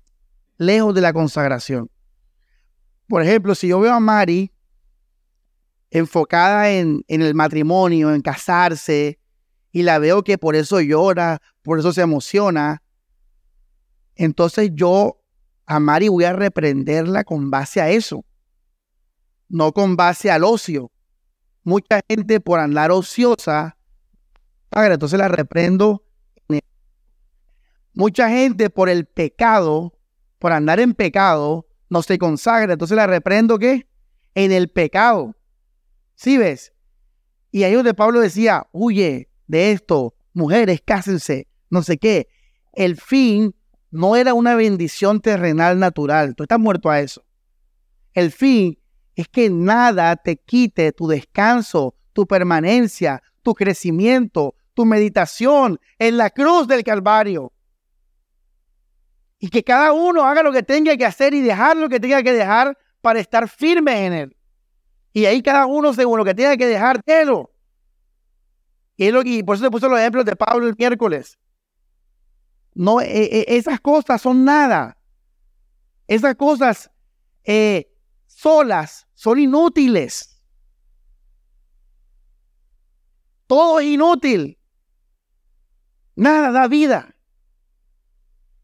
lejos 0.59 0.95
de 0.95 1.01
la 1.01 1.15
consagración. 1.15 1.90
Por 3.09 3.22
ejemplo, 3.22 3.55
si 3.55 3.68
yo 3.68 3.80
veo 3.80 3.93
a 3.93 4.01
Mari 4.01 4.52
enfocada 5.90 6.70
en, 6.70 7.05
el 7.09 7.35
matrimonio, 7.35 8.14
en 8.14 8.20
casarse, 8.20 9.18
y 9.72 9.82
la 9.82 9.98
veo 9.98 10.22
que 10.22 10.39
por 10.39 10.55
eso 10.56 10.80
llora, 10.80 11.40
por 11.62 11.78
eso 11.78 11.93
se 11.93 12.02
emociona, 12.02 12.82
entonces 14.14 14.70
yo 14.74 15.20
a 15.66 15.80
Mari 15.80 16.09
voy 16.09 16.24
a 16.24 16.32
reprenderla 16.32 17.24
con 17.24 17.51
base 17.51 17.80
a 17.80 17.90
eso 17.90 18.24
no 19.48 19.72
con 19.72 19.97
base 19.97 20.30
al 20.30 20.44
ocio. 20.44 20.90
Mucha 21.64 22.01
gente 22.09 22.40
por 22.40 22.60
andar 22.60 22.90
ociosa, 22.90 23.76
entonces 24.70 25.18
la 25.18 25.28
reprendo. 25.28 26.05
Mucha 27.93 28.28
gente 28.28 28.70
por 28.70 28.89
el 28.89 29.06
pecado, 29.06 29.93
por 30.39 30.52
andar 30.52 30.78
en 30.78 30.94
pecado, 30.94 31.66
no 31.90 32.02
se 32.02 32.19
consagra, 32.19 32.73
entonces 32.74 32.97
la 32.97 33.06
reprendo 33.06 33.59
¿qué? 33.59 33.86
En 34.35 34.52
el 34.52 34.69
pecado. 34.69 35.35
¿Sí 36.15 36.36
ves? 36.36 36.73
Y 37.51 37.62
ahí 37.62 37.73
donde 37.73 37.94
Pablo 37.94 38.20
decía, 38.20 38.66
huye 38.73 39.28
de 39.47 39.73
esto, 39.73 40.15
mujeres, 40.32 40.82
cásense, 40.85 41.48
no 41.70 41.82
sé 41.82 41.97
qué. 41.98 42.28
El 42.73 42.97
fin 42.97 43.55
no 43.90 44.16
era 44.16 44.35
una 44.35 44.55
bendición 44.55 45.20
terrenal 45.20 45.78
natural. 45.78 46.35
Tú 46.35 46.43
estás 46.43 46.59
muerto 46.59 46.90
a 46.90 47.01
eso. 47.01 47.24
El 48.12 48.31
fin 48.32 48.78
es 49.16 49.28
que 49.28 49.51
nada 49.51 50.16
te 50.16 50.36
quite 50.36 50.93
tu 50.93 51.09
descanso, 51.09 51.94
tu 52.12 52.27
permanencia, 52.27 53.23
tu 53.43 53.55
crecimiento, 53.55 54.55
tu 54.74 54.85
meditación 54.85 55.81
en 55.98 56.16
la 56.16 56.31
cruz 56.31 56.69
del 56.69 56.85
Calvario. 56.85 57.52
Y 59.39 59.51
que 59.51 59.62
cada 59.62 59.93
uno 59.93 60.24
haga 60.24 60.43
lo 60.43 60.52
que 60.52 60.62
tenga 60.62 60.97
que 60.97 61.05
hacer 61.05 61.32
y 61.35 61.40
dejar 61.40 61.77
lo 61.77 61.89
que 61.89 62.01
tenga 62.01 62.23
que 62.23 62.32
dejar 62.32 62.77
para 63.01 63.20
estar 63.20 63.48
firme 63.48 64.06
en 64.06 64.12
él. 64.12 64.36
Y 65.12 65.27
ahí 65.27 65.43
cada 65.43 65.66
uno, 65.66 65.93
según 65.94 66.19
lo 66.19 66.24
que 66.24 66.35
tenga 66.35 66.56
que 66.56 66.66
dejar, 66.66 67.01
délo. 67.05 67.51
Y, 68.97 69.10
lo, 69.10 69.23
y 69.23 69.43
por 69.43 69.56
eso 69.56 69.65
te 69.65 69.70
puse 69.70 69.89
los 69.89 69.98
ejemplos 69.98 70.24
de 70.24 70.35
Pablo 70.35 70.66
el 70.66 70.74
miércoles. 70.77 71.39
No, 72.74 73.01
eh, 73.01 73.06
eh, 73.09 73.44
esas 73.48 73.81
cosas 73.81 74.20
son 74.20 74.44
nada. 74.44 74.97
Esas 76.06 76.35
cosas 76.35 76.90
eh, 77.44 77.93
solas 78.27 79.06
son 79.15 79.39
inútiles. 79.39 80.40
Todo 83.47 83.81
es 83.81 83.86
inútil. 83.86 84.59
Nada 86.16 86.51
da 86.51 86.69
vida. 86.69 87.15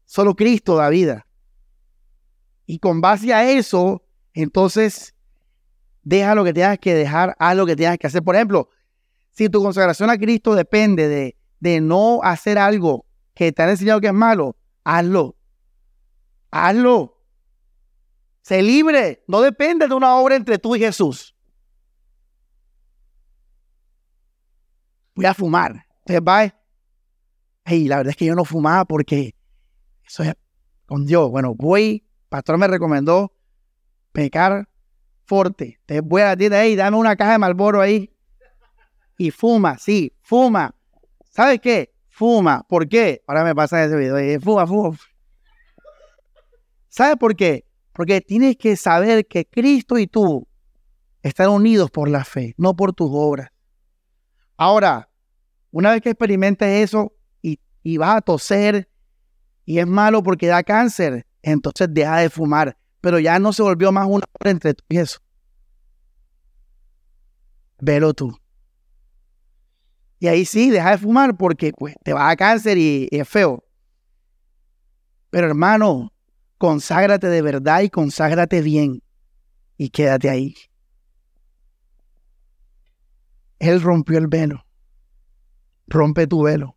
Solo 0.05 0.35
Cristo 0.35 0.75
da 0.75 0.89
vida. 0.89 1.25
Y 2.65 2.79
con 2.79 3.01
base 3.01 3.33
a 3.33 3.49
eso, 3.49 4.03
entonces, 4.33 5.15
deja 6.03 6.35
lo 6.35 6.43
que 6.43 6.53
tengas 6.53 6.79
que 6.79 6.93
dejar, 6.93 7.35
haz 7.39 7.55
lo 7.55 7.65
que 7.65 7.75
tengas 7.75 7.97
que 7.97 8.07
hacer. 8.07 8.23
Por 8.23 8.35
ejemplo, 8.35 8.69
si 9.31 9.49
tu 9.49 9.61
consagración 9.61 10.09
a 10.09 10.17
Cristo 10.17 10.55
depende 10.55 11.07
de, 11.07 11.37
de 11.59 11.81
no 11.81 12.21
hacer 12.23 12.57
algo 12.57 13.05
que 13.33 13.51
te 13.51 13.61
han 13.61 13.69
enseñado 13.69 13.99
que 14.01 14.07
es 14.07 14.13
malo, 14.13 14.55
hazlo. 14.83 15.35
Hazlo. 16.51 17.21
Sé 18.41 18.61
libre, 18.61 19.23
no 19.27 19.41
depende 19.41 19.87
de 19.87 19.93
una 19.93 20.15
obra 20.15 20.35
entre 20.35 20.57
tú 20.57 20.75
y 20.75 20.79
Jesús. 20.79 21.35
Voy 25.15 25.25
a 25.25 25.33
fumar. 25.33 25.85
Entonces 25.99 26.21
va, 26.21 26.55
hey, 27.65 27.87
la 27.87 27.97
verdad 27.97 28.11
es 28.11 28.17
que 28.17 28.25
yo 28.25 28.35
no 28.35 28.45
fumaba 28.45 28.85
porque 28.85 29.34
eso 30.05 30.23
es 30.23 30.33
con 30.85 31.05
Dios. 31.05 31.29
Bueno, 31.29 31.55
voy, 31.55 32.05
pastor 32.29 32.57
me 32.57 32.67
recomendó 32.67 33.33
pecar 34.11 34.67
fuerte. 35.25 35.79
Te 35.85 36.01
voy 36.01 36.21
a 36.21 36.35
tienda, 36.35 36.63
hey, 36.63 36.75
dame 36.75 36.97
una 36.97 37.15
caja 37.15 37.33
de 37.33 37.37
Malboro 37.39 37.81
ahí. 37.81 38.11
Y 39.17 39.31
fuma, 39.31 39.77
sí, 39.77 40.13
fuma. 40.21 40.75
¿Sabes 41.29 41.59
qué? 41.59 41.93
Fuma. 42.09 42.65
¿Por 42.67 42.87
qué? 42.87 43.23
Ahora 43.27 43.43
me 43.43 43.55
pasa 43.55 43.83
ese 43.83 43.95
video. 43.95 44.39
Fuma, 44.39 44.67
fuma. 44.67 44.97
¿Sabes 46.89 47.17
por 47.17 47.35
qué? 47.35 47.65
Porque 47.91 48.21
tienes 48.21 48.57
que 48.57 48.75
saber 48.75 49.25
que 49.25 49.45
Cristo 49.45 49.97
y 49.97 50.07
tú 50.07 50.47
Están 51.21 51.49
unidos 51.49 51.89
por 51.89 52.07
la 52.07 52.23
fe, 52.23 52.53
no 52.57 52.75
por 52.75 52.93
tus 52.93 53.09
obras. 53.11 53.49
Ahora, 54.57 55.09
una 55.71 55.91
vez 55.91 56.01
que 56.01 56.11
experimentes 56.11 56.67
eso 56.83 57.13
y, 57.41 57.59
y 57.81 57.97
vas 57.97 58.17
a 58.17 58.21
toser 58.21 58.87
y 59.65 59.79
es 59.79 59.87
malo 59.87 60.21
porque 60.23 60.47
da 60.47 60.63
cáncer, 60.63 61.25
entonces 61.41 61.87
deja 61.91 62.17
de 62.17 62.29
fumar. 62.29 62.77
Pero 63.01 63.19
ya 63.19 63.37
no 63.39 63.51
se 63.53 63.63
volvió 63.63 63.91
más 63.91 64.05
una 64.07 64.23
hora 64.39 64.51
entre 64.51 64.73
tú 64.73 64.83
y 64.89 64.97
eso. 64.97 65.19
Velo 67.79 68.13
tú. 68.13 68.37
Y 70.19 70.27
ahí 70.27 70.45
sí, 70.45 70.69
deja 70.69 70.91
de 70.91 70.97
fumar 70.97 71.35
porque 71.35 71.71
pues, 71.77 71.95
te 72.03 72.13
va 72.13 72.29
a 72.29 72.35
cáncer 72.35 72.77
y, 72.77 73.07
y 73.11 73.19
es 73.19 73.27
feo. 73.27 73.63
Pero 75.29 75.47
hermano, 75.47 76.13
conságrate 76.57 77.27
de 77.27 77.41
verdad 77.41 77.81
y 77.81 77.89
conságrate 77.89 78.61
bien 78.61 79.03
y 79.77 79.89
quédate 79.89 80.29
ahí. 80.29 80.55
Él 83.59 83.81
rompió 83.81 84.17
el 84.17 84.27
velo. 84.27 84.65
Rompe 85.87 86.27
tu 86.27 86.43
velo. 86.43 86.74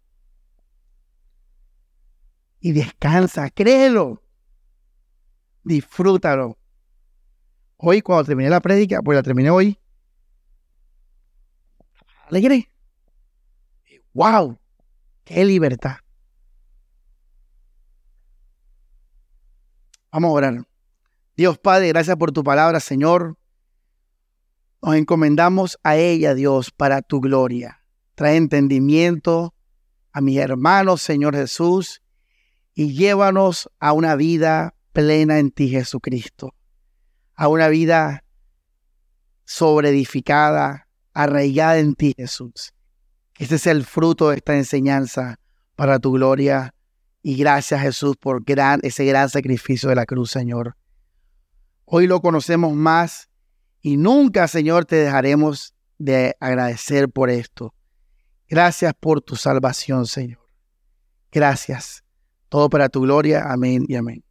Y 2.68 2.72
descansa, 2.72 3.48
créelo. 3.48 4.22
Disfrútalo. 5.64 6.58
Hoy 7.78 8.02
cuando 8.02 8.24
terminé 8.24 8.50
la 8.50 8.60
prédica, 8.60 9.00
pues 9.00 9.16
la 9.16 9.22
terminé 9.22 9.48
hoy. 9.48 9.78
Alegre. 12.26 12.70
¡Wow! 14.12 14.58
¡Qué 15.24 15.46
libertad! 15.46 15.96
Vamos 20.12 20.28
a 20.28 20.32
orar. 20.32 20.68
Dios 21.38 21.58
Padre, 21.58 21.88
gracias 21.88 22.18
por 22.18 22.32
tu 22.32 22.44
palabra, 22.44 22.80
Señor. 22.80 23.38
Nos 24.82 24.94
encomendamos 24.94 25.78
a 25.82 25.96
ella, 25.96 26.34
Dios, 26.34 26.70
para 26.70 27.00
tu 27.00 27.22
gloria. 27.22 27.82
Trae 28.14 28.36
entendimiento 28.36 29.54
a 30.12 30.20
mis 30.20 30.36
hermanos, 30.36 31.00
Señor 31.00 31.34
Jesús, 31.34 32.02
y 32.78 32.94
llévanos 32.94 33.68
a 33.80 33.92
una 33.92 34.14
vida 34.14 34.72
plena 34.92 35.40
en 35.40 35.50
ti, 35.50 35.68
Jesucristo. 35.68 36.54
A 37.34 37.48
una 37.48 37.66
vida 37.66 38.22
sobreedificada, 39.44 40.86
arraigada 41.12 41.80
en 41.80 41.96
ti, 41.96 42.14
Jesús. 42.16 42.72
Este 43.36 43.56
es 43.56 43.66
el 43.66 43.84
fruto 43.84 44.30
de 44.30 44.36
esta 44.36 44.54
enseñanza 44.54 45.40
para 45.74 45.98
tu 45.98 46.12
gloria. 46.12 46.72
Y 47.20 47.36
gracias, 47.36 47.80
Jesús, 47.80 48.16
por 48.16 48.44
gran, 48.44 48.78
ese 48.84 49.04
gran 49.04 49.28
sacrificio 49.28 49.88
de 49.88 49.96
la 49.96 50.06
cruz, 50.06 50.30
Señor. 50.30 50.76
Hoy 51.84 52.06
lo 52.06 52.20
conocemos 52.20 52.74
más 52.74 53.28
y 53.82 53.96
nunca, 53.96 54.46
Señor, 54.46 54.84
te 54.84 54.94
dejaremos 54.94 55.74
de 55.98 56.36
agradecer 56.38 57.08
por 57.08 57.28
esto. 57.28 57.74
Gracias 58.48 58.94
por 58.94 59.20
tu 59.20 59.34
salvación, 59.34 60.06
Señor. 60.06 60.46
Gracias. 61.32 62.04
Todo 62.48 62.68
para 62.70 62.88
tu 62.88 63.02
gloria. 63.02 63.44
Amén 63.50 63.84
y 63.88 63.96
amén. 63.96 64.27